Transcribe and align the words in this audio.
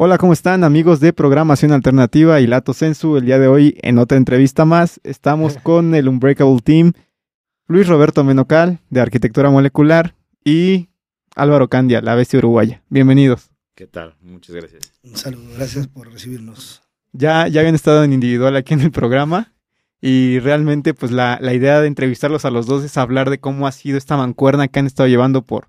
Hola, 0.00 0.16
¿cómo 0.16 0.32
están 0.32 0.62
amigos 0.62 1.00
de 1.00 1.12
Programación 1.12 1.72
Alternativa 1.72 2.40
y 2.40 2.46
Lato 2.46 2.72
Sensu? 2.72 3.16
El 3.16 3.26
día 3.26 3.40
de 3.40 3.48
hoy, 3.48 3.76
en 3.82 3.98
otra 3.98 4.16
entrevista 4.16 4.64
más, 4.64 5.00
estamos 5.02 5.58
con 5.62 5.94
el 5.94 6.08
Unbreakable 6.08 6.60
Team, 6.62 6.92
Luis 7.66 7.88
Roberto 7.88 8.22
Menocal, 8.22 8.78
de 8.90 9.00
Arquitectura 9.00 9.50
Molecular, 9.50 10.14
y 10.44 10.87
Álvaro 11.38 11.68
Candia, 11.68 12.00
la 12.02 12.16
bestia 12.16 12.38
uruguaya. 12.38 12.82
Bienvenidos. 12.88 13.50
¿Qué 13.76 13.86
tal? 13.86 14.16
Muchas 14.20 14.56
gracias. 14.56 14.92
Un 15.04 15.16
saludo, 15.16 15.54
gracias 15.54 15.86
por 15.86 16.12
recibirnos. 16.12 16.82
Ya, 17.12 17.46
ya 17.46 17.60
habían 17.60 17.76
estado 17.76 18.02
en 18.02 18.12
individual 18.12 18.56
aquí 18.56 18.74
en 18.74 18.80
el 18.80 18.90
programa 18.90 19.54
y 20.00 20.40
realmente 20.40 20.94
pues 20.94 21.12
la, 21.12 21.38
la 21.40 21.54
idea 21.54 21.80
de 21.80 21.86
entrevistarlos 21.86 22.44
a 22.44 22.50
los 22.50 22.66
dos 22.66 22.82
es 22.82 22.96
hablar 22.96 23.30
de 23.30 23.38
cómo 23.38 23.68
ha 23.68 23.72
sido 23.72 23.96
esta 23.96 24.16
mancuerna 24.16 24.66
que 24.66 24.80
han 24.80 24.86
estado 24.86 25.08
llevando 25.08 25.42
por 25.42 25.68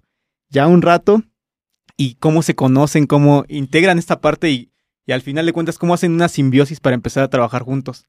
ya 0.50 0.68
un 0.68 0.82
rato 0.82 1.22
y 1.98 2.16
cómo 2.16 2.42
se 2.42 2.56
conocen, 2.56 3.06
cómo 3.06 3.45
integran 3.48 4.00
esta 4.00 4.22
parte 4.22 4.50
y, 4.50 4.72
al 5.12 5.22
final 5.22 5.45
de 5.45 5.54
cuentas 5.54 5.78
cómo 5.78 5.94
hacen 5.94 6.14
una 6.14 6.30
simbiosis 6.30 6.80
para 6.80 6.94
empezar 6.95 7.23
a 7.23 7.30
trabajar 7.30 7.64
juntos. 7.64 8.06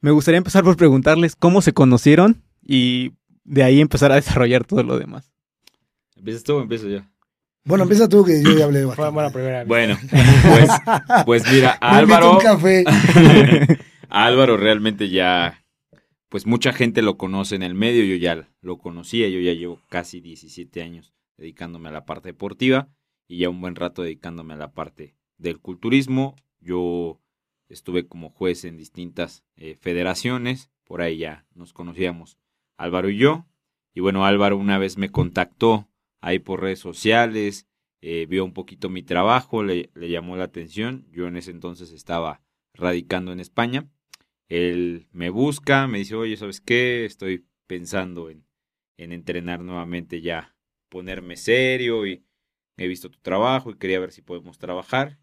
Me 0.00 0.10
gustaría 0.10 0.38
empezar 0.38 0.64
por 0.64 0.76
preguntarles 0.76 1.36
cómo 1.36 1.62
se 1.62 1.72
conocieron 1.72 2.42
y 2.62 3.12
de 3.44 3.62
ahí 3.62 3.80
empezar 3.80 4.12
a 4.12 4.16
desarrollar 4.16 4.64
todo 4.64 4.82
lo 4.82 4.98
demás. 4.98 5.33
¿Empiezas 6.16 6.44
tú 6.44 6.56
o 6.56 6.62
empiezo 6.62 6.88
yo? 6.88 7.00
Bueno, 7.64 7.84
empieza 7.84 8.08
tú 8.08 8.24
que 8.24 8.42
yo 8.42 8.56
ya 8.56 8.64
hablé 8.64 8.84
bastante. 8.84 9.12
Bueno, 9.12 9.32
primera 9.32 9.64
Bueno, 9.64 9.98
pues, 10.10 10.70
pues 11.24 11.52
mira, 11.52 11.70
Álvaro. 11.80 12.32
Un 12.32 12.40
café. 12.40 12.84
Álvaro 14.10 14.56
realmente 14.56 15.08
ya, 15.08 15.64
pues 16.28 16.46
mucha 16.46 16.72
gente 16.72 17.00
lo 17.00 17.16
conoce 17.16 17.56
en 17.56 17.62
el 17.62 17.74
medio, 17.74 18.04
yo 18.04 18.16
ya 18.16 18.48
lo 18.60 18.78
conocía, 18.78 19.28
yo 19.28 19.40
ya 19.40 19.54
llevo 19.54 19.80
casi 19.88 20.20
17 20.20 20.82
años 20.82 21.14
dedicándome 21.36 21.88
a 21.88 21.92
la 21.92 22.04
parte 22.04 22.28
deportiva 22.28 22.88
y 23.26 23.38
ya 23.38 23.48
un 23.48 23.60
buen 23.60 23.74
rato 23.74 24.02
dedicándome 24.02 24.54
a 24.54 24.58
la 24.58 24.72
parte 24.72 25.16
del 25.38 25.58
culturismo. 25.58 26.36
Yo 26.60 27.20
estuve 27.68 28.06
como 28.06 28.30
juez 28.30 28.64
en 28.64 28.76
distintas 28.76 29.42
eh, 29.56 29.76
federaciones, 29.80 30.70
por 30.84 31.00
ahí 31.00 31.16
ya 31.18 31.46
nos 31.54 31.72
conocíamos 31.72 32.38
Álvaro 32.76 33.08
y 33.08 33.16
yo. 33.16 33.46
Y 33.94 34.00
bueno, 34.00 34.26
Álvaro 34.26 34.58
una 34.58 34.78
vez 34.78 34.98
me 34.98 35.10
contactó 35.10 35.88
ahí 36.24 36.38
por 36.38 36.62
redes 36.62 36.78
sociales, 36.78 37.68
eh, 38.00 38.24
vio 38.26 38.46
un 38.46 38.54
poquito 38.54 38.88
mi 38.88 39.02
trabajo, 39.02 39.62
le, 39.62 39.90
llamó 39.94 40.36
la 40.36 40.44
atención. 40.44 41.06
Yo 41.10 41.26
en 41.26 41.36
ese 41.36 41.50
entonces 41.50 41.92
estaba 41.92 42.42
radicando 42.72 43.30
en 43.30 43.40
España. 43.40 43.90
Él 44.48 45.06
me 45.12 45.28
busca, 45.28 45.86
me 45.86 45.98
dice, 45.98 46.14
oye, 46.14 46.38
¿sabes 46.38 46.62
qué? 46.62 47.04
Estoy 47.04 47.46
pensando 47.66 48.30
en, 48.30 48.46
en 48.96 49.12
entrenar 49.12 49.60
nuevamente 49.60 50.22
ya, 50.22 50.56
ponerme 50.88 51.36
serio 51.36 52.06
y 52.06 52.24
he 52.78 52.88
visto 52.88 53.10
tu 53.10 53.18
trabajo 53.20 53.70
y 53.70 53.76
quería 53.76 54.00
ver 54.00 54.10
si 54.10 54.22
podemos 54.22 54.58
trabajar. 54.58 55.18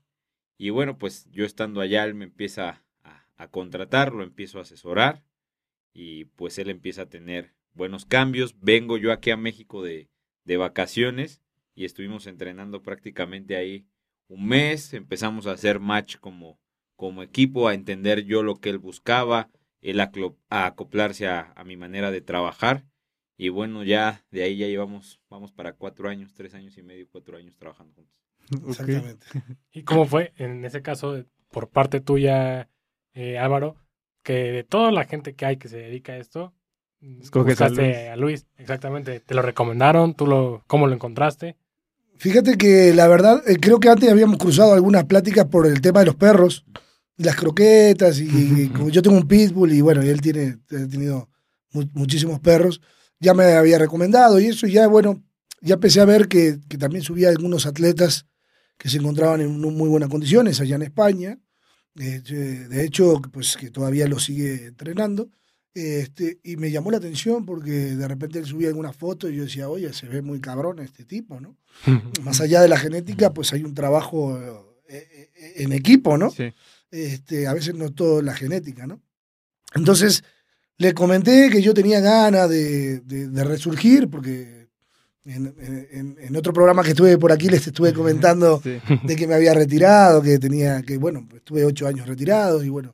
Y 0.60 0.70
bueno, 0.70 1.00
pues 1.00 1.28
yo 1.32 1.46
estando 1.46 1.82
allá, 1.82 2.04
él 2.04 2.14
me 2.14 2.26
empieza 2.26 2.86
a, 3.04 3.26
a 3.38 3.48
contratar, 3.50 4.14
lo 4.14 4.22
empiezo 4.24 4.60
a 4.60 4.64
asesorar 4.64 5.24
y 5.94 6.26
pues 6.26 6.60
él 6.60 6.70
empieza 6.70 7.04
a 7.04 7.10
tener 7.10 7.56
buenos 7.74 8.06
cambios. 8.06 8.60
Vengo 8.60 8.98
yo 8.98 9.12
aquí 9.12 9.32
a 9.32 9.38
México 9.38 9.82
de, 9.82 10.11
de 10.44 10.58
vacaciones 10.58 11.42
y 11.76 11.86
estuvimos 11.86 12.28
entrenando 12.28 12.82
prácticamente 12.82 13.56
ahí 13.56 13.86
un 14.28 14.48
mes, 14.48 14.94
empezamos 14.94 15.48
a 15.48 15.52
hacer 15.52 15.80
match 15.80 16.18
como, 16.18 16.60
como 16.96 17.24
equipo, 17.24 17.68
a 17.68 17.74
entender 17.74 18.24
yo 18.24 18.44
lo 18.44 18.56
que 18.56 18.70
él 18.70 18.78
buscaba, 18.78 19.50
él 19.82 20.00
a, 20.00 20.12
acoplarse 20.50 21.28
a, 21.28 21.54
a 21.56 21.64
mi 21.64 21.76
manera 21.76 22.12
de 22.12 22.22
trabajar 22.22 22.86
y 23.42 23.50
bueno, 23.50 23.84
ya 23.84 24.24
de 24.30 24.44
ahí 24.44 24.56
ya 24.56 24.68
llevamos, 24.68 25.20
vamos 25.28 25.52
para 25.52 25.74
cuatro 25.74 26.08
años, 26.08 26.36
tres 26.36 26.54
años 26.54 26.78
y 26.78 26.84
medio, 26.84 27.08
cuatro 27.10 27.38
años 27.38 27.58
trabajando 27.58 27.96
juntos. 27.96 28.22
Exactamente. 28.70 29.26
¿Y 29.72 29.82
cómo 29.82 30.06
fue 30.06 30.32
en 30.36 30.64
ese 30.64 30.84
caso, 30.84 31.26
por 31.50 31.70
parte 31.70 32.02
tuya, 32.02 32.70
eh, 33.16 33.40
Álvaro, 33.40 33.78
que 34.24 34.52
de 34.52 34.64
toda 34.64 34.92
la 34.92 35.06
gente 35.06 35.34
que 35.34 35.46
hay 35.48 35.58
que 35.58 35.70
se 35.70 35.78
dedica 35.78 36.14
a 36.14 36.18
esto, 36.18 36.54
buscaste 37.02 38.10
a 38.10 38.16
Luis. 38.16 38.46
Exactamente. 38.58 39.20
¿Te 39.20 39.34
lo 39.34 39.42
recomendaron? 39.42 40.14
¿Tú 40.14 40.28
lo, 40.28 40.64
cómo 40.68 40.88
lo 40.88 40.94
encontraste? 40.94 41.58
Fíjate 42.18 42.58
que 42.58 42.94
la 42.94 43.08
verdad, 43.08 43.42
eh, 43.48 43.58
creo 43.60 43.80
que 43.80 43.90
antes 43.90 44.10
habíamos 44.10 44.38
cruzado 44.38 44.74
algunas 44.74 45.06
pláticas 45.06 45.46
por 45.46 45.66
el 45.66 45.82
tema 45.82 46.02
de 46.02 46.06
los 46.08 46.16
perros, 46.16 46.66
las 47.18 47.36
croquetas, 47.36 48.20
y, 48.20 48.70
como 48.76 48.90
yo 48.90 49.02
tengo 49.02 49.18
un 49.18 49.28
pitbull 49.28 49.72
y 49.72 49.82
bueno, 49.82 50.04
y 50.04 50.10
él 50.10 50.22
tiene, 50.22 50.58
ha 50.70 50.88
tenido 50.88 51.30
muchísimos 51.94 52.40
perros 52.40 52.82
ya 53.22 53.36
me 53.36 53.54
había 53.54 53.78
recomendado 53.78 54.40
y 54.40 54.48
eso, 54.48 54.68
ya 54.68 54.88
bueno, 54.88 55.24
ya 55.62 55.76
empecé 55.76 56.02
a 56.02 56.06
ver 56.06 56.28
que, 56.28 56.60
que, 56.68 56.78
también 56.78 57.04
subía 57.04 57.30
algunos 57.30 57.68
atletas 57.68 58.26
que 58.78 58.90
se 58.90 58.98
encontraban 58.98 59.42
en 59.42 59.62
muy 59.62 59.88
buenas 59.88 60.10
condiciones 60.10 60.60
allá 60.60 60.76
en 60.76 60.82
España. 60.82 61.40
de 61.94 62.84
hecho, 62.84 63.22
pues 63.32 63.56
que 63.58 63.70
todavía 63.70 64.08
lo 64.08 64.20
sigue 64.20 64.66
entrenando. 64.66 65.30
Este, 65.74 66.40
y 66.44 66.58
me 66.58 66.70
llamó 66.70 66.92
la 66.92 66.98
atención 66.98 67.46
porque 67.46 67.72
de 67.72 68.08
repente 68.08 68.40
él 68.40 68.46
subía 68.46 68.68
alguna 68.68 68.92
foto 68.92 69.30
y 69.30 69.38
yo 69.38 69.44
decía, 69.44 69.70
oye, 69.70 69.94
se 69.94 70.08
ve 70.08 70.22
muy 70.22 70.42
cabrón 70.42 70.80
este 70.80 71.06
tipo, 71.06 71.40
¿no? 71.40 71.56
Más 72.24 72.42
allá 72.42 72.62
de 72.62 72.68
la 72.68 72.78
genética, 72.78 73.34
pues 73.34 73.54
hay 73.54 73.64
un 73.64 73.74
trabajo 73.74 74.38
eh, 74.90 75.30
eh, 75.34 75.54
en 75.58 75.72
equipo, 75.72 76.18
¿no? 76.18 76.30
Sí. 76.30 76.54
Este, 76.92 77.48
a 77.48 77.54
veces 77.54 77.74
no 77.76 77.92
todo 77.92 78.22
la 78.22 78.36
genética, 78.36 78.86
¿no? 78.86 79.02
Entonces, 79.74 80.26
le 80.78 80.94
comenté 80.94 81.50
que 81.50 81.62
yo 81.62 81.74
tenía 81.74 82.02
ganas 82.02 82.50
de, 82.50 83.00
de, 83.00 83.44
resurgir, 83.46 84.10
porque 84.10 84.68
en, 85.24 85.56
en, 85.92 86.18
en, 86.20 86.36
otro 86.36 86.52
programa 86.52 86.84
que 86.84 86.90
estuve 86.90 87.18
por 87.18 87.32
aquí 87.32 87.48
les 87.48 87.66
estuve 87.66 87.94
comentando 87.94 88.60
sí. 88.62 88.82
de 89.04 89.16
que 89.16 89.26
me 89.26 89.36
había 89.36 89.54
retirado, 89.54 90.22
que 90.22 90.38
tenía, 90.38 90.82
que 90.82 90.98
bueno, 90.98 91.26
estuve 91.34 91.64
ocho 91.64 91.88
años 91.88 92.08
retirado 92.08 92.62
y 92.62 92.68
bueno, 92.68 92.94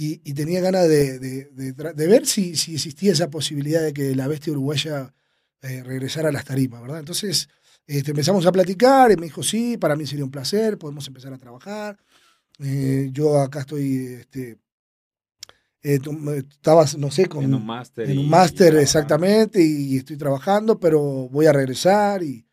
y, 0.00 0.20
y 0.22 0.32
tenía 0.34 0.60
ganas 0.60 0.88
de, 0.88 1.18
de 1.18 2.06
ver 2.06 2.24
si, 2.24 2.54
si, 2.54 2.76
existía 2.76 3.10
esa 3.10 3.30
posibilidad 3.30 3.82
de 3.82 3.92
que 3.92 4.14
la 4.14 4.28
bestia 4.28 4.52
uruguaya 4.52 5.12
eh, 5.60 5.82
regresara 5.82 6.28
a 6.28 6.32
las 6.32 6.44
tarimas, 6.44 6.80
¿verdad? 6.80 7.00
Entonces 7.00 7.48
este, 7.84 8.12
empezamos 8.12 8.46
a 8.46 8.52
platicar 8.52 9.10
y 9.10 9.16
me 9.16 9.26
dijo, 9.26 9.42
sí, 9.42 9.76
para 9.76 9.96
mí 9.96 10.06
sería 10.06 10.24
un 10.24 10.30
placer, 10.30 10.78
podemos 10.78 11.04
empezar 11.08 11.32
a 11.32 11.38
trabajar. 11.38 11.98
Eh, 12.60 13.08
yo 13.10 13.40
acá 13.40 13.60
estoy... 13.60 14.18
Este, 14.20 14.58
eh, 15.82 15.98
estabas, 16.48 16.96
no 16.96 17.10
sé, 17.10 17.26
con, 17.26 17.42
en 17.42 17.54
un 17.54 17.66
máster. 17.66 18.08
En 18.08 18.18
un 18.18 18.30
máster, 18.30 18.76
exactamente, 18.76 19.60
y 19.60 19.96
estoy 19.96 20.16
trabajando, 20.16 20.78
pero 20.78 21.28
voy 21.28 21.46
a 21.46 21.52
regresar 21.52 22.22
y, 22.22 22.46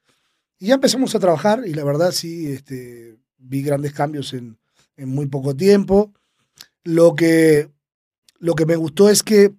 y, 0.58 0.66
ya 0.66 0.76
empezamos 0.76 1.14
a 1.14 1.20
trabajar 1.20 1.62
y 1.68 1.76
la 1.76 1.84
verdad 1.84 2.12
sí, 2.12 2.48
este, 2.48 3.18
vi 3.38 3.62
grandes 3.62 3.94
cambios 3.94 4.34
en, 4.34 4.58
en, 4.98 5.10
muy 5.10 5.28
poco 5.28 5.56
tiempo. 5.56 6.12
Lo 6.86 7.14
que, 7.14 7.70
lo 8.40 8.56
que 8.56 8.66
me 8.66 8.78
gustó 8.78 9.10
es 9.10 9.22
que 9.22 9.54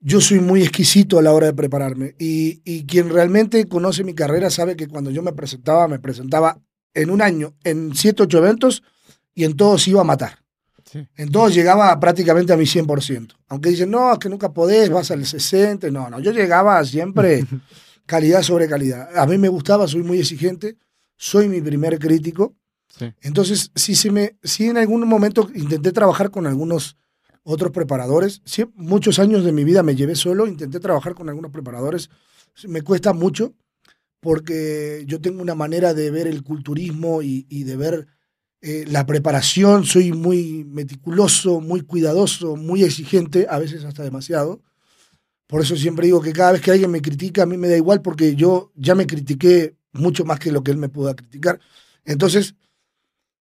yo 0.00 0.20
soy 0.20 0.40
muy 0.40 0.62
exquisito 0.62 1.18
a 1.18 1.22
la 1.22 1.32
hora 1.32 1.46
de 1.46 1.54
prepararme 1.54 2.16
y, 2.18 2.60
y 2.64 2.84
quien 2.86 3.10
realmente 3.10 3.68
conoce 3.68 4.02
mi 4.02 4.14
carrera 4.14 4.50
sabe 4.50 4.76
que 4.76 4.88
cuando 4.88 5.10
yo 5.10 5.22
me 5.22 5.32
presentaba, 5.32 5.86
me 5.86 6.00
presentaba 6.00 6.60
en 6.94 7.10
un 7.10 7.22
año, 7.22 7.54
en 7.62 7.94
siete, 7.94 8.24
ocho 8.24 8.38
eventos 8.38 8.82
y 9.34 9.44
en 9.44 9.56
todos 9.56 9.86
iba 9.86 10.00
a 10.00 10.04
matar. 10.04 10.42
Sí. 10.90 11.06
Entonces 11.16 11.54
llegaba 11.54 11.98
prácticamente 12.00 12.52
a 12.52 12.56
mi 12.56 12.64
100%. 12.64 13.34
Aunque 13.48 13.70
dicen, 13.70 13.90
no, 13.90 14.12
es 14.12 14.18
que 14.18 14.28
nunca 14.28 14.52
podés, 14.52 14.88
vas 14.88 15.10
al 15.10 15.24
60. 15.24 15.90
No, 15.90 16.08
no, 16.08 16.20
yo 16.20 16.32
llegaba 16.32 16.82
siempre 16.84 17.44
calidad 18.06 18.42
sobre 18.42 18.68
calidad. 18.68 19.16
A 19.16 19.26
mí 19.26 19.36
me 19.36 19.48
gustaba, 19.48 19.86
soy 19.86 20.02
muy 20.02 20.20
exigente, 20.20 20.76
soy 21.16 21.48
mi 21.48 21.60
primer 21.60 21.98
crítico. 21.98 22.54
Sí. 22.98 23.12
Entonces, 23.20 23.70
si, 23.74 23.94
se 23.94 24.10
me, 24.10 24.36
si 24.42 24.66
en 24.66 24.78
algún 24.78 25.06
momento 25.06 25.50
intenté 25.54 25.92
trabajar 25.92 26.30
con 26.30 26.46
algunos 26.46 26.96
otros 27.42 27.70
preparadores, 27.70 28.42
sí, 28.44 28.64
muchos 28.74 29.18
años 29.18 29.44
de 29.44 29.52
mi 29.52 29.64
vida 29.64 29.82
me 29.82 29.94
llevé 29.94 30.14
solo, 30.14 30.46
intenté 30.46 30.80
trabajar 30.80 31.14
con 31.14 31.28
algunos 31.28 31.52
preparadores, 31.52 32.10
me 32.66 32.82
cuesta 32.82 33.12
mucho 33.12 33.54
porque 34.20 35.04
yo 35.06 35.20
tengo 35.20 35.42
una 35.42 35.54
manera 35.54 35.94
de 35.94 36.10
ver 36.10 36.26
el 36.26 36.42
culturismo 36.42 37.22
y, 37.22 37.46
y 37.48 37.64
de 37.64 37.76
ver 37.76 38.06
eh, 38.62 38.84
la 38.88 39.06
preparación, 39.06 39.84
soy 39.84 40.12
muy 40.12 40.64
meticuloso, 40.64 41.60
muy 41.60 41.82
cuidadoso, 41.82 42.56
muy 42.56 42.82
exigente, 42.82 43.46
a 43.48 43.58
veces 43.58 43.84
hasta 43.84 44.02
demasiado. 44.02 44.62
Por 45.46 45.60
eso 45.60 45.76
siempre 45.76 46.06
digo 46.06 46.20
que 46.20 46.32
cada 46.32 46.52
vez 46.52 46.62
que 46.62 46.72
alguien 46.72 46.90
me 46.90 47.02
critica, 47.02 47.44
a 47.44 47.46
mí 47.46 47.56
me 47.56 47.68
da 47.68 47.76
igual 47.76 48.02
porque 48.02 48.34
yo 48.34 48.72
ya 48.74 48.94
me 48.94 49.06
critiqué 49.06 49.76
mucho 49.92 50.24
más 50.24 50.40
que 50.40 50.50
lo 50.50 50.64
que 50.64 50.72
él 50.72 50.78
me 50.78 50.88
pueda 50.88 51.14
criticar. 51.14 51.60
Entonces, 52.04 52.56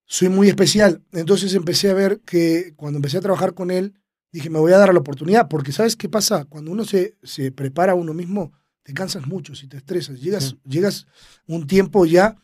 soy 0.05 0.29
muy 0.29 0.47
especial. 0.47 1.01
Entonces 1.11 1.53
empecé 1.53 1.89
a 1.89 1.93
ver 1.93 2.21
que 2.21 2.73
cuando 2.75 2.97
empecé 2.97 3.17
a 3.17 3.21
trabajar 3.21 3.53
con 3.53 3.71
él, 3.71 3.93
dije, 4.31 4.49
me 4.49 4.59
voy 4.59 4.73
a 4.73 4.77
dar 4.77 4.93
la 4.93 4.99
oportunidad, 4.99 5.47
porque 5.47 5.71
¿sabes 5.71 5.95
qué 5.95 6.09
pasa? 6.09 6.45
Cuando 6.45 6.71
uno 6.71 6.85
se, 6.85 7.15
se 7.23 7.51
prepara 7.51 7.93
a 7.93 7.95
uno 7.95 8.13
mismo, 8.13 8.51
te 8.83 8.93
cansas 8.93 9.25
mucho, 9.25 9.55
si 9.55 9.67
te 9.67 9.77
estresas. 9.77 10.21
Llegas, 10.21 10.57
llegas 10.63 11.07
un 11.47 11.65
tiempo 11.67 12.05
ya 12.05 12.37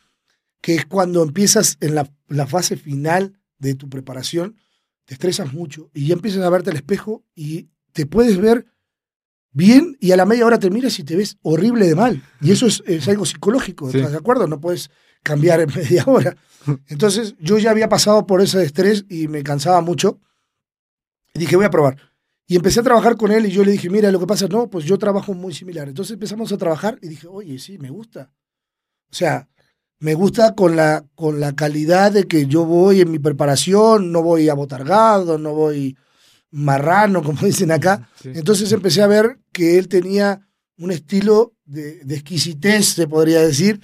que 0.62 0.76
es 0.76 0.86
cuando 0.86 1.24
empiezas 1.24 1.78
en 1.82 1.96
la, 1.96 2.10
la, 2.28 2.48
fase 2.48 2.78
final 2.78 3.40
de 3.58 3.76
tu 3.76 3.90
preparación, 3.90 4.56
te 5.06 5.16
estresas 5.16 5.54
mucho 5.54 5.90
y 5.94 6.08
ya 6.08 6.14
empiezas 6.14 6.44
a 6.44 6.50
verte 6.50 6.70
al 6.70 6.76
espejo 6.78 7.24
y 7.36 7.70
te 7.94 8.06
puedes 8.06 8.38
ver 8.38 8.68
bien 9.52 9.98
y 10.00 10.12
a 10.12 10.18
la 10.18 10.26
media 10.26 10.46
hora 10.46 10.60
te 10.60 10.70
miras 10.70 10.98
y 11.00 11.04
te 11.04 11.16
ves 11.16 11.38
horrible 11.42 11.88
de 11.88 11.96
mal. 11.96 12.24
Y 12.42 12.52
eso 12.52 12.68
es, 12.68 12.84
es 12.86 13.08
algo 13.08 13.26
psicológico, 13.26 13.90
¿estás 13.90 14.12
de 14.12 14.18
acuerdo? 14.18 14.48
No 14.48 14.62
puedes 14.62 14.90
cambiar 15.24 15.62
en 15.62 15.70
media 15.76 16.04
hora. 16.06 16.36
Entonces 16.88 17.36
yo 17.40 17.58
ya 17.58 17.72
había 17.72 17.90
pasado 17.90 18.26
por 18.26 18.42
ese 18.42 18.64
estrés 18.64 19.06
y 19.10 19.28
me 19.28 19.44
cansaba 19.44 19.82
mucho. 19.82 20.20
Y 21.34 21.40
dije, 21.40 21.56
voy 21.56 21.66
a 21.66 21.72
probar. 21.72 21.98
Y 22.48 22.56
empecé 22.58 22.82
a 22.82 22.84
trabajar 22.84 23.16
con 23.16 23.32
él 23.32 23.46
y 23.46 23.52
yo 23.52 23.64
le 23.64 23.72
dije, 23.72 23.90
mira, 23.90 24.12
lo 24.12 24.20
que 24.20 24.28
pasa, 24.28 24.48
no, 24.48 24.70
pues 24.70 24.84
yo 24.86 24.98
trabajo 24.98 25.34
muy 25.34 25.54
similar. 25.54 25.88
Entonces 25.88 26.14
empezamos 26.14 26.52
a 26.52 26.58
trabajar 26.58 27.00
y 27.02 27.08
dije, 27.08 27.28
oye, 27.28 27.58
sí, 27.60 27.78
me 27.78 27.90
gusta. 27.90 28.34
O 29.10 29.16
sea, 29.16 29.48
me 30.00 30.16
gusta 30.16 30.56
con 30.56 30.76
la, 30.76 31.06
con 31.16 31.40
la 31.40 31.56
calidad 31.56 32.12
de 32.12 32.28
que 32.28 32.48
yo 32.48 32.66
voy 32.66 33.02
en 33.02 33.12
mi 33.12 33.20
preparación, 33.20 34.12
no 34.12 34.22
voy 34.22 34.50
abotargado, 34.50 35.38
no 35.38 35.54
voy 35.54 35.96
marrano, 36.50 37.24
como 37.24 37.42
dicen 37.42 37.72
acá. 37.72 38.10
Entonces 38.24 38.72
empecé 38.72 39.02
a 39.02 39.08
ver 39.08 39.40
que 39.54 39.78
él 39.78 39.88
tenía 39.88 40.42
un 40.78 40.92
estilo 40.92 41.54
de, 41.66 42.02
exquisitez, 42.10 42.88
se 42.88 43.08
podría 43.08 43.42
decir, 43.42 43.82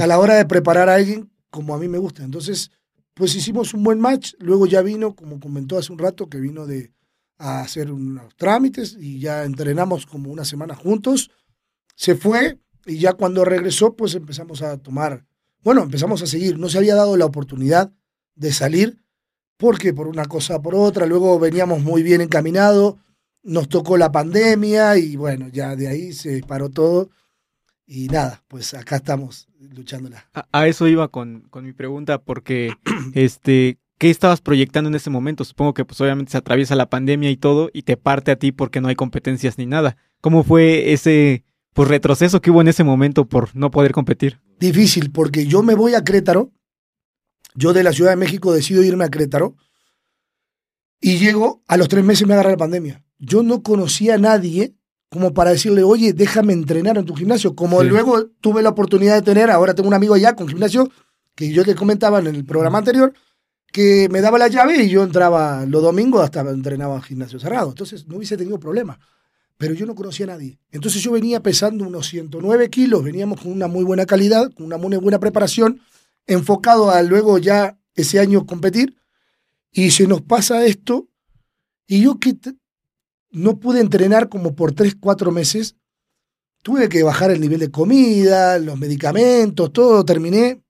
a 0.00 0.06
la 0.06 0.18
hora 0.18 0.34
de 0.34 0.44
preparar 0.44 0.88
a 0.88 0.94
alguien 0.94 1.30
como 1.50 1.74
a 1.74 1.78
mí 1.78 1.88
me 1.88 1.98
gusta. 1.98 2.22
Entonces, 2.22 2.70
pues 3.14 3.34
hicimos 3.34 3.74
un 3.74 3.82
buen 3.82 4.00
match. 4.00 4.34
Luego 4.38 4.66
ya 4.66 4.82
vino, 4.82 5.14
como 5.14 5.40
comentó 5.40 5.78
hace 5.78 5.92
un 5.92 5.98
rato, 5.98 6.28
que 6.28 6.38
vino 6.38 6.66
de 6.66 6.92
a 7.38 7.60
hacer 7.60 7.92
unos 7.92 8.34
trámites 8.36 8.96
y 8.98 9.20
ya 9.20 9.44
entrenamos 9.44 10.06
como 10.06 10.30
una 10.30 10.44
semana 10.44 10.74
juntos. 10.74 11.30
Se 11.94 12.14
fue 12.14 12.58
y 12.86 12.98
ya 12.98 13.14
cuando 13.14 13.44
regresó, 13.44 13.94
pues 13.94 14.14
empezamos 14.14 14.62
a 14.62 14.76
tomar, 14.78 15.24
bueno, 15.62 15.82
empezamos 15.82 16.22
a 16.22 16.26
seguir. 16.26 16.58
No 16.58 16.68
se 16.68 16.78
había 16.78 16.94
dado 16.94 17.16
la 17.16 17.26
oportunidad 17.26 17.92
de 18.34 18.52
salir 18.52 19.02
porque 19.56 19.92
por 19.92 20.06
una 20.06 20.24
cosa 20.24 20.62
por 20.62 20.74
otra, 20.74 21.06
luego 21.06 21.38
veníamos 21.38 21.82
muy 21.82 22.02
bien 22.02 22.20
encaminados, 22.20 22.94
nos 23.48 23.68
tocó 23.68 23.96
la 23.96 24.12
pandemia 24.12 24.96
y 24.98 25.16
bueno, 25.16 25.48
ya 25.48 25.74
de 25.76 25.88
ahí 25.88 26.12
se 26.12 26.42
paró 26.42 26.68
todo 26.68 27.10
y 27.86 28.08
nada, 28.08 28.42
pues 28.48 28.74
acá 28.74 28.96
estamos 28.96 29.48
luchándola. 29.58 30.28
A, 30.52 30.66
eso 30.66 30.86
iba 30.86 31.08
con, 31.08 31.42
con, 31.50 31.64
mi 31.64 31.72
pregunta 31.72 32.18
porque, 32.18 32.72
este, 33.14 33.78
¿qué 33.98 34.10
estabas 34.10 34.40
proyectando 34.40 34.88
en 34.88 34.94
ese 34.94 35.10
momento? 35.10 35.44
Supongo 35.44 35.74
que 35.74 35.84
pues 35.84 36.00
obviamente 36.00 36.32
se 36.32 36.38
atraviesa 36.38 36.76
la 36.76 36.90
pandemia 36.90 37.30
y 37.30 37.36
todo 37.36 37.70
y 37.72 37.82
te 37.82 37.96
parte 37.96 38.30
a 38.30 38.36
ti 38.36 38.52
porque 38.52 38.80
no 38.80 38.88
hay 38.88 38.94
competencias 38.94 39.58
ni 39.58 39.66
nada. 39.66 39.96
¿Cómo 40.20 40.44
fue 40.44 40.92
ese 40.92 41.44
pues 41.72 41.88
retroceso 41.88 42.40
que 42.40 42.50
hubo 42.50 42.60
en 42.60 42.68
ese 42.68 42.84
momento 42.84 43.26
por 43.26 43.54
no 43.56 43.70
poder 43.70 43.92
competir? 43.92 44.40
Difícil, 44.60 45.10
porque 45.10 45.46
yo 45.46 45.62
me 45.62 45.74
voy 45.74 45.94
a 45.94 46.04
Crétaro 46.04 46.52
yo 47.58 47.72
de 47.72 47.82
la 47.82 47.92
Ciudad 47.92 48.10
de 48.10 48.16
México 48.16 48.52
decido 48.52 48.84
irme 48.84 49.04
a 49.04 49.10
Crétaro 49.10 49.56
y 51.00 51.18
llego, 51.18 51.62
a 51.66 51.76
los 51.76 51.88
tres 51.88 52.04
meses 52.04 52.26
me 52.26 52.34
agarra 52.34 52.50
la 52.50 52.56
pandemia. 52.56 53.04
Yo 53.18 53.42
no 53.42 53.62
conocía 53.62 54.14
a 54.14 54.18
nadie 54.18 54.74
como 55.10 55.32
para 55.32 55.52
decirle, 55.52 55.82
oye, 55.82 56.12
déjame 56.12 56.52
entrenar 56.52 56.98
en 56.98 57.04
tu 57.04 57.14
gimnasio. 57.14 57.54
Como 57.54 57.82
luego 57.82 58.26
tuve 58.40 58.62
la 58.62 58.68
oportunidad 58.70 59.14
de 59.14 59.22
tener, 59.22 59.50
ahora 59.50 59.74
tengo 59.74 59.88
un 59.88 59.94
amigo 59.94 60.14
allá 60.14 60.36
con 60.36 60.48
gimnasio, 60.48 60.90
que 61.34 61.50
yo 61.50 61.64
te 61.64 61.74
comentaba 61.74 62.18
en 62.18 62.26
el 62.26 62.44
programa 62.44 62.78
anterior, 62.78 63.14
que 63.72 64.08
me 64.10 64.20
daba 64.20 64.38
la 64.38 64.48
llave 64.48 64.82
y 64.82 64.88
yo 64.90 65.02
entraba 65.02 65.64
los 65.66 65.82
domingos 65.82 66.22
hasta 66.22 66.40
entrenaba 66.40 66.96
en 66.96 67.02
gimnasio 67.02 67.38
cerrado. 67.38 67.70
Entonces 67.70 68.06
no 68.06 68.16
hubiese 68.16 68.36
tenido 68.36 68.58
problema. 68.58 68.98
Pero 69.56 69.74
yo 69.74 69.86
no 69.86 69.94
conocía 69.94 70.24
a 70.26 70.28
nadie. 70.28 70.60
Entonces 70.70 71.02
yo 71.02 71.10
venía 71.10 71.42
pesando 71.42 71.86
unos 71.86 72.06
109 72.08 72.70
kilos, 72.70 73.02
veníamos 73.02 73.40
con 73.40 73.50
una 73.50 73.66
muy 73.66 73.84
buena 73.84 74.06
calidad, 74.06 74.52
con 74.52 74.66
una 74.66 74.76
muy 74.76 74.96
buena 74.98 75.18
preparación 75.18 75.80
enfocado 76.26 76.90
a 76.90 77.02
luego 77.02 77.38
ya 77.38 77.78
ese 77.94 78.20
año 78.20 78.46
competir, 78.46 78.96
y 79.72 79.90
se 79.90 80.06
nos 80.06 80.22
pasa 80.22 80.64
esto, 80.66 81.08
y 81.86 82.02
yo 82.02 82.20
que 82.20 82.36
no 83.30 83.58
pude 83.58 83.80
entrenar 83.80 84.28
como 84.28 84.54
por 84.54 84.72
tres, 84.72 84.96
cuatro 84.98 85.30
meses, 85.30 85.76
tuve 86.62 86.88
que 86.88 87.02
bajar 87.02 87.30
el 87.30 87.40
nivel 87.40 87.60
de 87.60 87.70
comida, 87.70 88.58
los 88.58 88.78
medicamentos, 88.78 89.72
todo, 89.72 90.04
terminé, 90.04 90.62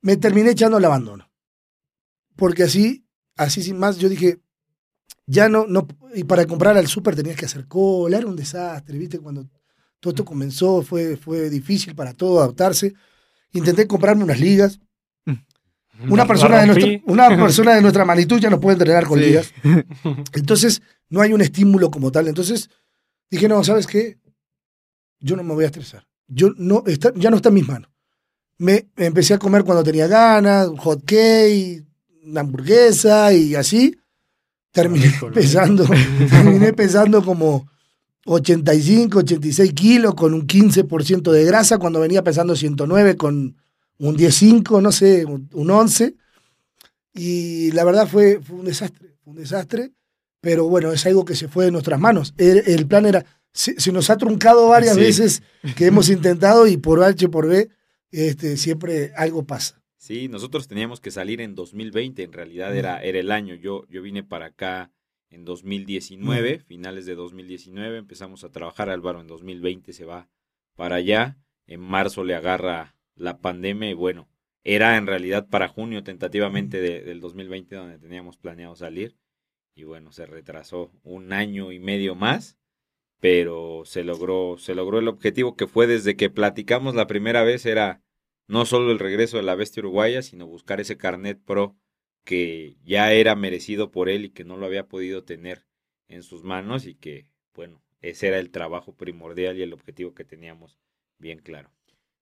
me 0.00 0.16
terminé 0.16 0.50
echando 0.50 0.78
el 0.78 0.84
abandono. 0.84 1.30
Porque 2.36 2.64
así, 2.64 3.06
así 3.36 3.62
sin 3.62 3.78
más, 3.78 3.98
yo 3.98 4.08
dije, 4.08 4.40
ya 5.26 5.48
no, 5.48 5.66
no, 5.66 5.86
y 6.14 6.24
para 6.24 6.46
comprar 6.46 6.76
al 6.76 6.86
súper 6.86 7.16
tenías 7.16 7.36
que 7.36 7.46
hacer 7.46 7.66
cola, 7.66 8.18
era 8.18 8.26
un 8.26 8.36
desastre, 8.36 8.96
¿viste? 8.96 9.18
Cuando 9.18 9.48
todo 10.00 10.12
esto 10.12 10.24
comenzó 10.24 10.82
fue, 10.82 11.16
fue 11.16 11.50
difícil 11.50 11.94
para 11.94 12.14
todo 12.14 12.38
adaptarse 12.38 12.94
intenté 13.52 13.86
comprarme 13.86 14.24
unas 14.24 14.40
ligas. 14.40 14.80
Una 16.08 16.26
persona, 16.26 16.60
de 16.60 16.66
nuestra, 16.66 16.88
una 17.06 17.28
persona 17.36 17.74
de 17.74 17.82
nuestra 17.82 18.04
magnitud 18.04 18.38
ya 18.38 18.50
no 18.50 18.60
puede 18.60 18.74
entrenar 18.74 19.06
con 19.06 19.20
ligas. 19.20 19.52
Entonces, 20.32 20.80
no 21.08 21.20
hay 21.20 21.32
un 21.32 21.40
estímulo 21.40 21.90
como 21.90 22.12
tal. 22.12 22.28
Entonces, 22.28 22.70
dije, 23.30 23.48
no, 23.48 23.62
¿sabes 23.64 23.86
qué? 23.86 24.18
Yo 25.20 25.36
no 25.36 25.42
me 25.42 25.54
voy 25.54 25.64
a 25.64 25.68
estresar. 25.68 26.06
Yo 26.28 26.50
no, 26.56 26.84
está, 26.86 27.12
ya 27.16 27.30
no 27.30 27.36
está 27.36 27.48
en 27.48 27.54
mis 27.56 27.68
manos. 27.68 27.90
Me, 28.58 28.88
empecé 28.96 29.34
a 29.34 29.38
comer 29.38 29.64
cuando 29.64 29.82
tenía 29.82 30.06
ganas, 30.06 30.68
hot 30.78 31.04
cake, 31.04 31.84
una 32.24 32.40
hamburguesa 32.40 33.32
y 33.32 33.54
así. 33.54 33.96
Terminé 34.70 35.12
pesando, 35.32 35.84
terminé 36.30 36.72
pesando 36.72 37.24
como 37.24 37.68
85, 38.26 39.20
86 39.20 39.72
kilos 39.72 40.14
con 40.14 40.34
un 40.34 40.46
15% 40.46 41.32
de 41.32 41.44
grasa 41.44 41.78
cuando 41.78 42.00
venía 42.00 42.22
pesando 42.22 42.54
109 42.54 43.16
con 43.16 43.56
un 43.98 44.16
10,5, 44.16 44.82
no 44.82 44.92
sé, 44.92 45.24
un 45.24 45.70
11. 45.70 46.14
Y 47.14 47.72
la 47.72 47.84
verdad 47.84 48.06
fue, 48.06 48.40
fue 48.40 48.56
un 48.56 48.64
desastre, 48.64 49.16
un 49.24 49.36
desastre, 49.36 49.92
pero 50.40 50.68
bueno, 50.68 50.92
es 50.92 51.04
algo 51.06 51.24
que 51.24 51.34
se 51.34 51.48
fue 51.48 51.64
de 51.64 51.70
nuestras 51.70 51.98
manos. 51.98 52.34
El, 52.36 52.86
plan 52.86 53.06
era, 53.06 53.24
se, 53.52 53.92
nos 53.92 54.10
ha 54.10 54.16
truncado 54.16 54.68
varias 54.68 54.96
veces 54.96 55.42
que 55.76 55.86
hemos 55.86 56.08
intentado 56.10 56.66
y 56.66 56.76
por 56.76 57.02
H 57.02 57.28
por 57.28 57.48
B 57.48 57.68
este, 58.10 58.56
siempre 58.56 59.12
algo 59.16 59.44
pasa. 59.44 59.82
Sí, 59.96 60.28
nosotros 60.28 60.68
teníamos 60.68 61.00
que 61.00 61.10
salir 61.10 61.40
en 61.40 61.54
2020, 61.54 62.22
en 62.22 62.32
realidad 62.32 62.76
era, 62.76 63.02
era 63.02 63.18
el 63.18 63.32
año. 63.32 63.54
Yo, 63.56 63.84
yo 63.88 64.00
vine 64.00 64.22
para 64.22 64.46
acá 64.46 64.92
en 65.28 65.44
2019, 65.44 66.60
finales 66.60 67.04
de 67.04 67.14
2019, 67.14 67.98
empezamos 67.98 68.44
a 68.44 68.50
trabajar, 68.50 68.88
Álvaro 68.88 69.20
en 69.20 69.26
2020 69.26 69.92
se 69.92 70.04
va 70.04 70.28
para 70.76 70.96
allá, 70.96 71.36
en 71.66 71.80
marzo 71.80 72.24
le 72.24 72.34
agarra 72.34 72.94
la 73.18 73.38
pandemia 73.40 73.90
y 73.90 73.94
bueno, 73.94 74.28
era 74.64 74.96
en 74.96 75.06
realidad 75.06 75.48
para 75.48 75.68
junio 75.68 76.02
tentativamente 76.02 76.80
del 76.80 77.20
2020 77.20 77.76
donde 77.76 77.98
teníamos 77.98 78.36
planeado 78.36 78.76
salir 78.76 79.16
y 79.74 79.84
bueno, 79.84 80.12
se 80.12 80.26
retrasó 80.26 80.90
un 81.04 81.32
año 81.32 81.70
y 81.72 81.78
medio 81.78 82.14
más, 82.14 82.58
pero 83.20 83.82
se 83.84 84.02
logró, 84.02 84.56
se 84.58 84.74
logró 84.74 84.98
el 84.98 85.08
objetivo 85.08 85.56
que 85.56 85.66
fue 85.68 85.86
desde 85.86 86.16
que 86.16 86.30
platicamos 86.30 86.94
la 86.94 87.06
primera 87.06 87.44
vez 87.44 87.64
era 87.64 88.02
no 88.48 88.64
solo 88.64 88.90
el 88.90 88.98
regreso 88.98 89.36
de 89.36 89.44
la 89.44 89.54
bestia 89.54 89.80
uruguaya, 89.80 90.22
sino 90.22 90.46
buscar 90.46 90.80
ese 90.80 90.96
carnet 90.96 91.40
pro 91.44 91.76
que 92.24 92.76
ya 92.84 93.12
era 93.12 93.36
merecido 93.36 93.90
por 93.90 94.08
él 94.08 94.26
y 94.26 94.30
que 94.30 94.44
no 94.44 94.56
lo 94.56 94.66
había 94.66 94.86
podido 94.86 95.24
tener 95.24 95.64
en 96.08 96.22
sus 96.22 96.42
manos 96.42 96.86
y 96.86 96.94
que, 96.94 97.30
bueno, 97.54 97.82
ese 98.00 98.28
era 98.28 98.38
el 98.38 98.50
trabajo 98.50 98.94
primordial 98.94 99.58
y 99.58 99.62
el 99.62 99.72
objetivo 99.72 100.14
que 100.14 100.24
teníamos 100.24 100.78
bien 101.18 101.38
claro. 101.38 101.70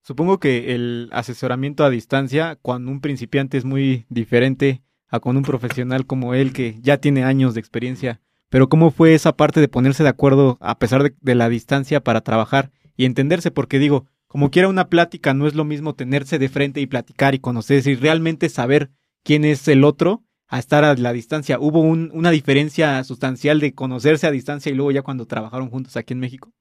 Supongo 0.07 0.39
que 0.39 0.73
el 0.73 1.09
asesoramiento 1.11 1.85
a 1.85 1.91
distancia, 1.91 2.57
cuando 2.63 2.93
un 2.93 3.01
principiante 3.01 3.59
es 3.59 3.65
muy 3.65 4.07
diferente 4.09 4.85
a 5.09 5.19
con 5.19 5.37
un 5.37 5.43
profesional 5.43 6.07
como 6.07 6.33
él 6.35 6.53
que 6.53 6.79
ya 6.81 6.99
tiene 6.99 7.25
años 7.25 7.55
de 7.55 7.61
experiencia, 7.61 8.21
pero 8.49 8.69
¿cómo 8.69 8.93
fue 8.93 9.15
esa 9.15 9.37
parte 9.37 9.59
de 9.59 9.67
ponerse 9.67 10.05
de 10.05 10.09
acuerdo 10.09 10.59
a 10.61 10.79
pesar 10.79 11.13
de, 11.21 11.35
la 11.35 11.49
distancia 11.49 12.05
para 12.05 12.21
trabajar 12.21 12.71
y 12.97 13.05
entenderse? 13.05 13.51
Porque 13.51 13.81
digo, 13.81 14.07
como 14.29 14.53
quiera 14.53 14.69
una 14.69 14.89
plática, 14.91 15.35
no 15.35 15.49
es 15.49 15.57
lo 15.57 15.65
mismo 15.65 15.97
tenerse 15.97 16.39
de 16.39 16.51
frente 16.51 16.81
y 16.81 16.87
platicar 16.87 17.35
y 17.35 17.41
conocerse 17.41 17.91
y 17.91 17.97
realmente 17.97 18.49
saber 18.49 18.91
quién 19.25 19.45
es 19.45 19.67
el 19.67 19.83
otro 19.83 20.23
a 20.47 20.61
estar 20.61 20.85
a 20.85 20.95
la 20.95 21.13
distancia. 21.13 21.59
¿Hubo 21.59 21.81
una 21.81 22.31
diferencia 22.31 23.03
sustancial 23.03 23.59
de 23.59 23.75
conocerse 23.75 24.29
a 24.29 24.31
distancia 24.31 24.71
y 24.71 24.77
luego 24.77 24.93
ya 24.93 25.03
cuando 25.03 25.27
trabajaron 25.27 25.69
juntos 25.69 25.97
aquí 25.97 26.13
en 26.13 26.21
México? 26.21 26.53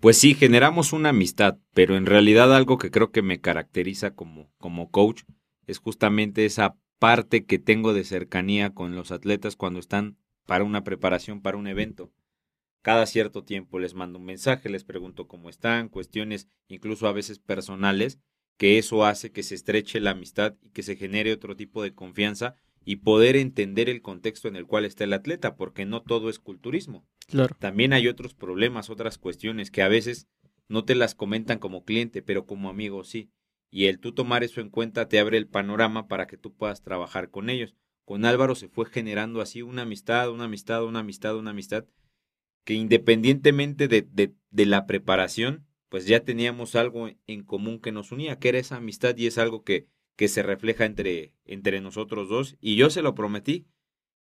Pues 0.00 0.16
sí, 0.16 0.34
generamos 0.34 0.92
una 0.92 1.08
amistad, 1.08 1.58
pero 1.74 1.96
en 1.96 2.06
realidad 2.06 2.54
algo 2.54 2.78
que 2.78 2.92
creo 2.92 3.10
que 3.10 3.20
me 3.20 3.40
caracteriza 3.40 4.14
como, 4.14 4.48
como 4.56 4.92
coach 4.92 5.22
es 5.66 5.78
justamente 5.78 6.44
esa 6.44 6.76
parte 7.00 7.44
que 7.44 7.58
tengo 7.58 7.92
de 7.92 8.04
cercanía 8.04 8.70
con 8.70 8.94
los 8.94 9.10
atletas 9.10 9.56
cuando 9.56 9.80
están 9.80 10.16
para 10.46 10.62
una 10.62 10.84
preparación, 10.84 11.42
para 11.42 11.56
un 11.56 11.66
evento. 11.66 12.12
Cada 12.82 13.06
cierto 13.06 13.42
tiempo 13.42 13.80
les 13.80 13.94
mando 13.94 14.20
un 14.20 14.24
mensaje, 14.24 14.68
les 14.68 14.84
pregunto 14.84 15.26
cómo 15.26 15.50
están, 15.50 15.88
cuestiones 15.88 16.46
incluso 16.68 17.08
a 17.08 17.12
veces 17.12 17.40
personales, 17.40 18.20
que 18.56 18.78
eso 18.78 19.04
hace 19.04 19.32
que 19.32 19.42
se 19.42 19.56
estreche 19.56 19.98
la 19.98 20.12
amistad 20.12 20.54
y 20.62 20.70
que 20.70 20.84
se 20.84 20.94
genere 20.94 21.32
otro 21.32 21.56
tipo 21.56 21.82
de 21.82 21.92
confianza 21.92 22.54
y 22.88 22.96
poder 22.96 23.36
entender 23.36 23.90
el 23.90 24.00
contexto 24.00 24.48
en 24.48 24.56
el 24.56 24.64
cual 24.64 24.86
está 24.86 25.04
el 25.04 25.12
atleta, 25.12 25.56
porque 25.56 25.84
no 25.84 26.00
todo 26.00 26.30
es 26.30 26.38
culturismo. 26.38 27.06
Claro. 27.26 27.54
También 27.58 27.92
hay 27.92 28.08
otros 28.08 28.32
problemas, 28.32 28.88
otras 28.88 29.18
cuestiones 29.18 29.70
que 29.70 29.82
a 29.82 29.88
veces 29.88 30.26
no 30.68 30.86
te 30.86 30.94
las 30.94 31.14
comentan 31.14 31.58
como 31.58 31.84
cliente, 31.84 32.22
pero 32.22 32.46
como 32.46 32.70
amigo 32.70 33.04
sí. 33.04 33.30
Y 33.70 33.88
el 33.88 33.98
tú 33.98 34.14
tomar 34.14 34.42
eso 34.42 34.62
en 34.62 34.70
cuenta 34.70 35.06
te 35.06 35.18
abre 35.18 35.36
el 35.36 35.46
panorama 35.46 36.08
para 36.08 36.26
que 36.26 36.38
tú 36.38 36.54
puedas 36.54 36.82
trabajar 36.82 37.28
con 37.28 37.50
ellos. 37.50 37.74
Con 38.06 38.24
Álvaro 38.24 38.54
se 38.54 38.70
fue 38.70 38.86
generando 38.86 39.42
así 39.42 39.60
una 39.60 39.82
amistad, 39.82 40.30
una 40.30 40.44
amistad, 40.44 40.82
una 40.86 41.00
amistad, 41.00 41.36
una 41.36 41.50
amistad, 41.50 41.84
que 42.64 42.72
independientemente 42.72 43.88
de, 43.88 44.00
de, 44.00 44.32
de 44.48 44.64
la 44.64 44.86
preparación, 44.86 45.66
pues 45.90 46.06
ya 46.06 46.20
teníamos 46.20 46.74
algo 46.74 47.10
en 47.26 47.44
común 47.44 47.80
que 47.80 47.92
nos 47.92 48.12
unía, 48.12 48.38
que 48.38 48.48
era 48.48 48.58
esa 48.58 48.76
amistad 48.76 49.14
y 49.14 49.26
es 49.26 49.36
algo 49.36 49.62
que, 49.62 49.88
que 50.18 50.26
se 50.26 50.42
refleja 50.42 50.84
entre, 50.84 51.32
entre 51.44 51.80
nosotros 51.80 52.28
dos. 52.28 52.56
Y 52.60 52.74
yo 52.74 52.90
se 52.90 53.02
lo 53.02 53.14
prometí, 53.14 53.68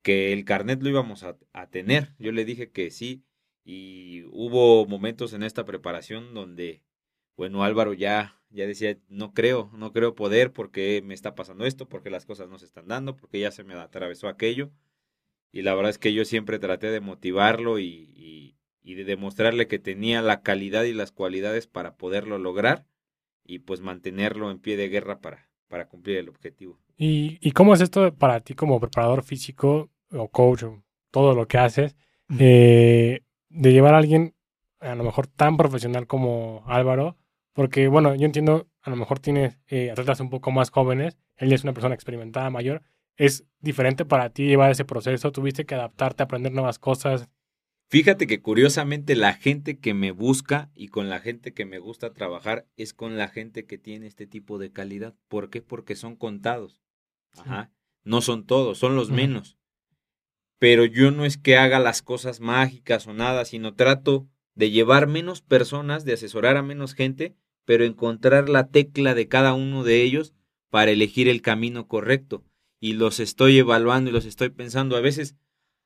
que 0.04 0.34
el 0.34 0.46
carnet 0.46 0.84
lo 0.84 0.90
íbamos 0.90 1.24
a, 1.24 1.36
a, 1.52 1.68
tener. 1.72 2.14
Yo 2.20 2.32
le 2.32 2.46
dije 2.46 2.70
que 2.70 2.92
sí. 2.92 3.24
Y 3.66 4.24
hubo 4.26 4.86
momentos 4.86 5.34
en 5.34 5.42
esta 5.42 5.66
preparación 5.66 6.36
donde, 6.36 6.84
bueno, 7.36 7.64
Álvaro 7.64 7.94
ya, 7.94 8.40
ya 8.52 8.68
decía, 8.68 9.00
no 9.08 9.34
creo, 9.34 9.72
no 9.74 9.92
creo 9.92 10.14
poder 10.14 10.54
porque 10.54 11.02
me 11.04 11.16
está 11.16 11.34
pasando 11.34 11.66
esto, 11.66 11.90
porque 11.90 12.12
las 12.12 12.28
cosas 12.28 12.50
no 12.50 12.60
se 12.60 12.66
están 12.66 12.88
dando, 12.88 13.16
porque 13.16 13.40
ya 13.40 13.50
se 13.50 13.64
me 13.64 13.74
atravesó 13.74 14.28
aquello. 14.28 14.72
Y 15.52 15.64
la 15.64 15.74
verdad 15.74 15.90
es 15.90 15.98
que 15.98 16.14
yo 16.14 16.24
siempre 16.24 16.60
traté 16.60 16.92
de 16.92 17.02
motivarlo 17.02 17.80
y, 17.80 18.14
y, 18.16 18.58
y 18.84 18.94
de 18.94 19.06
demostrarle 19.06 19.68
que 19.68 19.80
tenía 19.80 20.22
la 20.22 20.44
calidad 20.44 20.84
y 20.84 20.94
las 20.94 21.12
cualidades 21.12 21.66
para 21.66 21.98
poderlo 21.98 22.38
lograr 22.38 22.86
y 23.44 23.58
pues 23.58 23.82
mantenerlo 23.82 24.52
en 24.52 24.60
pie 24.60 24.78
de 24.78 24.90
guerra 24.90 25.20
para, 25.20 25.49
para 25.70 25.88
cumplir 25.88 26.18
el 26.18 26.30
objetivo. 26.30 26.78
¿Y, 26.98 27.38
¿Y, 27.42 27.52
cómo 27.52 27.74
es 27.74 27.82
esto 27.82 28.14
para 28.14 28.42
ti 28.42 28.56
como 28.56 28.80
preparador 28.80 29.24
físico 29.24 29.90
o 30.12 30.28
coach 30.28 30.64
o 30.64 30.84
todo 31.12 31.34
lo 31.34 31.48
que 31.48 31.58
haces 31.58 31.96
eh, 32.38 33.22
de 33.50 33.72
llevar 33.72 33.94
a 33.94 34.00
alguien 34.00 34.36
a 34.82 34.96
lo 34.96 35.04
mejor 35.04 35.28
tan 35.28 35.56
profesional 35.56 36.08
como 36.08 36.64
Álvaro? 36.68 37.16
Porque 37.54 37.88
bueno, 37.88 38.16
yo 38.16 38.26
entiendo, 38.26 38.68
a 38.82 38.90
lo 38.90 38.96
mejor 38.96 39.20
tienes 39.20 39.58
eh, 39.68 39.92
atletas 39.92 40.20
un 40.20 40.30
poco 40.30 40.52
más 40.52 40.72
jóvenes, 40.72 41.18
él 41.38 41.54
es 41.54 41.64
una 41.64 41.74
persona 41.74 41.96
experimentada 41.96 42.50
mayor, 42.50 42.82
es 43.16 43.46
diferente 43.60 44.06
para 44.06 44.30
ti 44.30 44.46
llevar 44.46 44.72
ese 44.72 44.86
proceso, 44.86 45.32
tuviste 45.32 45.66
que 45.66 45.76
adaptarte, 45.76 46.24
aprender 46.24 46.52
nuevas 46.52 46.80
cosas, 46.80 47.30
Fíjate 47.90 48.28
que 48.28 48.40
curiosamente 48.40 49.16
la 49.16 49.34
gente 49.34 49.80
que 49.80 49.96
me 49.96 50.12
busca 50.12 50.70
y 50.76 50.90
con 50.90 51.10
la 51.10 51.20
gente 51.20 51.56
que 51.56 51.66
me 51.66 51.80
gusta 51.80 52.14
trabajar 52.14 52.68
es 52.78 52.94
con 52.94 53.18
la 53.18 53.30
gente 53.30 53.66
que 53.66 53.80
tiene 53.80 54.06
este 54.06 54.28
tipo 54.28 54.60
de 54.60 54.72
calidad. 54.72 55.16
¿Por 55.28 55.50
qué? 55.50 55.64
Porque 55.64 55.96
son 55.96 56.16
contados. 56.16 56.84
Ajá. 57.36 57.72
No 58.04 58.22
son 58.22 58.46
todos, 58.46 58.78
son 58.78 58.96
los 58.96 59.10
menos. 59.10 59.58
Pero 60.60 60.86
yo 60.86 61.10
no 61.10 61.26
es 61.26 61.38
que 61.38 61.58
haga 61.58 61.80
las 61.80 62.04
cosas 62.04 62.42
mágicas 62.42 63.08
o 63.08 63.14
nada, 63.14 63.44
sino 63.44 63.74
trato 63.74 64.28
de 64.54 64.70
llevar 64.70 65.08
menos 65.08 65.42
personas, 65.42 66.06
de 66.06 66.14
asesorar 66.14 66.58
a 66.58 66.62
menos 66.62 66.94
gente, 66.94 67.36
pero 67.66 67.86
encontrar 67.86 68.50
la 68.50 68.68
tecla 68.68 69.16
de 69.16 69.28
cada 69.28 69.56
uno 69.56 69.84
de 69.84 70.04
ellos 70.04 70.36
para 70.70 70.92
elegir 70.92 71.28
el 71.28 71.42
camino 71.42 71.88
correcto. 71.88 72.44
Y 72.80 72.94
los 72.94 73.20
estoy 73.20 73.58
evaluando 73.58 74.12
y 74.12 74.14
los 74.14 74.26
estoy 74.26 74.50
pensando. 74.50 74.96
A 74.96 75.02
veces 75.02 75.36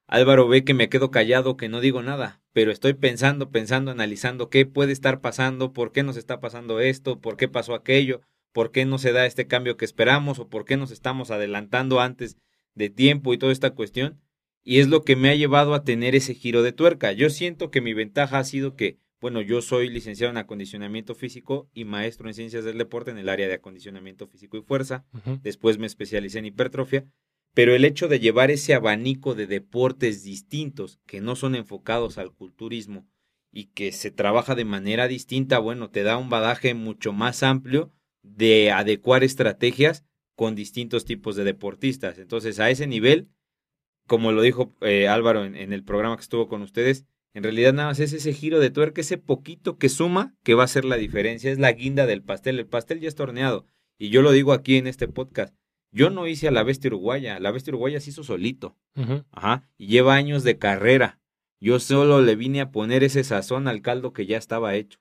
Álvaro 0.08 0.48
ve 0.48 0.64
que 0.64 0.74
me 0.74 0.90
quedo 0.90 1.12
callado, 1.12 1.58
que 1.58 1.70
no 1.70 1.80
digo 1.82 2.02
nada, 2.02 2.42
pero 2.52 2.72
estoy 2.72 2.94
pensando, 2.94 3.50
pensando, 3.52 3.92
analizando 3.92 4.50
qué 4.50 4.66
puede 4.66 4.92
estar 4.92 5.22
pasando, 5.22 5.74
por 5.74 5.92
qué 5.92 6.04
nos 6.04 6.18
está 6.18 6.40
pasando 6.40 6.80
esto, 6.80 7.20
por 7.20 7.38
qué 7.38 7.48
pasó 7.48 7.74
aquello, 7.74 8.22
por 8.52 8.72
qué 8.72 8.86
no 8.86 8.98
se 8.98 9.12
da 9.12 9.26
este 9.26 9.48
cambio 9.48 9.78
que 9.78 9.86
esperamos 9.86 10.40
o 10.40 10.48
por 10.48 10.66
qué 10.66 10.78
nos 10.78 10.92
estamos 10.92 11.32
adelantando 11.32 12.00
antes 12.00 12.38
de 12.76 12.90
tiempo 12.90 13.34
y 13.34 13.38
toda 13.38 13.52
esta 13.52 13.72
cuestión. 13.72 14.22
Y 14.64 14.80
es 14.80 14.88
lo 14.88 15.04
que 15.04 15.16
me 15.16 15.30
ha 15.30 15.36
llevado 15.36 15.74
a 15.74 15.84
tener 15.84 16.16
ese 16.16 16.34
giro 16.34 16.64
de 16.64 16.72
tuerca. 16.72 17.12
Yo 17.12 17.30
siento 17.30 17.70
que 17.70 17.82
mi 17.82 17.94
ventaja 17.94 18.40
ha 18.40 18.44
sido 18.44 18.76
que, 18.76 19.00
bueno, 19.20 19.42
yo 19.42 19.62
soy 19.62 19.90
licenciado 19.90 20.32
en 20.32 20.38
acondicionamiento 20.38 21.16
físico 21.16 21.70
y 21.74 21.86
maestro 21.86 22.28
en 22.28 22.34
ciencias 22.34 22.64
del 22.64 22.78
deporte 22.78 23.12
en 23.12 23.18
el 23.18 23.30
área 23.30 23.48
de 23.48 23.56
acondicionamiento 23.56 24.28
físico 24.28 24.58
y 24.58 24.62
fuerza. 24.62 25.06
Uh 25.14 25.18
-huh. 25.18 25.42
Después 25.42 25.80
me 25.80 25.88
especialicé 25.88 26.40
en 26.40 26.46
hipertrofia 26.46 27.06
pero 27.54 27.76
el 27.76 27.86
hecho 27.86 28.08
de 28.08 28.20
llevar 28.20 28.52
ese 28.52 28.74
abanico 28.74 29.36
de 29.36 29.48
deportes 29.48 30.24
distintos 30.24 31.00
que 31.06 31.22
no 31.22 31.36
son 31.36 31.56
enfocados 31.56 32.18
al 32.18 32.34
culturismo 32.34 33.08
y 33.52 33.66
que 33.66 33.92
se 33.92 34.10
trabaja 34.10 34.56
de 34.56 34.66
manera 34.66 35.08
distinta, 35.08 35.60
bueno, 35.60 35.92
te 35.92 36.02
da 36.04 36.18
un 36.18 36.30
badaje 36.30 36.74
mucho 36.74 37.14
más 37.14 37.44
amplio 37.44 37.92
de 38.24 38.72
adecuar 38.72 39.24
estrategias 39.24 40.04
con 40.36 40.56
distintos 40.56 41.06
tipos 41.06 41.36
de 41.36 41.44
deportistas. 41.44 42.18
Entonces, 42.18 42.60
a 42.60 42.72
ese 42.72 42.88
nivel, 42.88 43.30
como 44.08 44.32
lo 44.32 44.42
dijo 44.42 44.76
eh, 44.82 45.08
Álvaro 45.08 45.46
en, 45.46 45.56
en, 45.56 45.72
el 45.74 45.84
programa 45.84 46.16
que 46.16 46.24
estuvo 46.24 46.48
con 46.48 46.64
ustedes, 46.64 47.06
en 47.36 47.44
realidad 47.44 47.74
nada 47.74 47.90
más 47.90 48.00
es 48.00 48.14
ese 48.14 48.34
giro 48.34 48.60
de 48.60 48.72
tuerca, 48.72 49.02
ese 49.02 49.20
poquito 49.20 49.78
que 49.78 49.90
suma 49.90 50.36
que 50.44 50.56
va 50.56 50.64
a 50.64 50.68
ser 50.68 50.86
la 50.86 50.98
diferencia, 50.98 51.52
es 51.52 51.60
la 51.60 51.72
guinda 51.72 52.08
del 52.08 52.24
pastel. 52.24 52.58
El 52.58 52.68
pastel 52.68 53.00
ya 53.00 53.08
está 53.08 53.24
horneado. 53.24 53.68
Y 54.00 54.10
yo 54.10 54.24
lo 54.24 54.32
digo 54.32 54.54
aquí 54.54 54.78
en 54.78 54.88
este 54.88 55.08
podcast 55.08 55.54
yo 55.94 56.10
no 56.10 56.28
hice 56.28 56.48
a 56.48 56.52
la 56.52 56.64
bestia 56.64 56.90
uruguaya, 56.90 57.40
la 57.40 57.52
bestia 57.52 57.72
uruguaya 57.72 58.00
se 58.00 58.10
hizo 58.10 58.24
solito. 58.24 58.76
Uh 58.96 59.02
-huh. 59.02 59.26
Ajá. 59.32 59.70
Y 59.78 59.88
lleva 59.88 60.16
años 60.16 60.44
de 60.44 60.58
carrera. 60.58 61.20
Yo 61.60 61.80
solo 61.80 62.22
le 62.22 62.36
vine 62.36 62.62
a 62.62 62.72
poner 62.72 63.04
ese 63.04 63.24
sazón 63.24 63.68
al 63.68 63.82
caldo 63.82 64.12
que 64.12 64.26
ya 64.26 64.38
estaba 64.38 64.76
hecho. 64.76 65.00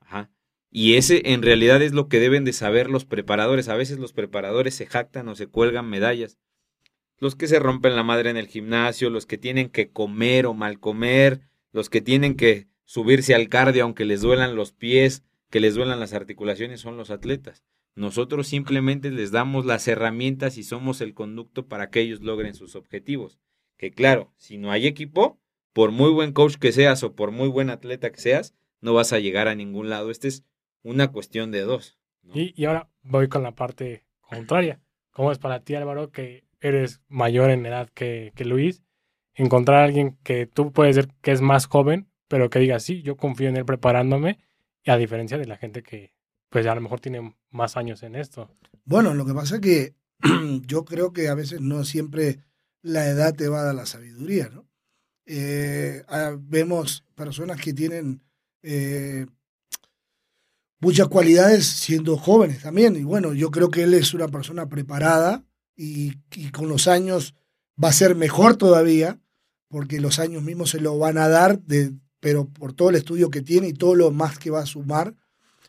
Ajá. 0.00 0.30
Y 0.70 0.94
ese 0.94 1.32
en 1.32 1.42
realidad 1.42 1.80
es 1.80 1.94
lo 1.94 2.08
que 2.08 2.20
deben 2.20 2.44
de 2.44 2.52
saber 2.52 2.90
los 2.90 3.06
preparadores. 3.06 3.68
A 3.70 3.76
veces 3.76 3.98
los 3.98 4.12
preparadores 4.12 4.74
se 4.74 4.86
jactan 4.86 5.26
o 5.28 5.34
se 5.34 5.46
cuelgan 5.46 5.88
medallas. 5.88 6.38
Los 7.18 7.34
que 7.34 7.48
se 7.48 7.58
rompen 7.58 7.96
la 7.96 8.02
madre 8.02 8.28
en 8.28 8.36
el 8.36 8.46
gimnasio, 8.46 9.08
los 9.08 9.24
que 9.24 9.38
tienen 9.38 9.70
que 9.70 9.90
comer 9.90 10.44
o 10.44 10.52
mal 10.52 10.78
comer, 10.78 11.40
los 11.72 11.88
que 11.88 12.02
tienen 12.02 12.34
que 12.36 12.66
subirse 12.84 13.34
al 13.34 13.48
cardio 13.48 13.84
aunque 13.84 14.04
les 14.04 14.20
duelan 14.20 14.54
los 14.54 14.72
pies, 14.72 15.22
que 15.50 15.60
les 15.60 15.74
duelan 15.74 15.98
las 15.98 16.12
articulaciones, 16.12 16.80
son 16.80 16.98
los 16.98 17.10
atletas. 17.10 17.64
Nosotros 17.96 18.46
simplemente 18.46 19.10
les 19.10 19.32
damos 19.32 19.64
las 19.64 19.88
herramientas 19.88 20.58
y 20.58 20.62
somos 20.62 21.00
el 21.00 21.14
conducto 21.14 21.66
para 21.66 21.88
que 21.88 22.00
ellos 22.00 22.20
logren 22.20 22.54
sus 22.54 22.76
objetivos. 22.76 23.38
Que 23.78 23.90
claro, 23.90 24.34
si 24.36 24.58
no 24.58 24.70
hay 24.70 24.86
equipo, 24.86 25.40
por 25.72 25.92
muy 25.92 26.10
buen 26.10 26.32
coach 26.32 26.56
que 26.56 26.72
seas 26.72 27.02
o 27.02 27.14
por 27.14 27.30
muy 27.30 27.48
buen 27.48 27.70
atleta 27.70 28.12
que 28.12 28.20
seas, 28.20 28.54
no 28.82 28.92
vas 28.92 29.14
a 29.14 29.18
llegar 29.18 29.48
a 29.48 29.54
ningún 29.54 29.88
lado. 29.88 30.10
Esta 30.10 30.28
es 30.28 30.44
una 30.82 31.10
cuestión 31.10 31.50
de 31.50 31.62
dos. 31.62 31.98
Y, 32.34 32.52
y, 32.60 32.66
ahora 32.66 32.90
voy 33.02 33.28
con 33.28 33.42
la 33.42 33.52
parte 33.52 34.04
contraria. 34.20 34.80
¿Cómo 35.10 35.32
es 35.32 35.38
para 35.38 35.60
ti, 35.60 35.74
Álvaro, 35.74 36.10
que 36.10 36.44
eres 36.60 37.00
mayor 37.08 37.50
en 37.50 37.64
edad 37.64 37.88
que, 37.94 38.32
que 38.34 38.44
Luis? 38.44 38.82
Encontrar 39.34 39.80
a 39.80 39.84
alguien 39.84 40.18
que 40.22 40.46
tú 40.46 40.70
puedes 40.70 40.96
decir 40.96 41.12
que 41.22 41.30
es 41.30 41.40
más 41.40 41.66
joven, 41.66 42.08
pero 42.28 42.50
que 42.50 42.58
diga, 42.58 42.78
sí, 42.78 43.00
yo 43.00 43.16
confío 43.16 43.48
en 43.48 43.56
él 43.56 43.64
preparándome, 43.64 44.38
a 44.86 44.96
diferencia 44.98 45.38
de 45.38 45.46
la 45.46 45.56
gente 45.56 45.82
que, 45.82 46.15
pues 46.48 46.66
a 46.66 46.74
lo 46.74 46.80
mejor 46.80 47.00
tiene 47.00 47.36
más 47.50 47.76
años 47.76 48.02
en 48.02 48.16
esto. 48.16 48.50
Bueno, 48.84 49.14
lo 49.14 49.26
que 49.26 49.34
pasa 49.34 49.56
es 49.56 49.60
que 49.60 49.94
yo 50.66 50.84
creo 50.84 51.12
que 51.12 51.28
a 51.28 51.34
veces 51.34 51.60
no 51.60 51.84
siempre 51.84 52.40
la 52.82 53.08
edad 53.08 53.34
te 53.34 53.48
va 53.48 53.60
a 53.60 53.64
dar 53.64 53.74
la 53.74 53.86
sabiduría, 53.86 54.48
¿no? 54.48 54.66
Eh, 55.26 56.04
vemos 56.38 57.04
personas 57.16 57.60
que 57.60 57.72
tienen 57.72 58.22
eh, 58.62 59.26
muchas 60.78 61.08
cualidades 61.08 61.66
siendo 61.66 62.16
jóvenes 62.16 62.62
también, 62.62 62.94
y 62.94 63.02
bueno, 63.02 63.34
yo 63.34 63.50
creo 63.50 63.70
que 63.70 63.82
él 63.82 63.94
es 63.94 64.14
una 64.14 64.28
persona 64.28 64.68
preparada 64.68 65.44
y, 65.74 66.14
y 66.32 66.50
con 66.52 66.68
los 66.68 66.86
años 66.86 67.34
va 67.82 67.88
a 67.88 67.92
ser 67.92 68.14
mejor 68.14 68.56
todavía, 68.56 69.20
porque 69.68 70.00
los 70.00 70.20
años 70.20 70.44
mismos 70.44 70.70
se 70.70 70.80
lo 70.80 70.96
van 70.96 71.18
a 71.18 71.28
dar, 71.28 71.60
de, 71.62 71.92
pero 72.20 72.48
por 72.48 72.72
todo 72.72 72.90
el 72.90 72.96
estudio 72.96 73.30
que 73.30 73.42
tiene 73.42 73.68
y 73.68 73.72
todo 73.72 73.96
lo 73.96 74.12
más 74.12 74.38
que 74.38 74.50
va 74.50 74.60
a 74.60 74.66
sumar, 74.66 75.14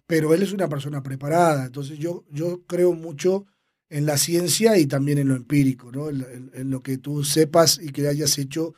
pero 0.07 0.33
él 0.33 0.41
es 0.41 0.53
una 0.53 0.67
persona 0.69 1.03
preparada. 1.03 1.65
Entonces 1.65 1.99
yo, 1.99 2.23
yo 2.31 2.63
creo 2.65 2.93
mucho 2.93 3.45
en 3.89 4.05
la 4.05 4.17
ciencia 4.17 4.77
y 4.77 4.85
también 4.87 5.17
en 5.17 5.27
lo 5.27 5.35
empírico, 5.35 5.91
¿no? 5.91 6.09
en, 6.09 6.21
en, 6.21 6.51
en 6.53 6.69
lo 6.69 6.81
que 6.81 6.97
tú 6.97 7.23
sepas 7.23 7.79
y 7.81 7.89
que 7.89 8.07
hayas 8.07 8.37
hecho 8.37 8.73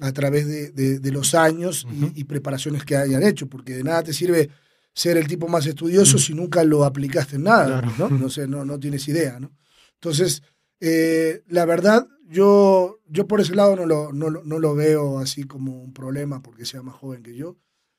a 0.00 0.12
través 0.12 0.46
de, 0.46 0.70
de, 0.70 0.98
de 0.98 1.12
los 1.12 1.34
años 1.34 1.84
uh 1.84 1.88
-huh. 1.88 2.12
y, 2.14 2.20
y, 2.22 2.24
preparaciones 2.24 2.84
que 2.84 2.96
hayan 2.96 3.22
hecho, 3.22 3.48
porque 3.48 3.76
de 3.76 3.84
nada 3.84 4.02
te 4.02 4.12
sirve 4.12 4.50
ser 4.94 5.16
el 5.16 5.26
tipo 5.26 5.46
más 5.48 5.66
estudioso 5.66 6.16
uh 6.16 6.20
-huh. 6.20 6.26
si 6.26 6.34
nunca 6.34 6.64
lo 6.64 6.84
aplicaste 6.84 7.36
en 7.36 7.44
nada, 7.44 7.82
claro. 7.82 8.10
¿no? 8.10 8.18
No, 8.18 8.30
sé, 8.30 8.46
no, 8.48 8.64
no 8.64 8.78
tienes 8.78 9.06
idea, 9.08 9.38
¿no? 9.38 9.52
Entonces, 9.94 10.42
eh, 10.80 11.42
la 11.48 11.66
verdad, 11.66 12.06
yo, 12.28 13.00
yo 13.08 13.26
por 13.26 13.40
ese 13.40 13.54
lado 13.54 13.76
no 13.76 13.84
lo, 13.84 14.12
no, 14.12 14.30
no 14.30 14.58
lo 14.58 14.74
veo 14.74 15.18
así 15.18 15.44
como 15.44 15.82
un 15.82 15.92
problema 15.92 16.40
porque 16.42 16.64
sea 16.64 16.82
más 16.82 16.94
joven 16.94 17.22
que 17.22 17.34
yo. 17.34 17.56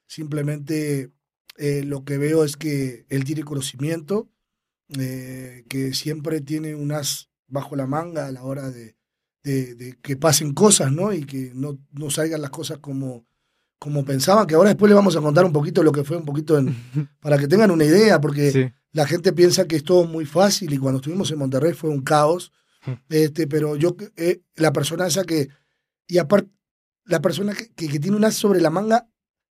Simplemente 0.07 1.11
eh, 1.61 1.83
lo 1.83 2.03
que 2.03 2.17
veo 2.17 2.43
es 2.43 2.57
que 2.57 3.05
él 3.09 3.23
tiene 3.23 3.43
conocimiento, 3.43 4.27
eh, 4.97 5.63
que 5.69 5.93
siempre 5.93 6.41
tiene 6.41 6.73
un 6.73 6.91
as 6.91 7.29
bajo 7.47 7.75
la 7.75 7.85
manga 7.85 8.25
a 8.25 8.31
la 8.31 8.41
hora 8.41 8.71
de, 8.71 8.95
de, 9.43 9.75
de, 9.75 9.95
que 10.01 10.17
pasen 10.17 10.55
cosas, 10.55 10.91
¿no? 10.91 11.13
Y 11.13 11.23
que 11.23 11.51
no, 11.53 11.77
no 11.91 12.09
salgan 12.09 12.41
las 12.41 12.49
cosas 12.49 12.79
como, 12.79 13.27
como 13.77 14.03
pensaban, 14.03 14.47
que 14.47 14.55
ahora 14.55 14.69
después 14.69 14.89
le 14.89 14.95
vamos 14.95 15.15
a 15.15 15.21
contar 15.21 15.45
un 15.45 15.53
poquito 15.53 15.83
lo 15.83 15.91
que 15.91 16.03
fue 16.03 16.17
un 16.17 16.25
poquito 16.25 16.57
en, 16.57 16.75
para 17.21 17.37
que 17.37 17.47
tengan 17.47 17.69
una 17.69 17.85
idea, 17.85 18.19
porque 18.19 18.51
sí. 18.51 18.73
la 18.91 19.05
gente 19.05 19.31
piensa 19.31 19.67
que 19.67 19.75
es 19.75 19.83
todo 19.83 20.05
muy 20.05 20.25
fácil 20.25 20.73
y 20.73 20.79
cuando 20.79 20.97
estuvimos 20.97 21.29
en 21.29 21.37
Monterrey 21.37 21.73
fue 21.73 21.91
un 21.91 22.01
caos, 22.01 22.51
este, 23.07 23.45
pero 23.45 23.75
yo, 23.75 23.95
eh, 24.15 24.41
la 24.55 24.73
persona 24.73 25.05
esa 25.05 25.25
que, 25.25 25.49
y 26.07 26.17
aparte, 26.17 26.49
la 27.05 27.21
persona 27.21 27.53
que, 27.53 27.71
que, 27.73 27.87
que 27.87 27.99
tiene 27.99 28.17
un 28.17 28.25
as 28.25 28.33
sobre 28.33 28.61
la 28.61 28.71
manga, 28.71 29.07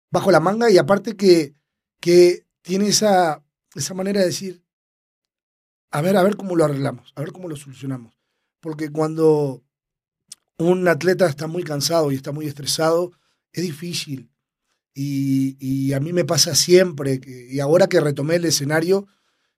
bajo 0.09 0.31
la 0.31 0.39
manga 0.39 0.71
y 0.71 0.77
aparte 0.77 1.17
que 1.17 1.57
que 1.99 2.45
tiene 2.61 2.87
esa, 2.87 3.43
esa 3.75 3.93
manera 3.93 4.19
de 4.19 4.27
decir, 4.27 4.63
a 5.91 6.01
ver, 6.01 6.17
a 6.17 6.23
ver 6.23 6.35
cómo 6.35 6.55
lo 6.55 6.65
arreglamos, 6.65 7.13
a 7.15 7.21
ver 7.21 7.31
cómo 7.31 7.47
lo 7.47 7.55
solucionamos. 7.55 8.17
Porque 8.59 8.89
cuando 8.89 9.63
un 10.57 10.87
atleta 10.87 11.27
está 11.27 11.47
muy 11.47 11.63
cansado 11.63 12.11
y 12.11 12.15
está 12.15 12.31
muy 12.31 12.47
estresado, 12.47 13.11
es 13.51 13.63
difícil. 13.63 14.29
Y, 14.93 15.93
a 15.93 15.99
mí 15.99 16.11
me 16.11 16.25
pasa 16.25 16.55
siempre, 16.55 17.19
que, 17.19 17.47
y 17.51 17.59
ahora 17.59 17.87
que 17.87 17.99
retomé 17.99 18.35
el 18.35 18.45
escenario, 18.45 19.07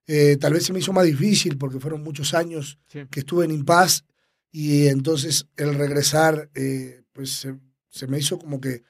eh, 0.05 0.35
tal 0.37 0.53
vez 0.53 0.65
se 0.65 0.73
me 0.73 0.79
hizo 0.79 0.91
más 0.91 1.05
difícil 1.05 1.57
porque 1.57 1.79
fueron 1.79 2.03
muchos 2.03 2.33
años 2.33 2.77
que 2.89 3.19
estuve 3.19 3.45
en 3.45 3.51
impas 3.51 4.05
y 4.51 4.87
entonces 4.87 5.47
el 5.55 5.75
regresar, 5.75 6.49
eh, 6.55 7.03
pues 7.13 7.31
se, 7.31 7.57
se, 7.89 8.07
me 8.07 8.19
hizo 8.19 8.37
como 8.37 8.59
que 8.59 8.83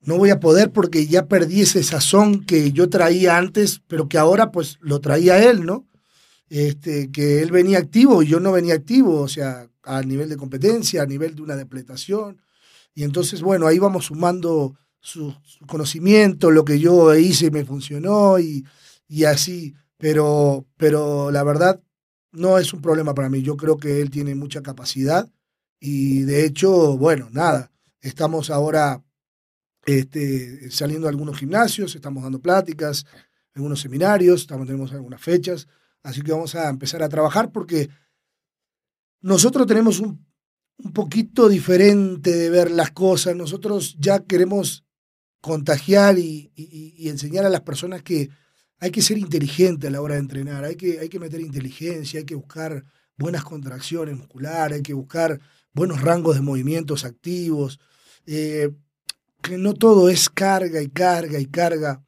no 0.00 0.16
voy 0.16 0.30
a 0.30 0.40
poder 0.40 0.72
porque 0.72 1.06
ya 1.06 1.26
perdí 1.26 1.62
ese 1.62 1.82
sazón 1.82 2.44
que 2.44 2.72
yo 2.72 2.88
traía 2.88 3.36
antes, 3.36 3.82
pero 3.86 4.08
que 4.08 4.18
ahora 4.18 4.52
pues 4.52 4.78
lo 4.80 5.00
traía 5.00 5.42
él, 5.50 5.64
¿no? 5.66 5.86
Este, 6.48 7.10
que 7.10 7.42
él 7.42 7.50
venía 7.50 7.78
activo 7.78 8.22
y 8.22 8.26
yo 8.26 8.40
no 8.40 8.52
venía 8.52 8.74
activo, 8.74 9.20
o 9.20 9.28
sea, 9.28 9.68
a 9.82 10.02
nivel 10.02 10.28
de 10.28 10.36
competencia, 10.36 11.02
a 11.02 11.06
nivel 11.06 11.34
de 11.34 11.42
una 11.42 11.56
depletación. 11.56 12.40
Y 12.94 13.04
entonces, 13.04 13.42
bueno, 13.42 13.66
ahí 13.66 13.78
vamos 13.78 14.06
sumando 14.06 14.76
su, 15.00 15.34
conocimiento, 15.66 16.50
lo 16.50 16.64
que 16.64 16.78
yo 16.78 17.14
hice 17.14 17.50
me 17.50 17.64
funcionó 17.64 18.38
y, 18.38 18.64
y 19.08 19.24
así. 19.24 19.74
Pero, 19.98 20.66
pero 20.76 21.30
la 21.30 21.42
verdad 21.42 21.82
no 22.32 22.58
es 22.58 22.72
un 22.72 22.80
problema 22.80 23.14
para 23.14 23.28
mí. 23.28 23.42
Yo 23.42 23.56
creo 23.56 23.76
que 23.76 24.00
él 24.00 24.10
tiene 24.10 24.34
mucha 24.34 24.62
capacidad 24.62 25.28
y 25.80 26.22
de 26.22 26.44
hecho, 26.44 26.96
bueno, 26.96 27.28
nada, 27.32 27.70
estamos 28.00 28.50
ahora 28.50 29.02
este, 29.88 30.70
saliendo 30.70 31.06
a 31.06 31.10
algunos 31.10 31.38
gimnasios, 31.38 31.94
estamos 31.94 32.22
dando 32.22 32.40
pláticas, 32.40 33.06
algunos 33.54 33.80
seminarios, 33.80 34.42
estamos, 34.42 34.66
tenemos 34.66 34.92
algunas 34.92 35.20
fechas, 35.22 35.66
así 36.02 36.20
que 36.20 36.30
vamos 36.32 36.54
a 36.54 36.68
empezar 36.68 37.02
a 37.02 37.08
trabajar 37.08 37.50
porque 37.52 37.88
nosotros 39.22 39.66
tenemos 39.66 39.98
un, 39.98 40.26
un 40.76 40.92
poquito 40.92 41.48
diferente 41.48 42.30
de 42.30 42.50
ver 42.50 42.70
las 42.70 42.90
cosas, 42.90 43.34
nosotros 43.34 43.96
ya 43.98 44.20
queremos 44.20 44.84
contagiar 45.40 46.18
y, 46.18 46.52
enseñar 47.08 47.46
a 47.46 47.50
las 47.50 47.62
personas 47.62 48.02
que 48.02 48.28
hay 48.80 48.90
que 48.90 49.00
ser 49.00 49.16
inteligente 49.16 49.86
a 49.86 49.90
la 49.90 50.02
hora 50.02 50.16
de 50.16 50.20
entrenar, 50.20 50.64
hay 50.64 50.76
que, 50.76 51.00
hay 51.00 51.08
que 51.08 51.18
meter 51.18 51.40
inteligencia, 51.40 52.20
hay 52.20 52.26
que 52.26 52.34
buscar 52.34 52.84
buenas 53.16 53.42
contracciones 53.42 54.18
musculares, 54.18 54.76
hay 54.76 54.82
que 54.82 54.92
buscar 54.92 55.40
buenos 55.72 56.02
rangos 56.02 56.36
de 56.36 56.42
movimientos 56.42 57.06
activos, 57.06 57.80
eh, 58.26 58.70
que 59.42 59.58
no 59.58 59.74
todo 59.74 60.08
es 60.08 60.28
carga 60.28 60.82
y 60.82 60.88
carga 60.88 61.38
y 61.38 61.46
carga, 61.46 62.02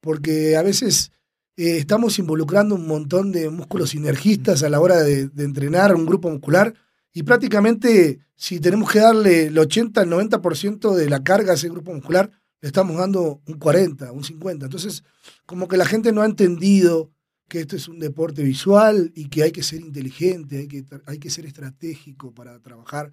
porque 0.00 0.56
a 0.56 0.62
veces 0.62 1.12
eh, 1.56 1.76
estamos 1.76 2.18
involucrando 2.18 2.74
un 2.74 2.86
montón 2.86 3.30
de 3.30 3.50
músculos 3.50 3.90
sinergistas 3.90 4.62
a 4.62 4.70
la 4.70 4.80
hora 4.80 5.02
de, 5.02 5.30
entrenar 5.36 5.94
un 5.94 6.06
grupo 6.06 6.30
muscular 6.30 6.74
y 7.12 7.24
prácticamente 7.24 8.20
si 8.34 8.58
tenemos 8.58 8.90
que 8.90 9.00
darle 9.00 9.46
el 9.46 9.58
80, 9.58 10.02
el 10.02 10.10
90% 10.10 10.94
de 10.94 11.10
la 11.10 11.22
carga 11.22 11.52
a 11.52 11.54
ese 11.54 11.68
grupo 11.68 11.92
muscular, 11.92 12.30
le 12.60 12.68
estamos 12.68 12.96
dando 12.96 13.42
un 13.46 13.58
40, 13.58 14.12
un 14.12 14.24
50. 14.24 14.66
Entonces, 14.66 15.04
como 15.46 15.68
que 15.68 15.76
la 15.76 15.84
gente 15.84 16.10
no 16.12 16.22
ha 16.22 16.26
entendido 16.26 17.10
que 17.48 17.60
esto 17.60 17.76
es 17.76 17.86
un 17.86 17.98
deporte 17.98 18.42
visual 18.42 19.12
y 19.14 19.28
que 19.28 19.42
hay 19.42 19.52
que 19.52 19.62
ser 19.62 19.80
inteligente, 19.80 20.56
hay 20.56 20.68
que, 20.68 20.84
hay 21.06 21.18
que 21.18 21.28
ser 21.28 21.44
estratégico 21.44 22.32
para 22.32 22.58
trabajar 22.60 23.12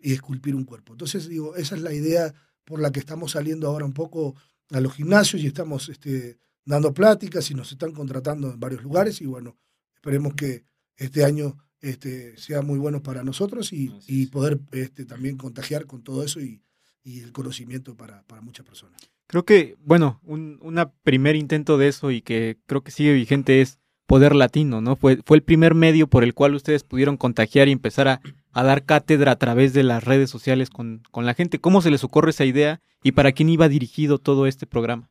y 0.00 0.12
esculpir 0.12 0.56
un 0.56 0.64
cuerpo. 0.64 0.94
Entonces, 0.94 1.28
digo, 1.28 1.54
esa 1.54 1.76
es 1.76 1.82
la 1.82 1.92
idea 1.92 2.34
por 2.64 2.80
la 2.80 2.90
que 2.92 3.00
estamos 3.00 3.32
saliendo 3.32 3.66
ahora 3.66 3.84
un 3.84 3.92
poco 3.92 4.34
a 4.70 4.80
los 4.80 4.94
gimnasios 4.94 5.42
y 5.42 5.46
estamos 5.46 5.88
este, 5.88 6.38
dando 6.64 6.94
pláticas 6.94 7.50
y 7.50 7.54
nos 7.54 7.72
están 7.72 7.92
contratando 7.92 8.50
en 8.50 8.60
varios 8.60 8.82
lugares 8.82 9.20
y 9.20 9.26
bueno, 9.26 9.56
esperemos 9.94 10.34
que 10.34 10.64
este 10.96 11.24
año 11.24 11.56
este, 11.80 12.36
sea 12.36 12.62
muy 12.62 12.78
bueno 12.78 13.02
para 13.02 13.24
nosotros 13.24 13.72
y, 13.72 13.92
y 14.06 14.26
poder 14.26 14.60
este, 14.72 15.04
también 15.04 15.36
contagiar 15.36 15.86
con 15.86 16.02
todo 16.02 16.22
eso 16.22 16.40
y, 16.40 16.62
y 17.02 17.20
el 17.20 17.32
conocimiento 17.32 17.96
para, 17.96 18.22
para 18.24 18.40
muchas 18.40 18.64
personas. 18.64 19.00
Creo 19.26 19.44
que, 19.44 19.76
bueno, 19.80 20.20
un 20.24 20.58
primer 21.02 21.36
intento 21.36 21.78
de 21.78 21.88
eso 21.88 22.10
y 22.10 22.20
que 22.20 22.58
creo 22.66 22.82
que 22.82 22.90
sigue 22.90 23.14
vigente 23.14 23.62
es 23.62 23.78
Poder 24.06 24.34
Latino, 24.34 24.82
¿no? 24.82 24.94
Fue, 24.94 25.20
fue 25.24 25.38
el 25.38 25.42
primer 25.42 25.74
medio 25.74 26.06
por 26.06 26.22
el 26.22 26.34
cual 26.34 26.54
ustedes 26.54 26.84
pudieron 26.84 27.16
contagiar 27.16 27.68
y 27.68 27.72
empezar 27.72 28.08
a, 28.08 28.20
a 28.52 28.62
dar 28.62 28.84
cátedra 28.84 29.32
a 29.32 29.36
través 29.36 29.72
de 29.72 29.82
las 29.82 30.04
redes 30.04 30.30
sociales 30.30 30.70
con, 30.70 31.02
con, 31.10 31.26
la 31.26 31.34
gente. 31.34 31.58
¿Cómo 31.58 31.82
se 31.82 31.90
les 31.90 32.04
ocurre 32.04 32.30
esa 32.30 32.44
idea 32.44 32.80
y 33.02 33.12
para 33.12 33.32
quién 33.32 33.48
iba 33.48 33.68
dirigido 33.68 34.18
todo 34.18 34.46
este 34.46 34.66
programa? 34.66 35.10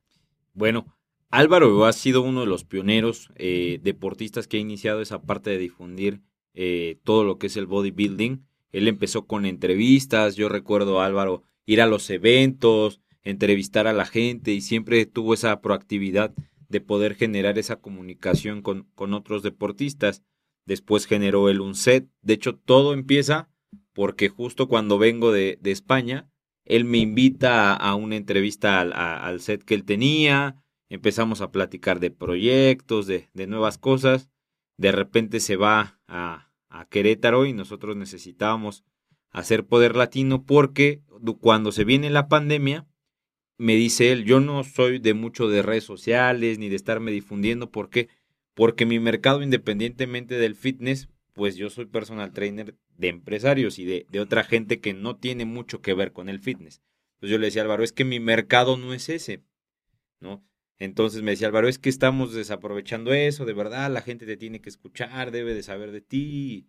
Bueno, 0.54 0.86
Álvaro 1.32 1.86
ha 1.86 1.94
sido 1.94 2.22
uno 2.22 2.42
de 2.42 2.48
los 2.48 2.66
pioneros 2.66 3.32
eh, 3.36 3.80
deportistas 3.82 4.48
que 4.48 4.58
ha 4.58 4.60
iniciado 4.60 5.02
esa 5.02 5.22
parte 5.22 5.50
de 5.50 5.58
difundir 5.58 6.22
eh, 6.54 7.00
todo 7.04 7.24
lo 7.24 7.38
que 7.38 7.48
es 7.48 7.56
el 7.56 7.68
bodybuilding. 7.68 8.46
Él 8.74 8.88
empezó 8.90 9.26
con 9.26 9.46
entrevistas, 9.46 10.36
yo 10.36 10.50
recuerdo 10.50 11.00
a 11.00 11.06
Álvaro 11.06 11.44
ir 11.66 11.82
a 11.82 11.88
los 11.88 12.10
eventos, 12.10 13.00
entrevistar 13.24 13.88
a 13.88 13.94
la 13.94 14.06
gente 14.06 14.52
y 14.52 14.60
siempre 14.60 15.06
tuvo 15.06 15.34
esa 15.34 15.62
proactividad 15.62 16.34
de 16.68 16.82
poder 16.82 17.16
generar 17.16 17.58
esa 17.58 17.78
comunicación 17.78 18.62
con, 18.62 18.88
con 18.96 19.14
otros 19.14 19.42
deportistas. 19.42 20.24
Después 20.66 21.06
generó 21.06 21.50
el 21.50 21.62
UNCET. 21.62 22.10
De 22.22 22.34
hecho, 22.34 22.56
todo 22.56 22.94
empieza 22.94 23.50
porque 23.94 24.30
justo 24.30 24.68
cuando 24.68 24.98
vengo 24.98 25.32
de, 25.32 25.58
de 25.62 25.72
España, 25.72 26.30
él 26.66 26.86
me 26.86 27.00
invita 27.00 27.74
a, 27.74 27.96
una 27.96 28.16
entrevista 28.16 28.80
al, 28.80 28.94
al, 28.94 29.42
set 29.42 29.64
que 29.64 29.74
él 29.74 29.84
tenía. 29.84 30.64
Empezamos 30.90 31.42
a 31.42 31.52
platicar 31.52 32.00
de 32.00 32.12
proyectos, 32.12 33.08
de, 33.08 33.30
de 33.34 33.48
nuevas 33.48 33.78
cosas. 33.78 34.30
De 34.78 34.92
repente 34.92 35.40
se 35.40 35.56
va 35.56 36.00
a, 36.08 36.52
a 36.70 36.86
Querétaro 36.86 37.46
y 37.46 37.54
nosotros 37.54 37.96
necesitábamos 37.96 38.84
hacer 39.32 39.66
poder 39.66 39.96
latino 39.96 40.46
porque 40.46 41.02
cuando 41.40 41.72
se 41.72 41.84
viene 41.84 42.10
la 42.10 42.28
pandemia, 42.28 42.88
me 43.58 43.76
dice 43.76 44.12
él, 44.12 44.26
yo 44.26 44.40
no 44.40 44.64
soy 44.64 44.98
de 45.00 45.14
mucho 45.14 45.48
de 45.48 45.62
redes 45.62 45.84
sociales 45.84 46.58
ni 46.58 46.68
de 46.68 46.76
estarme 46.76 47.12
difundiendo. 47.12 47.72
¿Por 47.72 47.90
qué? 47.90 48.10
Porque 48.54 48.86
mi 48.86 49.00
mercado, 49.00 49.42
independientemente 49.42 50.38
del 50.38 50.56
fitness, 50.56 51.10
pues 51.34 51.56
yo 51.56 51.70
soy 51.70 51.86
personal 51.86 52.34
trainer 52.34 52.76
de 52.98 53.08
empresarios 53.08 53.80
y 53.80 53.86
de, 53.86 54.20
otra 54.20 54.44
gente 54.44 54.80
que 54.80 54.94
no 54.94 55.16
tiene 55.16 55.46
mucho 55.46 55.82
que 55.82 55.94
ver 55.94 56.12
con 56.12 56.30
el 56.30 56.40
fitness. 56.40 56.82
Entonces 57.16 57.32
yo 57.32 57.38
le 57.38 57.48
decía 57.48 57.62
Álvaro, 57.62 57.84
es 57.84 57.94
que 57.94 58.06
mi 58.06 58.20
mercado 58.20 58.78
no 58.78 58.94
es 58.94 59.10
ese, 59.10 59.44
¿no? 60.20 60.46
Entonces 60.78 61.22
me 61.22 61.32
decía 61.32 61.48
Álvaro, 61.48 61.68
es 61.68 61.80
que 61.80 61.90
estamos 61.90 62.34
desaprovechando 62.34 63.14
eso, 63.14 63.46
de 63.46 63.54
verdad, 63.54 63.92
la 63.92 64.02
gente 64.02 64.26
te 64.26 64.38
tiene 64.38 64.62
que 64.62 64.70
escuchar, 64.70 65.32
debe 65.32 65.54
de 65.54 65.64
saber 65.64 65.92
de 65.92 66.02
ti. 66.02 66.68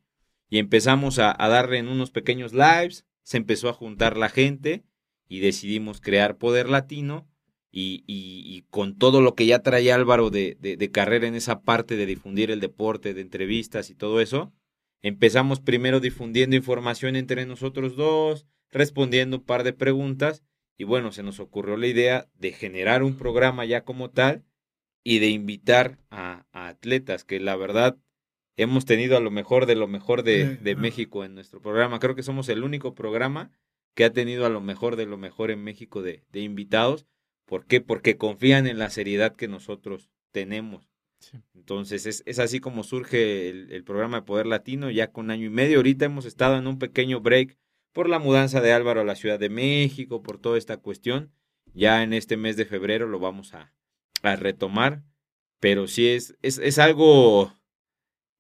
Y 0.49 0.59
empezamos 0.59 1.19
a, 1.19 1.35
a 1.37 1.49
darle 1.49 1.79
en 1.79 1.89
unos 1.89 2.11
pequeños 2.11 2.53
lives, 2.53 3.07
se 3.23 3.39
empezó 3.39 3.69
a 3.69 3.73
juntar 3.73 4.17
la 4.17 4.29
gente 4.29 4.85
y 5.29 5.41
decidimos 5.41 6.01
crear 6.01 6.37
Poder 6.37 6.69
Latino 6.69 7.27
y, 7.75 8.05
y, 8.07 8.63
con 8.69 8.99
todo 8.99 9.23
lo 9.23 9.35
que 9.35 9.47
ya 9.47 9.61
traía 9.61 9.95
Álvaro 9.95 10.29
de, 10.29 10.57
de, 10.61 10.91
carrera 10.91 11.27
en 11.27 11.35
esa 11.35 11.63
parte 11.63 11.97
de 11.97 12.05
difundir 12.05 12.51
el 12.51 12.61
deporte, 12.61 13.15
de 13.15 13.23
entrevistas 13.23 13.89
y 13.89 13.95
todo 13.95 14.21
eso, 14.21 14.53
empezamos 15.01 15.61
primero 15.61 15.99
difundiendo 15.99 16.55
información 16.55 17.17
entre 17.17 17.47
nosotros 17.47 17.97
dos, 17.97 18.47
respondiendo 18.71 19.39
un 19.39 19.45
par 19.45 19.65
de 19.65 19.73
preguntas 19.73 20.43
y 20.77 20.85
bueno, 20.85 21.13
se 21.13 21.23
nos 21.23 21.41
ocurrió 21.41 21.79
la 21.79 21.87
idea 21.87 22.29
de 22.35 22.53
generar 22.53 23.03
un 23.03 23.17
programa 23.17 23.65
ya 23.65 23.85
como 23.85 24.11
tal 24.11 24.45
y 25.03 25.19
de 25.19 25.29
invitar 25.29 25.99
a, 26.11 26.47
a 26.53 26.69
atletas 26.69 27.25
que 27.25 27.41
la 27.41 27.57
verdad 27.57 27.97
hemos 28.57 28.85
tenido 28.85 29.17
a 29.17 29.21
lo 29.21 29.31
mejor 29.31 29.67
de 29.67 29.77
lo 29.77 29.89
mejor 29.89 30.23
de, 30.23 30.57
de 30.57 30.77
México 30.77 31.25
en 31.25 31.35
nuestro 31.35 31.61
programa. 31.61 31.99
Creo 31.99 32.15
que 32.15 32.23
somos 32.23 32.49
el 32.49 32.65
único 32.65 32.95
programa 32.95 33.51
que 33.95 34.05
ha 34.05 34.13
tenido 34.13 34.47
a 34.47 34.51
lo 34.51 34.61
mejor 34.61 34.97
de 34.97 35.07
lo 35.07 35.19
mejor 35.19 35.51
en 35.51 35.63
México 35.63 36.03
de, 36.03 36.25
de 36.31 36.41
invitados. 36.41 37.07
¿Por 37.53 37.67
qué? 37.67 37.83
Porque 37.83 38.17
confían 38.17 38.67
en 38.67 38.79
la 38.79 38.89
seriedad 38.89 39.37
que 39.37 39.47
nosotros 39.47 40.09
tenemos. 40.31 40.89
Entonces 41.53 42.07
es, 42.07 42.23
es, 42.25 42.39
así 42.39 42.61
como 42.61 42.83
surge 42.83 43.51
el, 43.51 43.71
el, 43.73 43.85
programa 43.85 44.21
de 44.21 44.23
Poder 44.23 44.47
Latino, 44.47 44.91
ya 44.91 45.13
con 45.13 45.31
año 45.31 45.45
y 45.45 45.51
medio. 45.51 45.77
Ahorita 45.77 46.07
hemos 46.07 46.25
estado 46.25 46.57
en 46.57 46.67
un 46.67 46.79
pequeño 46.79 47.21
break 47.21 47.59
por 47.93 48.09
la 48.09 48.19
mudanza 48.19 48.63
de 48.63 48.73
Álvaro 48.73 49.03
a 49.03 49.05
la 49.05 49.17
Ciudad 49.17 49.39
de 49.39 49.51
México, 49.51 50.23
por 50.23 50.39
toda 50.39 50.57
esta 50.57 50.79
cuestión. 50.79 51.31
Ya 51.75 52.03
en 52.03 52.15
este 52.15 52.39
mes 52.39 52.57
de 52.57 52.65
febrero 52.65 53.07
lo 53.07 53.19
vamos 53.19 53.53
a, 53.53 53.75
a 54.23 54.35
retomar. 54.37 55.03
Pero 55.61 55.89
sí 55.89 56.09
es, 56.09 56.35
es, 56.41 56.57
es 56.57 56.79
algo 56.79 57.53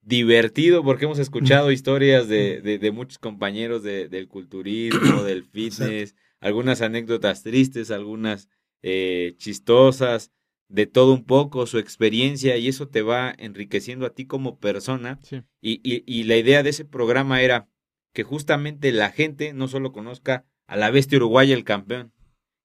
divertido 0.01 0.83
porque 0.85 1.05
hemos 1.05 1.19
escuchado 1.19 1.71
historias 1.71 2.29
de, 2.29 2.63
de, 2.63 2.93
muchos 2.93 3.19
compañeros 3.19 3.83
de, 3.83 4.09
del 4.09 4.27
culturismo, 4.27 5.23
del 5.23 5.45
fitness, 5.45 6.17
algunas 6.41 6.81
anécdotas 6.81 7.43
tristes, 7.43 7.91
algunas 7.91 8.49
eh, 8.83 9.35
chistosas, 9.39 10.33
de 10.69 10.87
todo 10.87 11.13
un 11.13 11.25
poco, 11.25 11.67
su 11.67 11.79
experiencia 11.79 12.57
y 12.57 12.69
eso 12.69 12.89
te 12.89 13.03
va 13.03 13.35
enriqueciendo 13.39 14.07
a 14.07 14.15
ti 14.15 14.27
como 14.27 14.59
persona. 14.59 15.21
Y, 15.61 15.81
y, 15.83 16.03
y, 16.07 16.25
la 16.25 16.37
idea 16.37 16.63
de 16.63 16.71
ese 16.71 16.85
programa 16.85 17.43
era 17.43 17.69
que 18.15 18.23
justamente 18.23 18.91
la 18.93 19.11
gente 19.11 19.53
no 19.53 19.69
solo 19.69 19.93
conozca 19.93 20.47
a 20.67 20.77
la 20.77 20.91
bestia 20.91 21.19
uruguaya, 21.19 21.55
el 21.55 21.65
campeón, 21.65 22.13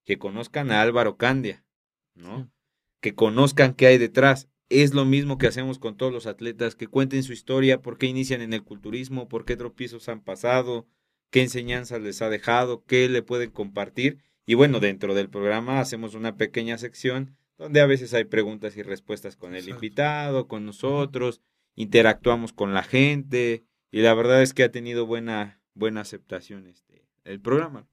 que 0.04 0.18
conozcan 0.18 0.70
a 0.70 0.80
Álvaro 0.80 1.16
Candia, 1.18 1.64
¿no? 2.14 2.50
que 3.00 3.14
conozcan 3.14 3.74
qué 3.74 3.86
hay 3.86 3.98
detrás. 3.98 4.48
Es 4.68 4.92
lo 4.92 5.04
mismo 5.04 5.38
que 5.38 5.46
hacemos 5.46 5.78
con 5.78 5.96
todos 5.96 6.12
los 6.12 6.26
atletas, 6.26 6.74
que 6.74 6.88
cuenten 6.88 7.22
su 7.22 7.32
historia, 7.32 7.80
por 7.80 7.96
qué 7.96 8.06
inician 8.06 8.42
en 8.42 8.52
el 8.52 8.62
culturismo, 8.62 9.28
por 9.28 9.44
qué 9.44 9.56
tropiezos 9.56 10.08
han 10.08 10.22
pasado, 10.22 10.86
qué 11.30 11.42
enseñanzas 11.42 12.02
les 12.02 12.20
ha 12.20 12.28
dejado, 12.28 12.84
qué 12.84 13.08
le 13.08 13.22
pueden 13.22 13.50
compartir. 13.50 14.18
Y 14.48 14.54
bueno, 14.54 14.80
dentro 14.80 15.14
del 15.14 15.28
programa 15.28 15.78
hacemos 15.78 16.14
una 16.14 16.38
pequeña 16.38 16.78
sección 16.78 17.36
donde 17.58 17.82
a 17.82 17.86
veces 17.86 18.14
hay 18.14 18.24
preguntas 18.24 18.78
y 18.78 18.82
respuestas 18.82 19.36
con 19.36 19.54
el 19.54 19.68
invitado, 19.68 20.48
con 20.48 20.64
nosotros, 20.64 21.42
interactuamos 21.74 22.54
con 22.54 22.72
la 22.72 22.82
gente 22.82 23.66
y 23.90 24.00
la 24.00 24.14
verdad 24.14 24.40
es 24.40 24.54
que 24.54 24.64
ha 24.64 24.70
tenido 24.70 25.04
buena, 25.04 25.60
buena 25.74 26.00
aceptación 26.00 26.66
este, 26.66 27.04
el 27.24 27.42
programa. 27.42 27.86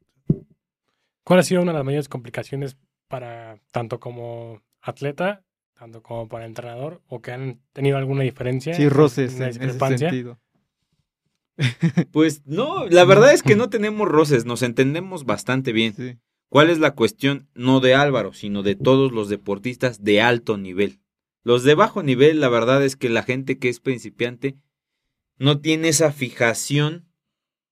¿Cuál 1.25 1.39
ha 1.39 1.43
sido 1.43 1.61
una 1.61 1.73
de 1.73 1.79
las 1.79 1.85
mayores 1.85 2.07
complicaciones 2.07 2.77
para 3.09 3.59
tanto 3.71 3.99
como 3.99 4.61
atleta, 4.79 5.43
tanto 5.77 6.01
como 6.01 6.29
para 6.29 6.45
entrenador, 6.45 7.01
o 7.07 7.21
que 7.21 7.33
han 7.33 7.59
tenido 7.73 7.97
alguna 7.97 8.23
diferencia? 8.23 8.73
Sí, 8.75 8.87
roces 8.87 9.37
en, 9.41 9.61
ese 9.61 9.77
sentido. 9.97 10.39
Pues 12.11 12.45
no, 12.45 12.85
la 12.87 13.03
verdad 13.05 13.33
es 13.33 13.43
que 13.43 13.55
no 13.55 13.69
tenemos 13.69 14.07
roces, 14.07 14.45
nos 14.45 14.61
entendemos 14.61 15.25
bastante 15.25 15.73
bien. 15.73 16.21
¿Cuál 16.55 16.69
es 16.69 16.79
la 16.79 16.95
cuestión? 16.95 17.49
No 17.53 17.81
de 17.81 17.95
Álvaro, 17.95 18.31
sino 18.31 18.63
de 18.63 18.75
todos 18.75 19.11
los 19.11 19.27
deportistas 19.27 20.05
de 20.05 20.21
alto 20.21 20.57
nivel. 20.57 21.01
Los 21.43 21.65
de 21.65 21.75
bajo 21.75 22.01
nivel, 22.01 22.39
la 22.39 22.47
verdad 22.47 22.81
es 22.81 22.95
que 22.95 23.09
la 23.09 23.23
gente 23.23 23.59
que 23.59 23.67
es 23.67 23.81
principiante 23.81 24.55
no 25.37 25.59
tiene 25.59 25.89
esa 25.89 26.13
fijación 26.13 27.09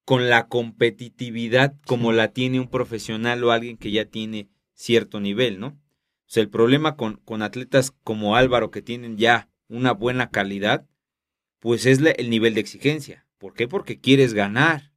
con 0.04 0.30
la 0.30 0.50
competitividad 0.50 1.78
como 1.88 2.12
la 2.12 2.34
tiene 2.34 2.60
un 2.60 2.68
profesional 2.68 3.42
o 3.46 3.52
alguien 3.52 3.78
que 3.78 3.90
ya 3.90 4.04
tiene 4.04 4.50
cierto 4.74 5.22
nivel, 5.22 5.62
¿no? 5.62 5.68
O 5.68 6.26
sea, 6.26 6.44
el 6.44 6.50
problema 6.50 6.98
con, 6.98 7.22
con 7.24 7.42
atletas 7.42 7.94
como 8.04 8.36
Álvaro 8.36 8.70
que 8.70 8.82
tienen 8.82 9.18
ya 9.18 9.50
una 9.70 9.94
buena 9.94 10.30
calidad, 10.30 10.86
pues 11.62 11.86
es 11.86 12.02
el 12.18 12.30
nivel 12.30 12.54
de 12.54 12.60
exigencia. 12.60 13.26
¿Por 13.38 13.54
qué? 13.54 13.66
Porque 13.66 14.02
quieres 14.02 14.34
ganar. 14.34 14.92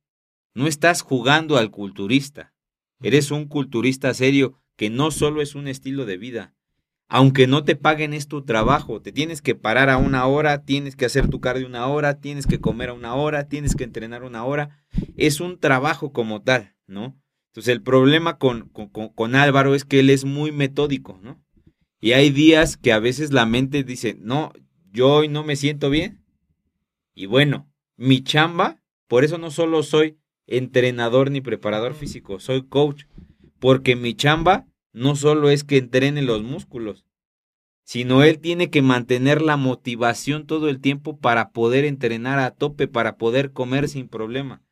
No 0.54 0.66
estás 0.66 1.02
jugando 1.02 1.56
al 1.56 1.70
culturista. 1.70 2.55
Eres 3.00 3.30
un 3.30 3.46
culturista 3.46 4.12
serio 4.14 4.58
que 4.76 4.90
no 4.90 5.10
solo 5.10 5.42
es 5.42 5.54
un 5.54 5.68
estilo 5.68 6.06
de 6.06 6.16
vida, 6.16 6.54
aunque 7.08 7.46
no 7.46 7.64
te 7.64 7.76
paguen 7.76 8.14
es 8.14 8.26
tu 8.26 8.44
trabajo, 8.44 9.00
te 9.00 9.12
tienes 9.12 9.40
que 9.40 9.54
parar 9.54 9.90
a 9.90 9.96
una 9.96 10.26
hora, 10.26 10.64
tienes 10.64 10.96
que 10.96 11.04
hacer 11.04 11.28
tu 11.28 11.40
cardio 11.40 11.66
una 11.66 11.86
hora, 11.86 12.20
tienes 12.20 12.46
que 12.46 12.60
comer 12.60 12.88
a 12.88 12.94
una 12.94 13.14
hora, 13.14 13.48
tienes 13.48 13.76
que 13.76 13.84
entrenar 13.84 14.24
una 14.24 14.44
hora, 14.44 14.84
es 15.16 15.40
un 15.40 15.58
trabajo 15.58 16.12
como 16.12 16.42
tal, 16.42 16.74
¿no? 16.86 17.16
Entonces 17.50 17.72
el 17.72 17.82
problema 17.82 18.38
con, 18.38 18.68
con, 18.68 18.88
con 18.88 19.34
Álvaro 19.34 19.74
es 19.74 19.84
que 19.84 20.00
él 20.00 20.10
es 20.10 20.24
muy 20.24 20.50
metódico, 20.50 21.20
¿no? 21.22 21.40
Y 22.00 22.12
hay 22.12 22.30
días 22.30 22.76
que 22.76 22.92
a 22.92 22.98
veces 22.98 23.32
la 23.32 23.46
mente 23.46 23.84
dice, 23.84 24.16
no, 24.20 24.52
yo 24.92 25.12
hoy 25.12 25.28
no 25.28 25.44
me 25.44 25.56
siento 25.56 25.90
bien. 25.90 26.22
Y 27.14 27.26
bueno, 27.26 27.72
mi 27.96 28.22
chamba, 28.22 28.82
por 29.06 29.24
eso 29.24 29.38
no 29.38 29.50
solo 29.50 29.82
soy 29.82 30.18
entrenador 30.46 31.30
ni 31.30 31.40
preparador 31.40 31.94
físico, 31.94 32.40
soy 32.40 32.66
coach, 32.66 33.04
porque 33.58 33.96
mi 33.96 34.14
chamba 34.14 34.66
no 34.92 35.16
solo 35.16 35.50
es 35.50 35.64
que 35.64 35.76
entrene 35.76 36.22
los 36.22 36.42
músculos, 36.42 37.04
sino 37.84 38.22
él 38.22 38.38
tiene 38.40 38.70
que 38.70 38.82
mantener 38.82 39.42
la 39.42 39.56
motivación 39.56 40.46
todo 40.46 40.68
el 40.68 40.80
tiempo 40.80 41.18
para 41.18 41.50
poder 41.50 41.84
entrenar 41.84 42.38
a 42.38 42.50
tope, 42.50 42.88
para 42.88 43.16
poder 43.16 43.52
comer 43.52 43.88
sin 43.88 44.08
problema. 44.08 44.62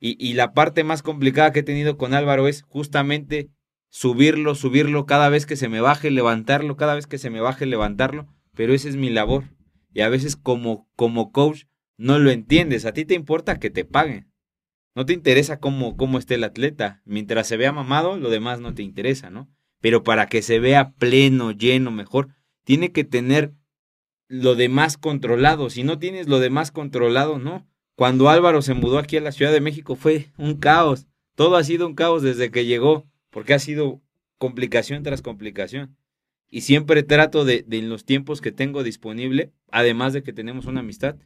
Y, 0.00 0.16
y, 0.18 0.34
la 0.34 0.52
parte 0.52 0.84
más 0.84 1.02
complicada 1.02 1.52
que 1.52 1.60
he 1.60 1.62
tenido 1.62 1.96
con 1.96 2.12
Álvaro 2.12 2.48
es 2.48 2.62
justamente 2.62 3.50
subirlo, 3.88 4.54
subirlo 4.54 5.06
cada 5.06 5.28
vez 5.30 5.46
que 5.46 5.56
se 5.56 5.68
me 5.68 5.80
baje, 5.80 6.10
levantarlo, 6.10 6.76
cada 6.76 6.94
vez 6.94 7.06
que 7.06 7.18
se 7.18 7.30
me 7.30 7.40
baje, 7.40 7.64
levantarlo, 7.66 8.26
pero 8.54 8.74
esa 8.74 8.88
es 8.88 8.96
mi 8.96 9.10
labor. 9.10 9.44
Y 9.94 10.02
a 10.02 10.08
veces 10.10 10.36
como, 10.36 10.88
como 10.96 11.32
coach 11.32 11.64
no 11.96 12.18
lo 12.18 12.30
entiendes, 12.30 12.84
a 12.84 12.92
ti 12.92 13.04
te 13.04 13.14
importa 13.14 13.58
que 13.58 13.70
te 13.70 13.84
paguen. 13.84 14.30
No 14.96 15.06
te 15.06 15.12
interesa 15.12 15.60
cómo, 15.60 15.96
cómo 15.96 16.18
esté 16.18 16.34
el 16.34 16.42
atleta. 16.42 17.02
Mientras 17.04 17.46
se 17.46 17.56
vea 17.56 17.70
mamado, 17.70 18.16
lo 18.16 18.30
demás 18.30 18.58
no 18.58 18.74
te 18.74 18.82
interesa, 18.82 19.30
¿no? 19.30 19.48
pero 19.80 20.02
para 20.02 20.26
que 20.26 20.42
se 20.42 20.58
vea 20.58 20.94
pleno, 20.98 21.52
lleno, 21.52 21.90
mejor, 21.90 22.30
tiene 22.64 22.92
que 22.92 23.04
tener 23.04 23.52
lo 24.28 24.54
demás 24.54 24.96
controlado. 24.96 25.70
Si 25.70 25.84
no 25.84 25.98
tienes 25.98 26.28
lo 26.28 26.40
demás 26.40 26.72
controlado, 26.72 27.38
no. 27.38 27.66
Cuando 27.94 28.28
Álvaro 28.28 28.62
se 28.62 28.74
mudó 28.74 28.98
aquí 28.98 29.16
a 29.16 29.20
la 29.20 29.32
Ciudad 29.32 29.52
de 29.52 29.60
México 29.60 29.94
fue 29.94 30.32
un 30.36 30.56
caos. 30.56 31.06
Todo 31.34 31.56
ha 31.56 31.64
sido 31.64 31.86
un 31.86 31.94
caos 31.94 32.22
desde 32.22 32.50
que 32.50 32.66
llegó, 32.66 33.06
porque 33.30 33.54
ha 33.54 33.58
sido 33.58 34.02
complicación 34.38 35.02
tras 35.02 35.22
complicación. 35.22 35.96
Y 36.50 36.62
siempre 36.62 37.02
trato 37.02 37.44
de, 37.44 37.64
en 37.70 37.88
los 37.88 38.04
tiempos 38.04 38.40
que 38.40 38.52
tengo 38.52 38.82
disponible, 38.82 39.52
además 39.70 40.12
de 40.12 40.22
que 40.22 40.32
tenemos 40.32 40.66
una 40.66 40.80
amistad, 40.80 41.16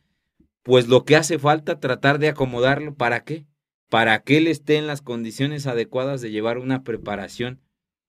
pues 0.63 0.87
lo 0.89 1.05
que 1.05 1.17
hace 1.17 1.39
falta 1.39 1.81
tratar 1.81 2.19
de 2.19 2.29
acomodarlo. 2.29 2.95
¿Para 2.95 3.25
qué? 3.25 3.47
Para 3.91 4.23
que 4.23 4.39
él 4.39 4.47
esté 4.47 4.77
en 4.77 4.87
las 4.87 5.03
condiciones 5.03 5.67
adecuadas 5.67 6.23
de 6.23 6.31
llevar 6.31 6.57
una 6.57 6.83
preparación 6.83 7.61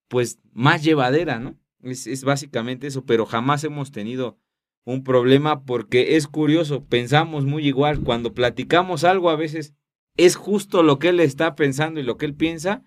pues 0.07 0.39
más 0.53 0.83
llevadera, 0.83 1.39
¿no? 1.39 1.57
Es, 1.83 2.23
básicamente 2.23 2.87
eso, 2.87 3.05
pero 3.05 3.25
jamás 3.25 3.63
hemos 3.63 3.91
tenido 3.91 4.37
un 4.83 5.03
problema 5.03 5.63
porque 5.63 6.15
es 6.15 6.27
curioso, 6.27 6.85
pensamos 6.85 7.45
muy 7.45 7.65
igual, 7.65 8.01
cuando 8.01 8.33
platicamos 8.33 9.03
algo 9.03 9.29
a 9.29 9.35
veces 9.35 9.73
es 10.17 10.35
justo 10.35 10.83
lo 10.83 10.99
que 10.99 11.09
él 11.09 11.19
está 11.19 11.55
pensando 11.55 11.99
y 11.99 12.03
lo 12.03 12.17
que 12.17 12.25
él 12.25 12.35
piensa 12.35 12.83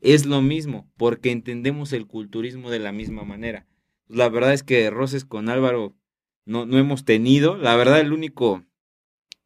es 0.00 0.24
lo 0.24 0.40
mismo, 0.40 0.88
porque 0.96 1.32
entendemos 1.32 1.92
el 1.92 2.06
culturismo 2.06 2.70
de 2.70 2.78
la 2.78 2.92
misma 2.92 3.24
manera. 3.24 3.66
La 4.06 4.28
verdad 4.28 4.52
es 4.52 4.62
que 4.62 4.88
roces 4.88 5.24
con 5.24 5.48
Álvaro 5.48 5.96
no, 6.46 6.64
no 6.64 6.78
hemos 6.78 7.04
tenido, 7.04 7.56
la 7.56 7.76
verdad 7.76 8.00
el 8.00 8.12
único 8.12 8.64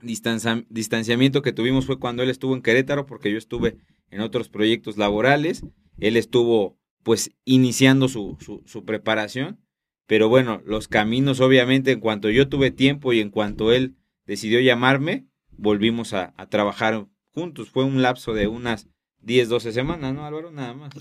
distanciamiento 0.03 1.43
que 1.43 1.53
tuvimos 1.53 1.87
fue 1.87 1.99
cuando 1.99 2.23
él 2.23 2.31
estuvo 2.31 2.55
en 2.55 2.63
Querétaro, 2.63 3.07
porque 3.07 3.31
yo 3.31 3.39
estuve 3.39 3.77
en 4.11 4.21
otros 4.21 4.49
proyectos 4.49 4.97
laborales, 4.97 5.65
él 5.99 6.17
estuvo 6.17 6.79
pues 7.03 7.33
iniciando 7.45 8.09
su, 8.09 8.37
su, 8.67 8.85
preparación. 8.85 9.59
Pero 10.07 10.29
bueno, 10.29 10.63
los 10.67 10.89
caminos 10.89 11.41
obviamente 11.41 11.93
en 11.93 12.01
cuanto 12.01 12.29
yo 12.31 12.49
tuve 12.49 12.71
tiempo 12.71 13.13
y 13.13 13.21
en 13.21 13.31
cuanto 13.31 13.73
él 13.73 13.97
decidió 14.27 14.61
llamarme, 14.61 15.27
volvimos 15.51 16.13
a, 16.13 16.35
trabajar 16.49 17.07
juntos. 17.31 17.71
Fue 17.71 17.85
un 17.85 18.03
lapso 18.03 18.35
de 18.35 18.47
unas 18.47 18.89
10, 19.21 19.49
12 19.49 19.73
semanas, 19.73 20.15
¿no, 20.15 20.25
Álvaro? 20.25 20.51
Nada 20.51 20.75
más. 20.75 20.93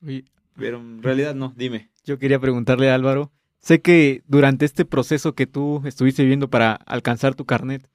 Sí. 0.00 0.24
Pero 0.56 0.78
en 0.78 1.02
realidad 1.02 1.34
no, 1.34 1.54
dime. 1.56 1.90
Yo 2.04 2.18
quería 2.18 2.40
preguntarle 2.40 2.90
a 2.90 2.94
Álvaro, 2.94 3.32
sé 3.60 3.80
que 3.80 4.22
durante 4.26 4.64
este 4.64 4.84
proceso 4.84 5.34
que 5.34 5.46
tú 5.46 5.82
estuviste 5.84 6.22
viviendo 6.22 6.50
para 6.50 6.72
alcanzar 6.72 7.34
tu 7.34 7.44
carnet, 7.44 7.88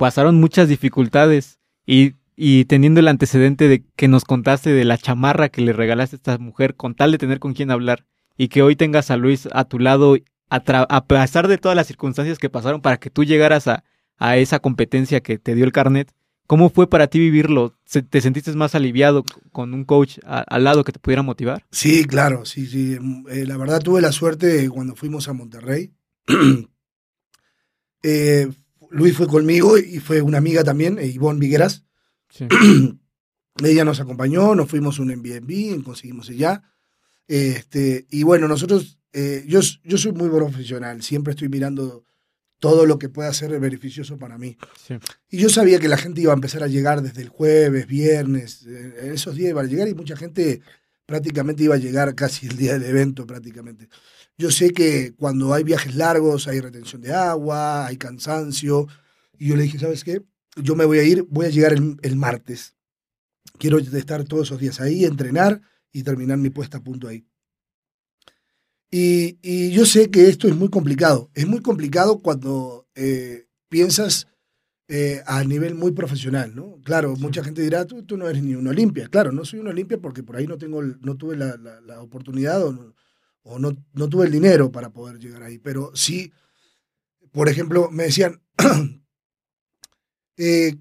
pasaron 0.00 0.40
muchas 0.40 0.68
dificultades 0.68 1.60
y 1.86 2.14
y 2.42 2.64
teniendo 2.64 3.00
el 3.00 3.08
antecedente 3.08 3.68
de 3.68 3.84
que 3.96 4.08
nos 4.08 4.24
contaste 4.24 4.70
de 4.70 4.84
la 4.86 4.96
chamarra 4.96 5.50
que 5.50 5.60
le 5.60 5.74
regalaste 5.74 6.16
a 6.16 6.18
esta 6.18 6.38
mujer 6.38 6.74
con 6.74 6.94
tal 6.94 7.12
de 7.12 7.18
tener 7.18 7.38
con 7.38 7.52
quién 7.52 7.70
hablar 7.70 8.06
y 8.38 8.48
que 8.48 8.62
hoy 8.62 8.76
tengas 8.76 9.10
a 9.10 9.18
Luis 9.18 9.46
a 9.52 9.64
tu 9.64 9.78
lado 9.78 10.16
a, 10.48 11.04
pesar 11.04 11.48
de 11.48 11.58
todas 11.58 11.76
las 11.76 11.86
circunstancias 11.86 12.38
que 12.38 12.48
pasaron 12.48 12.80
para 12.80 12.96
que 12.96 13.10
tú 13.10 13.24
llegaras 13.24 13.68
a, 13.68 13.84
esa 14.36 14.58
competencia 14.58 15.20
que 15.20 15.38
te 15.38 15.54
dio 15.54 15.66
el 15.66 15.72
carnet, 15.72 16.12
¿cómo 16.46 16.70
fue 16.70 16.88
para 16.88 17.08
ti 17.08 17.18
vivirlo? 17.18 17.74
¿Te 18.08 18.20
sentiste 18.22 18.52
más 18.52 18.74
aliviado 18.74 19.22
con 19.52 19.74
un 19.74 19.84
coach 19.84 20.18
al 20.24 20.64
lado 20.64 20.82
que 20.82 20.92
te 20.92 20.98
pudiera 20.98 21.22
motivar? 21.22 21.66
Sí, 21.70 22.06
claro, 22.06 22.46
sí, 22.46 22.66
sí. 22.66 22.96
Eh, 23.30 23.44
la 23.44 23.58
verdad 23.58 23.80
tuve 23.80 24.00
la 24.00 24.12
suerte 24.12 24.66
cuando 24.70 24.96
fuimos 24.96 25.28
a 25.28 25.34
Monterrey. 25.34 25.92
Eh, 28.02 28.48
Luis 28.90 29.16
fue 29.16 29.26
conmigo 29.26 29.78
y 29.78 30.00
fue 30.00 30.20
una 30.20 30.38
amiga 30.38 30.64
también, 30.64 30.98
Ivonne 31.02 31.40
Vigueras. 31.40 31.84
Ella 33.64 33.84
nos 33.84 34.00
acompañó, 34.00 34.54
nos 34.54 34.68
fuimos 34.68 34.98
un 34.98 35.10
Airbnb, 35.10 35.82
conseguimos 35.82 36.30
ella. 36.30 36.62
Este, 37.26 38.06
y 38.10 38.22
bueno, 38.22 38.48
nosotros, 38.48 38.98
eh, 39.12 39.44
yo, 39.46 39.60
yo 39.84 39.98
soy 39.98 40.12
muy 40.12 40.28
profesional, 40.30 41.02
siempre 41.02 41.32
estoy 41.32 41.48
mirando 41.48 42.04
todo 42.58 42.86
lo 42.86 42.98
que 42.98 43.08
pueda 43.08 43.32
ser 43.32 43.58
beneficioso 43.58 44.18
para 44.18 44.38
mí. 44.38 44.56
Y 45.28 45.38
yo 45.38 45.48
sabía 45.48 45.78
que 45.78 45.88
la 45.88 45.96
gente 45.96 46.20
iba 46.20 46.32
a 46.32 46.34
empezar 46.34 46.62
a 46.62 46.68
llegar 46.68 47.02
desde 47.02 47.22
el 47.22 47.28
jueves, 47.28 47.86
viernes, 47.86 48.64
eh, 48.66 49.12
esos 49.14 49.34
días 49.34 49.50
iban 49.50 49.66
a 49.66 49.68
llegar 49.68 49.88
y 49.88 49.94
mucha 49.94 50.16
gente 50.16 50.60
prácticamente 51.06 51.64
iba 51.64 51.74
a 51.74 51.78
llegar 51.78 52.14
casi 52.14 52.46
el 52.46 52.56
día 52.56 52.74
del 52.78 52.88
evento 52.88 53.26
prácticamente. 53.26 53.88
Yo 54.40 54.50
sé 54.50 54.72
que 54.72 55.12
cuando 55.18 55.52
hay 55.52 55.64
viajes 55.64 55.94
largos 55.94 56.48
hay 56.48 56.60
retención 56.60 57.02
de 57.02 57.12
agua, 57.12 57.86
hay 57.86 57.98
cansancio, 57.98 58.86
y 59.38 59.48
yo 59.48 59.56
le 59.56 59.64
dije, 59.64 59.78
¿sabes 59.78 60.02
qué? 60.02 60.22
yo 60.56 60.74
me 60.74 60.84
voy 60.84 60.98
a 60.98 61.04
ir, 61.04 61.26
voy 61.28 61.46
a 61.46 61.50
llegar 61.50 61.72
el, 61.72 62.16
martes. 62.16 62.74
Quiero 63.58 63.78
estar 63.78 64.24
todos 64.24 64.48
esos 64.48 64.58
días 64.58 64.80
ahí, 64.80 65.04
entrenar 65.04 65.60
y 65.92 66.02
terminar 66.02 66.38
mi 66.38 66.50
puesta 66.50 66.78
a 66.78 66.82
punto 66.82 67.08
ahí. 67.08 67.26
Y, 68.90 69.70
yo 69.70 69.84
sé 69.84 70.10
que 70.10 70.28
esto 70.28 70.48
es 70.48 70.56
muy 70.56 70.70
complicado. 70.70 71.30
Es 71.34 71.46
muy 71.46 71.60
complicado 71.60 72.20
cuando 72.20 72.88
eh, 72.94 73.46
piensas 73.68 74.26
eh, 74.88 75.22
a 75.26 75.44
nivel 75.44 75.74
muy 75.74 75.92
profesional, 75.92 76.54
¿no? 76.56 76.80
Claro, 76.82 77.14
mucha 77.16 77.44
gente 77.44 77.62
dirá, 77.62 77.84
tú, 77.84 78.02
tú 78.02 78.16
no 78.16 78.28
eres 78.28 78.42
ni 78.42 78.54
una 78.54 78.70
Olimpia. 78.70 79.08
Claro, 79.08 79.32
no 79.32 79.44
soy 79.44 79.60
una 79.60 79.70
Olimpia 79.70 79.98
porque 79.98 80.22
por 80.22 80.36
ahí 80.36 80.46
no, 80.46 80.58
tengo, 80.58 80.82
no 80.82 81.16
tuve 81.16 81.36
la, 81.36 82.00
oportunidad 82.00 82.64
o 82.66 82.94
o 83.42 83.58
no, 83.58 83.72
no 83.92 84.08
tuve 84.08 84.26
el 84.26 84.32
dinero 84.32 84.70
para 84.70 84.90
poder 84.90 85.18
llegar 85.18 85.42
ahí, 85.42 85.58
pero 85.58 85.90
sí, 85.94 86.32
por 87.32 87.48
ejemplo, 87.48 87.90
me 87.90 88.04
decían, 88.04 88.42
eh, 90.36 90.76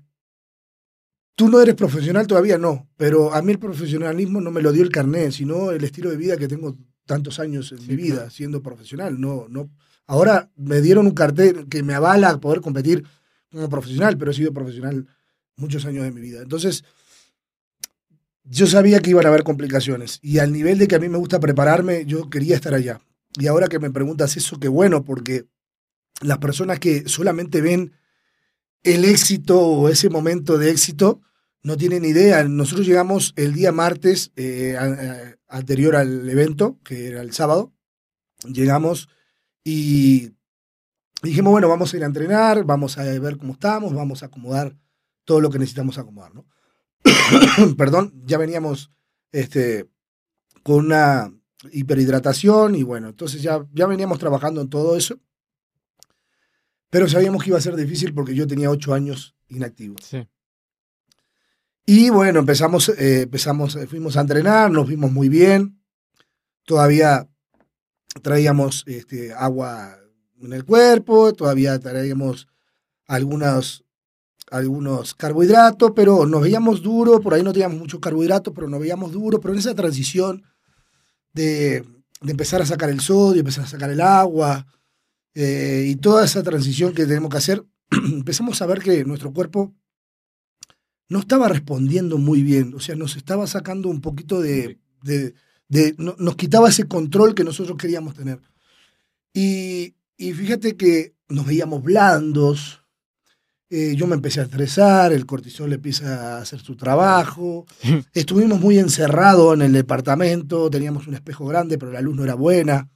tú 1.36 1.50
no 1.50 1.62
eres 1.62 1.76
profesional 1.76 2.28
todavía, 2.28 2.58
no, 2.58 2.90
pero 2.98 3.34
a 3.34 3.42
mí 3.42 3.54
el 3.54 3.60
profesionalismo 3.60 4.42
no 4.42 4.52
me 4.52 4.62
lo 4.62 4.72
dio 4.72 4.84
el 4.84 4.92
carnet, 4.92 5.32
sino 5.32 5.72
el 5.72 5.84
estilo 5.84 6.10
de 6.10 6.18
vida 6.18 6.38
que 6.38 6.48
tengo 6.48 6.78
tantos 7.06 7.40
años 7.40 7.72
en 7.72 7.88
mi 7.88 7.96
vida 7.96 8.30
siendo 8.30 8.62
profesional. 8.62 9.20
No, 9.20 9.48
no. 9.50 9.72
Ahora 10.06 10.52
me 10.56 10.82
dieron 10.82 11.08
un 11.08 11.14
cartel 11.14 11.68
que 11.68 11.82
me 11.82 11.94
avala 11.94 12.30
a 12.30 12.40
poder 12.40 12.62
competir 12.62 13.04
como 13.52 13.70
profesional, 13.70 14.18
pero 14.18 14.32
he 14.32 14.34
sido 14.34 14.54
profesional 14.54 15.08
muchos 15.56 15.86
años 15.86 16.04
de 16.04 16.12
mi 16.12 16.22
vida. 16.22 16.42
Entonces, 16.42 16.84
yo 18.44 18.68
sabía 18.68 19.00
que 19.00 19.12
iban 19.12 19.26
a 19.26 19.30
haber 19.30 19.44
complicaciones 19.44 20.20
y 20.22 20.40
al 20.40 20.52
nivel 20.52 20.78
de 20.78 20.88
que 20.88 20.96
a 20.96 21.00
mí 21.00 21.10
me 21.10 21.18
gusta 21.18 21.40
prepararme, 21.40 22.06
yo 22.06 22.30
quería 22.30 22.56
estar 22.56 22.74
allá. 22.74 23.02
Y 23.38 23.48
ahora 23.48 23.68
que 23.68 23.80
me 23.80 23.92
preguntas 23.92 24.38
eso, 24.38 24.60
qué 24.60 24.68
bueno, 24.68 25.04
porque 25.04 25.46
las 26.22 26.40
personas 26.40 26.80
que 26.80 27.08
solamente 27.08 27.62
ven 27.62 27.94
el 28.84 29.06
éxito 29.06 29.60
o 29.60 29.90
ese 29.90 30.10
momento 30.10 30.58
de 30.58 30.72
éxito 30.72 31.22
no 31.62 31.78
tienen 31.78 32.06
idea. 32.06 32.44
Nosotros 32.44 32.88
llegamos 32.88 33.34
el 33.36 33.54
día 33.54 33.72
martes 33.72 34.32
eh, 34.36 34.78
anterior 35.48 35.96
al 35.96 36.30
evento, 36.30 36.80
que 36.84 37.08
era 37.08 37.22
el 37.22 37.34
sábado. 37.34 37.74
Llegamos 38.46 39.10
y 39.64 40.32
dijimos, 41.22 41.52
bueno, 41.52 41.68
vamos 41.68 41.94
a 41.94 41.98
ir 41.98 42.04
a 42.04 42.08
entrenar, 42.08 42.64
vamos 42.64 42.98
a 42.98 43.04
ver 43.04 43.38
cómo 43.38 43.54
estamos, 43.54 43.94
vamos 43.94 44.24
a 44.24 44.28
acomodar 44.28 44.76
todo 45.26 45.42
lo 45.42 45.50
que 45.50 45.60
necesitamos 45.60 45.98
acomodar, 45.98 46.34
¿no? 46.34 46.46
Perdón, 47.78 48.14
ya 48.26 48.38
veníamos 48.38 48.92
este, 49.32 49.90
con 50.64 50.86
una 50.86 51.34
hiperhidratación 51.72 52.76
y 52.76 52.84
bueno, 52.84 53.10
entonces 53.10 53.42
ya, 53.42 53.66
ya 53.74 53.88
veníamos 53.88 54.20
trabajando 54.20 54.62
en 54.62 54.70
todo 54.70 54.96
eso. 54.98 55.20
Pero 56.90 57.08
sabíamos 57.08 57.44
que 57.44 57.50
iba 57.50 57.58
a 57.58 57.62
ser 57.62 57.76
difícil 57.76 58.14
porque 58.14 58.34
yo 58.34 58.48
tenía 58.48 58.72
ocho 58.72 58.94
años 58.94 59.36
inactivo. 59.48 59.96
Sí. 60.02 60.28
Y 61.86 62.12
bueno, 62.12 62.40
empezamos, 62.40 62.90
eh, 62.90 63.24
empezamos, 63.24 63.76
eh, 63.76 63.88
fuimos 63.88 64.16
a 64.16 64.22
entrenar, 64.22 64.70
nos 64.70 64.88
vimos 64.88 65.12
muy 65.12 65.28
bien. 65.28 65.82
Todavía 66.64 67.28
traíamos 68.22 68.84
este, 68.86 69.34
agua 69.34 69.98
en 70.40 70.54
el 70.54 70.66
cuerpo, 70.66 71.34
todavía 71.34 71.80
traíamos 71.80 72.48
algunos, 73.08 73.86
algunos 74.52 75.14
carbohidratos, 75.14 75.92
pero 75.96 76.26
nos 76.26 76.42
veíamos 76.42 76.82
duro, 76.82 77.20
por 77.20 77.34
ahí 77.34 77.44
no 77.44 77.54
teníamos 77.54 77.80
mucho 77.80 78.00
carbohidratos, 78.00 78.54
pero 78.54 78.68
nos 78.68 78.80
veíamos 78.80 79.12
duro, 79.12 79.40
pero 79.40 79.54
en 79.54 79.60
esa 79.60 79.76
transición 79.76 80.44
de, 81.34 81.86
empezar 82.22 82.62
a 82.62 82.66
sacar 82.66 82.90
el 82.90 83.00
sodio, 83.00 83.40
empezar 83.40 83.66
a 83.66 83.68
sacar 83.68 83.90
el 83.90 84.02
agua, 84.02 84.66
eh, 85.34 85.86
y 85.88 85.96
toda 85.96 86.26
esa 86.26 86.44
transición 86.44 86.94
que 86.94 87.06
tenemos 87.06 87.30
que 87.30 87.38
hacer, 87.38 87.66
empezamos 87.92 88.62
a 88.62 88.66
ver 88.66 88.80
que 88.80 89.06
nuestro 89.06 89.32
cuerpo 89.34 89.74
no 91.08 91.20
estaba 91.20 91.48
respondiendo 91.48 92.18
muy 92.18 92.44
bien, 92.44 92.74
o 92.76 92.80
sea, 92.80 92.96
nos 92.96 93.16
estaba 93.16 93.48
sacando 93.48 93.90
un 93.90 94.02
poquito 94.02 94.42
de... 94.42 94.80
de, 95.02 95.34
nos 95.98 96.36
quitaba 96.36 96.70
ese 96.70 96.88
control 96.88 97.36
que 97.36 97.44
nosotros 97.44 97.78
queríamos 97.78 98.16
tener. 98.16 98.42
Y, 99.34 99.96
y 100.18 100.34
fíjate 100.34 100.76
que 100.76 101.14
nos 101.28 101.46
veíamos 101.46 101.84
blandos, 101.84 102.84
eh, 103.70 103.94
yo 103.96 104.08
me 104.08 104.16
empecé 104.16 104.40
a 104.40 104.44
estresar, 104.44 105.14
el 105.14 105.28
cortisol 105.28 105.72
empieza 105.74 106.38
a 106.38 106.42
hacer 106.42 106.60
su 106.60 106.76
trabajo. 106.76 107.66
Estuvimos 108.14 108.60
muy 108.60 108.80
encerrados 108.80 109.54
en 109.54 109.62
el 109.62 109.74
departamento, 109.74 110.70
teníamos 110.70 111.08
un 111.08 111.14
espejo 111.14 111.46
grande, 111.46 111.78
pero 111.78 111.92
la 111.92 112.02
luz 112.02 112.16
no 112.16 112.24
era 112.24 112.34
buena. 112.34 112.90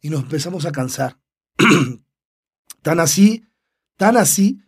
Y 0.00 0.10
nos 0.10 0.22
empezamos 0.22 0.66
a 0.66 0.72
cansar. 0.72 1.18
tan 2.82 3.00
así, 3.00 3.44
tan 3.96 4.16
así, 4.16 4.60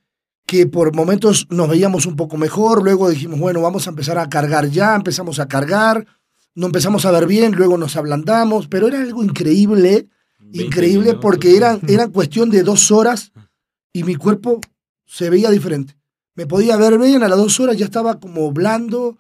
que 0.47 0.67
por 0.67 0.95
momentos 0.95 1.47
nos 1.51 1.69
veíamos 1.69 2.07
un 2.07 2.17
poco 2.17 2.37
mejor, 2.37 2.83
luego 2.83 3.11
dijimos, 3.11 3.39
bueno, 3.39 3.61
vamos 3.61 3.87
a 3.87 3.91
empezar 3.91 4.19
a 4.19 4.29
cargar 4.29 4.69
ya, 4.71 4.95
empezamos 4.95 5.39
a 5.39 5.49
cargar, 5.49 6.07
no 6.55 6.67
empezamos 6.67 7.05
a 7.05 7.11
ver 7.11 7.27
bien, 7.27 7.53
luego 7.53 7.77
nos 7.77 7.97
ablandamos, 7.97 8.69
pero 8.69 8.89
era 8.89 9.01
algo 9.01 9.23
increíble, 9.23 10.09
increíble 10.53 11.15
porque 11.15 11.57
eran, 11.57 11.81
era 11.89 12.09
cuestión 12.13 12.51
de 12.51 12.63
dos 12.63 12.91
horas 12.91 13.33
y 13.93 14.05
mi 14.05 14.15
cuerpo 14.15 14.61
se 15.07 15.31
veía 15.31 15.51
diferente. 15.51 15.97
Me 16.35 16.47
podía 16.47 16.77
ver 16.77 16.99
bien, 16.99 17.23
a 17.23 17.29
las 17.29 17.39
dos 17.39 17.59
horas 17.61 17.77
ya 17.77 17.87
estaba 17.87 18.21
como 18.21 18.53
blando, 18.53 19.19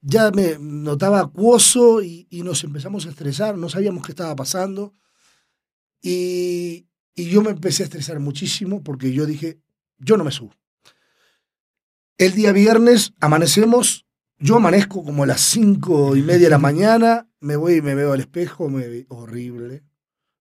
ya 0.00 0.30
me 0.30 0.58
notaba 0.60 1.20
acuoso 1.20 2.02
y, 2.02 2.26
y 2.30 2.42
nos 2.42 2.62
empezamos 2.64 3.06
a 3.06 3.10
estresar, 3.10 3.58
no 3.58 3.68
sabíamos 3.68 4.04
qué 4.04 4.12
estaba 4.12 4.36
pasando. 4.36 4.94
Y, 6.00 6.88
y 7.14 7.24
yo 7.30 7.42
me 7.42 7.50
empecé 7.50 7.82
a 7.82 7.86
estresar 7.86 8.20
muchísimo 8.20 8.82
porque 8.82 9.12
yo 9.12 9.26
dije, 9.26 9.60
yo 9.98 10.16
no 10.16 10.24
me 10.24 10.30
subo. 10.30 10.54
El 12.18 12.34
día 12.34 12.52
viernes 12.52 13.14
amanecemos, 13.20 14.06
yo 14.38 14.56
amanezco 14.56 15.04
como 15.04 15.24
a 15.24 15.26
las 15.26 15.40
cinco 15.40 16.16
y 16.16 16.22
media 16.22 16.46
de 16.46 16.50
la 16.50 16.58
mañana, 16.58 17.28
me 17.40 17.56
voy 17.56 17.74
y 17.74 17.82
me 17.82 17.94
veo 17.94 18.12
al 18.12 18.20
espejo, 18.20 18.68
me 18.68 18.86
veo 18.88 19.06
horrible. 19.08 19.84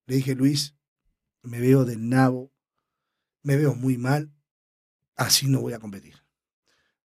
Le 0.06 0.16
dije, 0.16 0.36
Luis, 0.36 0.76
me 1.44 1.60
veo 1.60 1.86
de 1.86 1.98
nabo, 1.98 2.52
me 3.44 3.58
veo 3.58 3.76
muy 3.76 3.98
mal, 3.98 4.32
así 5.22 5.48
no 5.48 5.62
voy 5.62 5.74
a 5.74 5.80
competir. 5.80 6.16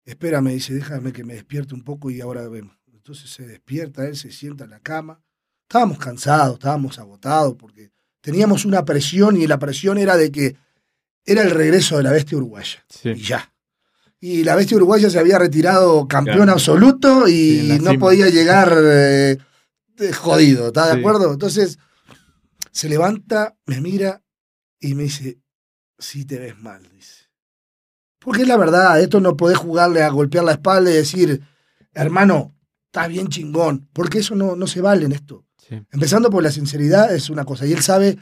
Espera, 0.04 0.40
me 0.40 0.52
dice, 0.52 0.74
déjame 0.74 1.12
que 1.12 1.24
me 1.24 1.34
despierte 1.34 1.74
un 1.74 1.82
poco 1.82 2.10
y 2.10 2.20
ahora 2.20 2.48
vemos. 2.48 2.76
Entonces 2.92 3.30
se 3.30 3.46
despierta, 3.46 4.06
él 4.06 4.16
se 4.16 4.30
sienta 4.30 4.64
en 4.64 4.70
la 4.70 4.80
cama. 4.80 5.20
Estábamos 5.62 5.98
cansados, 5.98 6.54
estábamos 6.54 6.98
agotados 6.98 7.56
porque 7.58 7.90
teníamos 8.20 8.64
una 8.64 8.84
presión 8.84 9.36
y 9.36 9.46
la 9.46 9.58
presión 9.58 9.98
era 9.98 10.16
de 10.16 10.32
que 10.32 10.56
era 11.24 11.42
el 11.42 11.50
regreso 11.50 11.98
de 11.98 12.02
la 12.02 12.12
bestia 12.12 12.38
uruguaya. 12.38 12.84
Y 13.04 13.14
ya. 13.16 13.52
Y 14.20 14.44
la 14.44 14.56
bestia 14.56 14.76
uruguaya 14.76 15.10
se 15.10 15.18
había 15.18 15.38
retirado 15.38 16.08
campeón 16.08 16.48
absoluto 16.48 17.28
y 17.28 17.78
no 17.82 17.98
podía 17.98 18.28
llegar 18.28 18.74
eh, 18.82 19.38
jodido, 20.14 20.68
¿estás 20.68 20.92
de 20.92 20.98
acuerdo? 20.98 21.32
Entonces 21.32 21.78
se 22.72 22.88
levanta, 22.88 23.56
me 23.66 23.80
mira 23.80 24.22
y 24.80 24.94
me 24.94 25.04
dice, 25.04 25.38
sí 25.98 26.24
te 26.24 26.38
ves 26.38 26.58
mal, 26.58 26.88
dice. 26.90 27.17
Porque 28.18 28.42
es 28.42 28.48
la 28.48 28.56
verdad, 28.56 29.00
esto 29.00 29.20
no 29.20 29.36
podés 29.36 29.58
jugarle 29.58 30.02
a 30.02 30.10
golpear 30.10 30.44
la 30.44 30.52
espalda 30.52 30.90
y 30.90 30.94
decir, 30.94 31.42
hermano, 31.92 32.54
estás 32.86 33.08
bien 33.08 33.28
chingón, 33.28 33.88
porque 33.92 34.18
eso 34.18 34.34
no, 34.34 34.56
no 34.56 34.66
se 34.66 34.80
vale 34.80 35.06
en 35.06 35.12
esto. 35.12 35.44
Empezando 35.92 36.30
por 36.30 36.42
la 36.42 36.50
sinceridad 36.50 37.14
es 37.14 37.28
una 37.28 37.44
cosa, 37.44 37.66
y 37.66 37.72
él 37.72 37.82
sabe 37.82 38.18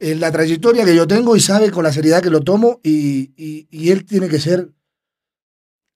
eh, 0.00 0.16
la 0.16 0.32
trayectoria 0.32 0.84
que 0.84 0.96
yo 0.96 1.06
tengo 1.06 1.36
y 1.36 1.40
sabe 1.40 1.70
con 1.70 1.84
la 1.84 1.92
seriedad 1.92 2.22
que 2.22 2.30
lo 2.30 2.42
tomo, 2.42 2.80
y, 2.82 3.32
y, 3.36 3.90
él 3.90 4.04
tiene 4.04 4.28
que 4.28 4.40
ser 4.40 4.72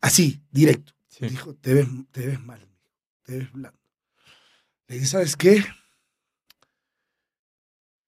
así, 0.00 0.42
directo. 0.50 0.92
Dijo, 1.20 1.54
te 1.54 1.74
ves, 1.74 1.86
te 2.10 2.26
ves 2.26 2.40
mal, 2.40 2.66
te 3.22 3.38
ves 3.38 3.52
blando. 3.52 3.78
Le 4.88 4.96
dije, 4.96 5.06
¿sabes 5.06 5.36
qué? 5.36 5.64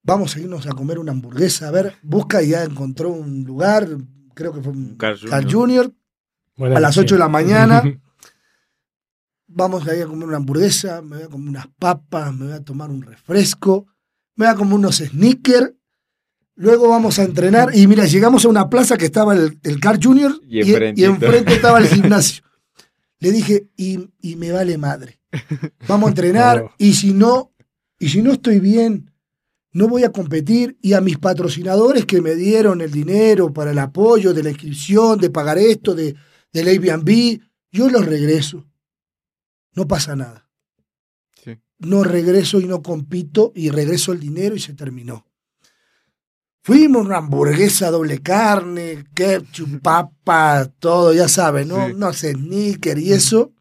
Vamos 0.02 0.34
a 0.34 0.40
irnos 0.40 0.66
a 0.66 0.72
comer 0.72 0.98
una 0.98 1.12
hamburguesa, 1.12 1.68
a 1.68 1.70
ver, 1.70 1.96
busca 2.02 2.42
y 2.42 2.50
ya 2.50 2.64
encontró 2.64 3.10
un 3.10 3.44
lugar, 3.44 3.88
creo 4.34 4.52
que 4.52 4.60
fue 4.60 4.72
un 4.72 4.96
Carl 4.96 5.50
Junior, 5.50 5.92
a 6.58 6.80
las 6.80 6.96
8 6.96 7.14
de 7.14 7.18
la 7.18 7.28
mañana. 7.28 7.82
Vamos 9.46 9.86
a 9.86 9.94
ir 9.94 10.02
a 10.02 10.06
comer 10.06 10.26
una 10.26 10.38
hamburguesa, 10.38 11.00
me 11.00 11.16
voy 11.16 11.24
a 11.24 11.28
comer 11.28 11.48
unas 11.48 11.68
papas, 11.78 12.34
me 12.34 12.46
voy 12.46 12.54
a 12.54 12.64
tomar 12.64 12.90
un 12.90 13.02
refresco, 13.02 13.86
me 14.34 14.46
voy 14.46 14.54
a 14.54 14.56
comer 14.56 14.74
unos 14.74 14.96
sneakers. 14.96 15.72
Luego 16.56 16.88
vamos 16.88 17.18
a 17.18 17.24
entrenar 17.24 17.74
y 17.74 17.86
mira, 17.86 18.04
llegamos 18.06 18.44
a 18.44 18.48
una 18.48 18.68
plaza 18.68 18.96
que 18.96 19.04
estaba 19.04 19.34
el, 19.34 19.58
el 19.62 19.80
Car 19.80 19.98
Junior 20.02 20.40
y 20.48 20.60
enfrente, 21.04 21.54
estaba 21.54 21.78
el 21.78 21.86
gimnasio. 21.88 22.42
Le 23.18 23.32
dije, 23.32 23.68
y, 23.76 24.10
y, 24.20 24.36
me 24.36 24.52
vale 24.52 24.76
madre. 24.76 25.20
Vamos 25.88 26.08
a 26.08 26.10
entrenar 26.10 26.70
y 26.78 26.94
si 26.94 27.12
no, 27.12 27.52
y 27.98 28.08
si 28.08 28.22
no 28.22 28.32
estoy 28.32 28.60
bien, 28.60 29.13
no 29.74 29.88
voy 29.88 30.04
a 30.04 30.12
competir 30.12 30.78
y 30.80 30.92
a 30.92 31.00
mis 31.00 31.18
patrocinadores 31.18 32.06
que 32.06 32.22
me 32.22 32.36
dieron 32.36 32.80
el 32.80 32.92
dinero 32.92 33.52
para 33.52 33.72
el 33.72 33.78
apoyo 33.80 34.32
de 34.32 34.44
la 34.44 34.50
inscripción, 34.50 35.18
de 35.18 35.30
pagar 35.30 35.58
esto, 35.58 35.96
de, 35.96 36.14
del 36.52 36.68
Airbnb, 36.68 37.40
yo 37.72 37.90
los 37.90 38.06
regreso. 38.06 38.64
No 39.72 39.86
pasa 39.88 40.14
nada. 40.14 40.48
No 41.80 42.04
regreso 42.04 42.60
y 42.60 42.66
no 42.66 42.82
compito 42.82 43.50
y 43.54 43.68
regreso 43.68 44.12
el 44.12 44.20
dinero 44.20 44.54
y 44.54 44.60
se 44.60 44.74
terminó. 44.74 45.26
Fuimos 46.62 47.04
una 47.04 47.18
hamburguesa 47.18 47.90
doble 47.90 48.20
carne, 48.20 49.04
ketchup, 49.12 49.80
papa, 49.82 50.70
todo, 50.78 51.12
ya 51.12 51.28
sabes, 51.28 51.66
¿no? 51.66 51.88
No 51.88 52.12
sé, 52.12 52.32
sneaker 52.32 52.96
y 52.96 53.12
eso. 53.12 53.52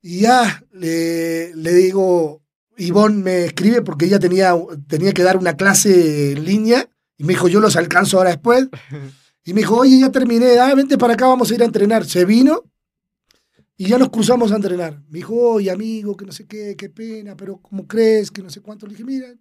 Y 0.00 0.20
ya 0.20 0.64
le, 0.70 1.54
le 1.56 1.74
digo, 1.74 2.41
Ivonne 2.86 3.22
me 3.22 3.44
escribe 3.46 3.82
porque 3.82 4.06
ella 4.06 4.18
tenía, 4.18 4.54
tenía 4.86 5.12
que 5.12 5.22
dar 5.22 5.36
una 5.36 5.56
clase 5.56 6.32
en 6.32 6.44
línea 6.44 6.88
y 7.16 7.24
me 7.24 7.34
dijo, 7.34 7.48
yo 7.48 7.60
los 7.60 7.76
alcanzo 7.76 8.18
ahora 8.18 8.30
después. 8.30 8.68
Y 9.44 9.54
me 9.54 9.62
dijo, 9.62 9.76
oye, 9.76 9.98
ya 9.98 10.12
terminé, 10.12 10.60
ah, 10.60 10.72
vente 10.72 10.96
para 10.96 11.14
acá, 11.14 11.26
vamos 11.26 11.50
a 11.50 11.54
ir 11.54 11.62
a 11.62 11.64
entrenar. 11.64 12.04
Se 12.04 12.24
vino 12.24 12.62
y 13.76 13.88
ya 13.88 13.98
nos 13.98 14.10
cruzamos 14.10 14.52
a 14.52 14.54
entrenar. 14.54 15.02
Me 15.08 15.18
dijo, 15.18 15.34
oye, 15.34 15.68
amigo, 15.68 16.16
que 16.16 16.24
no 16.24 16.30
sé 16.30 16.46
qué, 16.46 16.76
qué 16.76 16.88
pena, 16.88 17.36
pero 17.36 17.56
¿cómo 17.60 17.86
crees? 17.88 18.30
Que 18.30 18.40
no 18.40 18.50
sé 18.50 18.60
cuánto. 18.60 18.86
Le 18.86 18.92
dije, 18.92 19.04
mira, 19.04 19.34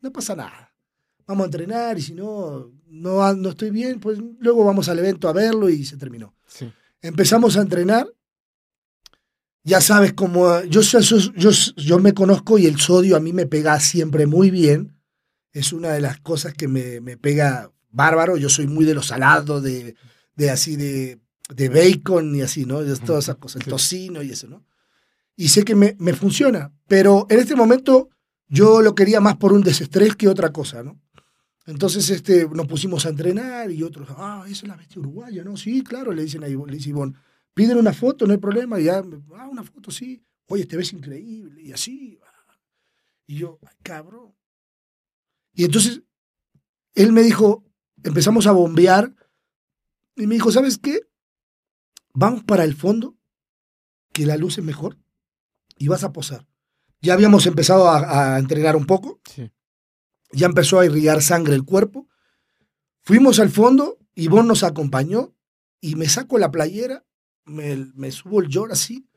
no 0.00 0.10
pasa 0.10 0.34
nada. 0.34 0.74
Vamos 1.26 1.42
a 1.42 1.46
entrenar 1.46 1.98
y 1.98 2.02
si 2.02 2.14
no, 2.14 2.72
no, 2.86 3.34
no 3.34 3.50
estoy 3.50 3.70
bien, 3.70 4.00
pues 4.00 4.18
luego 4.38 4.64
vamos 4.64 4.88
al 4.88 4.98
evento 4.98 5.28
a 5.28 5.34
verlo 5.34 5.68
y 5.68 5.84
se 5.84 5.98
terminó. 5.98 6.34
Empezamos 7.02 7.56
a 7.58 7.60
entrenar. 7.60 8.08
Ya 9.64 9.80
sabes 9.80 10.12
cómo, 10.12 10.62
yo, 10.64 10.80
yo, 10.80 11.50
yo 11.76 11.98
me 11.98 12.14
conozco 12.14 12.58
y 12.58 12.66
el 12.66 12.80
sodio 12.80 13.16
a 13.16 13.20
mí 13.20 13.32
me 13.32 13.46
pega 13.46 13.78
siempre 13.78 14.26
muy 14.26 14.50
bien. 14.50 14.98
Es 15.52 15.72
una 15.72 15.90
de 15.90 16.00
las 16.00 16.18
cosas 16.20 16.54
que 16.54 16.66
me, 16.66 17.00
me 17.00 17.16
pega 17.16 17.70
bárbaro. 17.90 18.36
Yo 18.36 18.48
soy 18.48 18.66
muy 18.66 18.84
de 18.84 18.94
los 18.94 19.06
salados, 19.06 19.62
de, 19.62 19.94
de 20.34 20.50
así, 20.50 20.76
de, 20.76 21.20
de 21.54 21.68
bacon 21.68 22.34
y 22.34 22.42
así, 22.42 22.64
¿no? 22.64 22.82
De 22.82 22.96
todas 22.96 23.24
esas 23.24 23.36
cosas, 23.36 23.62
el 23.62 23.68
tocino 23.68 24.22
y 24.22 24.30
eso, 24.30 24.48
¿no? 24.48 24.64
Y 25.36 25.48
sé 25.48 25.64
que 25.64 25.74
me, 25.74 25.96
me 25.98 26.12
funciona, 26.12 26.72
pero 26.86 27.26
en 27.30 27.38
este 27.38 27.56
momento 27.56 28.10
yo 28.48 28.82
lo 28.82 28.94
quería 28.94 29.20
más 29.20 29.36
por 29.36 29.52
un 29.52 29.62
desestrés 29.62 30.14
que 30.14 30.28
otra 30.28 30.52
cosa, 30.52 30.82
¿no? 30.82 31.00
Entonces 31.66 32.10
este, 32.10 32.48
nos 32.48 32.66
pusimos 32.66 33.06
a 33.06 33.10
entrenar 33.10 33.70
y 33.70 33.82
otros, 33.82 34.08
ah, 34.16 34.44
esa 34.46 34.62
es 34.62 34.68
la 34.68 34.76
bestia 34.76 35.00
uruguaya, 35.00 35.44
¿no? 35.44 35.56
Sí, 35.56 35.82
claro, 35.82 36.12
le 36.12 36.24
dicen 36.24 36.42
a 36.42 36.48
Ivonne, 36.48 36.72
le 36.72 36.78
dice 36.78 36.90
Ivonne, 36.90 37.14
piden 37.54 37.78
una 37.78 37.92
foto, 37.92 38.26
no 38.26 38.32
hay 38.32 38.38
problema, 38.38 38.80
y 38.80 38.84
ya, 38.84 39.02
ah, 39.36 39.48
una 39.48 39.62
foto, 39.62 39.90
sí, 39.90 40.24
oye, 40.46 40.66
te 40.66 40.76
ves 40.76 40.92
increíble, 40.92 41.62
y 41.62 41.72
así. 41.72 42.18
Y 43.26 43.38
yo, 43.38 43.58
ay, 43.62 43.76
cabrón. 43.82 44.34
Y 45.54 45.64
entonces 45.64 46.02
él 46.94 47.12
me 47.12 47.22
dijo, 47.22 47.64
empezamos 48.02 48.46
a 48.46 48.52
bombear, 48.52 49.14
y 50.16 50.26
me 50.26 50.34
dijo, 50.34 50.52
¿sabes 50.52 50.78
qué? 50.78 51.00
Vamos 52.14 52.44
para 52.44 52.64
el 52.64 52.74
fondo, 52.74 53.16
que 54.12 54.26
la 54.26 54.36
luz 54.36 54.58
es 54.58 54.64
mejor, 54.64 54.98
y 55.78 55.88
vas 55.88 56.04
a 56.04 56.12
posar. 56.12 56.46
Ya 57.00 57.14
habíamos 57.14 57.46
empezado 57.46 57.88
a, 57.88 58.34
a 58.34 58.38
entrenar 58.38 58.76
un 58.76 58.86
poco. 58.86 59.20
Sí 59.24 59.50
ya 60.32 60.46
empezó 60.46 60.80
a 60.80 60.86
irrigar 60.86 61.22
sangre 61.22 61.54
el 61.54 61.64
cuerpo. 61.64 62.08
Fuimos 63.02 63.38
al 63.38 63.50
fondo, 63.50 63.98
Ivonne 64.14 64.48
nos 64.48 64.64
acompañó 64.64 65.34
y 65.80 65.96
me 65.96 66.08
saco 66.08 66.38
la 66.38 66.50
playera, 66.50 67.04
me, 67.44 68.10
subo 68.10 68.40
el 68.40 68.48
llor 68.48 68.72
así. 68.72 69.08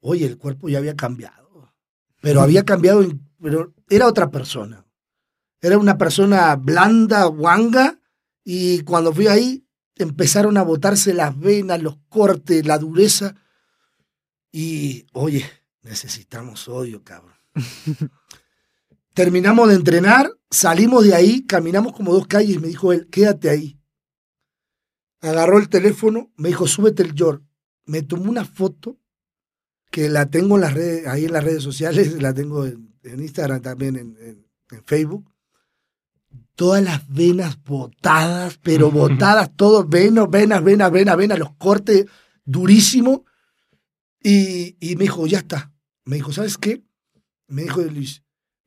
Oye, 0.00 0.26
el 0.26 0.38
cuerpo 0.38 0.68
ya 0.68 0.78
había 0.78 0.96
cambiado, 0.96 1.72
pero 2.22 2.40
había 2.40 2.64
cambiado, 2.64 3.04
pero 3.40 3.74
era 3.88 4.06
otra 4.06 4.30
persona. 4.30 4.86
Era 5.60 5.76
una 5.78 5.98
persona 5.98 6.56
blanda, 6.56 7.24
guanga, 7.26 8.00
y 8.44 8.80
cuando 8.82 9.12
fui 9.12 9.26
ahí 9.26 9.66
empezaron 9.96 10.56
a 10.56 10.62
botarse 10.62 11.12
las 11.12 11.38
venas, 11.38 11.82
los 11.82 11.98
cortes, 12.08 12.66
la 12.66 12.78
dureza. 12.78 13.34
Y, 14.50 15.06
oye, 15.12 15.44
necesitamos 15.82 16.68
odio, 16.68 17.04
cabrón. 17.04 17.34
Terminamos 19.14 19.68
de 19.68 19.74
entrenar, 19.74 20.30
salimos 20.50 21.04
de 21.04 21.14
ahí, 21.14 21.46
caminamos 21.46 21.92
como 21.92 22.12
dos 22.12 22.26
calles 22.26 22.56
y 22.56 22.58
me 22.58 22.68
dijo 22.68 22.92
él, 22.92 23.08
quédate 23.10 23.50
ahí. 23.50 23.79
Agarró 25.20 25.58
el 25.58 25.68
teléfono, 25.68 26.32
me 26.36 26.48
dijo, 26.48 26.66
súbete 26.66 27.02
el 27.02 27.14
York. 27.14 27.42
Me 27.84 28.02
tomó 28.02 28.30
una 28.30 28.44
foto 28.44 28.98
que 29.90 30.08
la 30.08 30.30
tengo 30.30 30.54
en 30.54 30.60
las 30.62 30.74
redes, 30.74 31.06
ahí 31.06 31.24
en 31.24 31.32
las 31.32 31.44
redes 31.44 31.62
sociales, 31.62 32.12
la 32.22 32.32
tengo 32.32 32.64
en, 32.66 32.90
Instagram 33.02 33.60
también, 33.60 33.96
en, 33.96 34.46
Facebook. 34.86 35.28
Todas 36.54 36.82
las 36.82 37.08
venas 37.08 37.62
botadas, 37.64 38.58
pero 38.62 38.90
botadas, 38.92 39.50
todos 39.56 39.88
venas, 39.88 40.30
venas, 40.30 40.62
venas, 40.62 40.92
venas, 40.92 41.16
venas, 41.16 41.38
los 41.38 41.54
cortes 41.56 42.06
durísimos. 42.44 43.20
Y, 44.22 44.76
y 44.80 44.96
me 44.96 45.04
dijo, 45.04 45.26
ya 45.26 45.38
está. 45.38 45.72
Me 46.04 46.16
dijo, 46.16 46.32
¿sabes 46.32 46.56
qué? 46.56 46.84
Me 47.48 47.62
dijo 47.62 47.80
Luis, 47.82 48.22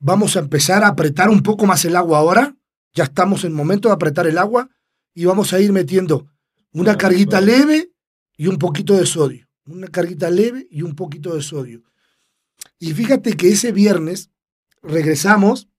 Vamos 0.06 0.36
a 0.36 0.40
empezar 0.40 0.84
a 0.84 0.90
apretar 0.90 1.30
un 1.30 1.42
poco 1.42 1.66
más 1.66 1.86
el 1.86 1.96
agua 1.96 2.18
ahora. 2.18 2.58
Ya 2.94 3.06
estamos 3.06 3.46
en 3.46 3.54
momento 3.54 3.88
de 3.88 3.94
apretar 3.94 4.28
el 4.28 4.38
agua 4.38 4.70
y 5.14 5.24
vamos 5.24 5.54
a 5.54 5.62
ir 5.62 5.72
metiendo 5.72 6.28
una 6.74 6.98
carguita 6.98 7.40
leve 7.40 7.92
y 8.36 8.48
un 8.48 8.58
poquito 8.58 8.96
de 8.96 9.06
sodio. 9.06 9.48
Una 9.66 9.88
carguita 9.88 10.30
leve 10.30 10.68
y 10.70 10.82
un 10.82 10.96
poquito 10.96 11.34
de 11.34 11.42
sodio. 11.42 11.84
Y 12.80 12.94
fíjate 12.94 13.38
que 13.38 13.50
ese 13.50 13.72
viernes 13.72 14.30
regresamos 14.82 15.70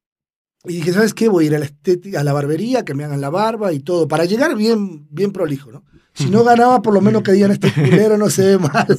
y 0.64 0.76
dije, 0.76 0.92
¿sabes 0.92 1.12
qué? 1.12 1.28
Voy 1.28 1.44
a 1.44 1.46
ir 1.48 1.54
a 1.56 1.58
la, 1.58 1.66
estética, 1.66 2.20
a 2.20 2.24
la 2.24 2.32
barbería, 2.32 2.84
que 2.84 2.94
me 2.94 3.04
hagan 3.04 3.20
la 3.20 3.28
barba 3.28 3.72
y 3.72 3.80
todo, 3.80 4.08
para 4.08 4.24
llegar 4.24 4.56
bien, 4.56 5.06
bien 5.10 5.30
prolijo, 5.30 5.70
¿no? 5.70 5.84
Si 6.14 6.30
no 6.30 6.42
ganaba, 6.44 6.80
por 6.80 6.94
lo 6.94 7.02
menos 7.02 7.22
que 7.22 7.32
digan 7.32 7.50
este 7.50 7.70
culero 7.72 8.16
no 8.16 8.30
se 8.30 8.56
ve 8.56 8.58
mal. 8.58 8.86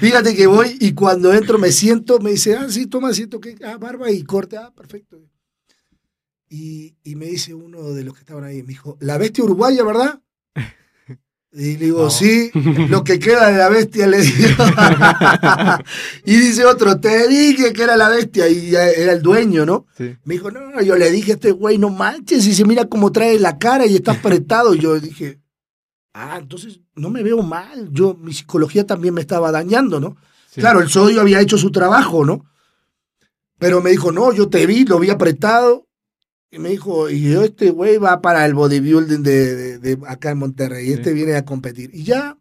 Fíjate 0.00 0.34
que 0.34 0.46
voy 0.46 0.76
y 0.80 0.92
cuando 0.94 1.34
entro 1.34 1.58
me 1.58 1.72
siento, 1.72 2.18
me 2.20 2.30
dice, 2.30 2.56
ah, 2.56 2.66
sí, 2.70 2.86
toma 2.86 3.12
siento 3.12 3.40
que, 3.40 3.56
ah, 3.64 3.76
barba 3.78 4.10
y 4.10 4.22
corte, 4.22 4.56
ah, 4.56 4.72
perfecto. 4.74 5.20
Y, 6.50 6.96
y, 7.04 7.14
me 7.14 7.26
dice 7.26 7.52
uno 7.52 7.90
de 7.92 8.04
los 8.04 8.14
que 8.14 8.20
estaban 8.20 8.44
ahí, 8.44 8.62
me 8.62 8.68
dijo, 8.68 8.96
la 9.00 9.18
bestia 9.18 9.44
uruguaya, 9.44 9.84
¿verdad? 9.84 10.20
Y 11.50 11.78
le 11.78 11.86
digo, 11.86 12.10
sí, 12.10 12.50
lo 12.90 13.02
que 13.02 13.18
queda 13.18 13.50
de 13.50 13.56
la 13.56 13.70
bestia, 13.70 14.06
le 14.06 14.20
digo. 14.20 14.64
y 16.26 16.36
dice 16.36 16.66
otro, 16.66 17.00
te 17.00 17.26
dije 17.26 17.72
que 17.72 17.82
era 17.82 17.96
la 17.96 18.10
bestia, 18.10 18.48
y 18.48 18.74
era 18.74 19.12
el 19.12 19.22
dueño, 19.22 19.64
¿no? 19.64 19.86
Me 19.98 20.34
dijo, 20.34 20.50
no, 20.50 20.80
yo 20.82 20.94
le 20.96 21.10
dije 21.10 21.32
a 21.32 21.34
este 21.36 21.52
güey, 21.52 21.78
no 21.78 21.88
manches, 21.88 22.46
y 22.46 22.54
se 22.54 22.66
mira 22.66 22.84
cómo 22.84 23.12
trae 23.12 23.38
la 23.38 23.58
cara 23.58 23.86
y 23.86 23.96
está 23.96 24.12
apretado. 24.12 24.74
Y 24.74 24.80
yo 24.80 25.00
dije, 25.00 25.40
ah, 26.12 26.36
entonces 26.38 26.80
no 26.94 27.08
me 27.08 27.22
veo 27.22 27.42
mal. 27.42 27.88
Yo, 27.92 28.14
mi 28.14 28.34
psicología 28.34 28.86
también 28.86 29.14
me 29.14 29.22
estaba 29.22 29.50
dañando, 29.50 30.00
¿no? 30.00 30.16
Claro, 30.54 30.80
el 30.80 30.90
sodio 30.90 31.20
había 31.22 31.40
hecho 31.40 31.56
su 31.56 31.70
trabajo, 31.72 32.26
¿no? 32.26 32.44
Pero 33.58 33.80
me 33.80 33.90
dijo, 33.90 34.12
no, 34.12 34.32
yo 34.32 34.48
te 34.48 34.66
vi, 34.66 34.84
lo 34.84 34.98
vi 34.98 35.10
apretado. 35.10 35.87
Y 36.50 36.58
me 36.58 36.70
dijo, 36.70 37.10
y 37.10 37.22
yo, 37.22 37.44
este 37.44 37.70
güey 37.70 37.98
va 37.98 38.22
para 38.22 38.46
el 38.46 38.54
bodybuilding 38.54 39.22
de, 39.22 39.78
de, 39.78 39.98
acá 40.06 40.30
en 40.30 40.38
Monterrey. 40.38 40.88
Y 40.88 40.92
este 40.92 41.12
viene 41.12 41.34
a 41.34 41.44
competir. 41.44 41.90
Y 41.92 42.04
ya 42.04 42.38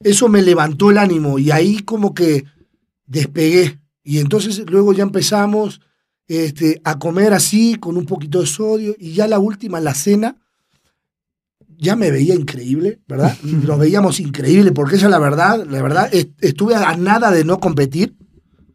eso 0.00 0.28
me 0.28 0.42
levantó 0.42 0.90
el 0.90 0.98
ánimo. 0.98 1.38
Y 1.38 1.50
ahí 1.50 1.80
como 1.80 2.12
que 2.12 2.44
despegué. 3.06 3.80
Y 4.02 4.18
entonces 4.18 4.68
luego 4.70 4.92
ya 4.92 5.02
empezamos 5.02 5.80
este, 6.28 6.80
a 6.84 6.98
comer 6.98 7.32
así, 7.32 7.76
con 7.76 7.96
un 7.96 8.04
poquito 8.04 8.40
de 8.40 8.46
sodio. 8.46 8.94
Y 8.98 9.12
ya 9.12 9.26
la 9.26 9.38
última, 9.38 9.80
la 9.80 9.94
cena, 9.94 10.36
ya 11.78 11.96
me 11.96 12.10
veía 12.10 12.34
increíble, 12.34 13.00
¿verdad? 13.06 13.36
Nos 13.42 13.78
veíamos 13.78 14.20
increíble, 14.20 14.72
porque 14.72 14.96
esa 14.96 15.06
es 15.06 15.10
la 15.10 15.18
verdad, 15.18 15.64
la 15.66 15.82
verdad, 15.82 16.10
estuve 16.12 16.74
a 16.74 16.96
nada 16.96 17.30
de 17.30 17.44
no 17.44 17.58
competir, 17.58 18.16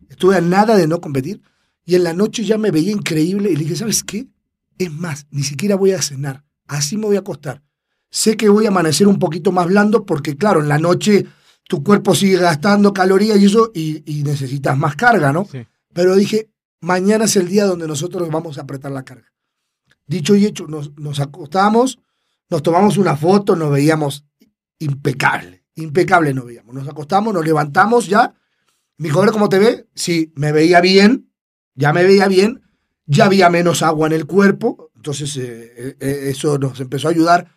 estuve 0.10 0.38
a 0.38 0.42
nada 0.42 0.76
de 0.76 0.88
no 0.88 1.02
competir, 1.02 1.42
y 1.86 1.96
en 1.96 2.04
la 2.04 2.14
noche 2.14 2.44
ya 2.44 2.58
me 2.58 2.72
veía 2.72 2.92
increíble, 2.92 3.52
y 3.52 3.56
le 3.56 3.64
dije, 3.64 3.76
¿sabes 3.76 4.04
qué? 4.04 4.28
Es 4.78 4.92
más, 4.92 5.28
ni 5.32 5.44
siquiera 5.44 5.76
voy 5.76 5.92
a 5.92 6.02
cenar, 6.02 6.44
así 6.68 6.98
me 6.98 7.06
voy 7.06 7.16
a 7.16 7.20
acostar. 7.20 7.62
Sé 8.10 8.36
que 8.36 8.50
voy 8.50 8.66
a 8.66 8.70
amanecer 8.70 9.08
un 9.08 9.20
poquito 9.20 9.52
más 9.52 9.68
blando, 9.68 10.06
porque 10.06 10.36
claro, 10.36 10.62
en 10.62 10.68
la 10.68 10.78
noche 10.78 11.26
tu 11.68 11.84
cuerpo 11.84 12.14
sigue 12.14 12.38
gastando 12.38 12.94
calorías 12.94 13.40
y 13.40 13.46
eso, 13.46 13.72
y, 13.74 14.24
necesitas 14.24 14.78
más 14.78 14.96
carga, 14.96 15.32
¿no? 15.32 15.48
Pero 15.94 16.16
dije, 16.16 16.50
mañana 16.82 17.26
es 17.26 17.36
el 17.38 17.48
día 17.48 17.66
donde 17.66 17.88
nosotros 17.88 18.30
vamos 18.30 18.58
a 18.58 18.62
apretar 18.62 18.92
la 18.92 19.04
carga. 19.04 19.32
Dicho 20.06 20.36
y 20.36 20.46
hecho, 20.46 20.68
nos, 20.68 20.98
nos 20.98 21.22
acostamos, 21.22 22.00
nos 22.50 22.62
tomamos 22.62 22.98
una 22.98 23.16
foto, 23.16 23.56
nos 23.56 23.72
veíamos 23.72 24.26
impecable, 24.80 25.64
impecable 25.76 26.34
nos 26.34 26.46
veíamos. 26.46 26.76
Nos 26.76 26.88
acostamos, 26.90 27.34
nos 27.34 27.46
levantamos 27.46 28.08
ya. 28.08 28.34
Mi 28.98 29.10
joven, 29.10 29.32
¿cómo 29.32 29.48
te 29.48 29.60
ve? 29.60 29.88
Sí, 29.96 30.34
me 30.36 30.52
veía 30.52 30.82
bien, 30.82 31.32
ya 31.76 31.94
me 31.94 32.04
veía 32.04 32.28
bien, 32.28 32.62
ya 33.12 33.26
había 33.26 33.50
menos 33.50 33.82
agua 33.82 34.08
en 34.08 34.14
el 34.14 34.26
cuerpo, 34.26 34.90
entonces 34.96 35.36
eh, 35.36 35.74
eh, 35.76 35.96
eh, 36.00 36.20
eso 36.30 36.58
nos 36.58 36.80
empezó 36.80 37.10
a 37.10 37.12
ayudar. 37.12 37.54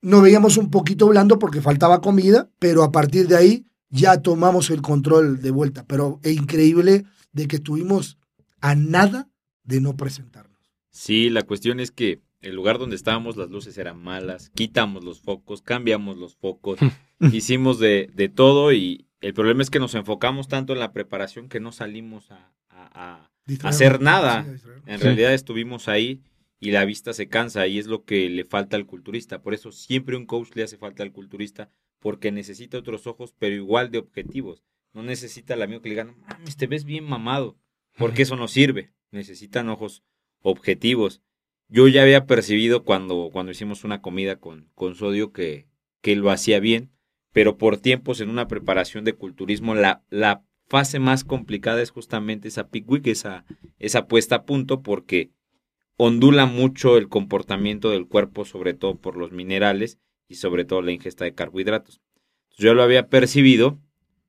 Nos 0.00 0.22
veíamos 0.22 0.56
un 0.56 0.70
poquito 0.70 1.08
blando 1.08 1.38
porque 1.38 1.60
faltaba 1.60 2.00
comida, 2.00 2.50
pero 2.60 2.84
a 2.84 2.92
partir 2.92 3.26
de 3.26 3.36
ahí 3.36 3.66
ya 3.88 4.22
tomamos 4.22 4.70
el 4.70 4.82
control 4.82 5.42
de 5.42 5.50
vuelta. 5.50 5.84
Pero 5.88 6.20
es 6.22 6.36
increíble 6.36 7.04
de 7.32 7.48
que 7.48 7.56
estuvimos 7.56 8.18
a 8.60 8.76
nada 8.76 9.28
de 9.64 9.80
no 9.80 9.96
presentarnos. 9.96 10.56
Sí, 10.90 11.30
la 11.30 11.42
cuestión 11.42 11.80
es 11.80 11.90
que 11.90 12.22
el 12.40 12.54
lugar 12.54 12.78
donde 12.78 12.94
estábamos 12.94 13.36
las 13.36 13.50
luces 13.50 13.76
eran 13.78 14.00
malas, 14.00 14.50
quitamos 14.54 15.02
los 15.02 15.20
focos, 15.20 15.62
cambiamos 15.62 16.16
los 16.16 16.36
focos, 16.36 16.78
hicimos 17.32 17.80
de, 17.80 18.08
de, 18.14 18.28
todo 18.28 18.72
y 18.72 19.08
el 19.20 19.34
problema 19.34 19.62
es 19.62 19.70
que 19.70 19.80
nos 19.80 19.96
enfocamos 19.96 20.46
tanto 20.46 20.72
en 20.72 20.78
la 20.78 20.92
preparación 20.92 21.48
que 21.48 21.58
no 21.58 21.72
salimos 21.72 22.30
a, 22.30 23.30
hacer 23.62 24.00
nada. 24.00 24.46
en 24.86 25.00
realidad 25.00 25.34
estuvimos 25.34 25.88
ahí 25.88 26.20
y 26.58 26.70
la 26.70 26.84
vista 26.84 27.12
se 27.12 27.28
cansa 27.28 27.66
y 27.66 27.78
es 27.78 27.86
lo 27.86 28.04
que 28.04 28.28
le 28.28 28.44
falta 28.44 28.76
al 28.76 28.86
culturista. 28.86 29.42
Por 29.42 29.54
eso 29.54 29.72
siempre 29.72 30.16
un 30.16 30.26
coach 30.26 30.54
le 30.54 30.62
hace 30.62 30.78
falta 30.78 31.02
al 31.02 31.12
culturista 31.12 31.70
porque 32.00 32.32
necesita 32.32 32.78
otros 32.78 33.06
ojos, 33.06 33.34
pero 33.38 33.54
igual 33.54 33.90
de 33.90 33.98
objetivos. 33.98 34.62
No 34.92 35.02
necesita 35.02 35.54
el 35.54 35.62
amigo 35.62 35.82
que 35.82 35.90
le 35.90 35.94
diga, 35.94 36.14
mames, 36.28 36.56
te 36.56 36.66
ves 36.66 36.84
bien 36.84 37.04
mamado, 37.04 37.58
porque 37.98 38.22
eso 38.22 38.36
no 38.36 38.48
sirve. 38.48 38.92
Necesitan 39.10 39.68
ojos 39.68 40.02
objetivos 40.40 41.22
yo 41.68 41.88
ya 41.88 42.02
había 42.02 42.26
percibido 42.26 42.84
cuando, 42.84 43.30
cuando 43.32 43.52
hicimos 43.52 43.84
una 43.84 44.00
comida 44.00 44.36
con, 44.36 44.70
con 44.74 44.94
sodio 44.94 45.32
que, 45.32 45.66
que 46.00 46.14
lo 46.14 46.30
hacía 46.30 46.60
bien, 46.60 46.92
pero 47.32 47.58
por 47.58 47.78
tiempos 47.78 48.20
en 48.20 48.30
una 48.30 48.46
preparación 48.46 49.04
de 49.04 49.14
culturismo, 49.14 49.74
la, 49.74 50.02
la 50.08 50.44
fase 50.68 50.98
más 50.98 51.24
complicada 51.24 51.82
es 51.82 51.90
justamente 51.90 52.48
esa 52.48 52.68
peak 52.68 52.90
week, 52.90 53.06
esa, 53.06 53.44
esa 53.78 54.06
puesta 54.06 54.36
a 54.36 54.44
punto, 54.44 54.82
porque 54.82 55.30
ondula 55.96 56.46
mucho 56.46 56.96
el 56.96 57.08
comportamiento 57.08 57.90
del 57.90 58.06
cuerpo, 58.06 58.44
sobre 58.44 58.74
todo 58.74 58.96
por 58.98 59.16
los 59.16 59.32
minerales 59.32 59.98
y 60.28 60.36
sobre 60.36 60.64
todo 60.64 60.82
la 60.82 60.92
ingesta 60.92 61.24
de 61.24 61.34
carbohidratos. 61.34 62.00
Yo 62.56 62.74
lo 62.74 62.82
había 62.82 63.08
percibido, 63.08 63.78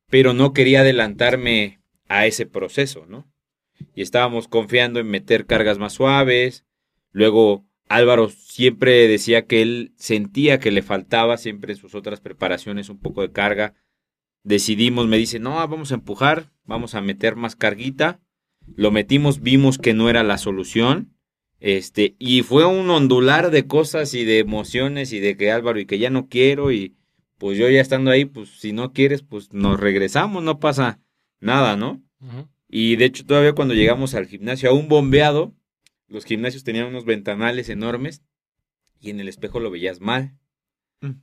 pero 0.09 0.33
no 0.33 0.53
quería 0.53 0.81
adelantarme 0.81 1.81
a 2.07 2.25
ese 2.25 2.45
proceso, 2.45 3.05
¿no? 3.07 3.27
Y 3.95 4.01
estábamos 4.01 4.47
confiando 4.47 4.99
en 4.99 5.07
meter 5.07 5.45
cargas 5.45 5.77
más 5.77 5.93
suaves. 5.93 6.65
Luego 7.11 7.65
Álvaro 7.89 8.29
siempre 8.29 9.07
decía 9.07 9.45
que 9.45 9.61
él 9.61 9.93
sentía 9.97 10.59
que 10.59 10.71
le 10.71 10.81
faltaba 10.81 11.37
siempre 11.37 11.73
en 11.73 11.77
sus 11.77 11.95
otras 11.95 12.21
preparaciones 12.21 12.89
un 12.89 12.99
poco 12.99 13.21
de 13.21 13.31
carga. 13.31 13.73
Decidimos, 14.47 15.07
me 15.07 15.17
dice, 15.17 15.39
no, 15.39 15.55
vamos 15.55 15.91
a 15.91 15.95
empujar, 15.95 16.53
vamos 16.63 16.95
a 16.95 17.01
meter 17.01 17.35
más 17.35 17.57
carguita. 17.57 18.21
Lo 18.77 18.91
metimos, 18.91 19.41
vimos 19.41 19.77
que 19.77 19.93
no 19.93 20.09
era 20.09 20.23
la 20.23 20.37
solución. 20.37 21.17
Este, 21.59 22.15
y 22.17 22.43
fue 22.43 22.63
un 22.65 22.89
ondular 22.89 23.51
de 23.51 23.67
cosas 23.67 24.13
y 24.13 24.23
de 24.23 24.39
emociones 24.39 25.11
y 25.11 25.19
de 25.19 25.35
que 25.35 25.51
Álvaro 25.51 25.81
y 25.81 25.85
que 25.85 25.99
ya 25.99 26.09
no 26.09 26.29
quiero 26.29 26.71
y 26.71 26.95
pues 27.37 27.57
yo 27.57 27.67
ya 27.69 27.81
estando 27.81 28.09
ahí, 28.09 28.23
pues 28.23 28.61
si 28.61 28.71
no 28.71 28.93
quieres, 28.93 29.21
pues 29.21 29.51
nos 29.51 29.81
regresamos, 29.81 30.41
no 30.43 30.61
pasa 30.61 31.01
nada, 31.41 31.75
¿no? 31.75 32.01
Y 32.69 32.95
de 32.95 33.03
hecho 33.03 33.25
todavía 33.25 33.51
cuando 33.51 33.73
llegamos 33.73 34.15
al 34.15 34.27
gimnasio, 34.27 34.69
aún 34.69 34.87
bombeado, 34.87 35.53
los 36.07 36.23
gimnasios 36.23 36.63
tenían 36.63 36.87
unos 36.87 37.03
ventanales 37.03 37.67
enormes 37.67 38.23
y 39.01 39.09
en 39.09 39.19
el 39.19 39.27
espejo 39.27 39.59
lo 39.59 39.71
veías 39.71 39.99
mal. 39.99 40.37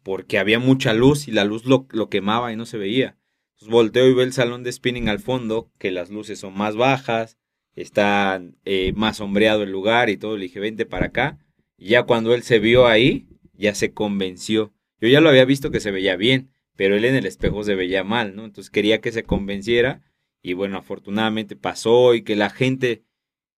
Porque 0.03 0.39
había 0.39 0.59
mucha 0.59 0.95
luz 0.95 1.29
y 1.29 1.33
la 1.33 1.45
luz 1.45 1.65
lo, 1.65 1.87
lo 1.91 2.09
quemaba 2.09 2.53
y 2.53 2.57
no 2.57 2.67
se 2.67 2.79
veía. 2.79 3.19
Entonces 3.55 3.69
volteo 3.69 4.09
y 4.09 4.15
veo 4.15 4.25
el 4.25 4.33
salón 4.33 4.63
de 4.63 4.73
spinning 4.73 5.09
al 5.09 5.21
fondo, 5.21 5.71
que 5.79 5.91
las 5.91 6.11
luces 6.11 6.39
son 6.39 6.57
más 6.57 6.77
bajas, 6.77 7.39
está 7.75 8.43
eh, 8.65 8.93
más 8.97 9.19
sombreado 9.19 9.63
el 9.63 9.71
lugar 9.71 10.11
y 10.11 10.17
todo. 10.17 10.37
Le 10.37 10.45
dije, 10.45 10.61
vente 10.61 10.87
para 10.87 11.07
acá. 11.07 11.39
Y 11.77 11.89
ya 11.89 12.05
cuando 12.05 12.35
él 12.35 12.43
se 12.43 12.59
vio 12.59 12.87
ahí, 12.87 13.27
ya 13.53 13.75
se 13.75 13.93
convenció. 13.93 14.73
Yo 15.01 15.09
ya 15.09 15.21
lo 15.21 15.29
había 15.29 15.45
visto 15.45 15.71
que 15.71 15.81
se 15.81 15.91
veía 15.91 16.17
bien, 16.17 16.51
pero 16.77 16.97
él 16.97 17.05
en 17.05 17.15
el 17.15 17.27
espejo 17.27 17.63
se 17.65 17.75
veía 17.75 18.05
mal, 18.05 18.35
¿no? 18.37 18.45
Entonces 18.45 18.71
quería 18.71 19.01
que 19.01 19.13
se 19.13 19.25
convenciera. 19.25 20.03
Y 20.43 20.53
bueno, 20.55 20.79
afortunadamente 20.79 21.57
pasó 21.57 22.15
y 22.15 22.23
que 22.23 22.37
la 22.37 22.51
gente 22.51 23.05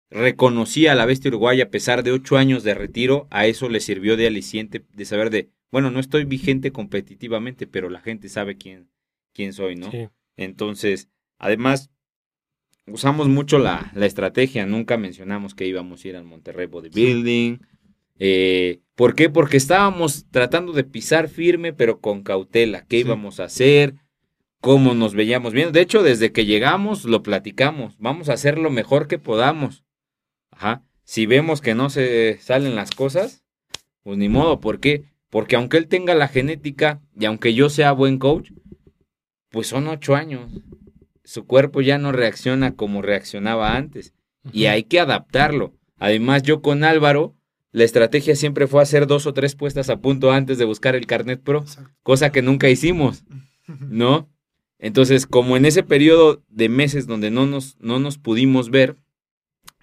reconocía 0.10 0.92
a 0.92 0.96
la 0.96 1.06
bestia 1.06 1.30
uruguaya 1.30 1.66
a 1.66 1.70
pesar 1.70 2.04
de 2.04 2.12
ocho 2.12 2.38
años 2.38 2.64
de 2.64 2.74
retiro. 2.74 3.28
A 3.32 3.48
eso 3.48 3.70
le 3.70 3.80
sirvió 3.80 4.18
de 4.18 4.28
aliciente 4.28 4.86
de 4.94 5.06
saber 5.06 5.30
de, 5.30 5.50
bueno, 5.76 5.92
no 5.92 6.00
estoy 6.00 6.24
vigente 6.24 6.72
competitivamente, 6.72 7.68
pero 7.68 7.90
la 7.90 8.00
gente 8.00 8.30
sabe 8.30 8.56
quién, 8.56 8.88
quién 9.34 9.52
soy, 9.52 9.76
¿no? 9.76 9.92
Entonces, 10.38 11.10
además, 11.38 11.92
usamos 12.88 13.28
mucho 13.28 13.60
la, 13.60 13.92
la, 13.94 14.06
estrategia, 14.06 14.66
nunca 14.66 14.96
mencionamos 14.96 15.54
que 15.54 15.68
íbamos 15.68 16.06
a 16.06 16.08
ir 16.08 16.16
al 16.16 16.24
Monterrey 16.24 16.68
Bodybuilding. 16.68 17.60
Eh, 18.20 18.84
¿Por 18.96 19.16
qué? 19.16 19.30
Porque 19.30 19.58
estábamos 19.58 20.28
tratando 20.32 20.72
de 20.72 20.86
pisar 20.86 21.28
firme, 21.28 21.74
pero 21.74 22.00
con 22.00 22.24
cautela. 22.24 22.86
¿Qué 22.86 23.00
íbamos 23.00 23.42
a 23.42 23.44
hacer? 23.44 23.96
¿Cómo 24.62 24.94
nos 24.94 25.14
veíamos 25.14 25.52
bien? 25.52 25.74
De 25.74 25.82
hecho, 25.82 26.04
desde 26.04 26.32
que 26.32 26.46
llegamos 26.46 27.04
lo 27.04 27.22
platicamos. 27.22 27.98
Vamos 27.98 28.30
a 28.30 28.34
hacer 28.36 28.60
lo 28.60 28.70
mejor 28.70 29.10
que 29.10 29.20
podamos. 29.20 29.84
Ajá. 30.52 30.86
Si 31.04 31.26
vemos 31.26 31.60
que 31.60 31.76
no 31.76 31.90
se 31.90 32.38
salen 32.40 32.78
las 32.78 32.92
cosas, 32.92 33.44
pues 34.04 34.18
ni 34.18 34.30
modo. 34.30 34.62
¿Por 34.62 34.80
qué? 34.80 35.14
Porque 35.36 35.58
aunque 35.58 35.76
él 35.76 35.90
tenga 35.90 36.16
la 36.16 36.30
genética 36.30 37.02
y 37.14 37.26
aunque 37.26 37.54
yo 37.54 37.70
sea 37.70 37.92
buen 37.92 38.20
coach, 38.20 38.54
pues 39.50 39.68
son 39.68 39.90
ocho 39.90 40.16
años 40.16 40.50
su 41.26 41.46
cuerpo 41.46 41.82
ya 41.82 41.98
no 41.98 42.14
reacciona 42.14 42.78
como 42.78 43.02
reaccionaba 43.02 43.76
antes 43.76 44.14
y 44.54 44.68
hay 44.68 44.84
que 44.84 44.98
adaptarlo. 44.98 45.74
Además, 45.98 46.44
yo 46.44 46.62
con 46.62 46.86
Álvaro, 46.86 47.36
la 47.74 47.84
estrategia 47.84 48.38
siempre 48.38 48.66
fue 48.66 48.82
hacer 48.82 49.08
dos 49.08 49.28
o 49.28 49.34
tres 49.34 49.56
puestas 49.56 49.90
a 49.90 50.00
punto 50.00 50.32
antes 50.32 50.58
de 50.58 50.64
buscar 50.64 50.96
el 50.96 51.06
carnet 51.06 51.44
pro, 51.44 51.66
cosa 52.02 52.32
que 52.32 52.42
nunca 52.42 52.70
hicimos, 52.70 53.26
¿no? 53.68 54.30
Entonces, 54.80 55.28
como 55.28 55.58
en 55.58 55.66
ese 55.66 55.84
periodo 55.84 56.46
de 56.48 56.70
meses 56.70 57.08
donde 57.08 57.30
no 57.30 57.46
nos, 57.46 57.76
no 57.82 58.00
nos 58.00 58.18
pudimos 58.18 58.70
ver, 58.70 58.96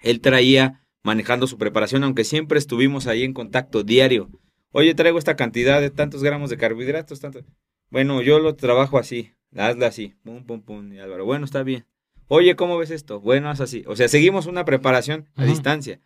él 0.01 0.19
traía 0.19 0.83
manejando 1.03 1.45
su 1.45 1.59
preparación, 1.59 2.03
aunque 2.03 2.23
siempre 2.23 2.57
estuvimos 2.57 3.05
ahí 3.05 3.21
en 3.21 3.33
contacto 3.33 3.83
diario. 3.83 4.31
Oye, 4.75 4.95
traigo 4.95 5.19
esta 5.19 5.35
cantidad 5.35 5.79
de 5.79 5.91
tantos 5.91 6.23
gramos 6.23 6.49
de 6.49 6.57
carbohidratos, 6.57 7.19
tanto. 7.19 7.45
Bueno, 7.91 8.23
yo 8.23 8.39
lo 8.39 8.55
trabajo 8.55 8.97
así. 8.97 9.31
Hazla 9.55 9.85
así. 9.85 10.15
Pum, 10.23 10.43
pum, 10.45 10.63
pum. 10.63 10.91
Y 10.91 10.99
Álvaro, 10.99 11.25
bueno, 11.25 11.45
está 11.45 11.61
bien. 11.61 11.85
Oye, 12.27 12.55
¿cómo 12.55 12.75
ves 12.79 12.89
esto? 12.89 13.21
Bueno, 13.21 13.51
haz 13.51 13.61
así. 13.61 13.83
O 13.85 13.95
sea, 13.95 14.07
seguimos 14.07 14.47
una 14.47 14.65
preparación 14.65 15.29
a 15.35 15.45
distancia. 15.45 16.01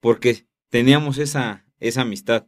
Porque 0.00 0.44
teníamos 0.68 1.16
esa, 1.16 1.64
esa 1.78 2.02
amistad. 2.02 2.46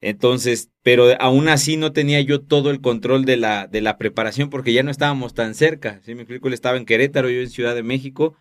Entonces, 0.00 0.70
pero 0.82 1.08
aún 1.20 1.48
así 1.48 1.76
no 1.76 1.92
tenía 1.92 2.22
yo 2.22 2.40
todo 2.40 2.70
el 2.70 2.80
control 2.80 3.26
de 3.26 3.36
la, 3.36 3.66
de 3.66 3.82
la 3.82 3.98
preparación 3.98 4.48
porque 4.48 4.72
ya 4.72 4.82
no 4.82 4.90
estábamos 4.90 5.34
tan 5.34 5.54
cerca. 5.54 6.00
¿sí? 6.04 6.12
Explico, 6.12 6.48
él 6.48 6.54
estaba 6.54 6.78
en 6.78 6.86
Querétaro, 6.86 7.28
yo 7.28 7.40
en 7.40 7.50
Ciudad 7.50 7.74
de 7.74 7.82
México, 7.82 8.34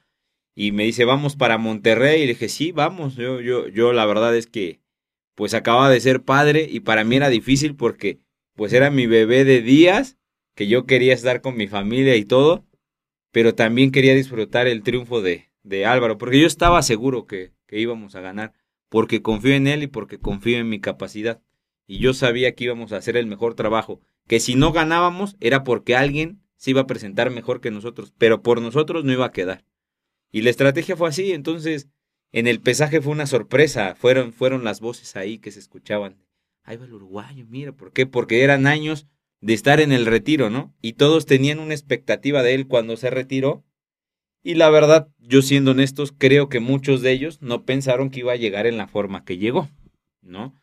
y 0.56 0.72
me 0.72 0.84
dice, 0.86 1.04
vamos 1.04 1.36
para 1.36 1.58
Monterrey. 1.58 2.22
Y 2.22 2.28
le 2.28 2.34
dije, 2.34 2.48
sí, 2.48 2.72
vamos. 2.72 3.16
Yo, 3.16 3.42
yo, 3.42 3.68
yo 3.68 3.92
la 3.92 4.06
verdad 4.06 4.34
es 4.38 4.48
que, 4.48 4.80
pues 5.36 5.54
acababa 5.54 5.90
de 5.90 6.00
ser 6.00 6.24
padre 6.24 6.68
y 6.70 6.80
para 6.80 7.04
mí 7.04 7.18
era 7.18 7.30
difícil 7.30 7.76
porque, 7.76 8.20
pues 8.56 8.74
era 8.74 8.90
mi 8.90 9.06
bebé 9.06 9.44
de 9.44 9.62
días 9.62 10.18
que 10.56 10.68
yo 10.68 10.86
quería 10.86 11.14
estar 11.14 11.42
con 11.42 11.58
mi 11.58 11.68
familia 11.68 12.16
y 12.16 12.26
todo, 12.26 12.66
pero 13.32 13.54
también 13.54 13.92
quería 13.92 14.16
disfrutar 14.16 14.68
el 14.68 14.82
triunfo 14.82 15.22
de, 15.22 15.52
de 15.64 15.86
Álvaro, 15.86 16.18
porque 16.18 16.40
yo 16.40 16.48
estaba 16.48 16.82
seguro 16.82 17.26
que, 17.26 17.52
que 17.68 17.80
íbamos 17.80 18.16
a 18.16 18.22
ganar, 18.22 18.54
porque 18.90 19.22
confío 19.22 19.54
en 19.54 19.68
él 19.68 19.84
y 19.84 19.88
porque 19.88 20.20
confío 20.20 20.58
en 20.58 20.70
mi 20.70 20.80
capacidad. 20.80 21.42
Y 21.86 22.00
yo 22.00 22.14
sabía 22.14 22.56
que 22.56 22.64
íbamos 22.64 22.94
a 22.94 22.98
hacer 22.98 23.18
el 23.18 23.28
mejor 23.28 23.54
trabajo, 23.54 24.00
que 24.28 24.40
si 24.40 24.56
no 24.56 24.72
ganábamos 24.72 25.36
era 25.42 25.64
porque 25.64 25.96
alguien 25.96 26.42
se 26.56 26.72
iba 26.72 26.82
a 26.82 26.88
presentar 26.88 27.30
mejor 27.30 27.60
que 27.60 27.72
nosotros, 27.72 28.14
pero 28.18 28.42
por 28.42 28.62
nosotros 28.62 29.04
no 29.04 29.12
iba 29.12 29.26
a 29.26 29.32
quedar. 29.32 29.66
Y 30.32 30.42
la 30.42 30.50
estrategia 30.50 30.96
fue 30.96 31.10
así, 31.10 31.34
entonces 31.34 31.90
en 32.36 32.48
el 32.48 32.60
pesaje 32.60 33.00
fue 33.00 33.14
una 33.14 33.28
sorpresa, 33.28 33.96
fueron, 33.96 34.34
fueron 34.34 34.66
las 34.66 34.82
voces 34.82 35.16
ahí 35.16 35.38
que 35.38 35.52
se 35.52 35.60
escuchaban. 35.60 36.18
Ahí 36.64 36.76
va 36.76 36.84
el 36.84 36.94
uruguayo, 36.94 37.46
mira, 37.48 37.72
¿por 37.72 37.94
qué? 37.94 38.08
Porque 38.08 38.44
eran 38.44 38.68
años 38.68 39.08
de 39.40 39.54
estar 39.54 39.80
en 39.80 39.94
el 39.94 40.06
retiro, 40.06 40.50
¿no? 40.50 40.76
Y 40.82 40.94
todos 40.94 41.26
tenían 41.26 41.60
una 41.60 41.74
expectativa 41.74 42.44
de 42.44 42.54
él 42.54 42.68
cuando 42.68 42.98
se 42.98 43.10
retiró. 43.10 43.64
Y 44.44 44.56
la 44.56 44.70
verdad, 44.70 45.08
yo 45.18 45.42
siendo 45.42 45.72
honestos, 45.72 46.12
creo 46.12 46.50
que 46.50 46.60
muchos 46.60 47.02
de 47.02 47.14
ellos 47.14 47.42
no 47.42 47.64
pensaron 47.64 48.10
que 48.10 48.20
iba 48.20 48.34
a 48.34 48.38
llegar 48.38 48.68
en 48.68 48.76
la 48.76 48.90
forma 48.90 49.24
que 49.24 49.38
llegó, 49.38 49.70
¿no? 50.22 50.60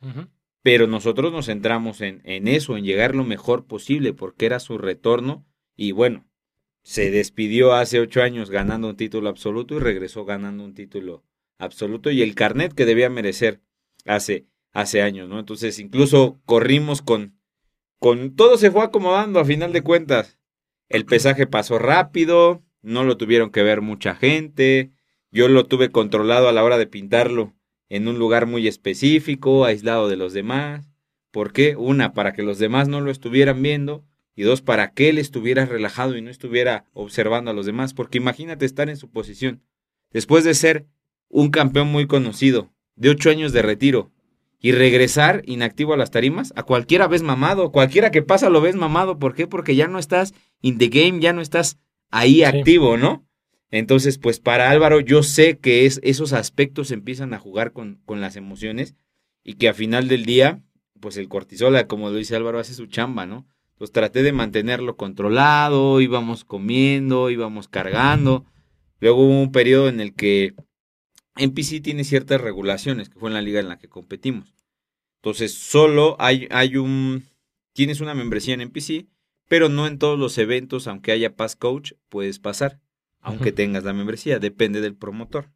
Pero 0.62 0.86
nosotros 0.86 1.32
nos 1.32 1.46
centramos 1.46 2.02
en, 2.02 2.20
en 2.24 2.48
eso, 2.48 2.76
en 2.76 2.84
llegar 2.84 3.14
lo 3.14 3.24
mejor 3.24 3.64
posible, 3.64 4.12
porque 4.12 4.44
era 4.44 4.60
su 4.60 4.76
retorno. 4.76 5.46
Y 5.74 5.92
bueno, 5.92 6.26
se 6.82 7.10
despidió 7.10 7.72
hace 7.72 7.98
ocho 7.98 8.20
años 8.20 8.50
ganando 8.50 8.90
un 8.90 8.96
título 8.96 9.30
absoluto 9.30 9.74
y 9.76 9.78
regresó 9.78 10.26
ganando 10.26 10.64
un 10.64 10.74
título 10.74 11.24
absoluto 11.58 12.10
y 12.10 12.22
el 12.22 12.34
carnet 12.34 12.72
que 12.72 12.84
debía 12.84 13.10
merecer 13.10 13.60
hace, 14.06 14.46
hace 14.72 15.02
años, 15.02 15.28
¿no? 15.28 15.38
Entonces, 15.38 15.78
incluso 15.78 16.40
corrimos 16.44 17.02
con, 17.02 17.38
con 17.98 18.34
todo 18.34 18.56
se 18.56 18.70
fue 18.70 18.84
acomodando 18.84 19.40
a 19.40 19.44
final 19.44 19.72
de 19.72 19.82
cuentas. 19.82 20.38
El 20.88 21.04
pesaje 21.04 21.46
pasó 21.46 21.78
rápido, 21.78 22.62
no 22.82 23.04
lo 23.04 23.16
tuvieron 23.16 23.50
que 23.50 23.62
ver 23.62 23.80
mucha 23.80 24.14
gente, 24.14 24.92
yo 25.30 25.48
lo 25.48 25.66
tuve 25.66 25.90
controlado 25.90 26.48
a 26.48 26.52
la 26.52 26.64
hora 26.64 26.78
de 26.78 26.86
pintarlo 26.86 27.54
en 27.88 28.08
un 28.08 28.18
lugar 28.18 28.46
muy 28.46 28.68
específico, 28.68 29.64
aislado 29.64 30.08
de 30.08 30.16
los 30.16 30.32
demás. 30.32 30.90
¿Por 31.30 31.52
qué? 31.52 31.76
Una, 31.76 32.12
para 32.12 32.32
que 32.32 32.42
los 32.42 32.58
demás 32.58 32.88
no 32.88 33.00
lo 33.00 33.10
estuvieran 33.10 33.62
viendo 33.62 34.04
y 34.34 34.42
dos, 34.42 34.62
para 34.62 34.92
que 34.92 35.08
él 35.08 35.18
estuviera 35.18 35.66
relajado 35.66 36.16
y 36.16 36.22
no 36.22 36.30
estuviera 36.30 36.86
observando 36.92 37.50
a 37.50 37.54
los 37.54 37.66
demás, 37.66 37.94
porque 37.94 38.18
imagínate 38.18 38.64
estar 38.64 38.88
en 38.88 38.96
su 38.96 39.10
posición. 39.10 39.62
Después 40.10 40.44
de 40.44 40.54
ser 40.54 40.86
un 41.32 41.50
campeón 41.50 41.88
muy 41.88 42.06
conocido, 42.06 42.70
de 42.94 43.10
ocho 43.10 43.30
años 43.30 43.52
de 43.52 43.62
retiro, 43.62 44.12
y 44.60 44.70
regresar 44.70 45.42
inactivo 45.46 45.94
a 45.94 45.96
las 45.96 46.12
tarimas, 46.12 46.52
a 46.54 46.62
cualquiera 46.62 47.08
ves 47.08 47.22
mamado, 47.22 47.72
cualquiera 47.72 48.12
que 48.12 48.22
pasa 48.22 48.48
lo 48.48 48.60
ves 48.60 48.76
mamado, 48.76 49.18
¿por 49.18 49.34
qué? 49.34 49.48
Porque 49.48 49.74
ya 49.74 49.88
no 49.88 49.98
estás 49.98 50.34
in 50.60 50.78
the 50.78 50.86
game, 50.86 51.18
ya 51.18 51.32
no 51.32 51.40
estás 51.40 51.78
ahí 52.10 52.44
activo, 52.44 52.96
¿no? 52.96 53.26
Entonces, 53.70 54.18
pues 54.18 54.38
para 54.38 54.70
Álvaro 54.70 55.00
yo 55.00 55.22
sé 55.22 55.58
que 55.58 55.86
es, 55.86 55.98
esos 56.04 56.32
aspectos 56.32 56.92
empiezan 56.92 57.34
a 57.34 57.38
jugar 57.38 57.72
con, 57.72 58.00
con 58.04 58.20
las 58.20 58.36
emociones 58.36 58.94
y 59.42 59.54
que 59.54 59.68
a 59.68 59.74
final 59.74 60.06
del 60.06 60.26
día, 60.26 60.62
pues 61.00 61.16
el 61.16 61.28
cortisol, 61.28 61.86
como 61.88 62.10
lo 62.10 62.16
dice 62.16 62.36
Álvaro, 62.36 62.60
hace 62.60 62.74
su 62.74 62.86
chamba, 62.86 63.26
¿no? 63.26 63.46
Pues 63.78 63.90
traté 63.90 64.22
de 64.22 64.32
mantenerlo 64.32 64.96
controlado, 64.96 66.00
íbamos 66.00 66.44
comiendo, 66.44 67.30
íbamos 67.30 67.66
cargando. 67.66 68.44
Luego 69.00 69.24
hubo 69.24 69.42
un 69.42 69.50
periodo 69.50 69.88
en 69.88 69.98
el 69.98 70.14
que 70.14 70.54
NPC 71.36 71.82
tiene 71.82 72.04
ciertas 72.04 72.40
regulaciones, 72.40 73.08
que 73.08 73.18
fue 73.18 73.30
en 73.30 73.34
la 73.34 73.42
liga 73.42 73.60
en 73.60 73.68
la 73.68 73.78
que 73.78 73.88
competimos. 73.88 74.54
Entonces, 75.16 75.54
solo 75.54 76.16
hay, 76.18 76.48
hay 76.50 76.76
un. 76.76 77.24
Tienes 77.72 78.00
una 78.00 78.14
membresía 78.14 78.54
en 78.54 78.60
NPC, 78.60 79.06
pero 79.48 79.68
no 79.68 79.86
en 79.86 79.98
todos 79.98 80.18
los 80.18 80.36
eventos, 80.38 80.86
aunque 80.86 81.12
haya 81.12 81.36
Pass 81.36 81.56
Coach, 81.56 81.92
puedes 82.08 82.38
pasar. 82.38 82.80
aunque 83.20 83.52
tengas 83.52 83.84
la 83.84 83.92
membresía, 83.92 84.40
depende 84.40 84.80
del 84.80 84.96
promotor. 84.96 85.50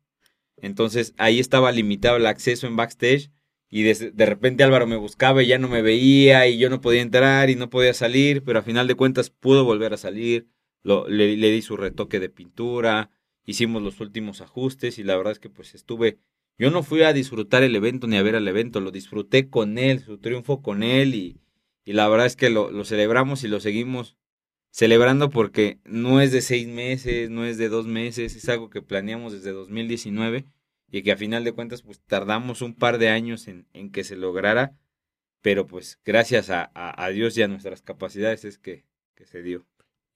Entonces 0.57 1.15
ahí 1.19 1.41
estaba 1.41 1.73
limitado 1.73 2.17
el 2.17 2.27
acceso 2.27 2.67
en 2.67 2.77
backstage 2.77 3.31
y 3.69 3.83
de, 3.83 4.13
de, 4.13 4.27
repente 4.27 4.63
Álvaro 4.63 4.87
me 4.87 4.97
buscaba 4.97 5.43
y 5.43 5.49
ya 5.49 5.59
no 5.59 5.69
me 5.69 5.83
veía 5.83 6.47
y 6.47 6.59
yo 6.59 6.71
no 6.71 6.81
podía 6.81 7.03
entrar 7.03 7.51
y 7.51 7.57
no 7.57 7.69
podía 7.69 7.93
salir, 7.93 8.45
pero 8.45 8.61
a 8.61 8.63
final 8.63 8.87
de 8.87 8.95
cuentas 8.95 9.31
pudo 9.31 9.65
volver 9.65 9.93
a 9.93 9.97
salir, 9.97 10.47
lo, 10.83 11.09
le, 11.09 11.37
le, 11.37 11.51
di 11.51 11.63
su 11.63 11.77
retoque 11.77 12.21
de 12.21 12.29
pintura, 12.29 13.11
hicimos 13.47 13.83
los 13.83 14.01
últimos 14.01 14.41
ajustes 14.41 14.99
y 14.99 15.05
la 15.05 15.17
verdad 15.17 15.33
es 15.33 15.39
que 15.39 15.49
pues 15.49 15.75
estuve, 15.75 16.19
yo 16.59 16.71
no 16.71 16.83
fui 16.83 17.03
a 17.03 17.13
disfrutar 17.13 17.63
el 17.63 17.75
evento 17.77 18.07
ni 18.07 18.17
a 18.17 18.23
ver 18.23 18.35
el 18.35 18.49
evento, 18.49 18.81
lo 18.81 18.91
disfruté 18.91 19.49
con 19.49 19.79
él, 19.79 20.01
su 20.01 20.19
triunfo 20.19 20.61
con 20.61 20.83
él 20.83 21.15
y, 21.15 21.41
y 21.85 21.93
la 21.93 22.09
verdad 22.09 22.27
es 22.27 22.37
que 22.37 22.51
lo, 22.51 22.85
celebramos 22.85 23.45
y 23.45 23.49
lo 23.49 23.61
seguimos 23.61 24.17
celebrando 24.71 25.31
porque 25.31 25.79
no 25.85 26.21
es 26.21 26.33
de 26.33 26.43
seis 26.43 26.67
meses, 26.67 27.31
no 27.31 27.45
es 27.45 27.57
de 27.57 27.69
dos 27.69 27.87
meses, 27.87 28.35
es 28.35 28.49
algo 28.49 28.69
que 28.69 28.83
planeamos 28.83 29.33
desde 29.33 29.53
2019 29.53 30.45
y 30.91 31.03
que 31.03 31.13
a 31.13 31.17
final 31.17 31.45
de 31.45 31.53
cuentas 31.53 31.83
pues 31.83 32.01
tardamos 32.01 32.61
un 32.61 32.75
par 32.75 32.99
de 32.99 33.09
años 33.09 33.47
en, 33.47 33.67
en 33.73 33.91
que 33.91 34.03
se 34.03 34.17
lograra, 34.17 34.77
pero 35.41 35.67
pues 35.67 36.01
gracias 36.05 36.51
a, 36.51 36.71
a, 36.75 37.09
Dios 37.11 37.39
y 37.39 37.43
a 37.43 37.49
nuestras 37.49 37.81
capacidades 37.81 38.45
es 38.45 38.59
que, 38.59 38.85
que, 39.15 39.25
se 39.25 39.43
dio. 39.43 39.65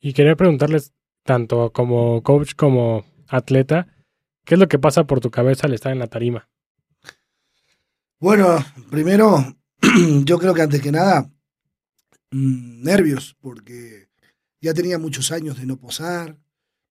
Y 0.01 0.13
quería 0.13 0.35
preguntarles, 0.35 0.93
tanto 1.23 1.71
como 1.73 2.23
coach 2.23 2.55
como 2.55 3.05
atleta, 3.31 3.89
¿qué 4.45 4.55
es 4.55 4.61
lo 4.61 4.69
que 4.69 4.79
pasa 4.79 5.05
por 5.05 5.21
tu 5.21 5.31
cabeza 5.31 5.67
al 5.67 5.75
estar 5.75 5.93
en 5.93 5.99
la 5.99 6.07
tarima? 6.07 6.49
Bueno, 8.19 8.59
primero, 8.91 9.57
yo 10.25 10.39
creo 10.39 10.53
que 10.53 10.63
antes 10.63 10.81
que 10.83 10.93
nada, 10.93 11.31
mmm, 12.31 12.83
nervios, 12.83 13.37
porque 13.41 14.09
ya 14.61 14.75
tenía 14.75 14.99
muchos 14.99 15.33
años 15.33 15.59
de 15.59 15.67
no 15.67 15.79
posar, 15.79 16.37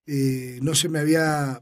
eh, 0.08 0.60
no 0.62 0.74
se 0.74 0.90
me 0.90 1.00
había 1.00 1.62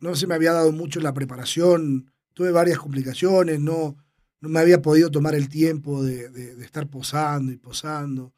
no 0.00 0.14
se 0.14 0.26
me 0.26 0.34
había 0.34 0.52
dado 0.52 0.72
mucho 0.72 1.00
la 1.00 1.12
preparación, 1.14 2.12
tuve 2.34 2.52
varias 2.52 2.78
complicaciones, 2.78 3.58
no, 3.60 3.96
no 4.40 4.48
me 4.48 4.60
había 4.60 4.80
podido 4.80 5.10
tomar 5.10 5.34
el 5.34 5.48
tiempo 5.48 6.04
de, 6.04 6.54
estar 6.62 6.88
posando 6.88 7.52
y 7.52 7.56
posando 7.56 8.32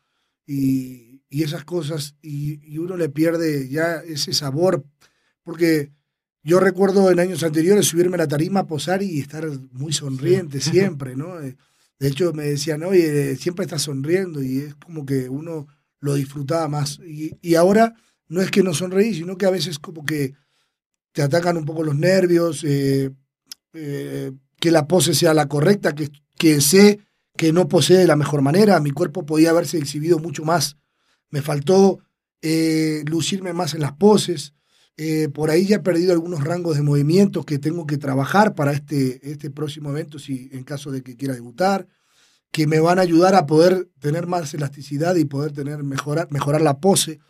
y, 0.47 1.23
y 1.29 1.43
esas 1.43 1.65
cosas, 1.65 2.17
y, 2.23 2.79
uno 2.79 2.97
le 2.97 3.09
pierde 3.09 3.69
ya 3.69 3.97
ese 3.97 4.33
sabor, 4.33 4.85
porque 5.43 5.93
yo 6.43 6.61
recuerdo 6.61 7.11
en 7.11 7.21
años 7.21 7.43
anteriores 7.43 7.87
subirme 7.87 8.15
a 8.15 8.19
la 8.19 8.29
tarima, 8.29 8.67
posar 8.67 9.03
y 9.03 9.21
estar 9.21 9.47
muy 9.73 9.93
sonriente 9.93 10.61
siempre, 10.61 11.17
¿no? 11.17 11.39
De 11.39 12.09
hecho 12.09 12.33
me 12.33 12.45
decían, 12.45 12.83
oye, 12.83 13.37
siempre 13.37 13.65
estás 13.65 13.83
sonriendo 13.83 14.43
y 14.43 14.59
es 14.59 14.75
como 14.77 15.05
que 15.05 15.29
uno 15.29 15.67
lo 16.01 16.15
disfrutaba 16.15 16.67
más. 16.69 16.99
Y, 17.07 17.37
y 17.43 17.55
ahora 17.57 17.95
no 18.29 18.41
es 18.41 18.51
que 18.51 18.63
no 18.63 18.73
sonreí, 18.73 19.15
sino 19.15 19.37
que 19.37 19.47
a 19.47 19.51
veces 19.51 19.79
como 19.79 20.05
que 20.05 20.35
te 21.13 21.23
atacan 21.23 21.57
un 21.57 21.65
poco 21.65 21.83
los 21.83 21.97
nervios, 21.97 22.65
eh, 22.65 23.11
eh, 23.73 24.33
que 24.59 24.71
la 24.71 24.87
pose 24.87 25.15
sea 25.15 25.35
la 25.35 25.49
correcta, 25.49 25.95
que, 25.95 26.11
que 26.39 26.61
sé 26.61 27.01
que 27.37 27.53
no 27.53 27.69
posee 27.69 27.99
de 27.99 28.07
la 28.07 28.17
mejor 28.17 28.43
manera, 28.43 28.81
mi 28.81 28.91
cuerpo 28.91 29.27
podía 29.27 29.51
haberse 29.51 29.79
exhibido 29.79 30.19
mucho 30.19 30.45
más, 30.45 30.77
me 31.31 31.43
faltó 31.43 32.01
eh, 32.43 33.03
lucirme 33.07 33.53
más 33.53 33.75
en 33.75 33.81
las 33.81 33.93
poses, 33.93 34.55
por 35.33 35.51
ahí 35.51 35.67
ya 35.67 35.77
he 35.77 35.81
perdido 35.81 36.13
algunos 36.13 36.45
rangos 36.45 36.77
de 36.77 36.83
movimientos 36.83 37.47
que 37.47 37.59
tengo 37.59 37.87
que 37.87 37.97
trabajar 37.97 38.55
para 38.55 38.73
este, 38.73 39.21
este 39.31 39.51
próximo 39.51 39.91
evento, 39.91 40.19
si 40.19 40.51
en 40.53 40.65
caso 40.65 40.91
de 40.91 41.03
que 41.03 41.17
quiera 41.17 41.35
debutar, 41.35 41.87
que 42.51 42.67
me 42.67 42.81
van 42.81 42.99
a 42.99 43.03
ayudar 43.03 43.35
a 43.35 43.47
poder 43.47 43.89
tener 44.01 44.27
más 44.27 44.53
elasticidad 44.55 45.15
y 45.17 45.25
poder 45.25 45.53
tener 45.53 45.85
mejorar, 45.85 46.29
mejorar 46.31 46.61
la 46.61 46.81
pose. 46.81 47.21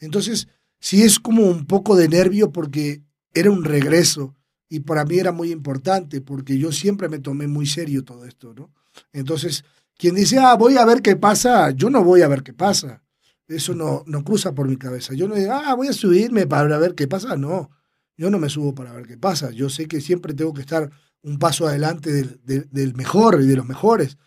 Entonces, 0.00 0.48
sí 0.80 1.02
es 1.02 1.20
como 1.20 1.42
un 1.42 1.66
poco 1.66 1.96
de 1.96 2.08
nervio 2.08 2.50
porque 2.50 3.02
era 3.34 3.50
un 3.50 3.64
regreso 3.64 4.34
y 4.68 4.80
para 4.80 5.04
mí 5.04 5.18
era 5.18 5.32
muy 5.32 5.52
importante 5.52 6.20
porque 6.20 6.58
yo 6.58 6.72
siempre 6.72 7.08
me 7.08 7.18
tomé 7.18 7.46
muy 7.46 7.66
serio 7.66 8.04
todo 8.04 8.24
esto, 8.24 8.54
¿no? 8.54 8.72
Entonces, 9.12 9.64
quien 9.96 10.14
dice, 10.14 10.38
ah, 10.38 10.54
voy 10.54 10.76
a 10.76 10.84
ver 10.84 11.02
qué 11.02 11.16
pasa, 11.16 11.70
yo 11.70 11.90
no 11.90 12.02
voy 12.02 12.22
a 12.22 12.28
ver 12.28 12.42
qué 12.42 12.54
pasa. 12.54 13.02
Eso 13.50 13.74
no, 13.74 14.04
no 14.06 14.22
cruza 14.22 14.54
por 14.54 14.68
mi 14.68 14.76
cabeza. 14.76 15.12
Yo 15.14 15.26
no 15.26 15.34
digo, 15.34 15.52
ah, 15.52 15.74
voy 15.74 15.88
a 15.88 15.92
subirme 15.92 16.46
para 16.46 16.78
ver 16.78 16.94
qué 16.94 17.08
pasa. 17.08 17.36
No, 17.36 17.70
yo 18.16 18.30
no 18.30 18.38
me 18.38 18.48
subo 18.48 18.74
para 18.74 18.92
ver 18.92 19.06
qué 19.06 19.18
pasa. 19.18 19.50
Yo 19.50 19.68
sé 19.68 19.88
que 19.88 20.00
siempre 20.00 20.34
tengo 20.34 20.54
que 20.54 20.60
estar 20.60 20.90
un 21.22 21.38
paso 21.38 21.66
adelante 21.66 22.12
del, 22.12 22.68
del, 22.70 22.94
mejor 22.94 23.40
y 23.42 23.46
de 23.46 23.56
los 23.56 23.66
mejores 23.66 24.18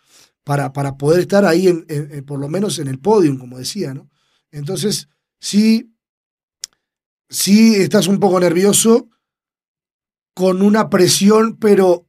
para, 0.43 0.73
para 0.73 0.97
poder 0.97 1.21
estar 1.21 1.45
ahí, 1.45 1.67
en, 1.67 1.85
por 2.25 2.39
lo 2.39 2.49
menos 2.49 2.79
en 2.79 2.87
el 2.87 2.99
podio, 2.99 3.37
como 3.39 3.57
decía, 3.57 3.93
¿no? 3.93 4.09
Entonces, 4.51 5.07
sí, 5.39 5.95
sí 7.29 7.75
estás 7.75 8.07
un 8.07 8.19
poco 8.19 8.39
nervioso, 8.39 9.09
con 10.35 10.61
una 10.61 10.89
presión, 10.89 11.57
pero 11.57 12.07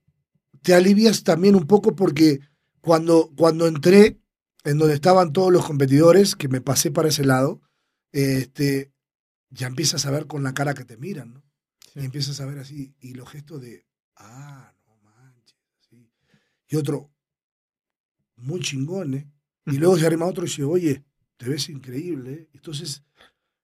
te 0.62 0.74
alivias 0.74 1.22
también 1.22 1.54
un 1.54 1.66
poco 1.66 1.94
porque 1.94 2.40
cuando, 2.80 3.30
cuando 3.36 3.66
entré 3.66 4.20
en 4.64 4.78
donde 4.78 4.94
estaban 4.94 5.32
todos 5.32 5.52
los 5.52 5.66
competidores, 5.66 6.36
que 6.36 6.48
me 6.48 6.60
pasé 6.60 6.90
para 6.90 7.08
ese 7.08 7.24
lado, 7.24 7.60
este, 8.12 8.92
ya 9.50 9.66
empiezas 9.66 10.06
a 10.06 10.10
ver 10.10 10.26
con 10.26 10.42
la 10.42 10.54
cara 10.54 10.74
que 10.74 10.84
te 10.84 10.96
miran, 10.96 11.34
¿no? 11.34 11.44
Y 11.94 12.04
empiezas 12.04 12.40
a 12.40 12.46
ver 12.46 12.58
así, 12.58 12.94
y 12.98 13.14
los 13.14 13.28
gestos 13.28 13.60
de, 13.60 13.86
ah, 14.16 14.74
no 14.86 14.96
manches, 14.96 15.56
así. 15.80 16.10
Y 16.68 16.76
otro, 16.76 17.10
muy 18.36 18.60
chingón, 18.60 19.14
¿eh? 19.14 19.30
Y 19.66 19.78
luego 19.78 19.98
se 19.98 20.06
arrima 20.06 20.26
otro 20.26 20.44
y 20.44 20.48
dice, 20.48 20.64
oye, 20.64 21.04
te 21.36 21.48
ves 21.48 21.68
increíble, 21.68 22.32
¿eh? 22.32 22.48
Entonces 22.52 23.02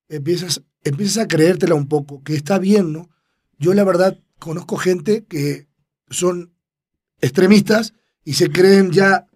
empiezas 0.09 0.62
empiezas 0.82 1.24
a 1.24 1.28
creértela 1.28 1.74
un 1.74 1.88
poco, 1.88 2.22
que 2.22 2.34
está 2.34 2.59
bien, 2.59 2.92
¿no? 2.92 3.11
Yo 3.59 3.74
la 3.74 3.84
verdad 3.84 4.18
conozco 4.38 4.76
gente 4.76 5.24
que 5.26 5.68
son 6.09 6.55
extremistas 7.20 7.94
y 8.24 8.34
se 8.34 8.51
creen 8.51 8.90
ya, 8.90 9.26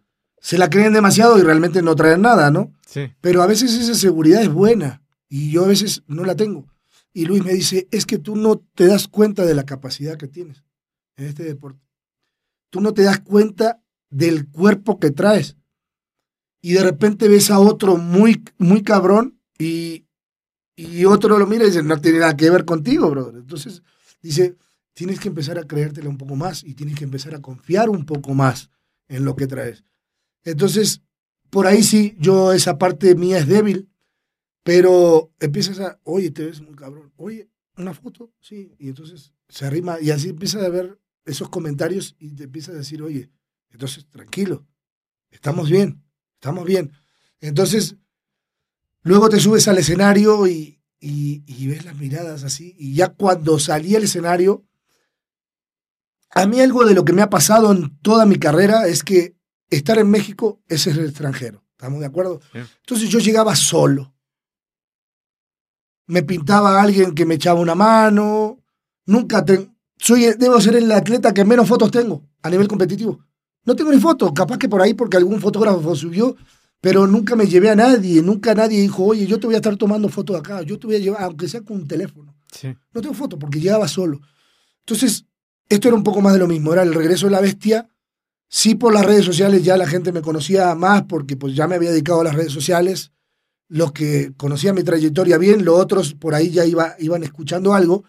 se 0.45 0.59
la 0.59 0.69
creen 0.69 0.93
demasiado 0.93 1.39
y 1.39 1.43
realmente 1.43 1.81
no 1.81 1.97
traen 1.97 2.21
nada, 2.21 2.51
¿no? 2.51 2.71
Sí. 2.87 3.11
Pero 3.23 3.41
a 3.41 3.47
veces 3.47 3.73
esa 3.73 3.95
seguridad 3.95 4.43
es 4.43 4.51
buena 4.51 5.03
y 5.27 5.51
yo 5.51 5.65
a 5.65 5.69
veces 5.69 6.03
no 6.07 6.23
la 6.23 6.37
tengo. 6.37 6.67
Y 7.15 7.25
Luis 7.25 7.43
me 7.43 7.55
dice, 7.55 7.89
es 7.91 8.05
que 8.05 8.19
tú 8.19 8.37
no 8.37 8.59
te 8.75 8.87
das 8.87 9.09
cuenta 9.09 9.47
de 9.47 9.55
la 9.55 9.65
capacidad 9.65 10.19
que 10.19 10.29
tienes 10.29 10.63
en 11.17 11.29
este 11.29 11.45
deporte. 11.45 11.81
Tú 12.69 12.83
no 12.83 12.93
te 12.93 13.05
das 13.05 13.21
cuenta 13.21 13.81
del 14.11 14.47
cuerpo 14.51 15.01
que 15.01 15.11
traes. 15.11 15.57
Y 16.61 16.75
de 16.75 16.83
repente 16.83 17.27
ves 17.27 17.51
a 17.51 17.59
otro 17.59 17.97
muy, 17.97 18.45
muy 18.59 18.83
cabrón 18.83 19.41
y, 19.59 20.05
y 20.77 21.07
otro 21.07 21.39
lo 21.39 21.47
mira 21.47 21.65
y 21.65 21.69
dice, 21.69 21.83
no 21.83 21.99
tiene 22.03 22.19
nada 22.19 22.37
que 22.37 22.51
ver 22.51 22.67
contigo, 22.67 23.09
brother. 23.09 23.37
Entonces, 23.37 23.83
dice, 24.21 24.59
tienes 24.93 25.21
que 25.21 25.29
empezar 25.29 25.59
a 25.59 25.67
creértela 25.67 26.11
un 26.11 26.19
poco 26.19 26.37
más 26.37 26.63
y 26.65 26.75
tienes 26.75 26.97
que 26.99 27.05
empezar 27.05 27.35
a 27.35 27.41
confiar 27.41 27.89
un 27.89 28.05
poco 28.05 28.35
más 28.35 28.69
en 29.09 29.25
lo 29.25 29.37
que 29.37 29.47
traes. 29.47 29.85
Entonces, 30.45 31.03
por 31.51 31.67
ahí 31.67 31.83
sí, 31.83 32.17
yo 32.19 32.53
esa 32.53 32.79
parte 32.79 33.15
mía 33.15 33.39
es 33.39 33.49
débil, 33.49 33.91
pero 34.63 35.33
empiezas 35.41 35.81
a, 35.81 36.01
oye, 36.05 36.31
te 36.31 36.45
ves 36.45 36.61
muy 36.61 36.75
cabrón, 36.75 37.13
oye, 37.17 37.49
una 37.77 37.95
foto, 37.95 38.33
sí, 38.41 38.75
y 38.79 38.89
entonces 38.89 39.33
se 39.49 39.67
arrima 39.67 40.01
y 40.01 40.11
así 40.11 40.29
empiezas 40.29 40.63
a 40.63 40.69
ver 40.69 40.99
esos 41.25 41.49
comentarios 41.49 42.17
y 42.19 42.31
te 42.35 42.45
empiezas 42.45 42.75
a 42.75 42.79
decir, 42.79 43.03
oye, 43.03 43.31
entonces 43.71 44.07
tranquilo, 44.07 44.67
estamos 45.31 45.71
bien, 45.71 46.03
estamos 46.39 46.65
bien. 46.65 46.93
Entonces, 47.41 47.97
Luego 49.05 49.29
te 49.29 49.39
subes 49.39 49.69
al 49.69 49.77
escenario 49.77 50.47
y, 50.47 50.81
ves 50.99 51.85
las 51.85 51.95
miradas 51.97 52.43
así. 52.43 52.75
Y 52.79 52.95
ya 52.95 53.11
cuando 53.11 53.59
salí 53.59 53.95
al 53.95 54.05
escenario, 54.05 54.65
a 56.31 56.47
mí 56.47 56.61
algo 56.61 56.87
de 56.87 56.95
lo 56.95 57.05
que 57.05 57.13
me 57.13 57.21
ha 57.21 57.29
pasado 57.29 57.71
en 57.71 57.97
toda 57.99 58.25
mi 58.25 58.37
carrera 58.37 58.89
es 58.89 59.05
que 59.05 59.37
estar 59.71 59.99
en 59.99 60.11
México 60.11 60.61
es 60.69 60.83
ser 60.83 60.99
extranjero. 60.99 61.63
¿Estamos 61.73 62.01
de 62.01 62.07
acuerdo? 62.07 62.41
Entonces 62.53 63.09
yo 63.09 63.19
llegaba 63.19 63.55
solo. 63.57 64.15
Me 66.07 66.23
pintaba 66.23 66.81
alguien 66.81 67.15
que 67.15 67.27
me 67.27 67.35
echaba 67.35 67.61
una 67.61 67.75
mano. 67.75 68.59
Nunca 69.07 69.45
soy 69.97 70.35
debo 70.39 70.61
ser 70.61 70.77
el 70.77 70.91
atleta 70.93 71.33
que 71.33 71.45
menos 71.45 71.69
fotos 71.69 71.91
tengo 71.91 72.23
a 72.43 72.51
nivel 72.51 72.69
competitivo. 72.69 73.25
No 73.65 73.75
tengo 73.75 73.91
ni 73.91 73.99
fotos, 73.99 74.33
capaz 74.35 74.59
que 74.59 74.69
por 74.69 74.83
ahí 74.83 74.93
porque 74.93 75.17
algún 75.17 75.41
fotógrafo 75.41 75.97
subió 75.97 76.37
pero 76.85 77.07
nunca 77.07 77.35
me 77.35 77.47
llevé 77.47 77.71
a 77.71 77.75
nadie, 77.75 78.21
nunca 78.21 78.55
nadie 78.55 78.79
dijo, 78.83 79.05
oye, 79.05 79.27
yo 79.27 79.41
te 79.41 79.47
voy 79.47 79.55
a 79.55 79.57
estar 79.57 79.75
tomando 79.75 80.11
fotos 80.11 80.37
acá, 80.37 80.61
yo 80.61 80.79
te 80.79 80.87
voy 80.87 80.97
a 80.97 80.99
llevar, 80.99 81.23
aunque 81.23 81.49
sea 81.49 81.63
con 81.63 81.79
un 81.79 81.89
teléfono. 81.89 82.37
No 82.93 83.01
tengo 83.01 83.15
fotos 83.15 83.39
porque 83.39 83.59
llegaba 83.59 83.89
solo. 83.89 84.21
Entonces, 84.81 85.25
esto 85.71 85.89
era 85.89 85.97
un 85.97 86.05
poco 86.05 86.21
más 86.21 86.35
de 86.35 86.41
lo 86.41 86.47
mismo, 86.47 86.75
era 86.75 86.83
el 86.83 86.93
regreso 86.93 87.25
de 87.25 87.33
la 87.33 87.41
bestia. 87.41 87.89
Sí, 88.49 88.75
por 88.75 88.95
las 88.95 89.05
redes 89.05 89.25
sociales 89.25 89.65
ya 89.65 89.77
la 89.77 89.87
gente 89.87 90.13
me 90.13 90.23
conocía 90.23 90.75
más 90.75 91.03
porque 91.05 91.37
pues 91.37 91.55
ya 91.55 91.67
me 91.67 91.75
había 91.75 91.91
dedicado 91.91 92.21
a 92.21 92.25
las 92.25 92.35
redes 92.35 92.53
sociales. 92.53 93.13
Los 93.69 93.93
que 93.93 94.33
conocían 94.37 94.75
mi 94.75 94.85
trayectoria 94.85 95.39
bien, 95.39 95.65
los 95.65 95.79
otros 95.79 96.15
por 96.15 96.35
ahí 96.35 96.51
ya 96.51 96.65
iba, 96.65 96.95
iban 96.99 97.25
escuchando 97.25 97.75
algo. 97.75 98.05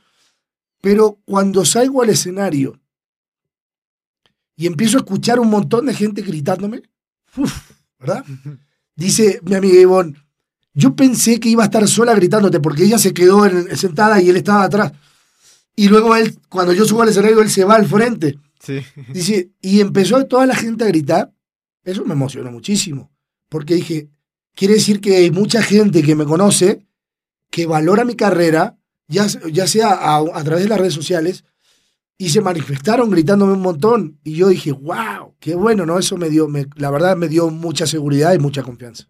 Pero 0.82 1.20
cuando 1.26 1.66
salgo 1.66 2.04
al 2.04 2.10
escenario 2.10 2.80
y 4.56 4.68
empiezo 4.68 4.98
a 4.98 5.02
escuchar 5.02 5.40
un 5.40 5.50
montón 5.50 5.88
de 5.88 5.94
gente 5.94 6.22
gritándome, 6.22 6.84
¿verdad? 8.00 8.24
Dice 8.96 9.40
mi 9.44 9.56
amiga 9.56 9.80
Ivonne, 9.80 10.16
yo 10.74 10.96
pensé 10.96 11.40
que 11.40 11.50
iba 11.50 11.64
a 11.64 11.66
estar 11.66 11.88
sola 11.88 12.14
gritándote, 12.14 12.60
porque 12.60 12.84
ella 12.84 12.98
se 12.98 13.14
quedó 13.14 13.50
sentada 13.76 14.22
y 14.22 14.30
él 14.30 14.38
estaba 14.38 14.64
atrás. 14.64 14.92
Y 15.76 15.88
luego 15.88 16.16
él, 16.16 16.38
cuando 16.50 16.74
yo 16.74 16.86
subo 16.86 17.02
al 17.02 17.10
escenario, 17.10 17.42
él 17.42 17.50
se 17.50 17.64
va 17.64 17.76
al 17.76 17.88
frente. 17.88 18.38
Sí. 18.60 18.82
Dice, 19.14 19.51
y 19.62 19.82
empezó 19.82 20.26
toda 20.26 20.45
la 20.45 20.56
gente 20.56 20.84
a 20.84 20.88
gritar. 20.88 21.34
Eso 21.84 22.03
me 22.06 22.14
emocionó 22.14 22.51
muchísimo. 22.51 23.12
Porque 23.49 23.76
dije, 23.76 24.10
quiere 24.56 24.76
decir 24.76 25.01
que 25.01 25.18
hay 25.18 25.32
mucha 25.32 25.62
gente 25.62 26.01
que 26.01 26.16
me 26.16 26.26
conoce, 26.26 26.86
que 27.51 27.66
valora 27.66 28.06
mi 28.06 28.16
carrera, 28.16 28.78
ya, 29.08 29.28
ya 29.51 29.68
sea 29.68 30.18
a, 30.18 30.43
través 30.43 30.64
de 30.64 30.70
las 30.70 30.80
redes 30.80 30.93
sociales, 30.93 31.45
y 32.18 32.30
se 32.30 32.41
manifestaron 32.41 33.10
gritándome 33.12 33.53
un 33.53 33.62
montón. 33.62 34.20
Y 34.24 34.36
yo 34.36 34.47
dije, 34.47 34.72
wow, 34.72 35.36
qué 35.39 35.56
bueno, 35.56 35.86
¿no? 35.86 35.99
Eso 35.99 36.18
me 36.18 36.30
dio, 36.30 36.47
me, 36.47 36.66
la 36.76 36.89
verdad 36.89 37.16
me 37.16 37.28
dio 37.28 37.49
mucha 37.49 37.86
seguridad 37.86 38.34
y 38.34 38.39
mucha 38.39 38.64
confianza. 38.64 39.10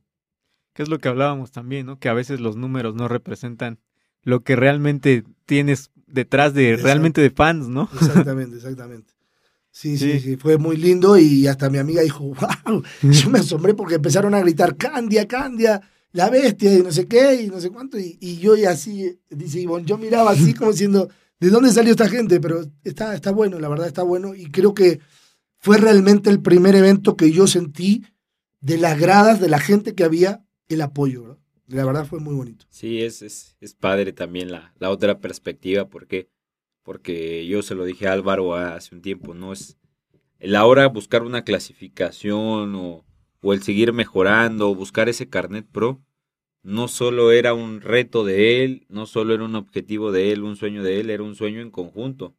Que 0.74 0.84
es 0.84 0.90
lo 0.90 1.00
que 1.00 1.08
hablábamos 1.08 1.52
también, 1.52 1.86
¿no? 1.86 2.00
Que 2.00 2.10
a 2.10 2.14
veces 2.14 2.42
los 2.42 2.58
números 2.58 2.96
no 2.96 3.08
representan 3.08 3.80
lo 4.24 4.44
que 4.44 4.56
realmente 4.56 5.24
tienes 5.46 5.92
detrás 6.08 6.54
de 6.54 6.76
realmente 6.76 7.22
de 7.22 7.30
fans, 7.30 7.70
¿no? 7.70 7.90
Exactamente, 7.94 8.58
exactamente. 8.58 9.14
Sí, 9.76 9.98
sí, 9.98 10.22
sí, 10.22 10.38
fue 10.38 10.58
muy 10.58 10.78
lindo 10.78 11.18
y 11.18 11.48
hasta 11.48 11.70
mi 11.70 11.80
amiga 11.80 12.02
dijo, 12.02 12.24
wow, 12.24 12.82
yo 13.02 13.30
me 13.30 13.40
asombré 13.40 13.74
porque 13.74 13.96
empezaron 13.96 14.34
a 14.34 14.40
gritar 14.40 14.78
Candia, 14.78 15.28
Candia, 15.28 15.82
la 16.14 16.30
bestia 16.30 16.74
y 16.74 16.82
no 16.82 16.94
sé 16.94 17.08
qué 17.08 17.42
y 17.42 17.48
no 17.48 17.60
sé 17.60 17.70
cuánto 17.72 18.00
y, 18.00 18.18
y 18.22 18.38
yo 18.38 18.56
y 18.56 18.64
así, 18.64 19.20
dice 19.30 19.60
Ivonne, 19.60 19.86
yo 19.86 19.98
miraba 19.98 20.32
así 20.32 20.54
como 20.54 20.72
diciendo, 20.72 21.10
¿de 21.42 21.50
dónde 21.50 21.74
salió 21.74 21.92
esta 21.92 22.08
gente? 22.08 22.40
Pero 22.40 22.64
está, 22.86 23.14
está 23.14 23.32
bueno, 23.32 23.60
la 23.60 23.68
verdad 23.68 23.88
está 23.88 24.02
bueno 24.02 24.34
y 24.34 24.46
creo 24.50 24.74
que 24.74 25.02
fue 25.58 25.78
realmente 25.78 26.30
el 26.30 26.42
primer 26.42 26.74
evento 26.76 27.18
que 27.18 27.32
yo 27.32 27.46
sentí 27.46 28.06
de 28.62 28.78
las 28.78 28.98
gradas, 28.98 29.42
de 29.42 29.50
la 29.50 29.60
gente 29.60 29.94
que 29.94 30.06
había, 30.06 30.46
el 30.70 30.80
apoyo, 30.80 31.24
¿verdad? 31.24 31.38
La 31.68 31.84
verdad 31.84 32.06
fue 32.06 32.22
muy 32.22 32.34
bonito. 32.34 32.66
Sí, 32.70 33.02
es, 33.02 33.22
es, 33.22 33.58
es 33.60 33.74
padre 33.74 34.14
también 34.14 34.52
la, 34.52 34.74
la 34.80 34.90
otra 34.90 35.20
perspectiva, 35.20 35.90
porque, 35.90 36.30
porque 36.86 37.48
yo 37.48 37.64
se 37.64 37.74
lo 37.74 37.84
dije 37.84 38.08
a 38.08 38.14
Álvaro 38.14 38.54
hace 38.54 38.94
un 38.94 39.02
tiempo, 39.02 39.34
¿no? 39.34 39.52
Es 39.52 39.76
el 40.38 40.56
ahora 40.56 40.88
buscar 40.88 41.24
una 41.24 41.44
clasificación 41.44 42.76
o, 42.76 43.04
o 43.42 43.54
el 43.54 43.64
seguir 43.64 43.92
mejorando 43.92 44.70
o 44.70 44.76
buscar 44.76 45.10
ese 45.10 45.28
carnet 45.28 45.66
pro, 45.66 46.00
no 46.62 46.88
solo 46.88 47.32
era 47.32 47.56
un 47.56 47.82
reto 47.82 48.24
de 48.24 48.64
él, 48.64 48.86
no 48.88 49.08
solo 49.08 49.34
era 49.34 49.44
un 49.44 49.56
objetivo 49.56 50.12
de 50.12 50.32
él, 50.32 50.44
un 50.44 50.58
sueño 50.58 50.84
de 50.84 51.00
él, 51.00 51.10
era 51.10 51.24
un 51.24 51.36
sueño 51.36 51.60
en 51.60 51.72
conjunto. 51.72 52.36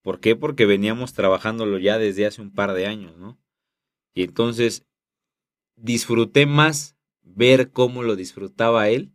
¿Por 0.00 0.20
qué? 0.20 0.36
Porque 0.36 0.64
veníamos 0.64 1.12
trabajándolo 1.12 1.78
ya 1.78 1.98
desde 1.98 2.24
hace 2.24 2.40
un 2.40 2.50
par 2.50 2.72
de 2.72 2.86
años, 2.86 3.18
¿no? 3.18 3.38
Y 4.14 4.22
entonces 4.22 4.86
disfruté 5.76 6.46
más 6.46 6.96
ver 7.22 7.70
cómo 7.70 8.02
lo 8.02 8.16
disfrutaba 8.16 8.88
él 8.88 9.12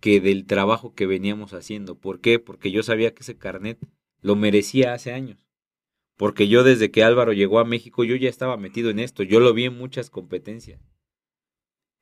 que 0.00 0.20
del 0.22 0.46
trabajo 0.46 0.94
que 0.94 1.06
veníamos 1.06 1.52
haciendo. 1.52 1.98
¿Por 1.98 2.20
qué? 2.20 2.38
Porque 2.38 2.70
yo 2.70 2.82
sabía 2.82 3.12
que 3.12 3.22
ese 3.22 3.36
carnet 3.36 3.78
lo 4.20 4.36
merecía 4.36 4.94
hace 4.94 5.12
años. 5.12 5.38
Porque 6.16 6.48
yo 6.48 6.64
desde 6.64 6.90
que 6.90 7.04
Álvaro 7.04 7.32
llegó 7.32 7.60
a 7.60 7.64
México, 7.64 8.04
yo 8.04 8.16
ya 8.16 8.28
estaba 8.28 8.56
metido 8.56 8.90
en 8.90 8.98
esto. 8.98 9.22
Yo 9.22 9.40
lo 9.40 9.54
vi 9.54 9.66
en 9.66 9.78
muchas 9.78 10.10
competencias. 10.10 10.80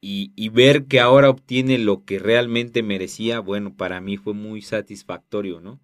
Y, 0.00 0.32
y 0.36 0.48
ver 0.48 0.86
que 0.86 1.00
ahora 1.00 1.30
obtiene 1.30 1.78
lo 1.78 2.04
que 2.04 2.18
realmente 2.18 2.82
merecía, 2.82 3.40
bueno, 3.40 3.76
para 3.76 4.00
mí 4.00 4.16
fue 4.16 4.34
muy 4.34 4.62
satisfactorio, 4.62 5.60
¿no? 5.60 5.80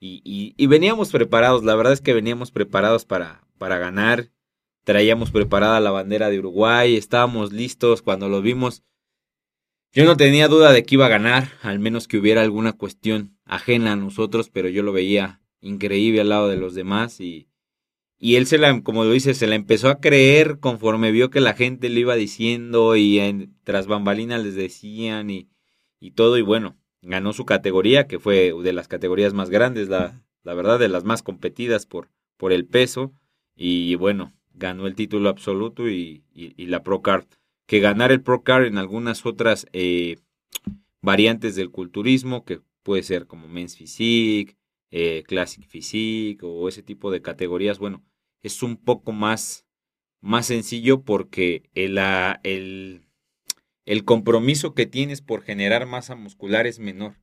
Y, 0.00 0.22
y, 0.56 0.66
veníamos 0.68 1.10
preparados, 1.10 1.64
la 1.64 1.74
verdad 1.74 1.92
es 1.92 2.00
que 2.00 2.14
veníamos 2.14 2.52
preparados 2.52 3.04
para, 3.04 3.44
para 3.58 3.78
ganar 3.78 4.30
traíamos 4.88 5.30
preparada 5.30 5.80
la 5.80 5.90
bandera 5.90 6.30
de 6.30 6.38
Uruguay, 6.38 6.96
estábamos 6.96 7.52
listos 7.52 8.00
cuando 8.00 8.30
lo 8.30 8.40
vimos. 8.40 8.84
Yo 9.92 10.06
no 10.06 10.16
tenía 10.16 10.48
duda 10.48 10.72
de 10.72 10.82
que 10.82 10.94
iba 10.94 11.04
a 11.04 11.10
ganar, 11.10 11.52
al 11.60 11.78
menos 11.78 12.08
que 12.08 12.16
hubiera 12.16 12.40
alguna 12.40 12.72
cuestión 12.72 13.38
ajena 13.44 13.92
a 13.92 13.96
nosotros, 13.96 14.48
pero 14.48 14.70
yo 14.70 14.82
lo 14.82 14.94
veía 14.94 15.42
increíble 15.60 16.20
al 16.20 16.28
lado 16.30 16.48
de 16.48 16.56
los 16.56 16.74
demás 16.74 17.20
y, 17.20 17.48
y 18.18 18.36
él 18.36 18.46
se 18.46 18.58
la, 18.58 18.82
como 18.82 19.04
lo 19.04 19.12
dice, 19.12 19.34
se 19.34 19.46
la 19.46 19.54
empezó 19.54 19.88
a 19.88 20.00
creer 20.00 20.58
conforme 20.58 21.12
vio 21.12 21.30
que 21.30 21.40
la 21.40 21.54
gente 21.54 21.88
le 21.88 22.00
iba 22.00 22.14
diciendo 22.16 22.96
y 22.96 23.18
en, 23.20 23.54
tras 23.64 23.86
bambalinas 23.86 24.42
les 24.42 24.54
decían 24.54 25.30
y, 25.30 25.48
y 26.00 26.12
todo 26.12 26.38
y 26.38 26.42
bueno, 26.42 26.76
ganó 27.02 27.32
su 27.32 27.44
categoría, 27.44 28.06
que 28.06 28.18
fue 28.18 28.52
de 28.62 28.72
las 28.72 28.88
categorías 28.88 29.34
más 29.34 29.50
grandes, 29.50 29.88
la, 29.88 30.22
la 30.42 30.54
verdad, 30.54 30.78
de 30.78 30.88
las 30.88 31.04
más 31.04 31.22
competidas 31.22 31.86
por, 31.86 32.08
por 32.36 32.52
el 32.52 32.66
peso 32.66 33.12
y 33.54 33.94
bueno, 33.96 34.32
ganó 34.54 34.86
el 34.86 34.94
título 34.94 35.28
absoluto 35.28 35.88
y, 35.88 36.24
la 36.56 36.82
Pro 36.82 37.02
Card. 37.02 37.26
Que 37.66 37.80
ganar 37.80 38.12
el 38.12 38.22
Pro 38.22 38.42
Card 38.42 38.64
en 38.64 38.78
algunas 38.78 39.26
otras 39.26 39.66
eh, 39.72 40.16
variantes 41.02 41.54
del 41.56 41.70
culturismo, 41.70 42.44
que 42.44 42.60
puede 42.82 43.02
ser 43.02 43.26
como 43.26 43.48
Men's 43.48 43.76
Physique, 43.76 44.56
eh, 44.90 45.22
Classic 45.26 45.64
Physique 45.66 46.44
o 46.44 46.68
ese 46.68 46.82
tipo 46.82 47.10
de 47.10 47.22
categorías, 47.22 47.78
bueno, 47.78 48.04
es 48.42 48.62
un 48.62 48.76
poco 48.76 49.12
más, 49.12 49.66
más 50.20 50.46
sencillo 50.46 51.02
porque 51.02 51.70
el, 51.74 51.98
el, 52.42 53.06
el 53.84 54.04
compromiso 54.04 54.74
que 54.74 54.86
tienes 54.86 55.22
por 55.22 55.42
generar 55.42 55.86
masa 55.86 56.14
muscular 56.14 56.66
es 56.66 56.78
menor. 56.78 57.16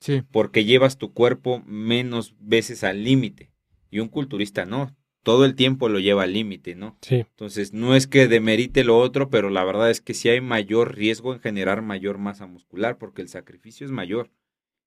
Sí. 0.00 0.22
Porque 0.32 0.64
llevas 0.64 0.98
tu 0.98 1.12
cuerpo 1.12 1.62
menos 1.64 2.34
veces 2.40 2.82
al 2.82 3.04
límite. 3.04 3.52
Y 3.88 4.00
un 4.00 4.08
culturista 4.08 4.64
no 4.64 4.96
todo 5.22 5.44
el 5.44 5.54
tiempo 5.54 5.88
lo 5.88 6.00
lleva 6.00 6.24
al 6.24 6.32
límite, 6.32 6.74
¿no? 6.74 6.98
Sí. 7.00 7.16
Entonces, 7.16 7.72
no 7.72 7.94
es 7.94 8.06
que 8.06 8.28
demerite 8.28 8.84
lo 8.84 8.98
otro, 8.98 9.30
pero 9.30 9.50
la 9.50 9.64
verdad 9.64 9.90
es 9.90 10.00
que 10.00 10.14
sí 10.14 10.28
hay 10.28 10.40
mayor 10.40 10.96
riesgo 10.96 11.32
en 11.32 11.40
generar 11.40 11.82
mayor 11.82 12.18
masa 12.18 12.46
muscular, 12.46 12.98
porque 12.98 13.22
el 13.22 13.28
sacrificio 13.28 13.86
es 13.86 13.92
mayor. 13.92 14.30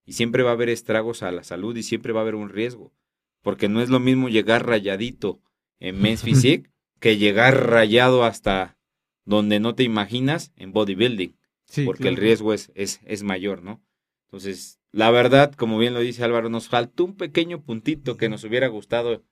Y 0.06 0.14
siempre 0.14 0.44
va 0.44 0.52
a 0.52 0.54
haber 0.54 0.70
estragos 0.70 1.24
a 1.24 1.32
la 1.32 1.44
salud 1.44 1.76
y 1.76 1.84
siempre 1.84 2.14
va 2.14 2.20
a 2.20 2.24
haber 2.24 2.36
un 2.36 2.50
riesgo. 2.50 2.94
Porque 3.42 3.70
no 3.70 3.82
es 3.82 3.90
lo 3.90 4.00
mismo 4.00 4.30
llegar 4.30 4.66
rayadito 4.66 5.42
en 5.80 6.02
Men's 6.02 6.22
Physique 6.24 6.70
que 7.00 7.18
llegar 7.18 7.70
rayado 7.70 8.24
hasta 8.24 8.78
donde 9.26 9.60
no 9.60 9.76
te 9.76 9.84
imaginas 9.84 10.52
en 10.56 10.72
bodybuilding. 10.72 11.36
Sí, 11.66 11.86
porque 11.86 12.08
el 12.08 12.18
riesgo 12.18 12.54
es, 12.54 12.72
es, 12.76 13.02
es 13.06 13.24
mayor, 13.24 13.64
¿no? 13.64 13.84
Entonces, 14.28 14.80
la 14.92 15.12
verdad, 15.12 15.54
como 15.54 15.78
bien 15.78 15.94
lo 15.94 16.00
dice 16.00 16.24
Álvaro, 16.24 16.50
nos 16.50 16.70
faltó 16.70 17.06
un 17.06 17.16
pequeño 17.16 17.64
puntito 17.64 18.18
que 18.18 18.30
nos 18.30 18.44
hubiera 18.44 18.68
gustado 18.68 19.24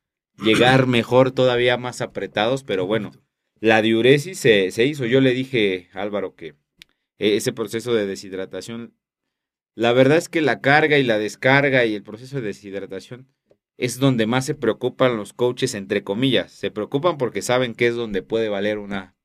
llegar 0.43 0.87
mejor, 0.87 1.31
todavía 1.31 1.77
más 1.77 2.01
apretados, 2.01 2.63
pero 2.63 2.87
bueno, 2.87 3.11
la 3.59 3.81
diuresis 3.81 4.39
se, 4.39 4.71
se 4.71 4.85
hizo. 4.85 5.05
Yo 5.05 5.21
le 5.21 5.33
dije, 5.33 5.89
Álvaro, 5.93 6.35
que 6.35 6.55
e, 7.17 7.37
ese 7.37 7.53
proceso 7.53 7.93
de 7.93 8.05
deshidratación, 8.05 8.93
la 9.75 9.93
verdad 9.93 10.17
es 10.17 10.29
que 10.29 10.41
la 10.41 10.61
carga 10.61 10.97
y 10.97 11.03
la 11.03 11.17
descarga 11.17 11.85
y 11.85 11.95
el 11.95 12.03
proceso 12.03 12.37
de 12.37 12.47
deshidratación 12.47 13.27
es 13.77 13.99
donde 13.99 14.27
más 14.27 14.45
se 14.45 14.55
preocupan 14.55 15.17
los 15.17 15.33
coaches, 15.33 15.73
entre 15.73 16.03
comillas. 16.03 16.51
Se 16.51 16.71
preocupan 16.71 17.17
porque 17.17 17.41
saben 17.41 17.73
que 17.73 17.87
es 17.87 17.95
donde 17.95 18.21
puede 18.21 18.49
valer 18.49 18.77
una, 18.77 19.15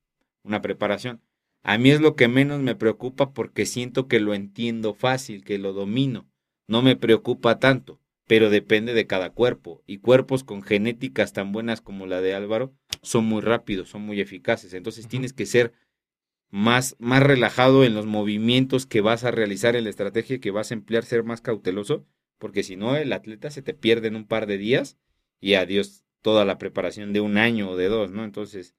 una 0.43 0.63
preparación. 0.63 1.21
A 1.63 1.77
mí 1.77 1.91
es 1.91 2.01
lo 2.01 2.17
que 2.17 2.29
menos 2.29 2.61
me 2.61 2.75
preocupa 2.75 3.35
porque 3.35 3.67
siento 3.67 4.09
que 4.09 4.21
lo 4.21 4.33
entiendo 4.35 4.95
fácil, 4.95 5.45
que 5.45 5.59
lo 5.59 5.73
domino. 5.73 6.31
No 6.67 6.83
me 6.83 6.97
preocupa 6.97 7.59
tanto 7.59 8.01
pero 8.29 8.51
depende 8.51 8.93
de 8.93 9.09
cada 9.09 9.31
cuerpo. 9.31 9.83
Y 9.87 9.99
cuerpos 9.99 10.45
con 10.45 10.63
genéticas 10.63 11.33
tan 11.33 11.51
buenas 11.51 11.81
como 11.81 12.07
la 12.07 12.21
de 12.21 12.35
Álvaro 12.35 12.73
son 13.03 13.25
muy 13.25 13.41
rápidos, 13.41 13.89
son 13.89 14.03
muy 14.03 14.21
eficaces. 14.21 14.75
Entonces 14.75 15.09
tienes 15.09 15.33
que 15.33 15.47
ser 15.47 15.73
más, 16.51 16.97
más 16.99 17.23
relajado 17.23 17.85
en 17.85 17.95
los 17.95 18.07
movimientos 18.07 18.87
que 18.87 19.01
vas 19.01 19.25
a 19.25 19.31
realizar, 19.31 19.77
en 19.77 19.85
la 19.85 19.91
estrategia 19.91 20.41
que 20.41 20.51
vas 20.51 20.71
a 20.71 20.75
emplear, 20.75 21.05
ser 21.05 21.25
más 21.25 21.41
cauteloso, 21.41 22.07
porque 22.39 22.63
si 22.63 22.77
no, 22.77 22.97
el 22.97 23.13
atleta 23.13 23.51
se 23.51 23.63
te 23.63 23.75
pierde 23.75 24.09
en 24.09 24.17
un 24.17 24.27
par 24.27 24.47
de 24.47 24.59
días 24.59 24.97
y 25.41 25.55
adiós 25.55 26.05
toda 26.23 26.45
la 26.45 26.59
preparación 26.59 27.13
de 27.13 27.21
un 27.21 27.37
año 27.37 27.71
o 27.71 27.77
de 27.77 27.89
dos, 27.89 28.11
¿no? 28.11 28.25
Entonces, 28.25 28.75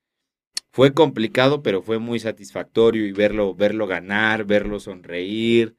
fue 0.71 0.93
complicado, 0.93 1.63
pero 1.63 1.81
fue 1.81 1.99
muy 1.99 2.19
satisfactorio 2.19 3.05
y 3.05 3.11
verlo, 3.11 3.55
verlo 3.55 3.87
ganar, 3.87 4.45
verlo 4.45 4.79
sonreír, 4.79 5.75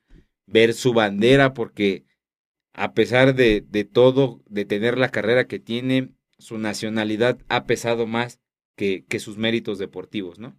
ver 0.46 0.74
su 0.74 0.92
bandera, 0.92 1.54
porque 1.54 2.04
a 2.72 2.92
pesar 2.92 3.34
de, 3.34 3.60
de, 3.60 3.84
todo, 3.84 4.42
de 4.46 4.64
tener 4.64 4.98
la 4.98 5.10
carrera 5.10 5.46
que 5.46 5.58
tiene, 5.58 6.10
su 6.38 6.58
nacionalidad 6.58 7.38
ha 7.48 7.66
pesado 7.66 8.06
más 8.06 8.40
que, 8.76 9.04
que 9.06 9.20
sus 9.20 9.36
méritos 9.36 9.78
deportivos, 9.78 10.38
¿no? 10.38 10.56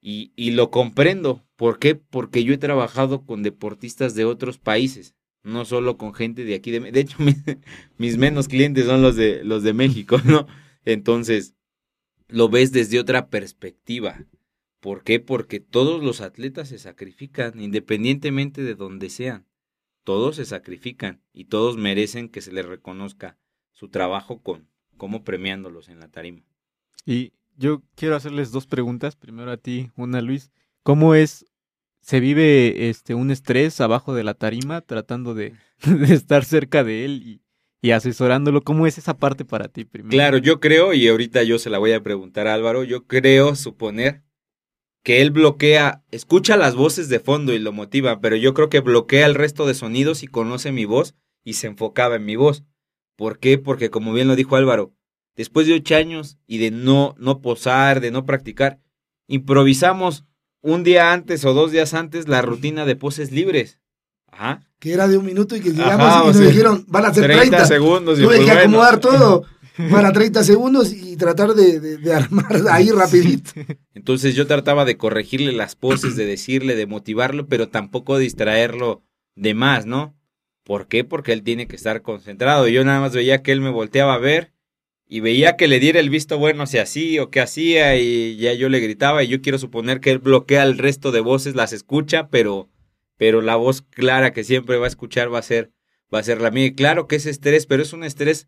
Y, 0.00 0.32
y, 0.34 0.52
lo 0.52 0.70
comprendo. 0.70 1.44
¿Por 1.56 1.78
qué? 1.78 1.94
Porque 1.94 2.42
yo 2.42 2.54
he 2.54 2.58
trabajado 2.58 3.26
con 3.26 3.42
deportistas 3.42 4.14
de 4.14 4.24
otros 4.24 4.58
países, 4.58 5.14
no 5.42 5.64
solo 5.64 5.98
con 5.98 6.14
gente 6.14 6.44
de 6.44 6.54
aquí. 6.54 6.70
De, 6.70 6.80
de 6.80 7.00
hecho, 7.00 7.18
mis, 7.98 8.16
menos 8.16 8.48
clientes 8.48 8.86
son 8.86 9.02
los 9.02 9.16
de, 9.16 9.44
los 9.44 9.62
de 9.62 9.74
México, 9.74 10.18
¿no? 10.24 10.46
Entonces, 10.84 11.54
lo 12.28 12.48
ves 12.48 12.72
desde 12.72 12.98
otra 12.98 13.28
perspectiva. 13.28 14.24
¿Por 14.80 15.04
qué? 15.04 15.20
Porque 15.20 15.60
todos 15.60 16.02
los 16.02 16.22
atletas 16.22 16.70
se 16.70 16.78
sacrifican, 16.78 17.60
independientemente 17.60 18.62
de 18.62 18.74
donde 18.74 19.10
sean 19.10 19.50
todos 20.04 20.36
se 20.36 20.44
sacrifican 20.44 21.22
y 21.32 21.44
todos 21.44 21.76
merecen 21.76 22.28
que 22.28 22.40
se 22.40 22.52
les 22.52 22.66
reconozca 22.66 23.38
su 23.72 23.88
trabajo 23.88 24.42
con 24.42 24.68
como 24.96 25.24
premiándolos 25.24 25.88
en 25.88 26.00
la 26.00 26.08
tarima. 26.08 26.44
Y 27.06 27.32
yo 27.60 27.82
quiero 27.94 28.16
hacerles 28.16 28.50
dos 28.50 28.66
preguntas, 28.66 29.16
primero 29.16 29.50
a 29.50 29.58
ti, 29.58 29.90
una 29.94 30.22
Luis, 30.22 30.50
¿cómo 30.82 31.14
es 31.14 31.44
se 32.00 32.18
vive 32.18 32.88
este 32.88 33.14
un 33.14 33.30
estrés 33.30 33.80
abajo 33.80 34.14
de 34.14 34.24
la 34.24 34.32
tarima 34.32 34.80
tratando 34.80 35.34
de, 35.34 35.54
estar 36.08 36.44
cerca 36.44 36.82
de 36.82 37.04
él 37.04 37.22
y, 37.22 37.42
y, 37.82 37.90
asesorándolo. 37.90 38.62
¿Cómo 38.62 38.86
es 38.86 38.96
esa 38.96 39.18
parte 39.18 39.44
para 39.44 39.68
ti 39.68 39.84
primero? 39.84 40.10
Claro, 40.10 40.38
yo 40.38 40.58
creo, 40.60 40.94
y 40.94 41.06
ahorita 41.06 41.42
yo 41.42 41.58
se 41.58 41.70
la 41.70 41.78
voy 41.78 41.92
a 41.92 42.02
preguntar 42.02 42.46
a 42.46 42.54
Álvaro, 42.54 42.84
yo 42.84 43.06
creo 43.06 43.54
suponer 43.54 44.22
que 45.02 45.20
él 45.22 45.30
bloquea, 45.30 46.02
escucha 46.10 46.56
las 46.56 46.74
voces 46.74 47.08
de 47.08 47.20
fondo 47.20 47.52
y 47.52 47.58
lo 47.58 47.72
motiva, 47.72 48.20
pero 48.20 48.36
yo 48.36 48.54
creo 48.54 48.68
que 48.68 48.80
bloquea 48.80 49.26
el 49.26 49.34
resto 49.34 49.66
de 49.66 49.74
sonidos 49.74 50.22
y 50.22 50.26
conoce 50.26 50.72
mi 50.72 50.84
voz 50.84 51.14
y 51.44 51.54
se 51.54 51.68
enfocaba 51.68 52.16
en 52.16 52.24
mi 52.24 52.36
voz. 52.36 52.64
¿Por 53.16 53.38
qué? 53.38 53.58
Porque 53.58 53.90
como 53.90 54.12
bien 54.12 54.28
lo 54.28 54.36
dijo 54.36 54.56
Álvaro, 54.56 54.94
después 55.36 55.66
de 55.66 55.74
ocho 55.74 55.96
años 55.96 56.38
y 56.46 56.58
de 56.58 56.70
no, 56.70 57.14
no 57.18 57.40
posar, 57.40 58.00
de 58.00 58.10
no 58.10 58.24
practicar, 58.26 58.80
improvisamos 59.26 60.24
un 60.62 60.84
día 60.84 61.12
antes 61.12 61.44
o 61.44 61.54
dos 61.54 61.72
días 61.72 61.94
antes 61.94 62.28
la 62.28 62.42
rutina 62.42 62.84
de 62.84 62.96
poses 62.96 63.32
libres. 63.32 63.78
Ajá. 64.30 64.62
Que 64.78 64.92
era 64.92 65.08
de 65.08 65.18
un 65.18 65.26
minuto 65.26 65.56
y 65.56 65.60
que 65.60 65.70
llegamos 65.70 66.24
y 66.24 66.26
nos 66.28 66.38
dijeron, 66.38 66.84
van 66.88 67.06
a 67.06 67.14
ser 67.14 67.30
30, 67.30 67.66
segundos. 67.66 68.18
Tuve 68.18 68.44
que 68.44 68.50
acomodar 68.50 68.98
todo 68.98 69.44
para 69.90 70.12
30 70.12 70.44
segundos 70.44 70.92
y 70.92 71.16
tratar 71.16 71.54
de, 71.54 71.98
de, 71.98 72.14
armar 72.14 72.62
ahí 72.70 72.90
rapidito. 72.90 73.50
Entonces 73.94 74.34
yo 74.34 74.46
trataba 74.46 74.84
de 74.84 74.96
corregirle 74.96 75.52
las 75.52 75.74
poses, 75.74 76.16
de 76.16 76.26
decirle, 76.26 76.76
de 76.76 76.86
motivarlo, 76.86 77.46
pero 77.46 77.68
tampoco 77.68 78.18
distraerlo 78.18 79.02
de 79.34 79.54
más, 79.54 79.86
¿no? 79.86 80.16
¿Por 80.64 80.86
qué? 80.86 81.04
Porque 81.04 81.32
él 81.32 81.42
tiene 81.42 81.66
que 81.66 81.76
estar 81.76 82.02
concentrado. 82.02 82.68
Yo 82.68 82.84
nada 82.84 83.00
más 83.00 83.12
veía 83.12 83.42
que 83.42 83.52
él 83.52 83.60
me 83.60 83.70
volteaba 83.70 84.14
a 84.14 84.18
ver 84.18 84.52
y 85.12 85.18
veía 85.18 85.56
que 85.56 85.66
le 85.66 85.80
diera 85.80 85.98
el 85.98 86.08
visto 86.08 86.38
bueno 86.38 86.68
si 86.68 86.78
así 86.78 87.18
o 87.18 87.30
qué 87.30 87.40
hacía 87.40 87.96
y 87.96 88.36
ya 88.36 88.54
yo 88.54 88.68
le 88.68 88.78
gritaba 88.78 89.24
y 89.24 89.26
yo 89.26 89.42
quiero 89.42 89.58
suponer 89.58 89.98
que 89.98 90.12
él 90.12 90.20
bloquea 90.20 90.62
el 90.62 90.78
resto 90.78 91.10
de 91.10 91.18
voces, 91.18 91.56
las 91.56 91.72
escucha, 91.72 92.28
pero, 92.28 92.70
pero 93.16 93.42
la 93.42 93.56
voz 93.56 93.82
clara 93.82 94.32
que 94.32 94.44
siempre 94.44 94.78
va 94.78 94.84
a 94.84 94.88
escuchar 94.88 95.34
va 95.34 95.40
a 95.40 95.42
ser, 95.42 95.72
va 96.14 96.20
a 96.20 96.22
ser 96.22 96.40
la 96.40 96.52
mía. 96.52 96.66
Y 96.66 96.74
claro 96.76 97.08
que 97.08 97.16
es 97.16 97.26
estrés, 97.26 97.66
pero 97.66 97.82
es 97.82 97.92
un 97.92 98.04
estrés 98.04 98.46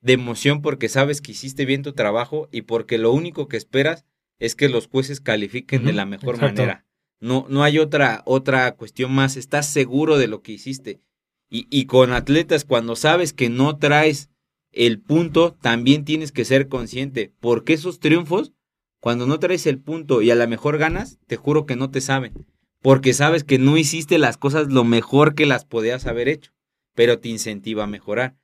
de 0.00 0.14
emoción 0.14 0.62
porque 0.62 0.88
sabes 0.88 1.20
que 1.20 1.32
hiciste 1.32 1.66
bien 1.66 1.82
tu 1.82 1.92
trabajo 1.92 2.48
y 2.50 2.62
porque 2.62 2.96
lo 2.96 3.12
único 3.12 3.46
que 3.46 3.58
esperas 3.58 4.06
es 4.38 4.54
que 4.54 4.70
los 4.70 4.86
jueces 4.86 5.20
califiquen 5.20 5.84
de 5.84 5.92
la 5.92 6.06
mejor 6.06 6.40
manera. 6.40 6.86
No, 7.20 7.44
no 7.50 7.62
hay 7.62 7.78
otra, 7.78 8.22
otra 8.24 8.74
cuestión 8.74 9.12
más. 9.12 9.36
Estás 9.36 9.68
seguro 9.68 10.16
de 10.16 10.28
lo 10.28 10.40
que 10.40 10.52
hiciste. 10.52 11.02
Y, 11.50 11.66
y 11.68 11.84
con 11.84 12.14
atletas, 12.14 12.64
cuando 12.64 12.96
sabes 12.96 13.34
que 13.34 13.50
no 13.50 13.76
traes 13.76 14.30
el 14.72 15.00
punto, 15.00 15.52
también 15.52 16.04
tienes 16.04 16.32
que 16.32 16.44
ser 16.44 16.68
consciente. 16.68 17.32
Porque 17.40 17.72
esos 17.72 18.00
triunfos, 18.00 18.52
cuando 19.00 19.26
no 19.26 19.38
traes 19.38 19.66
el 19.66 19.80
punto 19.80 20.22
y 20.22 20.30
a 20.30 20.34
lo 20.34 20.46
mejor 20.46 20.78
ganas, 20.78 21.18
te 21.26 21.36
juro 21.36 21.66
que 21.66 21.76
no 21.76 21.90
te 21.90 22.00
saben. 22.00 22.46
Porque 22.80 23.12
sabes 23.12 23.44
que 23.44 23.58
no 23.58 23.76
hiciste 23.76 24.18
las 24.18 24.36
cosas 24.36 24.68
lo 24.68 24.84
mejor 24.84 25.34
que 25.34 25.46
las 25.46 25.64
podías 25.64 26.06
haber 26.06 26.28
hecho. 26.28 26.52
Pero 26.94 27.18
te 27.18 27.28
incentiva 27.28 27.84
a 27.84 27.88
mejorar. 27.88 28.36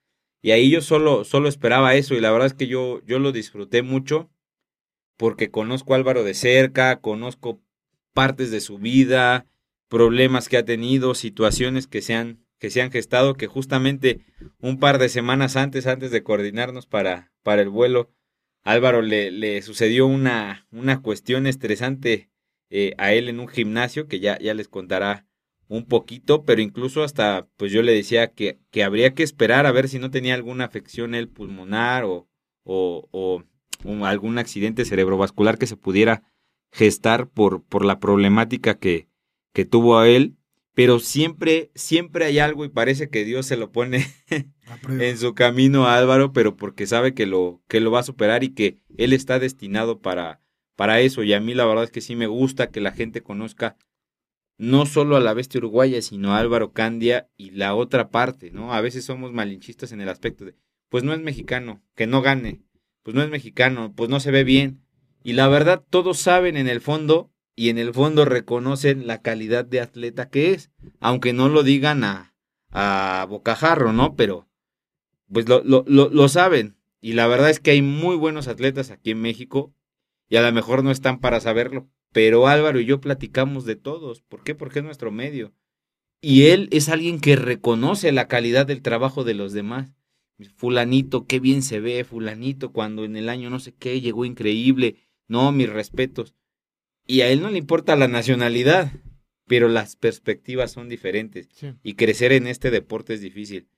Y 0.43 0.51
ahí 0.51 0.71
yo 0.71 0.81
solo, 0.81 1.25
solo 1.25 1.49
esperaba 1.49 1.95
eso. 1.95 2.15
Y 2.15 2.21
la 2.21 2.31
verdad 2.31 2.47
es 2.47 2.55
que 2.55 2.67
yo, 2.67 3.01
yo 3.07 3.19
lo 3.19 3.33
disfruté 3.33 3.83
mucho. 3.83 4.31
Porque 5.17 5.51
conozco 5.51 5.95
a 5.95 5.97
Álvaro 5.97 6.25
de 6.25 6.35
cerca, 6.35 7.01
conozco 7.01 7.61
partes 8.13 8.51
de 8.51 8.61
su 8.61 8.79
vida, 8.79 9.47
problemas 9.89 10.49
que 10.49 10.57
ha 10.57 10.65
tenido, 10.65 11.15
situaciones 11.15 11.87
que 11.87 12.03
se 12.03 12.15
han 12.15 12.46
que 12.59 12.71
se 12.71 12.83
han 12.83 12.91
gestado, 12.91 13.35
que 13.35 13.47
justamente 13.47 14.25
un 14.61 14.79
par 14.79 14.99
de 14.99 15.09
semanas 15.09 15.57
antes, 15.57 15.87
antes 15.87 16.11
de 16.11 16.23
coordinarnos 16.23 16.87
para, 16.87 17.33
para 17.43 17.63
el 17.63 17.69
vuelo, 17.69 18.11
Álvaro 18.63 19.03
le, 19.03 19.31
le 19.31 19.63
sucedió 19.63 20.07
una, 20.07 20.67
una 20.73 21.01
cuestión 21.01 21.47
estresante 21.47 22.31
eh, 22.69 22.95
a 22.99 23.13
él 23.13 23.29
en 23.29 23.39
un 23.39 23.49
gimnasio, 23.49 24.09
que 24.09 24.19
ya, 24.19 24.39
ya 24.39 24.55
les 24.55 24.69
contará 24.69 25.27
un 25.69 25.85
poquito, 25.85 26.45
pero 26.45 26.61
incluso 26.61 27.03
hasta, 27.03 27.49
pues 27.57 27.73
yo 27.73 27.83
le 27.83 27.93
decía 27.93 28.33
que, 28.33 28.59
que 28.71 28.85
habría 28.85 29.15
que 29.15 29.23
esperar 29.23 29.67
a 29.67 29.73
ver 29.73 29.89
si 29.89 29.99
no 29.99 30.11
tenía 30.11 30.35
alguna 30.35 30.65
afección 30.65 31.15
el 31.15 31.29
pulmonar 31.29 32.05
o, 32.05 32.29
o, 32.65 33.09
o, 33.13 33.45
algún 34.05 34.39
accidente 34.39 34.85
cerebrovascular 34.85 35.59
que 35.59 35.67
se 35.67 35.77
pudiera 35.77 36.23
gestar 36.73 37.29
por, 37.29 37.63
por 37.65 37.85
la 37.85 37.99
problemática 37.99 38.79
que, 38.79 39.09
que 39.53 39.65
tuvo 39.65 39.99
a 39.99 40.09
él 40.09 40.36
pero 40.77 40.99
siempre, 40.99 41.71
siempre 41.75 42.27
hay 42.27 42.39
algo 42.39 42.67
y 42.67 42.69
parece 42.69 43.09
que 43.09 43.25
Dios 43.25 43.47
se 43.47 43.57
lo 43.57 43.73
pone 43.73 44.05
en 45.01 45.17
su 45.17 45.35
camino 45.35 45.87
a 45.87 45.97
Álvaro, 45.97 46.35
pero 46.35 46.55
porque 46.55 46.87
sabe 46.87 47.15
que 47.15 47.25
lo, 47.25 47.63
que 47.67 47.81
lo 47.81 47.91
va 47.91 48.01
a 48.01 48.03
superar 48.03 48.45
y 48.45 48.51
que 48.51 48.79
él 48.99 49.15
está 49.15 49.39
destinado 49.39 50.03
para, 50.03 50.43
para 50.75 51.01
eso. 51.01 51.23
Y 51.23 51.33
a 51.33 51.41
mí 51.41 51.55
la 51.55 51.65
verdad 51.65 51.85
es 51.85 51.91
que 51.91 52.03
sí 52.03 52.15
me 52.15 52.27
gusta 52.27 52.71
que 52.71 52.83
la 52.83 52.93
gente 52.93 53.23
conozca 53.23 53.79
no 54.59 54.85
solo 54.85 55.17
a 55.17 55.21
la 55.21 55.33
bestia 55.33 55.61
uruguaya, 55.61 56.03
sino 56.03 56.35
a 56.35 56.41
Álvaro 56.41 56.75
Candia 56.75 57.27
y 57.39 57.53
la 57.53 57.75
otra 57.75 58.11
parte, 58.11 58.51
¿no? 58.51 58.75
A 58.75 58.83
veces 58.83 59.03
somos 59.07 59.33
malinchistas 59.33 59.93
en 59.93 60.03
el 60.03 60.11
aspecto 60.11 60.45
de, 60.45 60.57
pues 60.91 61.03
no 61.05 61.15
es 61.15 61.21
mexicano, 61.21 61.83
que 61.95 62.07
no 62.07 62.21
gane, 62.21 62.61
pues 63.03 63.15
no 63.15 63.23
es 63.23 63.31
mexicano, 63.31 63.95
pues 63.97 64.11
no 64.11 64.21
se 64.21 64.31
ve 64.31 64.45
bien. 64.45 64.83
Y 65.25 65.33
la 65.33 65.49
verdad, 65.49 65.83
todos 65.89 66.19
saben 66.19 66.59
en 66.59 66.69
el 66.69 66.83
fondo 66.83 67.33
y 67.57 67.71
en 67.71 67.79
el 67.79 67.95
fondo 67.95 68.27
reconocen 68.27 69.07
la 69.07 69.23
calidad 69.23 69.65
de 69.65 69.81
atleta 69.81 70.29
que 70.29 70.53
es, 70.53 70.71
aunque 71.01 71.33
no 71.33 71.49
lo 71.49 71.63
digan 71.63 72.05
a, 72.05 72.35
a 72.71 73.27
bocajarro, 73.29 73.95
¿no? 73.95 74.15
Pero 74.15 74.47
pues 75.33 75.49
lo, 75.49 75.63
lo, 75.65 75.85
lo, 75.87 76.29
saben. 76.29 76.77
Y 77.01 77.15
la 77.15 77.27
verdad 77.27 77.49
es 77.49 77.59
que 77.59 77.71
hay 77.71 77.83
muy 77.83 78.15
buenos 78.15 78.47
atletas 78.47 78.91
aquí 78.91 79.13
en 79.13 79.23
México 79.23 79.75
y 80.29 80.37
a 80.37 80.43
lo 80.43 80.53
mejor 80.53 80.85
no 80.85 80.91
están 80.91 81.19
para 81.19 81.41
saberlo, 81.41 81.89
pero 82.13 82.47
Álvaro 82.47 82.79
y 82.79 82.85
yo 82.85 83.01
platicamos 83.01 83.65
de 83.65 83.77
todos. 83.77 84.21
¿Por 84.21 84.45
qué? 84.45 84.55
Porque 84.55 84.81
es 84.81 84.85
nuestro 84.85 85.11
medio. 85.11 85.53
Y 86.21 86.49
él 86.49 86.69
es 86.73 86.91
alguien 86.91 87.21
que 87.21 87.37
reconoce 87.37 88.13
la 88.13 88.29
calidad 88.29 88.67
del 88.67 88.83
trabajo 88.83 89.25
de 89.25 89.35
los 89.35 89.53
demás. 89.53 89.93
Fulanito, 90.57 91.27
qué 91.27 91.41
bien 91.41 91.63
se 91.63 91.81
ve, 91.81 92.05
fulanito, 92.05 92.73
cuando 92.73 93.05
en 93.05 93.17
el 93.17 93.31
año 93.31 93.49
no 93.49 93.61
sé 93.61 93.73
qué 93.73 94.01
llegó 94.03 94.27
increíble. 94.27 94.97
No, 95.29 95.51
mis 95.53 95.71
respetos. 95.71 96.35
Y 97.07 97.21
a 97.21 97.29
él 97.29 97.41
no 97.41 97.51
le 97.51 97.59
importa 97.59 97.97
la 97.97 98.09
nacionalidad, 98.09 98.93
pero 99.47 99.69
las 99.69 99.97
perspectivas 99.97 100.73
son 100.73 100.89
diferentes. 100.89 101.49
Y 101.83 101.95
crecer 101.95 102.33
en 102.33 102.47
este 102.47 102.71
deporte 102.71 103.15
es 103.15 103.21
difícil. 103.21 103.69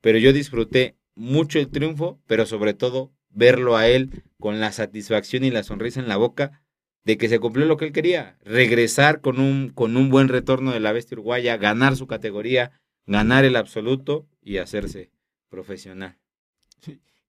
Pero 0.00 0.18
yo 0.18 0.32
disfruté 0.32 0.96
mucho 1.14 1.58
el 1.58 1.68
triunfo, 1.68 2.20
pero 2.26 2.46
sobre 2.46 2.74
todo 2.74 3.12
verlo 3.30 3.76
a 3.76 3.88
él 3.88 4.22
con 4.38 4.60
la 4.60 4.72
satisfacción 4.72 5.44
y 5.44 5.50
la 5.50 5.62
sonrisa 5.62 6.00
en 6.00 6.08
la 6.08 6.16
boca 6.16 6.62
de 7.04 7.18
que 7.18 7.28
se 7.28 7.38
cumplió 7.38 7.66
lo 7.66 7.76
que 7.76 7.86
él 7.86 7.92
quería, 7.92 8.36
regresar 8.44 9.20
con 9.20 9.40
un, 9.40 9.70
con 9.70 9.96
un 9.96 10.10
buen 10.10 10.28
retorno 10.28 10.72
de 10.72 10.80
la 10.80 10.92
bestia 10.92 11.14
uruguaya, 11.14 11.56
ganar 11.56 11.96
su 11.96 12.06
categoría, 12.06 12.72
ganar 13.06 13.44
el 13.44 13.56
absoluto 13.56 14.26
y 14.42 14.58
hacerse 14.58 15.10
profesional. 15.48 16.18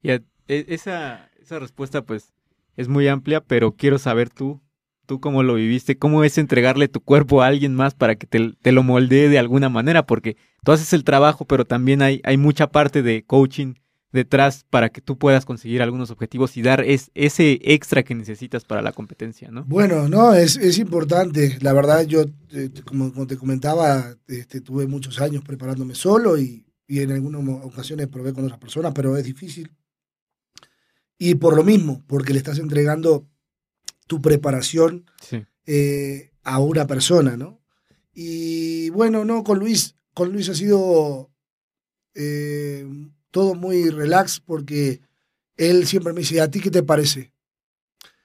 Y 0.01 0.11
e, 0.11 0.21
esa, 0.47 1.31
esa 1.39 1.59
respuesta 1.59 2.03
pues 2.03 2.33
es 2.75 2.87
muy 2.87 3.07
amplia, 3.07 3.41
pero 3.41 3.75
quiero 3.75 3.97
saber 3.99 4.29
tú, 4.29 4.61
tú 5.09 5.19
cómo 5.19 5.41
lo 5.41 5.55
viviste, 5.55 5.97
cómo 5.97 6.23
es 6.23 6.37
entregarle 6.37 6.87
tu 6.87 7.01
cuerpo 7.01 7.41
a 7.41 7.47
alguien 7.47 7.73
más 7.73 7.95
para 7.95 8.15
que 8.15 8.27
te, 8.27 8.71
lo 8.71 8.83
moldee 8.83 9.27
de 9.27 9.39
alguna 9.39 9.67
manera, 9.67 10.05
porque 10.05 10.37
tú 10.63 10.71
haces 10.71 10.93
el 10.93 11.03
trabajo, 11.03 11.45
pero 11.45 11.65
también 11.65 12.03
hay, 12.03 12.37
mucha 12.37 12.67
parte 12.67 13.01
de 13.01 13.23
coaching 13.25 13.73
detrás 14.11 14.65
para 14.69 14.89
que 14.89 15.01
tú 15.01 15.17
puedas 15.17 15.45
conseguir 15.45 15.81
algunos 15.81 16.11
objetivos 16.11 16.55
y 16.57 16.61
dar 16.61 16.81
es, 16.81 17.09
ese 17.15 17.59
extra 17.63 18.03
que 18.03 18.13
necesitas 18.13 18.65
para 18.65 18.83
la 18.83 18.91
competencia, 18.91 19.49
¿no? 19.49 19.65
Bueno, 19.65 20.07
no, 20.07 20.35
es, 20.35 20.57
es 20.57 20.77
importante. 20.77 21.57
La 21.61 21.73
verdad, 21.73 22.05
yo, 22.05 22.25
eh, 22.51 22.69
como, 22.85 23.25
te 23.25 23.35
comentaba, 23.35 24.15
este, 24.27 24.61
tuve 24.61 24.85
muchos 24.85 25.19
años 25.19 25.43
preparándome 25.43 25.95
solo 25.95 26.37
y, 26.37 26.67
y 26.87 26.99
en 26.99 27.13
algunas 27.13 27.41
ocasiones 27.63 28.07
probé 28.09 28.31
con 28.31 28.43
otras 28.43 28.59
personas, 28.59 28.91
pero 28.93 29.17
es 29.17 29.23
difícil. 29.23 29.71
Y 31.17 31.35
por 31.35 31.55
lo 31.55 31.63
mismo, 31.63 32.03
porque 32.05 32.31
le 32.31 32.37
estás 32.37 32.59
entregando 32.59 33.27
tu 34.09 34.23
preparación 34.23 35.05
eh, 35.67 36.31
a 36.41 36.57
una 36.57 36.87
persona, 36.87 37.37
¿no? 37.37 37.61
Y 38.11 38.89
bueno, 38.89 39.23
no, 39.23 39.43
con 39.43 39.59
Luis, 39.59 39.95
con 40.15 40.33
Luis 40.33 40.49
ha 40.49 40.55
sido 40.55 41.29
eh, 42.15 42.87
todo 43.29 43.53
muy 43.53 43.91
relax 43.91 44.39
porque 44.39 45.01
él 45.57 45.85
siempre 45.85 46.11
me 46.11 46.21
dice, 46.21 46.41
¿a 46.41 46.49
ti 46.49 46.59
qué 46.59 46.71
te 46.71 46.81
parece? 46.81 47.33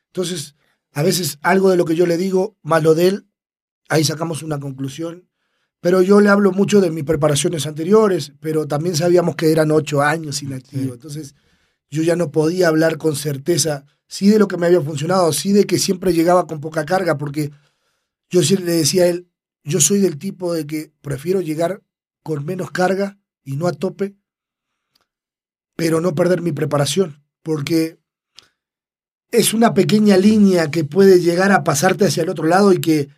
Entonces, 0.07 0.55
a 0.93 1.03
veces 1.03 1.39
algo 1.43 1.69
de 1.69 1.77
lo 1.77 1.85
que 1.85 1.97
yo 1.97 2.07
le 2.07 2.17
digo, 2.17 2.57
más 2.63 2.83
lo 2.83 2.95
de 2.95 3.09
él, 3.09 3.27
ahí 3.91 4.05
sacamos 4.05 4.43
una 4.43 4.59
conclusión. 4.59 5.29
Pero 5.81 6.01
yo 6.01 6.23
le 6.23 6.31
hablo 6.31 6.51
mucho 6.51 6.81
de 6.81 6.91
mis 6.91 7.05
preparaciones 7.05 7.67
anteriores, 7.67 8.33
pero 8.41 8.67
también 8.67 8.97
sabíamos 8.97 9.37
que 9.37 9.53
eran 9.53 9.71
ocho 9.71 10.01
años 10.01 10.43
inactivo. 10.43 10.95
Entonces, 10.95 11.35
yo 11.91 12.03
ya 12.03 12.17
no 12.17 12.31
podía 12.31 12.69
hablar 12.69 12.97
con 12.97 13.17
certeza 13.17 13.85
sí 14.07 14.29
de 14.29 14.39
lo 14.39 14.49
que 14.49 14.57
me 14.57 14.67
había 14.67 14.81
funcionado, 14.81 15.33
sí 15.33 15.53
de 15.53 15.65
que 15.65 15.79
siempre 15.79 16.13
llegaba 16.13 16.47
con 16.47 16.61
poca 16.61 16.85
carga, 16.85 17.19
porque 17.19 17.51
yo 18.31 18.41
le 18.41 18.73
decía 18.73 19.05
a 19.05 19.09
él, 19.09 19.29
yo 19.63 19.81
soy 19.81 20.01
del 20.01 20.19
tipo 20.19 20.53
de 20.53 20.67
que 20.67 20.93
prefiero 21.01 21.41
llegar 21.41 21.83
con 22.23 22.45
menos 22.45 22.71
carga 22.71 23.19
y 23.43 23.57
no 23.57 23.67
a 23.67 23.73
tope, 23.73 24.17
pero 25.77 26.01
no 26.01 26.15
perder 26.15 26.43
mi 26.43 26.53
preparación, 26.53 27.23
porque 27.43 27.99
es 29.31 29.53
una 29.53 29.75
pequeña 29.75 30.17
línea 30.17 30.71
que 30.71 30.85
puede 30.85 31.21
llegar 31.21 31.53
a 31.53 31.65
pasarte 31.65 32.07
hacia 32.07 32.23
el 32.23 32.29
otro 32.29 32.47
lado 32.47 32.73
y 32.73 32.81
que 32.81 33.09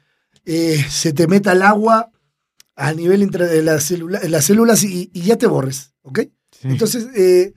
eh, 0.44 0.84
se 0.88 1.12
te 1.12 1.26
meta 1.26 1.52
el 1.52 1.62
agua 1.62 2.10
a 2.74 2.92
nivel 2.92 3.22
entre 3.22 3.46
de 3.46 3.62
las, 3.62 3.90
las 3.90 4.44
células 4.44 4.82
y, 4.84 5.10
ya 5.12 5.36
te 5.36 5.46
borres, 5.46 5.92
¿ok? 6.02 6.20
Entonces, 6.62 7.08
eh, 7.14 7.54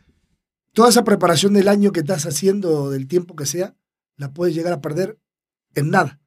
toda 0.74 0.90
esa 0.90 1.04
preparación 1.04 1.54
del 1.54 1.68
año 1.68 1.92
que 1.92 2.02
estás 2.02 2.26
haciendo, 2.26 2.90
del 2.90 3.08
tiempo 3.08 3.36
que 3.36 3.46
sea, 3.46 3.76
la 4.16 4.34
puedes 4.34 4.56
llegar 4.56 4.74
a 4.74 4.82
perder 4.82 5.20
en 5.76 5.90
nada. 5.90 6.20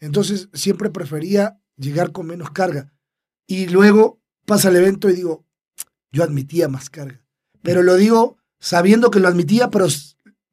Entonces, 0.00 0.48
siempre 0.52 0.90
prefería 0.90 1.60
llegar 1.76 2.12
con 2.12 2.26
menos 2.26 2.50
carga. 2.50 2.92
Y 3.46 3.66
luego 3.66 4.20
pasa 4.46 4.68
el 4.68 4.76
evento 4.76 5.08
y 5.08 5.14
digo, 5.14 5.44
yo 6.10 6.22
admitía 6.22 6.68
más 6.68 6.90
carga. 6.90 7.24
Pero 7.62 7.82
lo 7.82 7.96
digo 7.96 8.38
sabiendo 8.58 9.10
que 9.10 9.20
lo 9.20 9.28
admitía, 9.28 9.70
pero, 9.70 9.86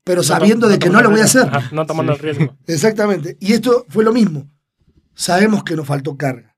pero 0.03 0.23
sabiendo 0.23 0.67
de 0.67 0.79
que 0.79 0.89
no 0.89 1.01
lo 1.01 1.11
voy 1.11 1.21
a 1.21 1.25
hacer. 1.25 1.47
no 1.71 1.85
tomando 1.85 2.13
el 2.13 2.19
riesgo. 2.19 2.57
Exactamente. 2.67 3.37
Y 3.39 3.53
esto 3.53 3.85
fue 3.89 4.03
lo 4.03 4.11
mismo. 4.11 4.49
Sabemos 5.13 5.63
que 5.63 5.75
nos 5.75 5.85
faltó 5.85 6.17
carga. 6.17 6.55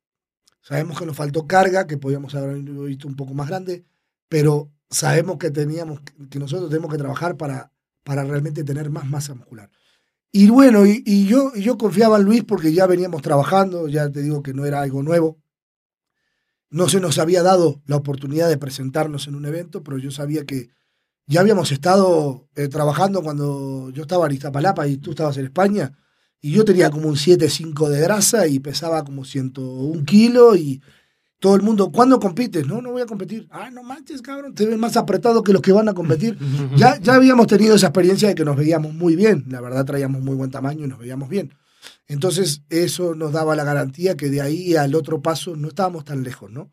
Sabemos 0.61 0.97
que 0.97 1.05
nos 1.05 1.15
faltó 1.15 1.47
carga, 1.47 1.87
que 1.87 1.97
podíamos 1.97 2.35
haber 2.35 2.59
visto 2.59 3.07
un 3.07 3.15
poco 3.15 3.33
más 3.33 3.47
grande, 3.47 3.83
pero 4.29 4.71
sabemos 4.91 5.37
que 5.37 5.49
teníamos, 5.49 6.01
que 6.29 6.37
nosotros 6.37 6.69
tenemos 6.69 6.91
que 6.91 6.97
trabajar 6.97 7.37
para, 7.37 7.71
para 8.03 8.23
realmente 8.23 8.63
tener 8.63 8.89
más 8.89 9.05
masa 9.05 9.33
muscular. 9.33 9.71
Y 10.31 10.49
bueno, 10.49 10.85
y, 10.85 11.25
yo, 11.25 11.53
yo 11.55 11.77
confiaba 11.77 12.17
en 12.17 12.23
Luis 12.23 12.43
porque 12.43 12.71
ya 12.73 12.85
veníamos 12.87 13.21
trabajando, 13.21 13.87
ya 13.87 14.09
te 14.09 14.21
digo 14.21 14.43
que 14.43 14.53
no 14.53 14.65
era 14.65 14.81
algo 14.81 15.03
nuevo. 15.03 15.41
No 16.69 16.87
se 16.87 17.01
nos 17.01 17.17
había 17.17 17.43
dado 17.43 17.81
la 17.85 17.97
oportunidad 17.97 18.47
de 18.47 18.57
presentarnos 18.57 19.27
en 19.27 19.35
un 19.35 19.45
evento, 19.45 19.83
pero 19.83 19.97
yo 19.97 20.09
sabía 20.09 20.45
que 20.45 20.69
ya 21.27 21.41
habíamos 21.41 21.71
estado 21.71 22.47
eh, 22.55 22.69
trabajando 22.69 23.21
cuando 23.23 23.89
yo 23.89 24.03
estaba 24.03 24.25
en 24.27 24.33
Iztapalapa 24.33 24.87
y 24.87 24.97
tú 24.97 25.11
estabas 25.11 25.37
en 25.37 25.45
España, 25.45 25.97
y 26.41 26.51
yo 26.51 26.65
tenía 26.65 26.89
como 26.89 27.07
un 27.07 27.15
7,5 27.15 27.89
de 27.89 28.01
grasa 28.01 28.47
y 28.47 28.59
pesaba 28.59 29.03
como 29.03 29.25
101 29.25 30.03
kilos 30.05 30.57
y 30.57 30.81
todo 31.41 31.55
el 31.55 31.63
mundo, 31.63 31.91
¿cuándo 31.91 32.19
compites? 32.19 32.67
No, 32.67 32.83
no 32.83 32.91
voy 32.91 33.01
a 33.01 33.07
competir. 33.07 33.47
Ah, 33.49 33.71
no 33.71 33.81
manches, 33.81 34.21
cabrón, 34.21 34.53
te 34.53 34.63
ves 34.63 34.77
más 34.77 34.95
apretado 34.95 35.41
que 35.41 35.51
los 35.51 35.63
que 35.63 35.71
van 35.71 35.89
a 35.89 35.95
competir. 35.95 36.37
ya, 36.77 36.99
ya 36.99 37.15
habíamos 37.15 37.47
tenido 37.47 37.75
esa 37.75 37.87
experiencia 37.87 38.29
de 38.29 38.35
que 38.35 38.45
nos 38.45 38.55
veíamos 38.55 38.93
muy 38.93 39.15
bien, 39.15 39.45
la 39.49 39.59
verdad 39.59 39.83
traíamos 39.83 40.21
muy 40.21 40.35
buen 40.35 40.51
tamaño 40.51 40.85
y 40.85 40.87
nos 40.87 40.99
veíamos 40.99 41.29
bien. 41.29 41.51
Entonces 42.07 42.61
eso 42.69 43.15
nos 43.15 43.31
daba 43.31 43.55
la 43.55 43.63
garantía 43.63 44.15
que 44.15 44.29
de 44.29 44.39
ahí 44.39 44.75
al 44.75 44.93
otro 44.93 45.23
paso 45.23 45.55
no 45.55 45.69
estábamos 45.69 46.05
tan 46.05 46.21
lejos, 46.21 46.51
¿no? 46.51 46.71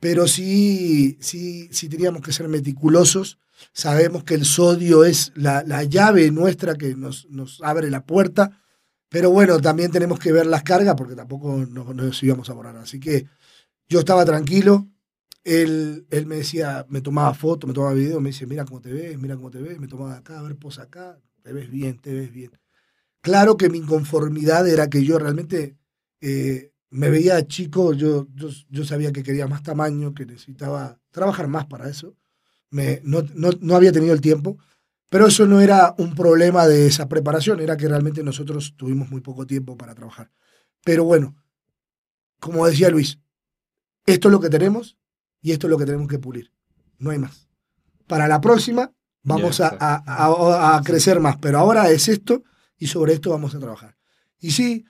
Pero 0.00 0.28
sí, 0.28 1.16
sí, 1.22 1.70
sí 1.72 1.88
teníamos 1.88 2.20
que 2.20 2.32
ser 2.34 2.46
meticulosos. 2.48 3.38
Sabemos 3.72 4.22
que 4.24 4.34
el 4.34 4.44
sodio 4.44 5.06
es 5.06 5.32
la, 5.34 5.64
la 5.66 5.82
llave 5.82 6.30
nuestra 6.30 6.74
que 6.74 6.94
nos, 6.94 7.26
nos 7.30 7.62
abre 7.62 7.90
la 7.90 8.04
puerta. 8.04 8.60
Pero 9.08 9.30
bueno, 9.30 9.58
también 9.60 9.90
tenemos 9.90 10.18
que 10.18 10.30
ver 10.30 10.44
las 10.44 10.62
cargas 10.62 10.94
porque 10.94 11.14
tampoco 11.14 11.64
nos, 11.70 11.94
nos 11.94 12.22
íbamos 12.22 12.50
a 12.50 12.52
borrar. 12.52 12.76
Así 12.76 13.00
que 13.00 13.26
yo 13.94 14.00
estaba 14.00 14.24
tranquilo. 14.24 14.88
Él, 15.44 16.06
él 16.10 16.26
me 16.26 16.36
decía, 16.36 16.84
me 16.88 17.00
tomaba 17.00 17.32
fotos, 17.32 17.68
me 17.68 17.74
tomaba 17.74 17.94
video, 17.94 18.18
me 18.20 18.30
dice, 18.30 18.44
mira 18.44 18.64
cómo 18.64 18.80
te 18.80 18.92
ves, 18.92 19.16
mira 19.20 19.36
cómo 19.36 19.52
te 19.52 19.60
ves, 19.60 19.78
me 19.78 19.86
tomaba 19.86 20.16
acá, 20.16 20.40
a 20.40 20.42
ver, 20.42 20.56
posa 20.56 20.82
acá, 20.82 21.20
te 21.42 21.52
ves 21.52 21.70
bien, 21.70 22.00
te 22.00 22.12
ves 22.12 22.32
bien. 22.32 22.50
Claro 23.20 23.56
que 23.56 23.70
mi 23.70 23.78
inconformidad 23.78 24.66
era 24.66 24.90
que 24.90 25.04
yo 25.04 25.16
realmente 25.18 25.76
eh, 26.20 26.72
me 26.90 27.08
veía 27.08 27.46
chico, 27.46 27.92
yo, 27.92 28.26
yo, 28.34 28.48
yo, 28.68 28.84
sabía 28.84 29.12
que 29.12 29.22
quería 29.22 29.46
más 29.46 29.62
tamaño, 29.62 30.12
que 30.12 30.26
necesitaba 30.26 30.98
trabajar 31.12 31.46
más 31.46 31.66
para 31.66 31.88
eso. 31.88 32.16
Me, 32.70 33.00
no, 33.04 33.22
no, 33.34 33.50
no 33.60 33.76
había 33.76 33.92
tenido 33.92 34.12
el 34.12 34.20
tiempo, 34.20 34.58
pero 35.08 35.28
eso 35.28 35.46
no 35.46 35.60
era 35.60 35.94
un 35.98 36.16
problema 36.16 36.66
de 36.66 36.86
esa 36.86 37.08
preparación, 37.08 37.60
era 37.60 37.76
que 37.76 37.86
realmente 37.86 38.24
nosotros 38.24 38.74
tuvimos 38.76 39.08
muy 39.08 39.20
poco 39.20 39.46
tiempo 39.46 39.76
para 39.76 39.94
trabajar. 39.94 40.32
Pero 40.84 41.04
bueno, 41.04 41.36
como 42.40 42.66
decía 42.66 42.90
Luis, 42.90 43.20
esto 44.06 44.28
es 44.28 44.32
lo 44.32 44.40
que 44.40 44.50
tenemos 44.50 44.96
y 45.40 45.52
esto 45.52 45.66
es 45.66 45.70
lo 45.70 45.78
que 45.78 45.86
tenemos 45.86 46.08
que 46.08 46.18
pulir. 46.18 46.52
No 46.98 47.10
hay 47.10 47.18
más. 47.18 47.48
Para 48.06 48.28
la 48.28 48.40
próxima 48.40 48.92
vamos 49.22 49.60
a, 49.60 49.76
a, 49.78 50.82
crecer 50.82 51.20
más, 51.20 51.36
pero 51.38 51.58
ahora 51.58 51.90
es 51.90 52.08
esto 52.08 52.42
y 52.78 52.86
sobre 52.86 53.14
esto 53.14 53.30
vamos 53.30 53.54
a 53.54 53.58
trabajar. 53.58 53.96
Y 54.38 54.50
sí, 54.50 54.84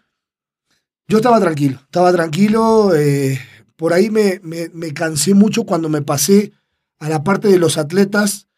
yo 1.07 1.19
estaba 1.19 1.41
tranquilo, 1.41 1.79
estaba 1.85 2.12
tranquilo. 2.12 2.95
Eh, 2.95 3.39
por 3.77 3.93
ahí 3.93 4.11
me, 4.11 4.41
me, 4.43 4.69
me, 4.71 4.93
cansé 4.93 5.35
mucho 5.35 5.65
cuando 5.65 5.89
me 5.89 6.03
pasé 6.03 6.53
a 6.99 7.09
la 7.09 7.23
parte 7.23 7.49
de 7.49 7.59
los 7.59 7.79
atletas 7.79 8.49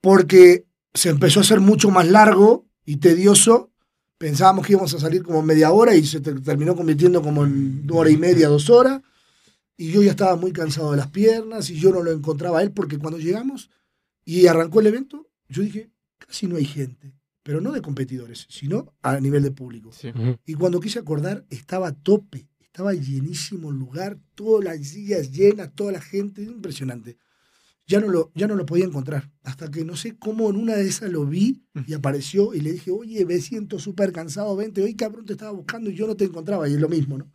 porque 0.00 0.66
se 0.92 1.10
empezó 1.10 1.40
a 1.40 1.42
hacer 1.42 1.60
mucho 1.60 1.90
más 1.90 2.08
largo 2.08 2.66
y 2.84 2.96
tedioso. 2.96 3.70
Pensábamos 4.18 4.66
que 4.66 4.72
íbamos 4.72 4.94
a 4.94 5.00
salir 5.00 5.22
como 5.22 5.42
media 5.42 5.70
hora 5.70 5.94
y 5.94 6.04
se 6.04 6.20
terminó 6.20 6.74
convirtiendo 6.74 7.22
como 7.22 7.44
en 7.44 7.82
una 7.84 7.94
hora 8.00 8.10
y 8.10 8.16
media, 8.16 8.48
dos 8.48 8.70
horas 8.70 9.00
y 9.76 9.90
yo 9.90 10.02
ya 10.02 10.12
estaba 10.12 10.36
muy 10.36 10.52
cansado 10.52 10.90
de 10.92 10.96
las 10.96 11.10
piernas 11.10 11.70
y 11.70 11.78
yo 11.78 11.90
no 11.90 12.02
lo 12.02 12.12
encontraba 12.12 12.58
a 12.60 12.62
él 12.62 12.72
porque 12.72 12.98
cuando 12.98 13.18
llegamos 13.18 13.70
y 14.24 14.46
arrancó 14.46 14.80
el 14.80 14.86
evento, 14.86 15.28
yo 15.48 15.62
dije, 15.62 15.90
casi 16.18 16.46
no 16.46 16.56
hay 16.56 16.64
gente, 16.64 17.14
pero 17.42 17.60
no 17.60 17.72
de 17.72 17.82
competidores, 17.82 18.46
sino 18.48 18.94
a 19.02 19.18
nivel 19.20 19.42
de 19.42 19.50
público. 19.50 19.90
Y 20.46 20.54
cuando 20.54 20.80
quise 20.80 20.98
acordar, 20.98 21.44
estaba 21.50 21.88
a 21.88 21.94
tope, 21.94 22.48
estaba 22.60 22.94
llenísimo 22.94 23.70
el 23.70 23.76
lugar, 23.76 24.18
todas 24.34 24.64
las 24.64 24.86
sillas 24.88 25.30
llenas, 25.30 25.74
toda 25.74 25.92
la 25.92 26.00
gente, 26.00 26.42
impresionante. 26.42 27.18
Ya 27.86 28.00
no, 28.00 28.08
lo, 28.08 28.32
ya 28.34 28.46
no 28.46 28.54
lo 28.54 28.64
podía 28.64 28.86
encontrar, 28.86 29.30
hasta 29.42 29.70
que 29.70 29.84
no 29.84 29.94
sé 29.94 30.16
cómo 30.16 30.48
en 30.48 30.56
una 30.56 30.74
de 30.74 30.88
esas 30.88 31.10
lo 31.10 31.26
vi 31.26 31.66
y 31.86 31.92
apareció 31.92 32.54
y 32.54 32.60
le 32.60 32.72
dije, 32.72 32.90
oye, 32.90 33.26
me 33.26 33.38
siento 33.40 33.78
súper 33.78 34.10
cansado, 34.10 34.56
vente, 34.56 34.82
hoy 34.82 34.94
cabrón 34.94 35.26
te 35.26 35.34
estaba 35.34 35.50
buscando 35.50 35.90
y 35.90 35.94
yo 35.94 36.06
no 36.06 36.16
te 36.16 36.24
encontraba, 36.24 36.66
y 36.66 36.72
es 36.72 36.80
lo 36.80 36.88
mismo, 36.88 37.18
¿no? 37.18 37.30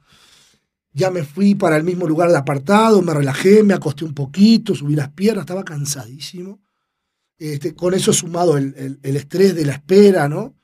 Ya 0.94 1.12
me 1.12 1.24
fui 1.24 1.56
para 1.56 1.78
el 1.78 1.84
mismo 1.84 2.08
lugar 2.08 2.30
de 2.30 2.38
apartado, 2.38 3.02
me 3.02 3.14
relajé, 3.14 3.64
me 3.64 3.74
acosté 3.74 4.06
un 4.06 4.14
poquito, 4.14 4.74
subí 4.74 4.96
las 4.96 5.10
piernas, 5.10 5.44
estaba 5.44 5.64
cansadísimo. 5.64 6.60
Este, 7.38 7.74
con 7.74 7.94
eso 7.94 8.12
sumado 8.12 8.58
el, 8.58 9.00
estrés 9.02 9.56
de 9.56 9.66
la 9.66 9.74
espera, 9.74 10.28
¿no? 10.28 10.56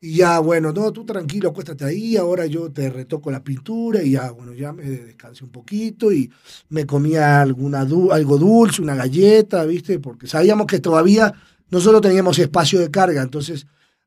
Y 0.00 0.16
ya, 0.16 0.40
bueno, 0.40 0.72
no, 0.72 0.92
tú 0.92 1.04
tranquilo, 1.04 1.50
acuéstate 1.50 1.84
ahí, 1.84 2.16
ahora 2.16 2.46
yo 2.46 2.70
te 2.70 2.90
retoco 2.90 3.30
la 3.30 3.42
pintura 3.42 4.02
y 4.02 4.12
ya, 4.12 4.30
bueno, 4.32 4.52
ya 4.52 4.72
me 4.72 4.84
descansé 4.84 5.44
un 5.44 5.50
poquito 5.50 6.12
y 6.12 6.30
me 6.68 6.84
comía 6.84 7.40
alguna 7.40 7.80
algo 7.80 8.38
dulce, 8.38 8.82
una 8.82 8.94
galleta, 8.94 9.64
¿viste? 9.64 10.00
Porque 10.00 10.26
sabíamos 10.26 10.66
que 10.66 10.80
todavía 10.80 11.32
nosotros 11.70 12.02
teníamos 12.02 12.38
espacio 12.38 12.80
de 12.80 12.90
carga, 12.90 13.22
entonces 13.22 13.66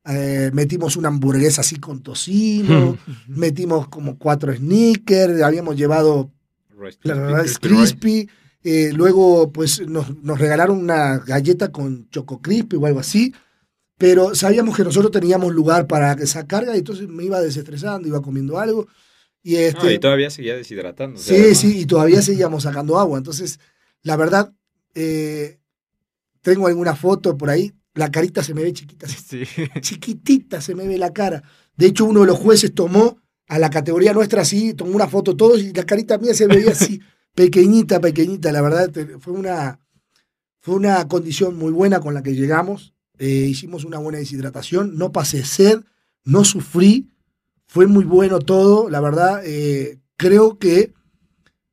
eh, 0.09 0.49
metimos 0.53 0.97
una 0.97 1.09
hamburguesa 1.09 1.61
así 1.61 1.75
con 1.75 2.01
tocino, 2.01 2.97
metimos 3.27 3.87
como 3.89 4.17
cuatro 4.17 4.53
sneakers, 4.55 5.41
habíamos 5.41 5.75
llevado 5.75 6.31
la 7.03 7.45
crispy. 7.61 8.27
Eh, 8.63 8.91
luego, 8.93 9.51
pues 9.51 9.87
nos, 9.87 10.21
nos, 10.21 10.39
regalaron 10.39 10.77
una 10.77 11.19
galleta 11.19 11.71
con 11.71 12.09
choco 12.09 12.41
crispy 12.41 12.75
o 12.77 12.85
algo 12.85 12.99
así. 12.99 13.33
Pero 13.97 14.33
sabíamos 14.33 14.75
que 14.75 14.83
nosotros 14.83 15.11
teníamos 15.11 15.53
lugar 15.53 15.85
para 15.85 16.13
esa 16.13 16.47
carga 16.47 16.75
y 16.75 16.79
entonces 16.79 17.07
me 17.07 17.25
iba 17.25 17.39
desestresando, 17.41 18.07
iba 18.07 18.21
comiendo 18.21 18.57
algo. 18.57 18.87
Y, 19.43 19.55
este, 19.55 19.93
y 19.93 19.99
todavía 19.99 20.29
seguía 20.29 20.55
deshidratando. 20.55 21.19
Sí, 21.19 21.53
sí, 21.55 21.79
y 21.79 21.85
todavía 21.85 22.21
seguíamos 22.21 22.63
sacando 22.63 22.97
agua. 22.97 23.17
Entonces, 23.17 23.59
la 24.01 24.15
verdad, 24.15 24.53
eh, 24.95 25.59
tengo 26.41 26.67
alguna 26.67 26.95
foto 26.95 27.37
por 27.37 27.49
ahí 27.49 27.73
la 27.99 28.09
carita 28.11 28.41
se 28.41 28.53
me 28.53 28.63
ve 28.63 28.71
chiquita. 28.71 29.07
Chiquitita 29.81 30.61
se 30.61 30.73
me 30.73 30.87
ve 30.87 30.97
la 30.97 31.11
cara. 31.11 31.43
De 31.75 31.85
hecho, 31.85 32.05
uno 32.05 32.21
de 32.21 32.27
los 32.27 32.39
jueces 32.39 32.73
tomó 32.73 33.19
a 33.47 33.59
la 33.59 33.69
categoría 33.69 34.13
nuestra 34.13 34.43
así, 34.43 34.73
tomó 34.73 34.95
una 34.95 35.07
foto 35.07 35.35
todos 35.35 35.61
y 35.61 35.73
la 35.73 35.85
carita 35.85 36.17
mía 36.17 36.33
se 36.33 36.47
veía 36.47 36.71
así, 36.71 37.01
pequeñita, 37.35 37.99
pequeñita. 37.99 38.53
La 38.53 38.61
verdad, 38.61 38.89
fue 39.19 39.33
una, 39.33 39.79
fue 40.61 40.75
una 40.75 41.07
condición 41.09 41.57
muy 41.57 41.73
buena 41.73 41.99
con 41.99 42.13
la 42.13 42.23
que 42.23 42.35
llegamos. 42.35 42.93
Eh, 43.17 43.47
hicimos 43.49 43.83
una 43.83 43.97
buena 43.97 44.19
deshidratación, 44.19 44.97
no 44.97 45.11
pasé 45.11 45.43
sed, 45.43 45.81
no 46.23 46.45
sufrí, 46.45 47.11
fue 47.67 47.85
muy 47.85 48.05
bueno 48.05 48.39
todo. 48.39 48.89
La 48.89 49.01
verdad, 49.01 49.41
eh, 49.43 49.99
creo 50.15 50.57
que 50.57 50.93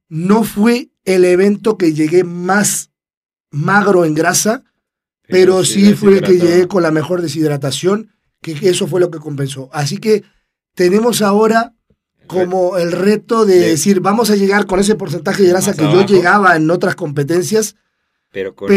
no 0.08 0.42
fue 0.42 0.90
el 1.04 1.24
evento 1.24 1.78
que 1.78 1.94
llegué 1.94 2.24
más 2.24 2.90
magro 3.52 4.04
en 4.04 4.14
grasa, 4.14 4.64
pero 5.28 5.64
sí 5.64 5.94
fue 5.94 6.18
el 6.18 6.22
que 6.22 6.38
llegué 6.38 6.68
con 6.68 6.82
la 6.82 6.90
mejor 6.90 7.22
deshidratación, 7.22 8.12
que 8.40 8.52
eso 8.68 8.86
fue 8.86 9.00
lo 9.00 9.10
que 9.10 9.18
compensó. 9.18 9.68
Así 9.72 9.98
que 9.98 10.24
tenemos 10.74 11.22
ahora 11.22 11.74
como 12.26 12.76
el 12.76 12.92
reto 12.92 13.46
de 13.46 13.58
decir, 13.58 14.00
vamos 14.00 14.30
a 14.30 14.36
llegar 14.36 14.66
con 14.66 14.80
ese 14.80 14.94
porcentaje 14.94 15.42
de 15.42 15.50
grasa 15.50 15.74
que 15.74 15.84
yo 15.84 16.04
llegaba 16.04 16.56
en 16.56 16.70
otras 16.70 16.94
competencias, 16.94 17.76
pero 18.32 18.54
con, 18.54 18.70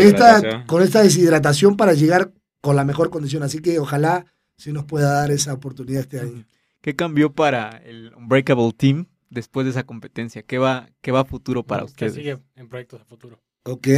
esta, 0.00 0.64
con, 0.66 0.82
esta, 0.82 1.02
deshidratación 1.02 1.76
para 1.76 1.92
llegar 1.92 2.32
con 2.60 2.74
la 2.74 2.84
mejor 2.84 3.10
condición. 3.10 3.42
Así 3.42 3.60
que 3.60 3.78
ojalá 3.78 4.26
se 4.56 4.72
nos 4.72 4.84
pueda 4.84 5.12
dar 5.12 5.30
esa 5.30 5.52
oportunidad 5.52 6.00
este 6.00 6.20
año. 6.20 6.44
¿Qué 6.80 6.96
cambió 6.96 7.32
para 7.32 7.70
el 7.84 8.12
Unbreakable 8.14 8.72
Team 8.72 9.06
después 9.30 9.64
de 9.64 9.70
esa 9.70 9.84
competencia? 9.84 10.42
¿Qué 10.42 10.58
va, 10.58 10.88
qué 11.02 11.12
va 11.12 11.20
a 11.20 11.24
futuro 11.24 11.62
para 11.62 11.84
ustedes? 11.84 12.14
¿Qué 12.14 12.18
sigue 12.20 12.38
en 12.56 12.68
proyectos 12.68 13.00
a 13.00 13.04
futuro? 13.04 13.40
Ok, 13.68 13.88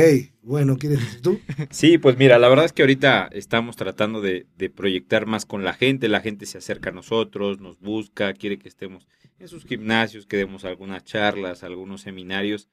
bueno, 0.41 0.79
¿quieres 0.79 1.21
tú? 1.21 1.41
Sí, 1.71 1.99
pues 1.99 2.17
mira, 2.17 2.39
la 2.39 2.49
verdad 2.49 2.65
es 2.65 2.73
que 2.73 2.81
ahorita 2.81 3.29
estamos 3.33 3.77
tratando 3.77 4.23
de, 4.23 4.47
proyectar 4.75 5.27
más 5.27 5.45
con 5.45 5.63
la 5.63 5.75
gente, 5.75 6.09
la 6.09 6.21
gente 6.21 6.47
se 6.47 6.57
acerca 6.57 6.89
a 6.89 6.95
nosotros, 6.95 7.61
nos 7.61 7.79
busca, 7.79 8.33
quiere 8.33 8.59
que 8.59 8.67
estemos 8.67 9.07
en 9.39 9.47
sus 9.47 9.67
gimnasios, 9.67 10.25
que 10.25 10.39
demos 10.39 10.65
algunas 10.65 11.05
charlas, 11.05 11.65
algunos 11.65 12.01
seminarios. 12.01 12.71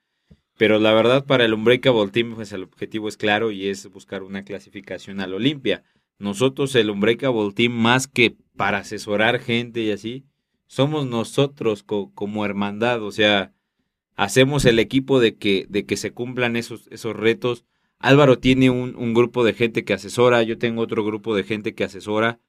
Pero 0.57 0.79
la 0.79 0.93
verdad, 0.93 1.25
para 1.25 1.43
el 1.43 1.53
Unbreakable 1.53 2.11
Team, 2.11 2.35
pues 2.35 2.53
el 2.53 2.63
objetivo 2.63 3.09
es 3.09 3.17
claro 3.17 3.51
y 3.51 3.67
es 3.67 3.85
buscar 3.91 4.23
una 4.23 4.43
clasificación 4.43 5.19
al 5.19 5.33
Olimpia. 5.33 5.83
Nosotros, 6.17 6.73
el 6.75 6.89
Unbreakable 6.89 7.51
Team, 7.51 7.73
más 7.73 8.07
que 8.07 8.37
para 8.55 8.77
asesorar 8.77 9.39
gente 9.39 9.81
y 9.81 9.91
así, 9.91 10.23
somos 10.65 11.05
nosotros 11.05 11.83
como 11.83 12.45
hermandad. 12.45 13.03
O 13.03 13.11
sea, 13.11 13.51
hacemos 14.15 14.65
el 14.65 14.79
equipo 14.79 15.19
de 15.19 15.35
que, 15.37 15.65
de 15.69 15.85
que 15.85 15.97
se 15.97 16.11
cumplan 16.11 16.55
esos, 16.55 16.87
esos 16.91 17.15
retos. 17.15 17.65
Álvaro 17.99 18.39
tiene 18.39 18.69
un, 18.69 18.95
un 18.95 19.13
grupo 19.13 19.43
de 19.43 19.53
gente 19.53 19.83
que 19.83 19.93
asesora, 19.93 20.43
yo 20.43 20.57
tengo 20.57 20.81
otro 20.81 21.03
grupo 21.03 21.35
de 21.35 21.43
gente 21.43 21.75
que 21.75 21.83
asesora 21.85 22.39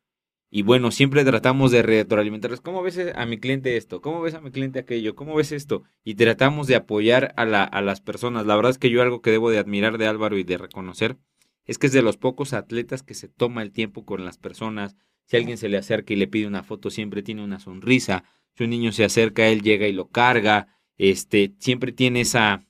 y 0.49 0.62
bueno, 0.62 0.91
siempre 0.91 1.25
tratamos 1.25 1.73
de 1.73 1.83
retroalimentarles. 1.83 2.61
¿Cómo 2.61 2.83
ves 2.83 2.99
a 3.14 3.27
mi 3.27 3.39
cliente 3.39 3.77
esto? 3.77 4.01
¿Cómo 4.01 4.21
ves 4.21 4.35
a 4.35 4.41
mi 4.41 4.51
cliente 4.51 4.79
aquello? 4.79 5.14
¿Cómo 5.17 5.35
ves 5.35 5.53
esto? 5.53 5.83
Y 6.05 6.14
tratamos 6.14 6.69
de 6.69 6.77
apoyar 6.77 7.35
a, 7.37 7.45
la, 7.45 7.64
a 7.64 7.83
las 7.83 8.01
personas. 8.01 8.47
La 8.47 8.55
verdad 8.55 8.71
es 8.71 8.79
que 8.79 8.91
yo 8.91 9.03
algo 9.03 9.21
que 9.21 9.33
debo 9.33 9.51
de 9.51 9.59
admirar 9.59 9.99
de 9.99 10.07
Álvaro 10.07 10.39
y 10.39 10.45
de 10.45 10.57
reconocer 10.57 11.19
es 11.64 11.79
que 11.79 11.89
es 11.89 11.93
de 11.93 12.03
los 12.03 12.17
pocos 12.17 12.53
atletas 12.53 13.03
que 13.03 13.14
se 13.14 13.29
toma 13.29 13.62
el 13.62 13.73
tiempo 13.73 14.05
con 14.05 14.25
las 14.25 14.39
personas. 14.39 14.97
Si 15.25 15.37
alguien 15.37 15.59
se 15.59 15.69
le 15.69 15.79
acerca 15.79 16.12
y 16.12 16.17
le 16.17 16.29
pide 16.29 16.47
una 16.47 16.62
foto, 16.62 16.91
siempre 16.91 17.25
tiene 17.25 17.43
una 17.43 17.59
sonrisa. 17.59 18.23
Si 18.55 18.62
un 18.62 18.71
niño 18.71 18.93
se 18.93 19.05
acerca, 19.05 19.49
él 19.49 19.62
llega 19.62 19.89
y 19.89 19.93
lo 19.93 20.09
carga. 20.09 20.76
Este, 20.99 21.55
siempre 21.59 21.92
tiene 21.92 22.22
esa, 22.22 22.64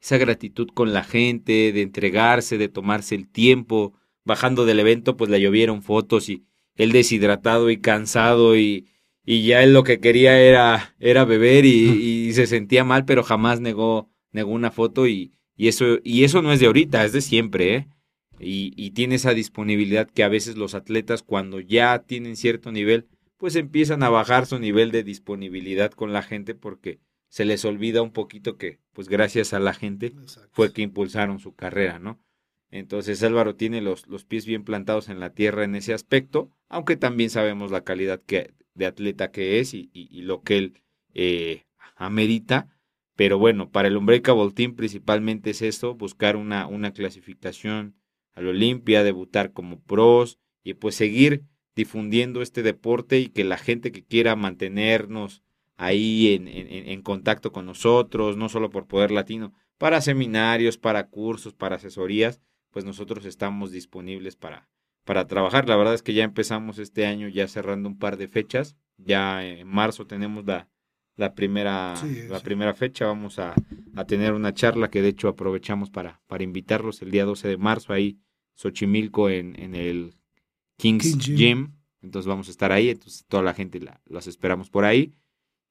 esa 0.00 0.18
gratitud 0.18 0.68
con 0.68 0.92
la 0.92 1.04
gente, 1.04 1.72
de 1.72 1.82
entregarse, 1.82 2.58
de 2.58 2.68
tomarse 2.68 3.14
el 3.14 3.28
tiempo. 3.28 3.94
Bajando 4.24 4.66
del 4.66 4.80
evento, 4.80 5.16
pues 5.16 5.30
le 5.30 5.40
llovieron 5.40 5.82
fotos 5.82 6.28
y 6.28 6.44
él 6.74 6.92
deshidratado 6.92 7.70
y 7.70 7.78
cansado 7.78 8.56
y, 8.56 8.86
y 9.24 9.42
ya 9.44 9.62
él 9.62 9.72
lo 9.72 9.84
que 9.84 10.00
quería 10.00 10.40
era, 10.40 10.94
era 11.00 11.24
beber 11.24 11.64
y, 11.64 12.32
se 12.32 12.46
sentía 12.46 12.84
mal, 12.84 13.04
pero 13.04 13.22
jamás 13.22 13.60
negó, 13.60 14.08
negó 14.32 14.52
una 14.52 14.70
foto 14.70 15.06
y, 15.06 15.32
y, 15.56 15.68
eso, 15.68 15.98
y 16.04 16.24
eso 16.24 16.40
no 16.40 16.52
es 16.52 16.60
de 16.60 16.66
ahorita, 16.66 17.04
es 17.04 17.12
de 17.12 17.20
siempre, 17.20 17.74
¿eh? 17.74 17.88
Y, 18.40 18.72
y 18.76 18.92
tiene 18.92 19.16
esa 19.16 19.34
disponibilidad 19.34 20.08
que 20.08 20.22
a 20.22 20.28
veces 20.28 20.56
los 20.56 20.74
atletas 20.74 21.22
cuando 21.22 21.58
ya 21.58 21.98
tienen 22.06 22.36
cierto 22.36 22.70
nivel, 22.70 23.08
pues 23.36 23.56
empiezan 23.56 24.04
a 24.04 24.08
bajar 24.08 24.46
su 24.46 24.58
nivel 24.60 24.92
de 24.92 25.02
disponibilidad 25.02 25.90
con 25.90 26.12
la 26.12 26.22
gente 26.22 26.54
porque 26.54 27.00
se 27.28 27.44
les 27.44 27.64
olvida 27.64 28.02
un 28.02 28.12
poquito 28.12 28.56
que, 28.56 28.80
pues 28.92 29.08
gracias 29.08 29.52
a 29.52 29.58
la 29.58 29.74
gente 29.74 30.12
fue 30.50 30.72
que 30.72 30.82
impulsaron 30.82 31.38
su 31.38 31.54
carrera, 31.54 31.98
¿no? 31.98 32.18
Entonces 32.70 33.22
Álvaro 33.22 33.54
tiene 33.54 33.80
los, 33.80 34.06
los 34.08 34.24
pies 34.24 34.44
bien 34.44 34.64
plantados 34.64 35.08
en 35.08 35.20
la 35.20 35.32
tierra 35.32 35.64
en 35.64 35.74
ese 35.74 35.94
aspecto, 35.94 36.50
aunque 36.68 36.96
también 36.96 37.30
sabemos 37.30 37.70
la 37.70 37.82
calidad 37.82 38.22
que, 38.22 38.52
de 38.74 38.86
atleta 38.86 39.30
que 39.30 39.58
es 39.60 39.74
y, 39.74 39.90
y, 39.92 40.22
lo 40.22 40.42
que 40.42 40.58
él 40.58 40.82
eh, 41.14 41.64
amerita. 41.96 42.68
Pero 43.16 43.38
bueno, 43.38 43.70
para 43.70 43.88
el 43.88 43.96
Unbreakable 43.96 44.52
Team 44.52 44.76
principalmente 44.76 45.50
es 45.50 45.62
esto, 45.62 45.94
buscar 45.94 46.36
una, 46.36 46.66
una 46.66 46.92
clasificación 46.92 47.96
al 48.34 48.48
Olimpia, 48.48 49.02
debutar 49.02 49.52
como 49.52 49.80
pros 49.80 50.38
y 50.62 50.74
pues 50.74 50.94
seguir 50.94 51.44
difundiendo 51.74 52.42
este 52.42 52.62
deporte 52.62 53.18
y 53.18 53.28
que 53.28 53.44
la 53.44 53.56
gente 53.56 53.92
que 53.92 54.04
quiera 54.04 54.36
mantenernos 54.36 55.42
ahí 55.78 56.34
en, 56.34 56.48
en, 56.48 56.88
en 56.88 57.02
contacto 57.02 57.50
con 57.52 57.64
nosotros, 57.64 58.36
no 58.36 58.50
solo 58.50 58.68
por 58.68 58.86
Poder 58.86 59.10
Latino, 59.10 59.54
para 59.78 60.00
seminarios, 60.00 60.76
para 60.76 61.06
cursos, 61.06 61.54
para 61.54 61.76
asesorías, 61.76 62.42
pues 62.70 62.84
nosotros 62.84 63.24
estamos 63.24 63.70
disponibles 63.70 64.36
para, 64.36 64.68
para 65.04 65.26
trabajar. 65.26 65.68
La 65.68 65.76
verdad 65.76 65.94
es 65.94 66.02
que 66.02 66.12
ya 66.12 66.24
empezamos 66.24 66.78
este 66.78 67.06
año 67.06 67.28
ya 67.28 67.48
cerrando 67.48 67.88
un 67.88 67.98
par 67.98 68.16
de 68.16 68.28
fechas. 68.28 68.76
Ya 68.98 69.46
en 69.46 69.66
marzo 69.68 70.06
tenemos 70.06 70.44
la, 70.44 70.68
la 71.16 71.34
primera, 71.34 71.94
la 72.28 72.40
primera 72.40 72.74
fecha. 72.74 73.06
Vamos 73.06 73.38
a, 73.38 73.54
a, 73.94 74.04
tener 74.04 74.34
una 74.34 74.52
charla 74.52 74.90
que 74.90 75.00
de 75.00 75.08
hecho 75.08 75.28
aprovechamos 75.28 75.90
para, 75.90 76.20
para 76.26 76.44
invitarlos 76.44 77.00
el 77.00 77.10
día 77.12 77.24
12 77.24 77.48
de 77.48 77.56
marzo 77.56 77.92
ahí, 77.92 78.18
Xochimilco 78.54 79.30
en, 79.30 79.58
en 79.60 79.74
el 79.76 80.14
Kings, 80.76 81.18
Gym. 81.18 81.72
Entonces 82.02 82.28
vamos 82.28 82.48
a 82.48 82.50
estar 82.50 82.72
ahí. 82.72 82.90
Entonces 82.90 83.24
toda 83.28 83.44
la 83.44 83.54
gente 83.54 83.80
la, 83.80 84.02
las 84.06 84.26
esperamos 84.26 84.70
por 84.70 84.84
ahí. 84.84 85.14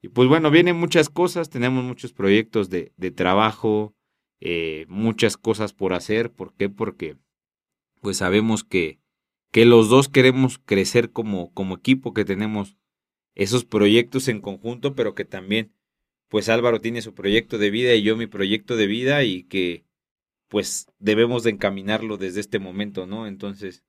Y 0.01 0.09
pues 0.09 0.29
bueno, 0.29 0.51
vienen 0.51 0.75
muchas 0.75 1.09
cosas. 1.09 1.49
Tenemos 1.49 1.83
muchos 1.83 2.13
proyectos 2.13 2.69
de, 2.69 2.91
de 2.97 3.11
trabajo 3.11 3.95
eh, 4.39 4.85
muchas 4.87 5.37
cosas 5.37 5.73
por 5.73 5.93
hacer. 5.93 6.31
¿Por 6.31 6.53
qué? 6.55 6.69
Porque 6.69 7.17
pues 8.01 8.17
sabemos 8.17 8.63
que, 8.63 8.99
que 9.51 9.65
los 9.65 9.89
dos 9.89 10.09
queremos 10.09 10.59
crecer 10.59 11.11
como, 11.11 11.51
como 11.53 11.75
equipo, 11.75 12.13
que 12.13 12.25
tenemos 12.25 12.77
esos 13.35 13.65
proyectos 13.65 14.27
en 14.27 14.41
conjunto, 14.41 14.95
pero 14.95 15.15
que 15.15 15.25
también 15.25 15.73
pues 16.29 16.49
Álvaro 16.49 16.81
tiene 16.81 17.01
su 17.01 17.13
proyecto 17.13 17.57
de 17.57 17.69
vida 17.69 17.95
y 17.95 18.03
yo 18.03 18.17
mi 18.17 18.27
proyecto 18.27 18.75
de 18.75 18.87
vida 18.87 19.23
y 19.23 19.43
que 19.43 19.85
pues 20.49 20.87
debemos 20.99 21.43
de 21.43 21.51
encaminarlo 21.51 22.17
desde 22.17 22.39
este 22.41 22.59
momento, 22.59 23.05
¿no? 23.05 23.27
Entonces, 23.27 23.83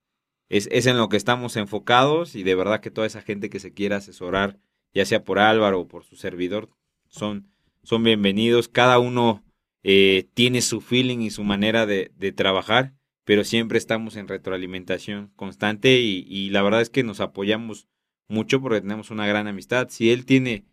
es, 0.48 0.68
es 0.72 0.86
en 0.86 0.96
lo 0.96 1.08
que 1.08 1.16
estamos 1.16 1.56
enfocados 1.56 2.34
y 2.34 2.42
de 2.42 2.54
verdad 2.54 2.80
que 2.80 2.90
toda 2.90 3.06
esa 3.06 3.22
gente 3.22 3.50
que 3.50 3.60
se 3.60 3.72
quiera 3.72 3.96
asesorar, 3.96 4.58
ya 4.94 5.04
sea 5.04 5.24
por 5.24 5.38
Álvaro 5.38 5.80
o 5.80 5.88
por 5.88 6.04
su 6.04 6.16
servidor, 6.16 6.70
son, 7.08 7.50
son 7.82 8.04
bienvenidos. 8.04 8.68
Cada 8.68 8.98
uno 8.98 9.44
eh, 9.82 10.28
tiene 10.34 10.60
su 10.60 10.80
feeling 10.80 11.18
y 11.18 11.30
su 11.30 11.44
manera 11.44 11.86
de, 11.86 12.10
de, 12.16 12.32
trabajar, 12.32 12.94
pero 13.24 13.44
siempre 13.44 13.78
estamos 13.78 14.16
en 14.16 14.28
retroalimentación 14.28 15.32
constante 15.36 16.00
y, 16.00 16.24
y, 16.28 16.50
la 16.50 16.62
verdad 16.62 16.80
es 16.80 16.90
que 16.90 17.04
nos 17.04 17.20
apoyamos 17.20 17.88
mucho 18.28 18.60
porque 18.60 18.80
tenemos 18.80 19.10
una 19.10 19.26
gran 19.26 19.46
amistad. 19.46 19.88
Si 19.90 20.10
él 20.10 20.24
tiene 20.26 20.64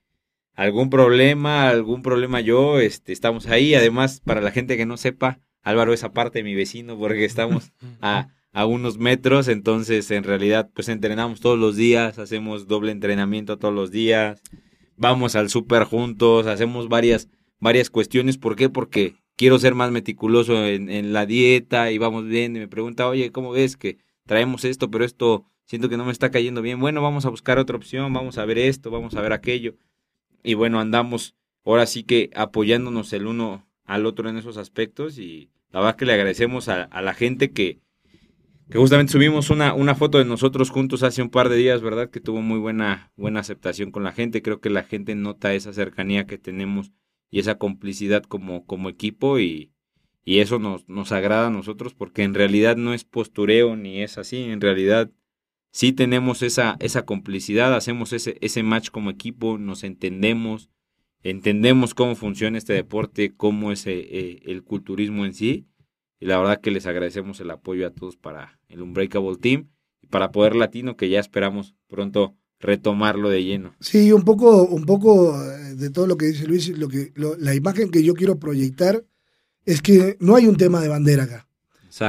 algún 0.55 0.89
problema, 0.89 1.69
algún 1.69 2.01
problema 2.01 2.41
yo, 2.41 2.79
este, 2.79 3.13
estamos 3.13 3.47
ahí. 3.47 3.75
Además, 3.75 4.21
para 4.21 4.41
la 4.41 4.51
gente 4.51 4.77
que 4.77 4.85
no 4.85 4.97
sepa, 4.97 5.39
Álvaro 5.61 5.93
es 5.93 6.03
aparte 6.03 6.39
de 6.39 6.43
mi 6.43 6.55
vecino 6.55 6.97
porque 6.97 7.25
estamos 7.25 7.71
a, 8.01 8.29
a 8.55 8.65
unos 8.65 8.97
metros, 8.97 9.47
entonces 9.47 10.09
en 10.11 10.23
realidad 10.23 10.69
pues 10.73 10.89
entrenamos 10.89 11.41
todos 11.41 11.59
los 11.59 11.75
días, 11.75 12.17
hacemos 12.19 12.67
doble 12.67 12.91
entrenamiento 12.91 13.59
todos 13.59 13.73
los 13.73 13.91
días, 13.91 14.41
vamos 14.97 15.35
al 15.35 15.49
súper 15.49 15.83
juntos, 15.83 16.47
hacemos 16.47 16.87
varias 16.87 17.29
varias 17.59 17.89
cuestiones. 17.89 18.37
¿Por 18.37 18.55
qué? 18.55 18.69
Porque 18.69 19.15
quiero 19.35 19.59
ser 19.59 19.75
más 19.75 19.91
meticuloso 19.91 20.65
en, 20.65 21.13
la 21.13 21.25
dieta 21.25 21.91
y 21.91 21.97
vamos 21.97 22.25
bien. 22.25 22.55
Y 22.55 22.59
me 22.59 22.67
pregunta, 22.67 23.07
oye, 23.07 23.31
¿cómo 23.31 23.51
ves 23.51 23.77
que 23.77 23.97
traemos 24.25 24.65
esto, 24.65 24.89
pero 24.89 25.05
esto 25.05 25.45
siento 25.65 25.89
que 25.89 25.97
no 25.97 26.05
me 26.05 26.11
está 26.11 26.31
cayendo 26.31 26.61
bien? 26.61 26.79
Bueno, 26.79 27.01
vamos 27.01 27.25
a 27.25 27.29
buscar 27.29 27.59
otra 27.59 27.75
opción, 27.75 28.13
vamos 28.13 28.37
a 28.37 28.45
ver 28.45 28.57
esto, 28.57 28.91
vamos 28.91 29.15
a 29.15 29.21
ver 29.21 29.33
aquello. 29.33 29.75
Y 30.43 30.53
bueno, 30.53 30.79
andamos 30.79 31.35
ahora 31.65 31.85
sí 31.87 32.03
que 32.03 32.29
apoyándonos 32.35 33.11
el 33.13 33.27
uno 33.27 33.67
al 33.83 34.05
otro 34.05 34.29
en 34.29 34.37
esos 34.37 34.57
aspectos 34.57 35.17
y 35.17 35.49
la 35.71 35.79
verdad 35.79 35.95
que 35.95 36.05
le 36.05 36.13
agradecemos 36.13 36.69
a, 36.69 36.83
a 36.83 37.01
la 37.01 37.13
gente 37.13 37.51
que, 37.51 37.79
que 38.69 38.79
justamente 38.79 39.11
subimos 39.11 39.49
una, 39.51 39.73
una 39.73 39.93
foto 39.93 40.17
de 40.17 40.25
nosotros 40.25 40.71
juntos 40.71 41.03
hace 41.03 41.21
un 41.21 41.29
par 41.29 41.49
de 41.49 41.57
días, 41.57 41.81
¿verdad? 41.81 42.09
Que 42.09 42.19
tuvo 42.19 42.41
muy 42.41 42.57
buena, 42.57 43.11
buena 43.15 43.39
aceptación 43.39 43.91
con 43.91 44.03
la 44.03 44.11
gente. 44.11 44.41
Creo 44.41 44.59
que 44.59 44.71
la 44.71 44.83
gente 44.83 45.13
nota 45.13 45.53
esa 45.53 45.71
cercanía 45.71 46.25
que 46.25 46.37
tenemos 46.39 46.91
y 47.29 47.39
esa 47.39 47.57
complicidad 47.57 48.23
como, 48.23 48.65
como 48.65 48.89
equipo 48.89 49.39
y, 49.39 49.71
y 50.23 50.39
eso 50.39 50.57
nos, 50.57 50.89
nos 50.89 51.11
agrada 51.11 51.47
a 51.47 51.51
nosotros 51.51 51.93
porque 51.93 52.23
en 52.23 52.33
realidad 52.33 52.75
no 52.75 52.93
es 52.93 53.03
postureo 53.03 53.75
ni 53.75 54.01
es 54.01 54.17
así, 54.17 54.43
en 54.43 54.61
realidad 54.61 55.11
sí 55.71 55.91
tenemos 55.91 56.41
esa, 56.41 56.77
esa 56.79 57.05
complicidad, 57.05 57.75
hacemos 57.75 58.13
ese, 58.13 58.37
ese 58.41 58.63
match 58.63 58.89
como 58.89 59.11
equipo, 59.11 59.59
nos 59.59 59.83
entendemos, 59.83 60.69
entendemos 61.21 61.93
cómo 61.93 62.15
funciona 62.15 62.57
este 62.57 62.73
deporte, 62.73 63.35
cómo 63.35 63.71
es 63.71 63.85
eh, 63.85 63.99
eh, 63.99 64.41
el 64.45 64.63
culturismo 64.63 65.25
en 65.25 65.33
sí 65.33 65.67
y 66.25 66.27
la 66.27 66.39
verdad 66.39 66.59
que 66.59 66.71
les 66.71 66.87
agradecemos 66.87 67.39
el 67.39 67.51
apoyo 67.51 67.85
a 67.85 67.91
todos 67.91 68.17
para 68.17 68.59
el 68.67 68.81
Unbreakable 68.81 69.37
Team 69.39 69.69
y 70.01 70.07
para 70.07 70.31
Poder 70.31 70.55
Latino 70.55 70.97
que 70.97 71.07
ya 71.07 71.19
esperamos 71.19 71.75
pronto 71.87 72.35
retomarlo 72.59 73.29
de 73.29 73.43
lleno. 73.43 73.75
Sí, 73.79 74.11
un 74.11 74.23
poco, 74.23 74.63
un 74.63 74.85
poco 74.85 75.39
eh, 75.39 75.75
de 75.75 75.91
todo 75.91 76.07
lo 76.07 76.17
que 76.17 76.25
dice 76.25 76.47
Luis, 76.47 76.75
lo 76.79 76.87
que, 76.87 77.13
la 77.15 77.53
imagen 77.53 77.91
que 77.91 78.01
yo 78.01 78.15
quiero 78.15 78.39
proyectar 78.39 79.05
es 79.65 79.83
que 79.83 80.17
no 80.19 80.35
hay 80.35 80.47
un 80.47 80.57
tema 80.57 80.81
de 80.81 80.87
bandera 80.87 81.25
acá. 81.25 81.47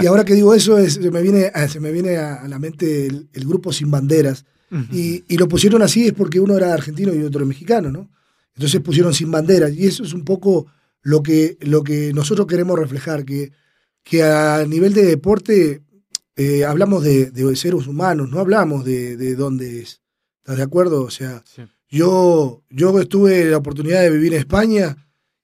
Y 0.01 0.07
ahora 0.07 0.25
que 0.25 0.33
digo 0.33 0.55
eso, 0.55 0.79
es, 0.79 0.95
se 0.95 1.11
me 1.11 1.21
viene, 1.21 1.51
a, 1.53 1.69
se 1.69 1.79
me 1.79 1.93
viene 1.93 2.17
a, 2.17 2.49
la 2.49 2.59
mente 2.59 3.09
el, 3.09 3.45
grupo 3.47 3.71
Sin 3.71 3.91
Banderas. 3.91 4.47
y, 4.91 5.25
y, 5.29 5.37
lo 5.37 5.47
pusieron 5.47 5.83
así 5.83 6.07
es 6.07 6.15
porque 6.15 6.41
uno 6.41 6.57
era 6.57 6.73
argentino 6.73 7.15
y 7.15 7.23
otro 7.23 7.41
era 7.41 7.49
mexicano, 7.49 7.93
¿no? 7.93 8.09
Entonces 8.55 8.81
pusieron 8.81 9.13
Sin 9.13 9.31
Banderas. 9.31 9.75
Y 9.75 9.87
eso 9.87 10.05
es 10.05 10.15
un 10.15 10.25
poco 10.25 10.69
lo 11.03 11.23
que, 11.23 11.59
lo 11.61 11.85
que 11.85 12.15
nosotros 12.15 12.47
queremos 12.47 12.79
reflejar, 12.79 13.27
que, 13.27 13.53
que 14.07 14.23
a 14.23 14.65
nivel 14.65 14.95
de 14.95 15.05
deporte 15.05 15.83
eh, 16.37 16.65
hablamos 16.65 17.03
de, 17.03 17.33
de, 17.33 17.57
seres 17.57 17.89
humanos, 17.89 18.31
no 18.31 18.39
hablamos 18.39 18.85
de, 18.85 19.17
de 19.17 19.35
dónde 19.35 19.81
es. 19.81 20.01
¿Estás 20.39 20.59
de 20.59 20.63
acuerdo? 20.63 21.03
O 21.03 21.11
sea, 21.11 21.43
yo, 21.89 22.63
yo 22.71 23.01
estuve 23.01 23.47
la 23.47 23.57
oportunidad 23.57 24.03
de 24.03 24.11
vivir 24.11 24.33
en 24.35 24.39
España 24.39 24.97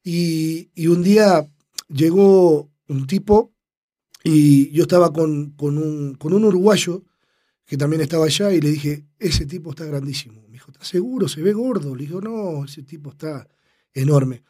y, 0.04 0.70
un 0.86 1.02
día 1.02 1.44
llegó 1.88 2.70
un 2.86 3.08
tipo 3.08 3.52
y 4.22 4.70
yo 4.70 4.82
estaba 4.84 5.12
con, 5.12 5.50
con, 5.56 5.76
un, 5.76 6.14
con 6.14 6.32
un 6.32 6.44
uruguayo 6.44 7.02
que 7.66 7.76
también 7.76 8.02
estaba 8.02 8.26
allá 8.26 8.52
y 8.52 8.60
le 8.60 8.70
dije, 8.70 9.06
ese 9.18 9.44
tipo 9.44 9.70
está 9.70 9.86
grandísimo. 9.86 10.40
Me 10.42 10.52
dijo, 10.52 10.70
¿estás 10.70 10.86
seguro? 10.86 11.26
Se 11.26 11.42
ve 11.42 11.52
gordo. 11.52 11.96
Le 11.96 12.04
digo, 12.04 12.20
no, 12.20 12.64
ese 12.64 12.84
tipo 12.84 13.10
está 13.10 13.48
enorme. 13.92 14.44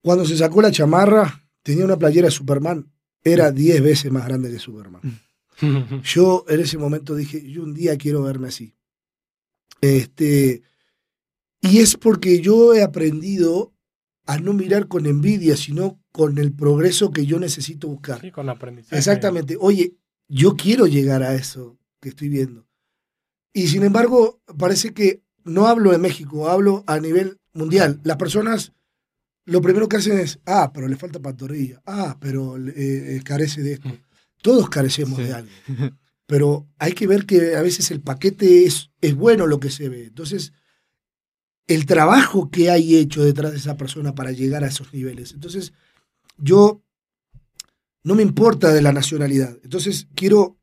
Cuando 0.00 0.24
se 0.24 0.36
sacó 0.36 0.62
la 0.62 0.70
chamarra, 0.70 1.44
tenía 1.64 1.84
una 1.84 1.98
playera 1.98 2.26
de 2.26 2.30
Superman. 2.30 2.92
Era 3.26 3.50
10 3.50 3.82
veces 3.82 4.12
más 4.12 4.24
grande 4.24 4.50
que 4.52 4.60
Superman. 4.60 5.02
Yo 6.04 6.44
en 6.48 6.60
ese 6.60 6.78
momento 6.78 7.16
dije, 7.16 7.50
yo 7.50 7.62
un 7.62 7.74
día 7.74 7.96
quiero 7.96 8.22
verme 8.22 8.48
así. 8.48 8.74
Este, 9.80 10.62
y 11.60 11.78
es 11.78 11.96
porque 11.96 12.40
yo 12.40 12.74
he 12.74 12.82
aprendido 12.82 13.72
a 14.26 14.38
no 14.38 14.52
mirar 14.52 14.86
con 14.86 15.06
envidia, 15.06 15.56
sino 15.56 15.98
con 16.12 16.38
el 16.38 16.52
progreso 16.52 17.10
que 17.10 17.26
yo 17.26 17.40
necesito 17.40 17.88
buscar. 17.88 18.20
Sí, 18.20 18.30
con 18.30 18.48
aprendizaje. 18.48 18.96
Exactamente. 18.96 19.56
Oye, 19.58 19.96
yo 20.28 20.56
quiero 20.56 20.86
llegar 20.86 21.22
a 21.22 21.34
eso 21.34 21.78
que 22.00 22.10
estoy 22.10 22.28
viendo. 22.28 22.68
Y 23.52 23.68
sin 23.68 23.82
embargo, 23.82 24.40
parece 24.58 24.92
que 24.92 25.22
no 25.42 25.66
hablo 25.66 25.90
de 25.90 25.98
México, 25.98 26.48
hablo 26.48 26.84
a 26.86 27.00
nivel 27.00 27.40
mundial. 27.54 28.00
Las 28.04 28.18
personas 28.18 28.72
lo 29.46 29.62
primero 29.62 29.88
que 29.88 29.96
hacen 29.96 30.18
es, 30.18 30.40
ah, 30.44 30.72
pero 30.74 30.88
le 30.88 30.96
falta 30.96 31.20
pantorrilla, 31.20 31.80
ah, 31.86 32.18
pero 32.20 32.58
eh, 32.58 33.16
eh, 33.16 33.20
carece 33.24 33.62
de 33.62 33.74
esto. 33.74 33.96
Todos 34.42 34.68
carecemos 34.68 35.18
de 35.18 35.32
algo. 35.32 35.50
Pero 36.26 36.68
hay 36.78 36.92
que 36.92 37.06
ver 37.06 37.24
que 37.24 37.54
a 37.54 37.62
veces 37.62 37.92
el 37.92 38.00
paquete 38.00 38.64
es, 38.64 38.90
es 39.00 39.14
bueno 39.14 39.46
lo 39.46 39.60
que 39.60 39.70
se 39.70 39.88
ve. 39.88 40.06
Entonces, 40.06 40.52
el 41.68 41.86
trabajo 41.86 42.50
que 42.50 42.70
hay 42.70 42.96
hecho 42.96 43.22
detrás 43.22 43.52
de 43.52 43.58
esa 43.58 43.76
persona 43.76 44.16
para 44.16 44.32
llegar 44.32 44.64
a 44.64 44.68
esos 44.68 44.92
niveles. 44.92 45.32
Entonces, 45.32 45.72
yo 46.36 46.82
no 48.02 48.16
me 48.16 48.22
importa 48.22 48.72
de 48.72 48.82
la 48.82 48.92
nacionalidad. 48.92 49.56
Entonces, 49.62 50.08
quiero, 50.16 50.58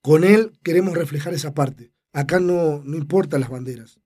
con 0.00 0.22
él 0.22 0.52
queremos 0.62 0.96
reflejar 0.96 1.34
esa 1.34 1.52
parte. 1.52 1.92
Acá 2.12 2.38
no, 2.38 2.80
no 2.84 2.96
importan 2.96 3.40
las 3.40 3.50
banderas. 3.50 3.98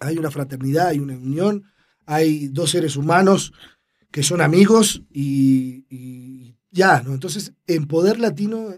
Hay 0.00 0.18
una 0.18 0.30
fraternidad, 0.30 0.88
hay 0.88 0.98
una 0.98 1.14
unión, 1.14 1.64
hay 2.08 2.48
dos 2.48 2.70
seres 2.70 2.96
humanos 2.96 3.52
que 4.10 4.22
son 4.22 4.40
amigos 4.40 5.02
y, 5.12 5.84
y 5.90 6.56
ya, 6.70 7.02
¿no? 7.02 7.12
Entonces, 7.12 7.52
en 7.66 7.86
Poder 7.86 8.18
Latino, 8.18 8.74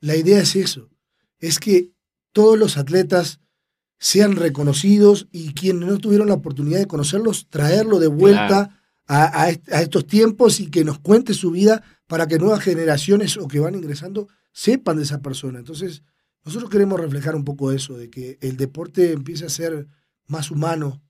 la 0.00 0.16
idea 0.16 0.40
es 0.40 0.54
eso, 0.54 0.90
es 1.38 1.58
que 1.58 1.90
todos 2.32 2.58
los 2.58 2.76
atletas 2.76 3.40
sean 3.98 4.36
reconocidos 4.36 5.26
y 5.32 5.54
quienes 5.54 5.88
no 5.88 5.98
tuvieron 5.98 6.28
la 6.28 6.34
oportunidad 6.34 6.78
de 6.78 6.86
conocerlos, 6.86 7.48
traerlo 7.48 7.98
de 7.98 8.08
vuelta 8.08 8.78
a, 9.08 9.48
estos 9.48 10.06
tiempos 10.06 10.60
y 10.60 10.68
que 10.70 10.84
nos 10.84 10.98
cuente 10.98 11.32
su 11.32 11.50
vida 11.50 11.82
para 12.06 12.26
que 12.26 12.38
nuevas 12.38 12.60
generaciones 12.60 13.38
o 13.38 13.48
que 13.48 13.60
van 13.60 13.74
ingresando 13.74 14.28
sepan 14.52 14.98
de 14.98 15.04
esa 15.04 15.22
persona. 15.22 15.58
Entonces, 15.58 16.02
nosotros 16.44 16.70
queremos 16.70 17.00
reflejar 17.00 17.34
un 17.36 17.44
poco 17.44 17.72
eso, 17.72 17.96
de 17.96 18.10
que 18.10 18.38
el 18.42 18.58
deporte 18.58 19.12
empiece 19.12 19.46
a 19.46 19.48
ser 19.48 19.86
más 20.26 20.50
humano, 20.50 21.02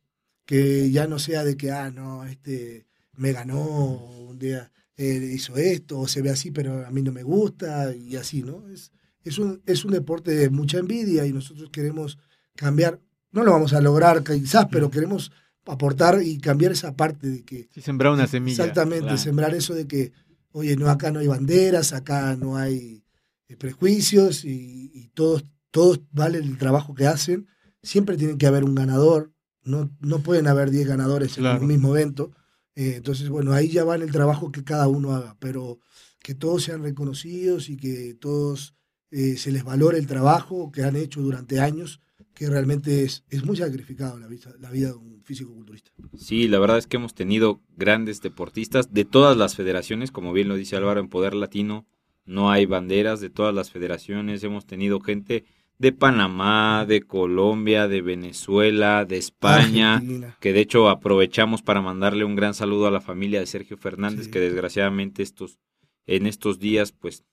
que 0.47 0.91
ya 0.91 1.07
no 1.07 1.19
sea 1.19 1.45
de 1.45 1.57
que, 1.57 1.71
ah, 1.71 1.91
no, 1.91 2.25
este 2.25 2.87
me 3.17 3.33
ganó, 3.33 3.59
un 3.59 4.39
día 4.39 4.73
eh, 4.97 5.31
hizo 5.35 5.57
esto, 5.57 5.99
o 6.01 6.09
se 6.09 6.23
ve 6.23 6.31
así, 6.31 6.51
pero 6.51 6.87
a 6.87 6.91
mí 6.91 7.03
no 7.03 7.13
me 7.13 7.23
gusta, 7.23 7.95
y 7.95 8.17
así, 8.17 8.43
¿no? 8.43 8.69
Es, 8.69 8.93
es, 9.25 9.39
un, 9.39 9.63
es 9.67 9.85
un 9.85 9.93
deporte 9.93 10.31
de 10.31 10.49
mucha 10.49 10.79
envidia 10.79 11.27
y 11.27 11.33
nosotros 11.33 11.69
queremos 11.71 12.19
cambiar, 12.55 13.01
no 13.33 13.45
lo 13.45 13.53
vamos 13.53 13.73
a 13.73 13.81
lograr 13.81 14.23
quizás, 14.23 14.67
pero 14.71 14.91
queremos 14.91 15.33
aportar 15.67 16.23
y 16.23 16.39
cambiar 16.39 16.73
esa 16.73 16.97
parte 16.97 17.29
de 17.29 17.45
que... 17.45 17.69
Sí, 17.73 17.81
sembrar 17.81 18.13
una 18.13 18.27
semilla. 18.27 18.63
Exactamente, 18.63 19.19
sembrar 19.19 19.55
eso 19.55 19.75
de 19.75 19.87
que, 19.87 20.13
oye, 20.53 20.77
no, 20.77 20.89
acá 20.89 21.11
no 21.11 21.19
hay 21.19 21.27
banderas, 21.27 21.93
acá 21.93 22.37
no 22.37 22.57
hay 22.57 23.05
eh, 23.49 23.57
prejuicios 23.57 24.45
y, 24.45 25.11
todos, 25.15 25.45
todos 25.71 26.01
valen 26.13 26.45
el 26.45 26.59
trabajo 26.59 26.95
que 26.95 27.07
hacen. 27.07 27.49
Siempre 27.83 28.17
tiene 28.17 28.39
que 28.39 28.47
haber 28.47 28.65
un 28.65 28.75
ganador, 28.75 29.33
no, 29.67 29.91
no 30.01 30.21
pueden 30.21 30.47
haber 30.47 30.71
10 30.71 30.89
ganadores 30.89 31.37
en 31.39 31.47
un 31.47 31.67
mismo 31.67 31.97
evento. 31.97 32.33
Eh, 32.75 32.95
entonces, 32.97 33.29
bueno, 33.29 33.53
ahí 33.53 33.69
ya 33.69 33.85
va 33.85 33.97
el 33.97 34.11
trabajo 34.11 34.53
que 34.53 34.65
cada 34.65 34.89
uno 34.89 35.13
haga, 35.13 35.37
pero 35.39 35.79
que 36.23 36.35
todos 36.35 36.65
sean 36.65 36.83
reconocidos 36.83 37.69
y 37.69 37.77
que 37.77 38.15
todos 38.15 38.75
eh, 39.11 39.37
se 39.37 39.53
les 39.53 39.65
valore 39.65 39.99
el 39.99 40.07
trabajo 40.07 40.71
que 40.73 40.83
han 40.83 40.97
hecho 40.97 41.21
durante 41.21 41.61
años 41.61 42.01
que 42.35 42.51
realmente 42.51 43.03
es, 43.03 43.25
es 43.31 43.45
muy 43.45 43.57
sacrificado 43.57 44.19
la 44.19 44.27
vida, 44.27 44.53
la 44.61 44.71
vida 44.71 44.89
de 44.89 44.97
un 44.97 45.23
físico-culturista. 45.25 45.91
Sí, 46.19 46.49
la 46.49 46.59
verdad 46.59 46.77
es 46.77 46.87
que 46.87 46.99
hemos 46.99 47.15
tenido 47.15 47.63
grandes 47.77 48.21
deportistas 48.21 48.93
de 48.93 49.07
todas 49.07 49.39
las 49.39 49.57
federaciones, 49.57 50.11
como 50.11 50.35
bien 50.35 50.49
lo 50.49 50.55
dice 50.55 50.77
Álvaro, 50.77 51.01
en 51.01 51.09
Poder 51.09 51.35
Latino 51.35 51.87
no 52.27 52.51
hay 52.51 52.67
banderas 52.67 53.21
de 53.21 53.31
todas 53.31 53.55
las 53.55 53.71
federaciones, 53.71 54.43
hemos 54.43 54.67
tenido 54.67 55.01
gente 55.01 55.45
de 55.79 55.93
Panamá, 55.93 56.87
de 56.87 57.03
Colombia, 57.03 57.89
de 57.89 58.01
Venezuela, 58.01 59.05
de 59.05 59.19
España, 59.19 60.03
que 60.41 60.53
de 60.53 60.61
hecho 60.61 60.89
aprovechamos 60.89 61.63
para 61.63 61.83
mandarle 61.83 62.25
un 62.25 62.37
gran 62.37 62.55
saludo 62.55 62.87
a 62.87 62.91
la 62.91 63.01
familia 63.01 63.41
de 63.41 63.47
Sergio 63.47 63.77
Fernández, 63.77 64.29
que 64.29 64.41
desgraciadamente 64.41 65.23
estos, 65.23 65.59
en 66.07 66.27
estos 66.27 66.59
días 66.59 66.93
pues 66.93 67.25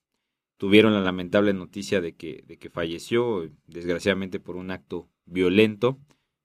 tuvieron 0.58 0.94
la 0.94 1.02
lamentable 1.02 1.54
noticia 1.54 2.02
de 2.02 2.14
que, 2.14 2.44
de 2.48 2.58
que 2.58 2.70
falleció, 2.70 3.50
desgraciadamente 3.68 4.40
por 4.40 4.56
un 4.56 4.72
acto 4.72 5.10
violento. 5.26 5.98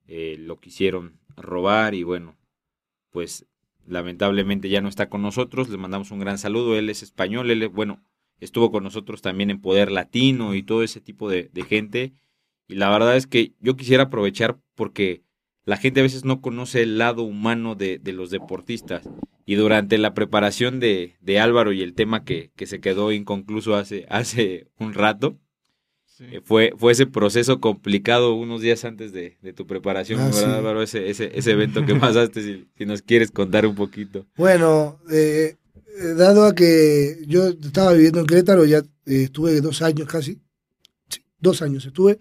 Eh, 0.06 0.36
lo 0.38 0.58
quisieron 0.58 1.20
robar 1.36 1.94
y 1.94 2.02
bueno, 2.02 2.36
pues 3.10 3.46
lamentablemente 3.86 4.68
ya 4.68 4.80
no 4.80 4.88
está 4.88 5.08
con 5.08 5.22
nosotros. 5.22 5.68
Le 5.68 5.76
mandamos 5.76 6.10
un 6.10 6.18
gran 6.18 6.38
saludo. 6.38 6.76
Él 6.76 6.90
es 6.90 7.02
español, 7.02 7.50
él, 7.50 7.68
bueno, 7.68 8.00
estuvo 8.40 8.70
con 8.70 8.84
nosotros 8.84 9.22
también 9.22 9.50
en 9.50 9.60
Poder 9.60 9.90
Latino 9.90 10.54
y 10.54 10.62
todo 10.62 10.82
ese 10.82 11.00
tipo 11.00 11.28
de, 11.28 11.50
de 11.52 11.62
gente. 11.62 12.12
Y 12.66 12.74
la 12.74 12.90
verdad 12.90 13.16
es 13.16 13.26
que 13.26 13.54
yo 13.60 13.76
quisiera 13.76 14.04
aprovechar 14.04 14.58
porque 14.74 15.22
la 15.64 15.76
gente 15.76 16.00
a 16.00 16.02
veces 16.02 16.24
no 16.24 16.40
conoce 16.40 16.82
el 16.82 16.98
lado 16.98 17.22
humano 17.22 17.74
de, 17.74 17.98
de 17.98 18.12
los 18.12 18.30
deportistas 18.30 19.08
y 19.48 19.54
durante 19.54 19.96
la 19.96 20.12
preparación 20.12 20.80
de, 20.80 21.16
de 21.20 21.40
Álvaro 21.40 21.72
y 21.72 21.82
el 21.82 21.94
tema 21.94 22.24
que, 22.24 22.50
que, 22.54 22.66
se 22.66 22.80
quedó 22.80 23.12
inconcluso 23.12 23.76
hace, 23.76 24.06
hace 24.10 24.66
un 24.78 24.92
rato, 24.92 25.38
eh, 26.20 26.40
fue, 26.44 26.74
fue 26.76 26.92
ese 26.92 27.06
proceso 27.06 27.60
complicado 27.60 28.34
unos 28.34 28.60
días 28.60 28.84
antes 28.84 29.12
de, 29.12 29.38
de 29.40 29.52
tu 29.52 29.66
preparación, 29.66 30.20
ah, 30.20 30.30
¿verdad, 30.34 30.58
Álvaro? 30.58 30.82
Ese, 30.82 31.08
ese, 31.08 31.30
ese, 31.34 31.52
evento 31.52 31.86
que 31.86 31.94
pasaste, 31.94 32.42
si, 32.42 32.66
si, 32.76 32.86
nos 32.86 33.02
quieres 33.02 33.30
contar 33.30 33.64
un 33.66 33.74
poquito. 33.74 34.26
Bueno, 34.36 34.98
eh, 35.10 35.56
dado 36.16 36.44
a 36.44 36.54
que 36.54 37.24
yo 37.26 37.48
estaba 37.48 37.92
viviendo 37.92 38.20
en 38.20 38.26
Querétaro, 38.26 38.64
ya 38.64 38.82
estuve 39.04 39.60
dos 39.60 39.82
años 39.82 40.08
casi, 40.08 40.40
dos 41.38 41.62
años 41.62 41.84
estuve, 41.86 42.18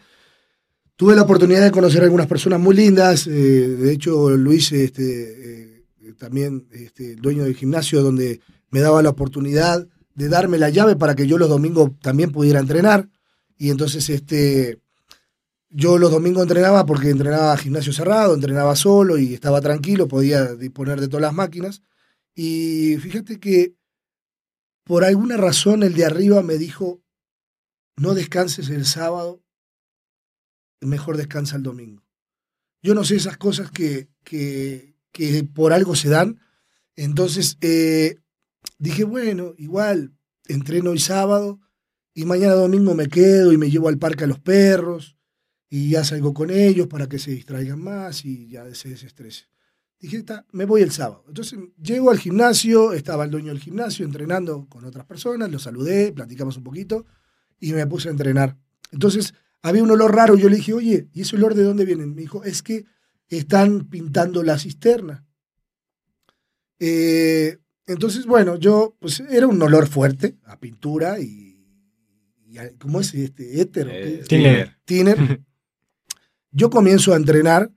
tuve 0.96 1.16
la 1.16 1.24
oportunidad 1.24 1.64
de 1.64 1.72
conocer 1.72 2.02
a 2.02 2.06
algunas 2.06 2.28
personas 2.28 2.60
muy 2.60 2.76
lindas, 2.76 3.26
de 3.26 3.92
hecho 3.92 4.30
Luis 4.32 4.72
este, 4.72 5.86
también 6.18 6.68
este, 6.72 7.16
dueño 7.16 7.44
del 7.44 7.56
gimnasio, 7.56 8.02
donde 8.02 8.42
me 8.70 8.82
daba 8.82 9.02
la 9.02 9.10
oportunidad 9.10 9.88
de 10.16 10.30
darme 10.30 10.58
la 10.58 10.70
llave 10.70 10.96
para 10.96 11.16
que 11.16 11.28
yo 11.28 11.38
los 11.38 11.50
domingos 11.50 11.92
también 12.02 12.32
pudiera 12.32 12.60
entrenar. 12.60 13.08
Y 13.58 13.70
entonces 13.70 14.10
este, 14.10 14.80
yo 15.70 15.98
los 15.98 16.12
domingos 16.12 16.44
entrenaba 16.44 16.86
porque 16.86 17.10
entrenaba 17.10 17.58
gimnasio 17.58 17.94
cerrado, 17.94 18.34
entrenaba 18.34 18.76
solo 18.76 19.18
y 19.18 19.34
estaba 19.34 19.62
tranquilo, 19.62 20.08
podía 20.08 20.56
disponer 20.56 21.00
de 21.00 21.08
todas 21.08 21.22
las 21.22 21.34
máquinas. 21.34 21.82
Y 22.40 22.98
fíjate 22.98 23.40
que 23.40 23.74
por 24.84 25.04
alguna 25.04 25.38
razón 25.38 25.82
el 25.82 25.96
de 25.96 26.06
arriba 26.06 26.44
me 26.44 26.60
dijo, 26.60 27.02
no 27.96 28.14
descanses 28.14 28.70
el 28.70 28.86
sábado, 28.86 29.44
mejor 30.80 31.18
descansa 31.18 31.56
el 31.56 31.64
domingo. 31.64 32.06
Yo 32.84 32.94
no 32.94 33.04
sé 33.04 33.16
esas 33.16 33.38
cosas 33.38 33.72
que, 33.72 34.10
que, 34.24 34.94
que 35.12 35.44
por 35.46 35.74
algo 35.74 35.96
se 35.96 36.10
dan. 36.10 36.40
Entonces 36.96 37.58
eh, 37.62 38.20
dije, 38.78 39.04
bueno, 39.04 39.56
igual 39.58 40.14
entreno 40.46 40.92
hoy 40.92 41.00
sábado 41.00 41.60
y 42.14 42.26
mañana 42.26 42.54
domingo 42.54 42.94
me 42.94 43.08
quedo 43.08 43.52
y 43.52 43.58
me 43.58 43.72
llevo 43.72 43.90
al 43.90 43.98
parque 43.98 44.26
a 44.26 44.28
los 44.28 44.40
perros 44.40 45.18
y 45.72 45.90
ya 45.90 46.04
salgo 46.04 46.36
con 46.36 46.52
ellos 46.52 46.86
para 46.86 47.10
que 47.10 47.18
se 47.18 47.32
distraigan 47.32 47.82
más 47.82 48.26
y 48.26 48.48
ya 48.48 48.72
se 48.76 48.90
desestrese. 48.90 49.48
Dije, 50.00 50.24
me 50.52 50.66
voy 50.66 50.84
el 50.84 50.92
sábado. 50.92 51.24
Entonces 51.28 51.58
llego 51.82 52.12
al 52.12 52.20
gimnasio, 52.20 52.94
estaba 52.94 53.26
el 53.26 53.32
dueño 53.32 53.50
del 53.50 53.60
gimnasio 53.60 54.06
entrenando 54.06 54.68
con 54.70 54.86
otras 54.86 55.06
personas, 55.06 55.50
lo 55.50 55.58
saludé, 55.58 56.12
platicamos 56.12 56.58
un 56.58 56.64
poquito 56.64 57.06
y 57.60 57.74
me 57.74 57.88
puse 57.88 58.10
a 58.10 58.12
entrenar. 58.12 58.58
Entonces 58.92 59.34
había 59.62 59.84
un 59.84 59.92
olor 59.92 60.16
raro, 60.16 60.36
yo 60.36 60.50
le 60.50 60.58
dije, 60.58 60.74
oye, 60.74 61.10
¿y 61.14 61.22
ese 61.22 61.36
olor 61.36 61.56
de 61.56 61.64
dónde 61.64 61.86
viene? 61.86 62.06
Me 62.06 62.22
dijo, 62.22 62.44
es 62.44 62.62
que 62.62 62.86
están 63.28 63.90
pintando 63.90 64.44
la 64.44 64.60
cisterna. 64.60 65.26
Eh, 66.80 67.58
entonces, 67.88 68.26
bueno, 68.26 68.58
yo, 68.58 68.96
pues 69.00 69.22
era 69.22 69.48
un 69.48 69.62
olor 69.62 69.88
fuerte 69.88 70.38
a 70.46 70.60
pintura 70.60 71.20
y, 71.20 71.66
¿cómo 72.80 73.02
es 73.02 73.14
este? 73.14 73.62
Éter. 73.62 73.90
Eh, 73.92 74.24
tiner. 74.86 75.42
Yo 76.52 76.70
comienzo 76.70 77.14
a 77.14 77.18
entrenar 77.18 77.72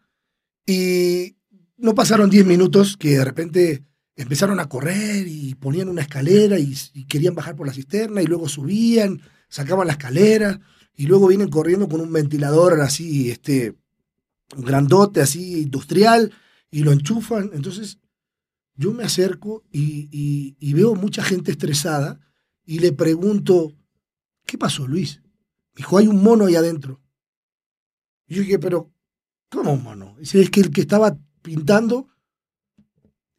y 0.65 1.37
no 1.81 1.95
pasaron 1.95 2.31
10 2.31 2.47
minutos 2.47 2.97
que 2.97 3.19
de 3.19 3.25
repente 3.25 3.85
empezaron 4.17 4.61
a 4.61 4.69
correr 4.69 5.27
y 5.27 5.55
ponían 5.55 5.89
una 5.89 6.03
escalera 6.03 6.59
y, 6.59 6.75
querían 7.09 7.35
bajar 7.35 7.57
por 7.57 7.67
la 7.67 7.73
cisterna 7.73 8.23
y 8.23 8.27
luego 8.27 8.49
subían, 8.49 9.23
sacaban 9.49 9.87
la 9.87 9.95
escalera 9.95 10.61
y 10.95 11.07
luego 11.07 11.29
vienen 11.29 11.49
corriendo 11.49 11.89
con 11.89 12.01
un 12.01 12.13
ventilador 12.13 12.81
así, 12.83 13.31
este, 13.31 13.77
grandote, 14.57 15.23
así, 15.23 15.63
industrial, 15.63 16.33
y 16.71 16.83
lo 16.83 16.93
enchufan. 16.93 17.51
Entonces, 17.55 17.99
yo 18.75 18.93
me 18.93 19.05
acerco 19.05 19.65
y, 19.73 20.75
veo 20.75 20.95
mucha 20.95 21.23
gente 21.23 21.53
estresada 21.53 22.21
y 22.67 22.81
le 22.81 22.93
pregunto, 22.93 23.73
¿qué 24.45 24.59
pasó, 24.59 24.87
Luis? 24.87 25.23
Dijo, 25.75 25.97
hay 25.97 26.09
un 26.09 26.23
mono 26.23 26.47
ahí 26.47 26.57
adentro. 26.57 27.01
Y 28.27 28.35
yo 28.35 28.43
dije, 28.43 28.59
pero, 28.59 28.93
¿cómo 29.49 29.73
un 29.73 29.83
mono? 29.83 30.17
Dice, 30.19 30.43
es 30.43 30.51
que 30.51 30.61
el 30.61 30.71
que 30.71 30.83
estaba 30.83 31.19
pintando 31.43 32.09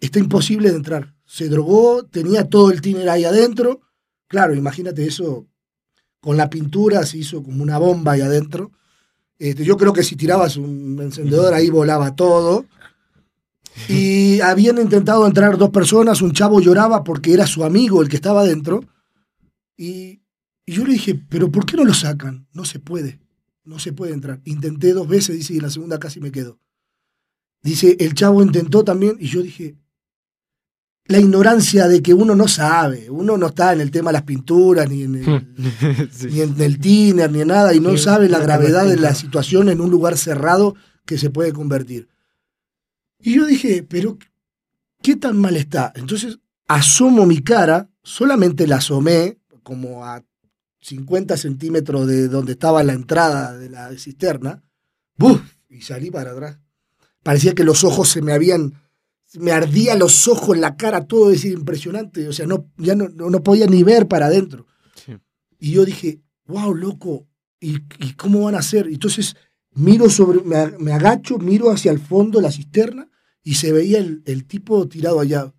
está 0.02 0.20
imposible 0.20 0.70
de 0.72 0.76
entrar. 0.76 1.14
Se 1.26 1.48
drogó, 1.48 2.04
tenía 2.04 2.50
todo 2.50 2.72
el 2.72 2.82
tiner 2.82 3.10
ahí 3.10 3.24
adentro. 3.24 3.82
Claro, 4.28 4.54
imagínate 4.56 5.06
eso, 5.06 5.48
con 6.20 6.36
la 6.36 6.50
pintura 6.50 7.06
se 7.06 7.20
hizo 7.20 7.42
como 7.44 7.64
una 7.64 7.78
bomba 7.78 8.14
ahí 8.14 8.22
adentro. 8.22 8.72
Este, 9.38 9.64
yo 9.64 9.78
creo 9.78 9.94
que 9.94 10.04
si 10.04 10.16
tirabas 10.16 10.58
un 10.58 11.00
encendedor 11.02 11.54
ahí 11.54 11.70
volaba 11.70 12.16
todo. 12.16 12.66
Y 13.88 14.40
habían 14.42 14.80
intentado 14.80 15.26
entrar 15.26 15.58
dos 15.58 15.70
personas, 15.70 16.22
un 16.22 16.34
chavo 16.34 16.60
lloraba 16.60 17.04
porque 17.04 17.34
era 17.34 17.48
su 17.48 17.64
amigo 17.64 18.02
el 18.02 18.10
que 18.10 18.18
estaba 18.18 18.42
adentro. 18.42 18.84
Y, 19.78 20.22
y, 20.66 20.74
yo 20.74 20.84
le 20.84 20.94
dije, 20.94 21.20
pero 21.30 21.52
¿por 21.52 21.66
qué 21.66 21.78
no 21.78 21.86
lo 21.86 21.94
sacan? 21.94 22.48
No 22.54 22.66
se 22.66 22.80
puede, 22.80 23.20
no 23.64 23.80
se 23.80 23.94
puede 23.94 24.14
entrar. 24.14 24.42
Intenté 24.46 24.94
dos 24.94 25.08
veces, 25.08 25.38
dice, 25.38 25.54
y 25.54 25.60
la 25.60 25.70
segunda 25.70 26.00
casi 26.00 26.20
me 26.20 26.32
quedo. 26.32 26.60
Dice, 27.62 27.96
el 28.00 28.14
chavo 28.14 28.42
intentó 28.42 28.84
también, 28.84 29.18
y 29.20 29.28
yo 29.28 29.42
dije, 29.42 29.76
la 31.06 31.20
ignorancia 31.20 31.88
de 31.88 32.02
que 32.02 32.14
uno 32.14 32.36
no 32.36 32.48
sabe, 32.48 33.10
uno 33.10 33.38
no 33.38 33.48
está 33.48 33.74
en 33.74 33.82
el 33.82 33.92
tema 33.92 34.10
de 34.10 34.14
las 34.14 34.24
pinturas, 34.24 34.90
ni 34.90 35.04
en 35.04 35.16
el, 35.16 35.56
ni 36.32 36.42
en 36.42 36.60
el 36.60 36.80
tiner, 36.80 37.32
ni 37.32 37.42
en 37.42 37.50
nada, 37.50 37.74
y 37.74 37.80
no 37.80 37.98
sabe 37.98 38.30
la 38.30 38.40
gravedad 38.40 38.86
de 38.86 38.98
la 38.98 39.14
situación 39.14 39.70
en 39.70 39.82
un 39.82 39.92
lugar 39.92 40.18
cerrado 40.18 40.76
que 41.06 41.18
se 41.18 41.30
puede 41.30 41.54
convertir. 41.54 42.08
Y 43.20 43.36
yo 43.36 43.46
dije, 43.46 43.84
pero 43.88 44.18
¿qué 45.02 45.16
tan 45.16 45.38
mal 45.38 45.56
está? 45.58 45.92
Entonces 45.96 46.40
asomo 46.68 47.26
mi 47.26 47.42
cara, 47.42 47.90
solamente 48.02 48.66
la 48.66 48.78
asomé 48.78 49.40
como 49.64 50.06
a 50.06 50.24
50 50.82 51.38
centímetros 51.38 52.08
de 52.08 52.28
donde 52.28 52.54
estaba 52.54 52.84
la 52.84 52.94
entrada 52.94 53.58
de 53.58 53.70
la 53.70 53.92
cisterna, 53.98 54.64
¡buf! 55.18 55.42
y 55.70 55.82
salí 55.82 56.10
para 56.10 56.32
atrás. 56.32 56.60
Parecía 57.24 57.54
que 57.54 57.64
los 57.64 57.84
ojos 57.84 58.10
se 58.10 58.22
me 58.22 58.34
habían 58.34 58.74
me 59.40 59.52
ardía 59.52 59.96
los 59.96 60.28
ojos, 60.28 60.58
la 60.58 60.76
cara, 60.76 61.06
todo, 61.06 61.30
decir, 61.30 61.54
impresionante. 61.54 62.28
O 62.28 62.34
sea, 62.34 62.46
no, 62.46 62.70
ya 62.78 62.96
no, 62.96 63.10
no, 63.10 63.44
podía 63.44 63.68
ni 63.68 63.84
ver 63.84 64.08
para 64.08 64.28
adentro. 64.28 64.68
Y 65.60 65.72
yo 65.72 65.86
dije, 65.86 66.22
wow, 66.48 66.74
loco, 66.74 67.28
¿y, 67.60 67.80
cómo 68.18 68.44
van 68.44 68.56
a 68.56 68.60
hacer? 68.60 68.88
Entonces 68.88 69.36
miro 69.74 70.10
sobre, 70.10 70.42
me, 70.42 70.92
agacho, 70.92 71.38
miro 71.38 71.72
hacia 71.72 71.92
el 71.92 72.00
fondo 72.00 72.40
de 72.40 72.44
la 72.44 72.52
cisterna 72.52 73.10
y 73.44 73.56
se 73.56 73.72
veía 73.72 74.00
el, 74.00 74.22
el, 74.26 74.46
tipo 74.46 74.88
tirado 74.88 75.20
allá. 75.20 75.54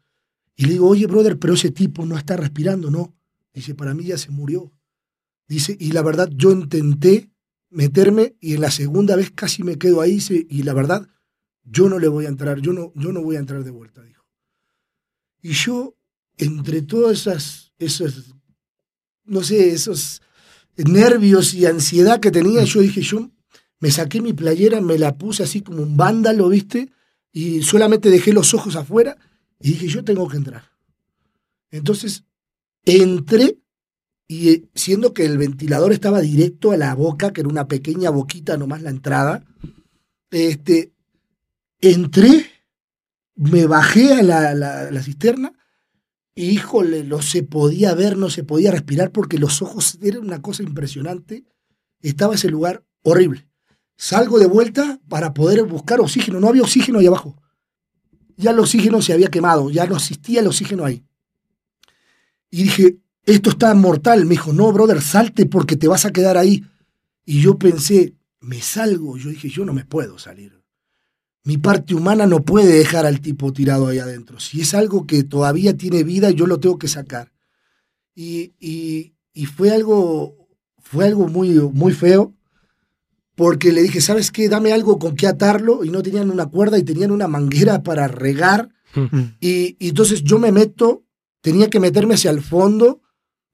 Y 0.57 0.67
le 0.67 0.73
digo, 0.73 0.89
oye, 0.89 1.07
brother, 1.07 1.39
pero 1.39 1.55
ese 1.55 1.71
tipo 1.71 2.05
no 2.05 2.19
está 2.19 2.37
respirando, 2.37 2.91
¿no? 2.91 3.15
Dice, 3.55 3.75
para 3.75 3.95
mí 3.95 4.05
ya 4.05 4.19
se 4.19 4.31
murió. 4.31 4.73
Dice, 5.49 5.77
y 5.79 5.93
la 5.93 6.03
verdad, 6.03 6.29
yo 6.35 6.51
intenté 6.51 7.31
meterme 7.71 8.37
y 8.41 8.55
en 8.55 8.61
la 8.61 8.71
segunda 8.71 9.17
vez 9.17 9.31
casi 9.31 9.63
me 9.63 9.79
quedo 9.79 10.01
ahí, 10.01 10.19
y 10.29 10.63
la 10.63 10.75
verdad, 10.75 11.09
yo 11.65 11.89
no 11.89 11.99
le 11.99 12.09
voy 12.09 12.27
a 12.27 12.29
entrar, 12.29 12.61
yo 12.61 12.73
no, 12.73 12.93
yo 12.95 13.13
no 13.13 13.23
voy 13.23 13.37
a 13.37 13.41
entrar 13.41 13.65
de 13.65 13.71
vuelta, 13.71 14.03
dijo. 14.03 14.25
Y 15.41 15.53
yo, 15.53 15.97
entre 16.37 16.83
todas 16.83 17.21
esas, 17.21 17.73
esas, 17.79 18.35
no 19.25 19.43
sé, 19.43 19.71
esos 19.71 20.23
nervios 20.77 21.55
y 21.55 21.67
ansiedad 21.67 22.21
que 22.21 22.31
tenía, 22.31 22.65
yo 22.65 22.81
dije, 22.81 23.03
yo 23.03 23.31
me 23.81 23.91
saqué 23.91 24.21
mi 24.21 24.33
playera, 24.33 24.81
me 24.81 24.99
la 24.99 25.17
puse 25.19 25.43
así 25.43 25.61
como 25.61 25.83
un 25.83 25.97
vándalo, 25.97 26.49
¿viste? 26.49 26.91
Y 27.33 27.63
solamente 27.63 28.11
dejé 28.11 28.33
los 28.33 28.55
ojos 28.55 28.77
afuera 28.77 29.17
y 29.61 29.71
dije, 29.71 29.89
yo 29.89 30.05
tengo 30.05 30.29
que 30.29 30.37
entrar. 30.37 30.71
Entonces, 31.71 32.25
entré 32.85 33.59
y 34.29 34.51
eh, 34.51 34.65
siendo 34.75 35.13
que 35.13 35.25
el 35.25 35.37
ventilador 35.37 35.93
estaba 35.93 36.21
directo 36.21 36.73
a 36.73 36.77
la 36.77 36.95
boca, 36.95 37.33
que 37.33 37.41
era 37.41 37.49
una 37.49 37.69
pequeña 37.69 38.11
boquita 38.11 38.57
nomás 38.57 38.83
la 38.83 38.91
entrada, 38.91 39.45
este, 40.31 40.92
entré, 41.83 42.47
me 43.35 43.67
bajé 43.67 44.15
a 44.15 44.23
la, 44.23 45.03
cisterna 45.03 45.53
y 46.35 46.45
híjole, 46.51 47.05
no 47.05 47.21
se 47.21 47.43
podía 47.43 47.95
ver, 47.95 48.17
no 48.17 48.31
se 48.31 48.45
podía 48.45 48.71
respirar 48.71 49.11
porque 49.11 49.39
los 49.39 49.61
ojos 49.61 49.99
eran 50.01 50.23
una 50.23 50.41
cosa 50.41 50.63
impresionante. 50.63 51.45
Estaba 52.01 52.37
ese 52.37 52.49
lugar 52.49 52.85
horrible. 53.03 53.47
Salgo 53.97 54.39
de 54.39 54.47
vuelta 54.47 55.01
para 55.09 55.35
poder 55.35 55.65
buscar 55.65 56.01
oxígeno. 56.01 56.41
No 56.41 56.49
había 56.49 56.63
oxígeno 56.63 57.01
ahí 57.01 57.07
abajo. 57.07 57.37
Ya 58.37 58.53
el 58.53 58.59
oxígeno 58.59 59.03
se 59.03 59.13
había 59.13 59.29
quemado, 59.29 59.71
ya 59.71 59.87
no 59.87 59.97
existía 59.97 60.41
el 60.41 60.47
oxígeno 60.47 60.85
ahí. 60.85 61.05
Y 62.51 62.65
dije, 62.65 62.99
esto 63.25 63.51
está 63.51 63.75
mortal. 63.75 64.25
Me 64.25 64.33
dijo, 64.33 64.53
no, 64.53 64.73
brother, 64.73 65.03
salte 65.03 65.47
porque 65.47 65.77
te 65.77 65.89
vas 65.89 66.07
a 66.07 66.13
quedar 66.13 66.39
ahí. 66.39 66.65
Y 67.25 67.41
yo 67.43 67.59
pensé, 67.59 68.17
me 68.41 68.61
salgo. 68.61 69.17
Yo 69.17 69.31
dije, 69.31 69.49
yo 69.49 69.65
no 69.65 69.73
me 69.73 69.85
puedo 69.85 70.19
salir 70.19 70.62
mi 71.45 71.59
parte 71.59 71.95
humana 71.95 72.27
no 72.27 72.43
puede 72.43 72.73
dejar 72.73 73.05
al 73.05 73.21
tipo 73.21 73.53
tirado 73.53 73.89
ahí 73.89 73.99
adentro. 73.99 74.39
Si 74.39 74.61
es 74.61 74.75
algo 74.75 75.07
que 75.07 75.25
todavía 75.25 75.77
tiene 75.77 76.05
vida, 76.05 76.31
yo 76.31 76.47
lo 76.47 76.61
tengo 76.61 76.79
que 76.79 76.89
sacar. 76.89 77.33
Y, 78.15 78.53
y, 78.61 79.47
fue 79.47 79.71
algo, 79.71 80.37
fue 80.79 81.07
algo 81.07 81.27
muy, 81.27 81.51
muy 81.51 81.93
feo, 81.93 82.35
porque 83.35 83.73
le 83.73 83.83
dije, 83.83 84.01
¿sabes 84.01 84.31
qué? 84.31 84.49
Dame 84.49 84.73
algo 84.73 84.99
con 84.99 85.17
que 85.17 85.27
atarlo. 85.27 85.85
Y 85.85 85.91
no 85.91 86.03
tenían 86.03 86.31
una 86.31 86.47
cuerda 86.47 86.79
y 86.79 86.85
tenían 86.85 87.11
una 87.11 87.27
manguera 87.27 87.83
para 87.83 88.07
regar. 88.07 88.69
y, 89.41 89.77
y 89.81 89.89
entonces 89.89 90.23
yo 90.23 90.39
me 90.39 90.53
meto, 90.53 91.05
tenía 91.41 91.69
que 91.69 91.81
meterme 91.81 92.15
hacia 92.15 92.31
el 92.31 92.43
fondo, 92.43 93.01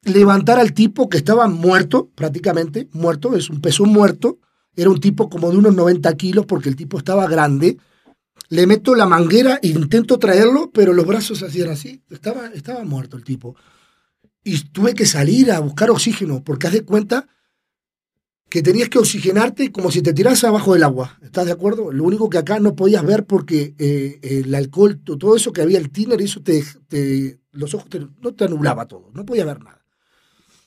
levantar 0.03 0.59
al 0.59 0.75
tipo 0.75 1.09
que 1.09 1.17
estaba 1.17 1.49
muerto, 1.49 2.11
prácticamente, 2.15 2.89
muerto, 2.93 3.35
es 3.35 3.49
un 3.49 3.63
peso 3.63 3.87
muerto 3.87 4.41
era 4.79 4.91
un 4.91 5.01
tipo 5.01 5.29
como 5.29 5.51
de 5.51 5.57
unos 5.57 5.75
90 5.75 6.17
kilos 6.17 6.47
porque 6.47 6.69
el 6.69 6.77
tipo 6.77 6.99
estaba 6.99 7.27
grande. 7.27 7.79
Le 8.49 8.65
meto 8.65 8.95
la 8.95 9.07
manguera 9.07 9.59
intento 9.63 10.21
traerlo, 10.21 10.71
pero 10.73 10.93
los 10.93 11.05
brazos 11.05 11.43
hacían 11.43 11.71
así. 11.71 12.01
Estaba, 12.09 12.47
estaba 12.55 12.85
muerto 12.85 13.17
el 13.17 13.25
tipo. 13.25 13.57
Y 14.45 14.57
tuve 14.69 14.95
que 14.95 15.05
salir 15.05 15.51
a 15.51 15.59
buscar 15.59 15.91
oxígeno, 15.91 16.45
porque 16.45 16.69
haz 16.69 16.75
de 16.75 16.85
cuenta 16.85 17.27
que 18.49 18.63
tenías 18.63 18.89
que 18.89 19.01
oxigenarte 19.01 19.73
como 19.73 19.91
si 19.91 20.01
te 20.01 20.13
tiras 20.13 20.45
abajo 20.45 20.75
del 20.75 20.85
agua. 20.85 21.19
¿Estás 21.23 21.47
de 21.47 21.53
acuerdo? 21.53 21.91
Lo 21.91 22.05
único 22.05 22.31
que 22.31 22.39
acá 22.39 22.61
no 22.61 22.77
podías 22.77 23.05
ver 23.05 23.27
porque 23.27 23.75
eh, 23.79 24.21
el 24.23 24.55
alcohol, 24.55 25.01
todo 25.03 25.35
eso 25.35 25.53
que 25.53 25.61
había, 25.61 25.79
el 25.79 25.91
tiner, 25.91 26.23
eso 26.23 26.41
te, 26.41 26.63
los 27.51 27.75
ojos 27.75 27.89
no 28.21 28.33
te 28.33 28.45
anublaba 28.45 28.87
todo, 28.87 29.11
no 29.13 29.27
podía 29.27 29.45
ver 29.45 29.61
nada. 29.61 29.85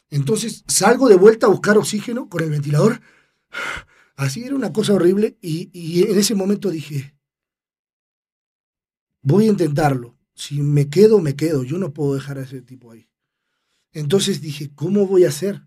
Entonces 0.09 0.65
salgo 0.67 1.07
de 1.07 1.15
vuelta 1.15 1.47
a 1.47 1.49
buscar 1.49 1.77
oxígeno 1.77 2.27
con 2.27 2.43
el 2.43 2.49
ventilador 2.49 2.99
Así 4.22 4.43
era 4.43 4.53
una 4.53 4.72
cosa 4.72 4.93
horrible 4.93 5.39
y, 5.41 6.03
en 6.03 6.19
ese 6.19 6.35
momento 6.35 6.69
dije, 6.69 7.15
voy 9.23 9.45
a 9.45 9.49
intentarlo. 9.49 10.15
Si 10.35 10.61
me 10.61 10.89
quedo, 10.89 11.19
me 11.19 11.35
quedo. 11.35 11.64
Yo 11.64 11.80
no 11.80 11.91
puedo 11.91 12.14
dejar 12.14 12.38
a 12.38 12.43
ese 12.43 12.61
tipo 12.61 12.91
ahí. 12.91 13.10
Entonces 13.93 14.39
dije, 14.39 14.69
¿cómo 14.76 15.07
voy 15.07 15.26
a 15.26 15.30
hacer? 15.30 15.64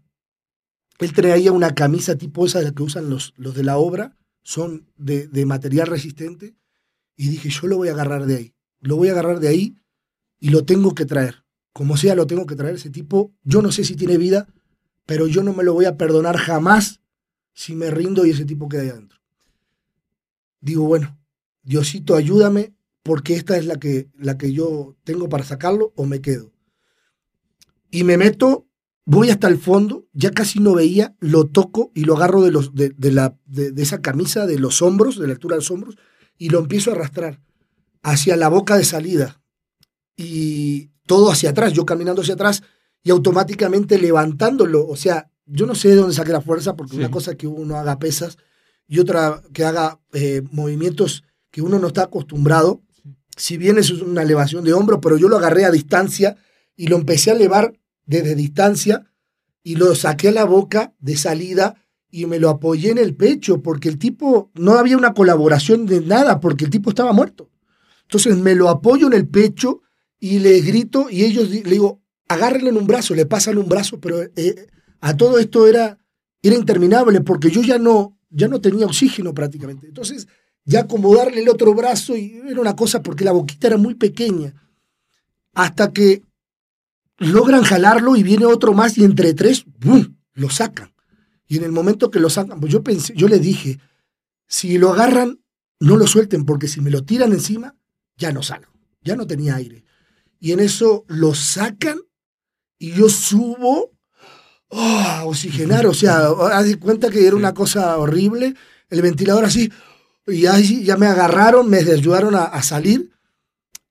Él 1.00 1.12
traía 1.12 1.50
una 1.50 1.74
camisa 1.74 2.16
tipo 2.16 2.46
esa 2.46 2.62
la 2.62 2.70
que 2.70 2.84
usan 2.84 3.10
los, 3.10 3.34
los 3.36 3.56
de 3.56 3.64
la 3.64 3.76
obra, 3.76 4.16
son 4.44 4.88
de, 4.96 5.26
de, 5.26 5.46
material 5.46 5.88
resistente, 5.88 6.54
y 7.16 7.30
dije, 7.30 7.48
yo 7.48 7.66
lo 7.66 7.76
voy 7.78 7.88
a 7.88 7.92
agarrar 7.92 8.24
de 8.24 8.36
ahí. 8.36 8.54
Lo 8.78 8.94
voy 8.94 9.08
a 9.08 9.12
agarrar 9.12 9.40
de 9.40 9.48
ahí 9.48 9.76
y 10.38 10.50
lo 10.50 10.64
tengo 10.64 10.94
que 10.94 11.06
traer. 11.06 11.44
Como 11.72 11.96
sea, 11.96 12.14
lo 12.14 12.28
tengo 12.28 12.46
que 12.46 12.54
traer. 12.54 12.76
Ese 12.76 12.90
tipo, 12.90 13.34
yo 13.42 13.62
no 13.62 13.72
sé 13.72 13.82
si 13.82 13.96
tiene 13.96 14.16
vida, 14.16 14.46
pero 15.06 15.26
yo 15.26 15.42
no 15.42 15.52
me 15.54 15.64
lo 15.64 15.74
voy 15.74 15.86
a 15.86 15.96
perdonar 15.96 16.36
jamás 16.36 17.00
si 17.54 17.74
me 17.74 17.90
rindo 17.90 18.26
y 18.26 18.30
ese 18.30 18.44
tipo 18.44 18.68
queda 18.68 18.82
ahí 18.82 18.88
adentro. 18.90 19.18
Digo, 20.60 20.84
bueno, 20.84 21.18
Diosito, 21.62 22.16
ayúdame 22.16 22.74
porque 23.02 23.34
esta 23.34 23.56
es 23.56 23.66
la 23.66 23.76
que, 23.76 24.10
la 24.18 24.36
que 24.36 24.52
yo 24.52 24.96
tengo 25.04 25.28
para 25.28 25.44
sacarlo 25.44 25.92
o 25.96 26.04
me 26.04 26.20
quedo. 26.20 26.52
Y 27.90 28.02
me 28.02 28.16
meto, 28.16 28.66
voy 29.06 29.30
hasta 29.30 29.46
el 29.46 29.58
fondo, 29.58 30.06
ya 30.12 30.32
casi 30.32 30.58
no 30.58 30.74
veía, 30.74 31.14
lo 31.20 31.46
toco 31.46 31.92
y 31.94 32.04
lo 32.04 32.16
agarro 32.16 32.42
de, 32.42 32.50
los, 32.50 32.74
de, 32.74 32.92
la, 33.12 33.38
de, 33.46 33.72
esa 33.76 34.02
camisa, 34.02 34.46
de 34.46 34.58
los 34.58 34.82
hombros, 34.82 35.18
de 35.18 35.26
la 35.26 35.34
altura 35.34 35.54
de 35.54 35.60
los 35.60 35.70
hombros, 35.70 35.96
y 36.36 36.48
lo 36.48 36.58
empiezo 36.58 36.90
a 36.90 36.94
arrastrar 36.94 37.40
hacia 38.02 38.36
la 38.36 38.48
boca 38.48 38.76
de 38.76 38.84
salida. 38.84 39.40
Y 40.16 40.90
todo 41.06 41.30
hacia 41.30 41.50
atrás, 41.50 41.72
yo 41.72 41.86
caminando 41.86 42.22
hacia 42.22 42.34
atrás 42.34 42.62
y 43.02 43.10
automáticamente 43.10 43.98
levantándolo, 43.98 44.86
o 44.86 44.96
sea, 44.96 45.30
yo 45.46 45.66
no 45.66 45.74
sé 45.74 45.88
de 45.88 45.96
dónde 45.96 46.14
saqué 46.14 46.32
la 46.32 46.40
fuerza, 46.40 46.76
porque 46.76 46.96
una 46.96 47.10
cosa 47.10 47.32
es 47.32 47.36
que 47.36 47.46
uno 47.46 47.76
haga 47.76 47.98
pesas 47.98 48.38
y 48.86 48.98
otra 48.98 49.42
que 49.52 49.64
haga 49.64 50.00
eh, 50.12 50.42
movimientos 50.50 51.24
que 51.50 51.62
uno 51.62 51.78
no 51.78 51.88
está 51.88 52.04
acostumbrado. 52.04 52.82
Si 53.36 53.56
bien 53.56 53.78
es 53.78 53.90
una 53.90 54.22
elevación 54.22 54.64
de 54.64 54.72
hombro, 54.72 55.00
pero 55.00 55.16
yo 55.16 55.28
lo 55.28 55.36
agarré 55.36 55.64
a 55.64 55.70
distancia 55.70 56.36
y 56.76 56.86
lo 56.88 56.96
empecé 56.96 57.30
a 57.30 57.34
elevar 57.34 57.78
desde 58.06 58.34
distancia 58.34 59.10
y 59.62 59.76
lo 59.76 59.94
saqué 59.94 60.28
a 60.28 60.32
la 60.32 60.44
boca 60.44 60.94
de 60.98 61.16
salida 61.16 61.76
y 62.10 62.26
me 62.26 62.38
lo 62.38 62.48
apoyé 62.48 62.90
en 62.90 62.98
el 62.98 63.16
pecho 63.16 63.62
porque 63.62 63.88
el 63.88 63.98
tipo, 63.98 64.50
no 64.54 64.74
había 64.74 64.96
una 64.96 65.14
colaboración 65.14 65.86
de 65.86 66.00
nada 66.00 66.40
porque 66.40 66.64
el 66.64 66.70
tipo 66.70 66.90
estaba 66.90 67.12
muerto. 67.12 67.50
Entonces 68.02 68.36
me 68.36 68.54
lo 68.54 68.68
apoyo 68.68 69.08
en 69.08 69.14
el 69.14 69.26
pecho 69.26 69.82
y 70.20 70.38
le 70.38 70.60
grito 70.60 71.08
y 71.10 71.24
ellos 71.24 71.50
le 71.50 71.62
digo, 71.62 72.02
agárrenle 72.28 72.70
en 72.70 72.76
un 72.76 72.86
brazo, 72.86 73.14
le 73.14 73.26
pasan 73.26 73.58
un 73.58 73.68
brazo, 73.68 73.98
pero 74.00 74.22
eh, 74.22 74.66
a 75.04 75.14
todo 75.18 75.38
esto 75.38 75.66
era, 75.66 75.98
era 76.40 76.56
interminable 76.56 77.20
porque 77.20 77.50
yo 77.50 77.60
ya 77.60 77.78
no, 77.78 78.18
ya 78.30 78.48
no 78.48 78.62
tenía 78.62 78.86
oxígeno 78.86 79.34
prácticamente. 79.34 79.86
Entonces 79.86 80.26
ya 80.64 80.80
acomodarle 80.80 81.42
el 81.42 81.50
otro 81.50 81.74
brazo 81.74 82.16
y 82.16 82.40
era 82.48 82.58
una 82.58 82.74
cosa 82.74 83.02
porque 83.02 83.22
la 83.22 83.32
boquita 83.32 83.66
era 83.66 83.76
muy 83.76 83.96
pequeña. 83.96 84.54
Hasta 85.52 85.92
que 85.92 86.22
logran 87.18 87.64
jalarlo 87.64 88.16
y 88.16 88.22
viene 88.22 88.46
otro 88.46 88.72
más 88.72 88.96
y 88.96 89.04
entre 89.04 89.34
tres, 89.34 89.66
¡bum! 89.78 90.16
lo 90.32 90.48
sacan. 90.48 90.94
Y 91.46 91.58
en 91.58 91.64
el 91.64 91.72
momento 91.72 92.10
que 92.10 92.18
lo 92.18 92.30
sacan, 92.30 92.58
pues 92.58 92.72
yo 92.72 92.82
pensé, 92.82 93.12
yo 93.14 93.28
le 93.28 93.38
dije, 93.38 93.80
si 94.46 94.78
lo 94.78 94.90
agarran, 94.90 95.38
no 95.80 95.98
lo 95.98 96.06
suelten, 96.06 96.46
porque 96.46 96.66
si 96.66 96.80
me 96.80 96.90
lo 96.90 97.04
tiran 97.04 97.34
encima, 97.34 97.76
ya 98.16 98.32
no 98.32 98.42
salgo, 98.42 98.72
ya 99.02 99.16
no 99.16 99.26
tenía 99.26 99.56
aire. 99.56 99.84
Y 100.40 100.52
en 100.52 100.60
eso 100.60 101.04
lo 101.08 101.34
sacan 101.34 101.98
y 102.78 102.92
yo 102.92 103.10
subo 103.10 103.93
oh, 104.74 105.28
oxigenar, 105.28 105.86
o 105.86 105.94
sea, 105.94 106.28
haz 106.52 106.66
de 106.66 106.78
cuenta 106.78 107.10
que 107.10 107.26
era 107.26 107.36
una 107.36 107.54
cosa 107.54 107.96
horrible, 107.96 108.54
el 108.90 109.02
ventilador 109.02 109.44
así, 109.44 109.70
y 110.26 110.46
ahí 110.46 110.84
ya 110.84 110.96
me 110.96 111.06
agarraron, 111.06 111.68
me 111.68 111.78
ayudaron 111.78 112.34
a, 112.34 112.62
salir, 112.62 113.10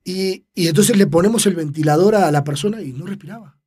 y, 0.03 0.45
y, 0.53 0.67
entonces 0.67 0.97
le 0.97 1.07
ponemos 1.07 1.45
el 1.45 1.55
ventilador 1.55 2.15
a 2.15 2.29
la 2.31 2.43
persona 2.43 2.81
y 2.81 2.91
no 2.91 3.05
respiraba. 3.05 3.57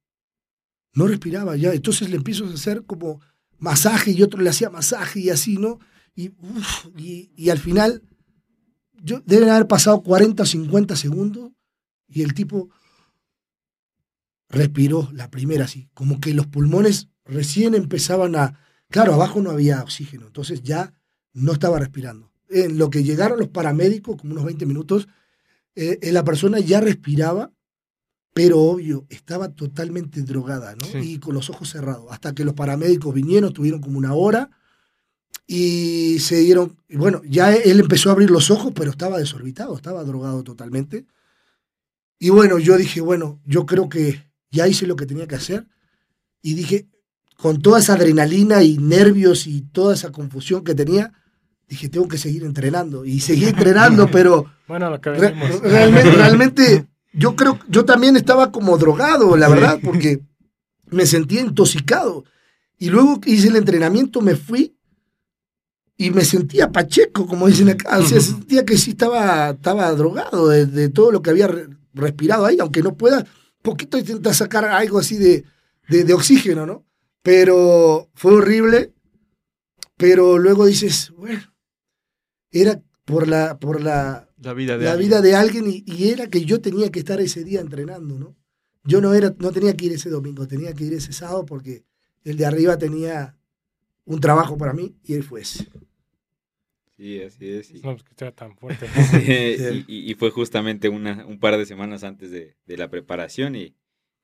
No 0.93 1.07
respiraba 1.07 1.57
ya. 1.57 1.73
Entonces 1.73 2.11
le 2.11 2.17
empiezo 2.17 2.45
a 2.45 2.53
hacer 2.53 2.85
como 2.85 3.21
masaje 3.59 4.11
y 4.11 4.23
otro 4.23 4.43
le 4.43 4.51
hacía 4.51 4.69
masaje 4.69 5.21
y 5.21 5.31
así, 5.31 5.57
¿no? 5.57 5.79
Y, 6.15 6.33
y, 7.37 7.51
al 7.51 7.59
final, 7.59 8.03
yo, 9.03 9.21
deben 9.27 9.51
haber 9.51 9.67
pasado 9.67 10.03
40 10.03 10.43
o 10.43 10.47
50 10.47 10.97
segundos 10.97 11.53
y 12.09 12.23
el 12.23 12.33
tipo 12.33 12.71
respiró 14.49 15.09
la 15.13 15.31
primera 15.31 15.65
así, 15.65 15.89
como 15.95 16.21
que 16.21 16.35
los 16.35 16.47
pulmones 16.47 17.09
recién 17.25 17.75
empezaban 17.75 18.37
a... 18.37 18.61
Claro, 18.89 19.15
abajo 19.15 19.41
no 19.41 19.51
había 19.51 19.83
oxígeno, 19.83 20.27
entonces 20.27 20.63
ya 20.63 20.95
no 21.33 21.53
estaba 21.53 21.79
respirando. 21.79 22.33
En 22.49 22.79
lo 22.79 22.91
que 22.91 23.03
llegaron 23.03 23.39
los 23.39 23.49
paramédicos, 23.49 24.17
como 24.17 24.33
unos 24.33 24.45
20 24.45 24.67
minutos, 24.67 25.09
eh, 25.75 25.99
eh, 26.01 26.13
la 26.13 26.25
persona 26.25 26.61
ya 26.61 26.81
respiraba, 26.81 27.53
pero 28.33 28.61
obvio, 28.61 29.07
estaba 29.09 29.49
totalmente 29.49 30.23
drogada, 30.23 30.77
¿no? 30.77 31.03
Y 31.03 31.19
con 31.19 31.35
los 31.35 31.51
ojos 31.51 31.71
cerrados. 31.71 32.07
Hasta 32.11 32.35
que 32.35 32.45
los 32.45 32.55
paramédicos 32.55 33.13
vinieron, 33.13 33.53
tuvieron 33.53 33.81
como 33.81 33.99
una 33.99 34.15
hora 34.15 34.51
y 35.47 36.19
se 36.21 36.37
dieron, 36.41 36.77
bueno, 36.91 37.23
ya 37.25 37.55
él 37.55 37.81
empezó 37.81 38.11
a 38.11 38.13
abrir 38.13 38.31
los 38.31 38.51
ojos, 38.51 38.73
pero 38.75 38.91
estaba 38.91 39.19
desorbitado, 39.19 39.75
estaba 39.75 40.05
drogado 40.05 40.43
totalmente. 40.43 41.07
Y 42.19 42.31
bueno, 42.31 42.59
yo 42.59 42.77
dije, 42.77 43.01
bueno, 43.01 43.41
yo 43.45 43.65
creo 43.67 43.89
que 43.89 44.26
ya 44.57 44.67
hice 44.67 44.87
lo 44.87 44.97
que 44.97 45.07
tenía 45.07 45.29
que 45.29 45.37
hacer. 45.37 45.67
Y 46.43 46.55
dije, 46.55 46.89
con 47.37 47.63
toda 47.63 47.79
esa 47.79 47.95
adrenalina 47.95 48.63
y 48.63 48.79
nervios 48.79 49.47
y 49.47 49.63
toda 49.63 49.95
esa 49.95 50.11
confusión 50.11 50.65
que 50.65 50.75
tenía, 50.75 51.13
dije, 51.69 51.89
tengo 51.89 52.09
que 52.09 52.19
seguir 52.19 52.45
entrenando. 52.45 53.05
Y 53.05 53.21
seguí 53.21 53.45
entrenando, 53.55 54.11
pero 54.11 54.47
bueno, 54.67 54.91
lo 54.91 55.01
que 55.01 55.11
realmente, 55.11 56.11
realmente 56.17 56.87
yo 57.13 57.37
creo, 57.37 57.59
yo 57.69 57.85
también 57.85 58.17
estaba 58.17 58.51
como 58.51 58.77
drogado, 58.77 59.37
la 59.37 59.49
verdad, 59.49 59.79
porque 59.83 60.23
me 60.91 61.07
sentía 61.07 61.41
intoxicado. 61.41 62.25
Y 62.79 62.91
luego 62.91 63.21
que 63.21 63.31
hice 63.31 63.49
el 63.49 63.57
entrenamiento, 63.57 64.21
me 64.21 64.37
fui 64.37 64.77
y 65.97 66.11
me 66.11 66.25
sentía 66.25 66.71
pacheco, 66.71 67.27
como 67.27 67.47
dicen 67.47 67.71
acá. 67.71 67.99
O 67.99 68.03
sea, 68.03 68.21
sentía 68.21 68.65
que 68.65 68.77
sí 68.77 68.91
estaba, 68.91 69.51
estaba 69.51 69.91
drogado 69.93 70.49
de, 70.49 70.89
todo 70.91 71.11
lo 71.11 71.23
que 71.23 71.31
había 71.31 71.49
respirado 71.95 72.45
ahí, 72.45 72.59
aunque 72.61 72.83
no 72.83 72.95
pueda, 72.95 73.25
poquito 73.67 73.99
intenta 73.99 74.33
sacar 74.33 74.65
algo 74.65 74.99
así 74.99 75.17
de, 75.17 75.45
de, 75.89 76.15
oxígeno, 76.15 76.65
¿no? 76.65 76.87
Pero 77.23 78.09
fue 78.15 78.35
horrible. 78.35 78.93
Pero 79.97 80.39
luego 80.39 80.67
dices, 80.67 81.13
bueno, 81.17 81.43
era 82.51 82.81
por 83.05 83.27
la, 83.27 83.59
por 83.59 83.83
la, 83.83 84.29
la 84.39 84.53
vida 84.53 84.77
de 84.79 84.85
la 84.85 84.93
alguien, 84.93 85.09
vida 85.09 85.21
de 85.23 85.35
alguien 85.35 85.65
y, 85.69 86.09
era 86.11 86.29
que 86.29 86.45
yo 86.45 86.61
tenía 86.61 86.91
que 86.91 86.99
estar 86.99 87.21
ese 87.21 87.45
día 87.45 87.61
entrenando, 87.61 88.19
¿no? 88.19 88.37
Yo 88.85 89.01
no, 89.01 89.15
era, 89.15 89.35
no 89.39 89.51
tenía 89.51 89.75
que 89.75 89.87
ir 89.87 89.93
ese 89.93 90.11
domingo, 90.11 90.47
tenía 90.47 90.73
que 90.75 90.85
ir 90.85 90.93
ese 90.93 91.13
sábado 91.13 91.45
porque 91.45 91.85
el 92.25 92.37
de 92.37 92.47
arriba 92.47 92.79
tenía 92.79 93.37
un 94.05 94.21
trabajo 94.21 94.57
para 94.57 94.75
mí 94.75 94.97
y 95.03 95.15
él 95.15 95.25
fue 95.25 95.41
ese. 95.41 95.67
Sí, 96.97 97.23
así 97.23 97.49
es. 97.49 97.75
No, 97.85 97.93
pues 97.93 98.03
que 98.05 98.15
sea 98.15 98.33
tan 98.33 98.57
fuerte. 98.57 98.87
y, 99.87 100.15
fue 100.15 100.31
justamente 100.31 100.89
una, 100.89 101.27
un 101.27 101.39
par 101.39 101.59
de 101.59 101.67
semanas 101.67 102.05
antes 102.05 102.31
de, 102.31 102.57
la 102.67 102.89
preparación 102.89 103.55
y 103.55 103.77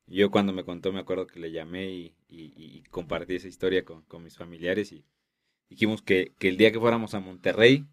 yo 0.07 0.31
cuando 0.31 0.53
me 0.53 0.65
contó 0.65 0.93
me 0.93 1.01
acuerdo 1.01 1.27
que 1.27 1.39
le 1.39 1.53
llamé 1.53 2.15
y, 2.28 2.82
compartí 2.90 3.36
esa 3.36 3.49
historia 3.49 3.85
con, 3.85 4.05
mis 4.23 4.36
familiares 4.36 4.93
y 4.93 5.05
dijimos 5.69 6.03
que, 6.03 6.32
que, 6.39 6.49
el 6.49 6.57
día 6.57 6.73
que 6.73 6.81
fuéramos 6.81 7.15
a 7.15 7.20
Monterrey, 7.20 7.86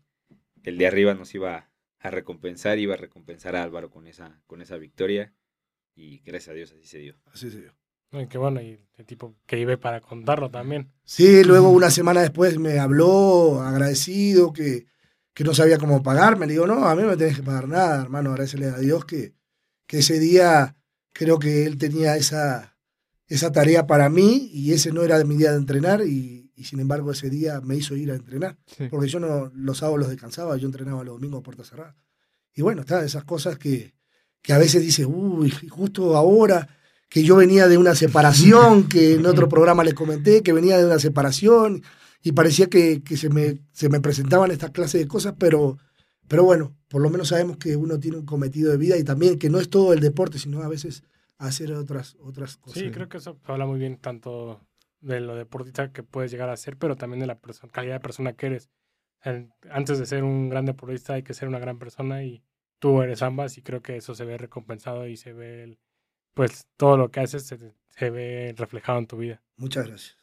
el 0.63 0.77
de 0.77 0.87
arriba 0.87 1.13
nos 1.13 1.33
iba 1.35 1.69
a 1.99 2.09
recompensar, 2.09 2.79
iba 2.79 2.93
a 2.93 2.97
recompensar 2.97 3.55
a 3.55 3.63
Álvaro 3.63 3.89
con 3.89 4.07
esa, 4.07 4.41
con 4.47 4.61
esa 4.61 4.77
victoria. 4.77 5.33
Y 5.95 6.19
gracias 6.19 6.49
a 6.49 6.53
Dios 6.53 6.71
así 6.71 6.85
se 6.85 6.99
dio. 6.99 7.15
Así 7.25 7.51
se 7.51 7.61
dio. 7.61 7.78
Qué 8.29 8.37
bueno, 8.37 8.61
y 8.61 8.79
el 8.97 9.05
tipo 9.05 9.35
que 9.45 9.59
iba 9.59 9.77
para 9.77 10.01
contarlo 10.01 10.49
también. 10.49 10.91
Sí, 11.03 11.43
luego 11.43 11.69
una 11.69 11.91
semana 11.91 12.21
después 12.21 12.57
me 12.57 12.79
habló 12.79 13.61
agradecido 13.61 14.51
que, 14.51 14.87
que 15.33 15.43
no 15.43 15.53
sabía 15.53 15.77
cómo 15.77 16.01
pagarme. 16.01 16.47
Le 16.47 16.53
digo, 16.53 16.67
no, 16.67 16.85
a 16.85 16.95
mí 16.95 17.03
no 17.03 17.09
me 17.09 17.17
tenés 17.17 17.37
que 17.37 17.43
pagar 17.43 17.67
nada, 17.67 18.01
hermano. 18.01 18.31
Agradecele 18.31 18.67
a 18.67 18.79
Dios 18.79 19.05
que, 19.05 19.35
que 19.85 19.99
ese 19.99 20.19
día 20.19 20.75
creo 21.13 21.37
que 21.37 21.65
él 21.65 21.77
tenía 21.77 22.17
esa, 22.17 22.77
esa 23.27 23.51
tarea 23.51 23.85
para 23.85 24.09
mí 24.09 24.49
y 24.51 24.73
ese 24.73 24.91
no 24.91 25.03
era 25.03 25.23
mi 25.23 25.37
día 25.37 25.51
de 25.51 25.57
entrenar 25.57 26.01
y, 26.01 26.51
y 26.55 26.63
sin 26.65 26.79
embargo 26.79 27.11
ese 27.11 27.29
día 27.29 27.61
me 27.61 27.77
hizo 27.77 27.95
ir 27.95 28.11
a 28.11 28.15
entrenar, 28.15 28.57
porque 28.89 29.07
yo 29.07 29.19
no 29.21 29.49
los 29.53 29.77
sábados 29.77 29.99
los 29.99 30.09
descansaba, 30.09 30.57
yo 30.57 30.65
entrenaba 30.65 31.05
los 31.05 31.15
domingos 31.15 31.39
a 31.39 31.43
puerta 31.43 31.63
cerrada. 31.63 31.95
Y 32.53 32.61
bueno, 32.61 32.81
está 32.81 33.03
esas 33.05 33.23
cosas 33.23 33.57
que, 33.57 33.93
que 34.41 34.51
a 34.51 34.57
veces 34.57 34.81
dices, 34.81 35.05
uy, 35.09 35.51
justo 35.69 36.17
ahora 36.17 36.67
que 37.09 37.23
yo 37.23 37.35
venía 37.35 37.67
de 37.67 37.77
una 37.77 37.95
separación, 37.95 38.87
que 38.87 39.15
en 39.15 39.25
otro 39.25 39.49
programa 39.49 39.83
les 39.83 39.95
comenté, 39.95 40.43
que 40.43 40.53
venía 40.53 40.77
de 40.77 40.85
una 40.85 40.99
separación, 40.99 41.83
y 42.21 42.33
parecía 42.33 42.67
que, 42.67 43.01
que 43.03 43.17
se, 43.17 43.29
me, 43.29 43.59
se 43.71 43.89
me 43.89 43.99
presentaban 43.99 44.51
estas 44.51 44.71
clases 44.71 45.01
de 45.01 45.07
cosas, 45.07 45.33
pero, 45.37 45.77
pero 46.27 46.43
bueno, 46.43 46.75
por 46.87 47.01
lo 47.01 47.09
menos 47.09 47.29
sabemos 47.29 47.57
que 47.57 47.75
uno 47.75 47.99
tiene 47.99 48.17
un 48.17 48.25
cometido 48.25 48.71
de 48.71 48.77
vida 48.77 48.97
y 48.97 49.03
también 49.03 49.39
que 49.39 49.49
no 49.49 49.59
es 49.59 49.69
todo 49.69 49.93
el 49.93 49.99
deporte, 49.99 50.37
sino 50.37 50.61
a 50.61 50.67
veces 50.67 51.03
hacer 51.37 51.71
otras, 51.73 52.15
otras 52.19 52.57
cosas. 52.57 52.83
Sí, 52.83 52.91
creo 52.91 53.09
que 53.09 53.17
eso 53.17 53.39
habla 53.45 53.65
muy 53.65 53.79
bien 53.79 53.97
tanto 53.97 54.61
de 55.01 55.21
lo 55.21 55.35
deportista 55.35 55.91
que 55.91 56.03
puedes 56.03 56.29
llegar 56.29 56.49
a 56.49 56.57
ser, 56.57 56.77
pero 56.77 56.95
también 56.95 57.21
de 57.21 57.27
la 57.27 57.39
calidad 57.71 57.95
de 57.95 57.99
persona 58.01 58.33
que 58.33 58.47
eres. 58.47 58.69
Antes 59.69 59.99
de 59.99 60.05
ser 60.05 60.23
un 60.23 60.49
gran 60.49 60.65
deportista 60.65 61.13
hay 61.13 61.23
que 61.23 61.33
ser 61.33 61.47
una 61.47 61.59
gran 61.59 61.79
persona 61.79 62.23
y 62.23 62.43
tú 62.79 63.01
eres 63.01 63.21
ambas 63.21 63.57
y 63.57 63.61
creo 63.61 63.81
que 63.81 63.97
eso 63.97 64.15
se 64.15 64.25
ve 64.25 64.37
recompensado 64.37 65.07
y 65.07 65.17
se 65.17 65.33
ve, 65.33 65.77
pues 66.33 66.67
todo 66.77 66.97
lo 66.97 67.11
que 67.11 67.19
haces 67.19 67.45
se, 67.45 68.09
ve 68.09 68.53
reflejado 68.57 68.99
en 68.99 69.07
tu 69.07 69.17
vida. 69.17 69.41
Muchas 69.57 69.87
gracias. 69.87 70.17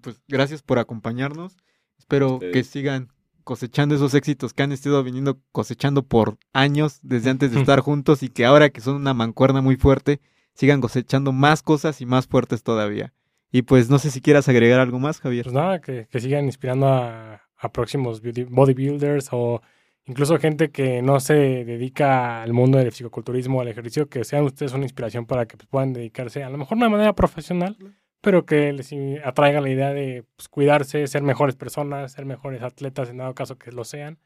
Pues 0.00 0.20
gracias 0.28 0.62
por 0.62 0.78
acompañarnos. 0.78 1.56
Espero 1.98 2.38
que 2.40 2.64
sigan 2.64 3.12
cosechando 3.44 3.94
esos 3.94 4.14
éxitos 4.14 4.54
que 4.54 4.62
han 4.62 4.72
estado 4.72 5.02
viniendo 5.04 5.38
cosechando 5.52 6.02
por 6.02 6.38
años 6.52 6.98
desde 7.02 7.30
antes 7.30 7.52
de 7.52 7.60
estar 7.60 7.80
juntos 7.80 8.22
y 8.22 8.28
que 8.30 8.44
ahora 8.44 8.70
que 8.70 8.80
son 8.80 8.96
una 8.96 9.14
mancuerna 9.14 9.60
muy 9.60 9.76
fuerte, 9.76 10.20
sigan 10.54 10.80
cosechando 10.80 11.32
más 11.32 11.62
cosas 11.62 12.00
y 12.00 12.06
más 12.06 12.26
fuertes 12.26 12.62
todavía. 12.62 13.12
Y 13.52 13.62
pues 13.62 13.88
no 13.88 13.98
sé 14.00 14.10
si 14.10 14.20
quieras 14.20 14.48
agregar 14.48 14.80
algo 14.80 14.98
más, 14.98 15.20
Javier. 15.20 15.44
Pues 15.44 15.54
nada, 15.54 15.80
que, 15.80 16.08
sigan 16.18 16.46
inspirando 16.46 16.88
a, 16.88 17.40
próximos 17.72 18.20
bodybuilders 18.20 19.28
o 19.30 19.62
incluso 20.06 20.38
gente 20.38 20.70
que 20.70 21.02
no 21.02 21.20
se 21.20 21.34
dedica 21.64 22.42
al 22.42 22.52
mundo 22.52 22.78
del 22.78 22.92
psicoculturismo 22.92 23.60
al 23.60 23.68
ejercicio, 23.68 24.08
que 24.08 24.24
sean 24.24 24.44
ustedes 24.44 24.72
una 24.72 24.84
inspiración 24.84 25.26
para 25.26 25.46
que 25.46 25.56
pues, 25.56 25.68
puedan 25.68 25.92
dedicarse 25.92 26.42
a 26.44 26.50
lo 26.50 26.58
mejor 26.58 26.78
de 26.78 26.84
una 26.84 26.90
manera 26.90 27.14
profesional, 27.14 27.76
pero 28.20 28.46
que 28.46 28.72
les 28.72 28.92
atraiga 29.24 29.60
la 29.60 29.70
idea 29.70 29.92
de 29.92 30.24
pues, 30.36 30.48
cuidarse, 30.48 31.06
ser 31.06 31.22
mejores 31.22 31.56
personas, 31.56 32.12
ser 32.12 32.26
mejores 32.26 32.62
atletas 32.62 33.10
en 33.10 33.18
dado 33.18 33.34
caso 33.34 33.58
que 33.58 33.72
lo 33.72 33.84
sean. 33.84 34.18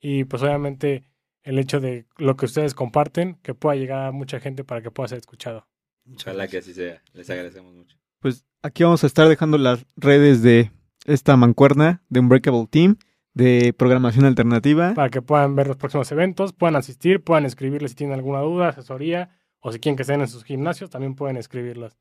Y 0.00 0.24
pues 0.24 0.42
obviamente 0.42 1.04
el 1.42 1.58
hecho 1.58 1.80
de 1.80 2.06
lo 2.16 2.36
que 2.36 2.46
ustedes 2.46 2.74
comparten, 2.74 3.38
que 3.42 3.54
pueda 3.54 3.76
llegar 3.76 4.06
a 4.06 4.12
mucha 4.12 4.40
gente 4.40 4.64
para 4.64 4.82
que 4.82 4.90
pueda 4.90 5.08
ser 5.08 5.18
escuchado. 5.18 5.66
Ojalá 6.14 6.48
que 6.48 6.58
así 6.58 6.74
sea. 6.74 7.02
Les 7.12 7.28
agradecemos 7.30 7.74
mucho. 7.74 7.96
Pues 8.20 8.44
aquí 8.62 8.82
vamos 8.82 9.04
a 9.04 9.06
estar 9.06 9.28
dejando 9.28 9.58
las 9.58 9.86
redes 9.96 10.42
de 10.42 10.70
esta 11.06 11.36
mancuerna 11.36 12.02
de 12.08 12.20
Unbreakable 12.20 12.66
Team 12.70 12.98
de 13.40 13.72
programación 13.72 14.26
alternativa. 14.26 14.92
Para 14.94 15.08
que 15.08 15.22
puedan 15.22 15.56
ver 15.56 15.66
los 15.66 15.76
próximos 15.76 16.12
eventos, 16.12 16.52
puedan 16.52 16.76
asistir, 16.76 17.24
puedan 17.24 17.46
escribirles 17.46 17.92
si 17.92 17.96
tienen 17.96 18.14
alguna 18.14 18.40
duda, 18.40 18.68
asesoría, 18.68 19.30
o 19.60 19.72
si 19.72 19.80
quieren 19.80 19.96
que 19.96 20.02
estén 20.02 20.20
en 20.20 20.28
sus 20.28 20.44
gimnasios, 20.44 20.90
también 20.90 21.14
pueden 21.14 21.36
escribirlas. 21.36 21.96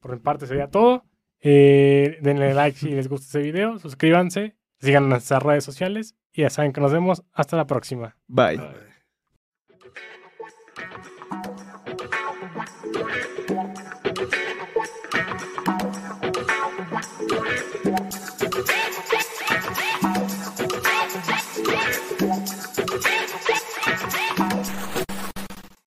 Por 0.00 0.12
mi 0.12 0.18
parte 0.18 0.46
sería 0.46 0.68
todo. 0.68 1.04
Eh, 1.40 2.18
denle 2.20 2.52
like 2.52 2.78
si 2.78 2.90
les 2.90 3.08
gusta 3.08 3.26
este 3.26 3.38
video, 3.40 3.78
suscríbanse, 3.78 4.56
sigan 4.80 5.08
nuestras 5.08 5.42
redes 5.42 5.64
sociales 5.64 6.16
y 6.32 6.42
ya 6.42 6.50
saben 6.50 6.72
que 6.72 6.80
nos 6.80 6.92
vemos. 6.92 7.24
Hasta 7.32 7.56
la 7.56 7.66
próxima. 7.66 8.16
Bye. 8.26 8.60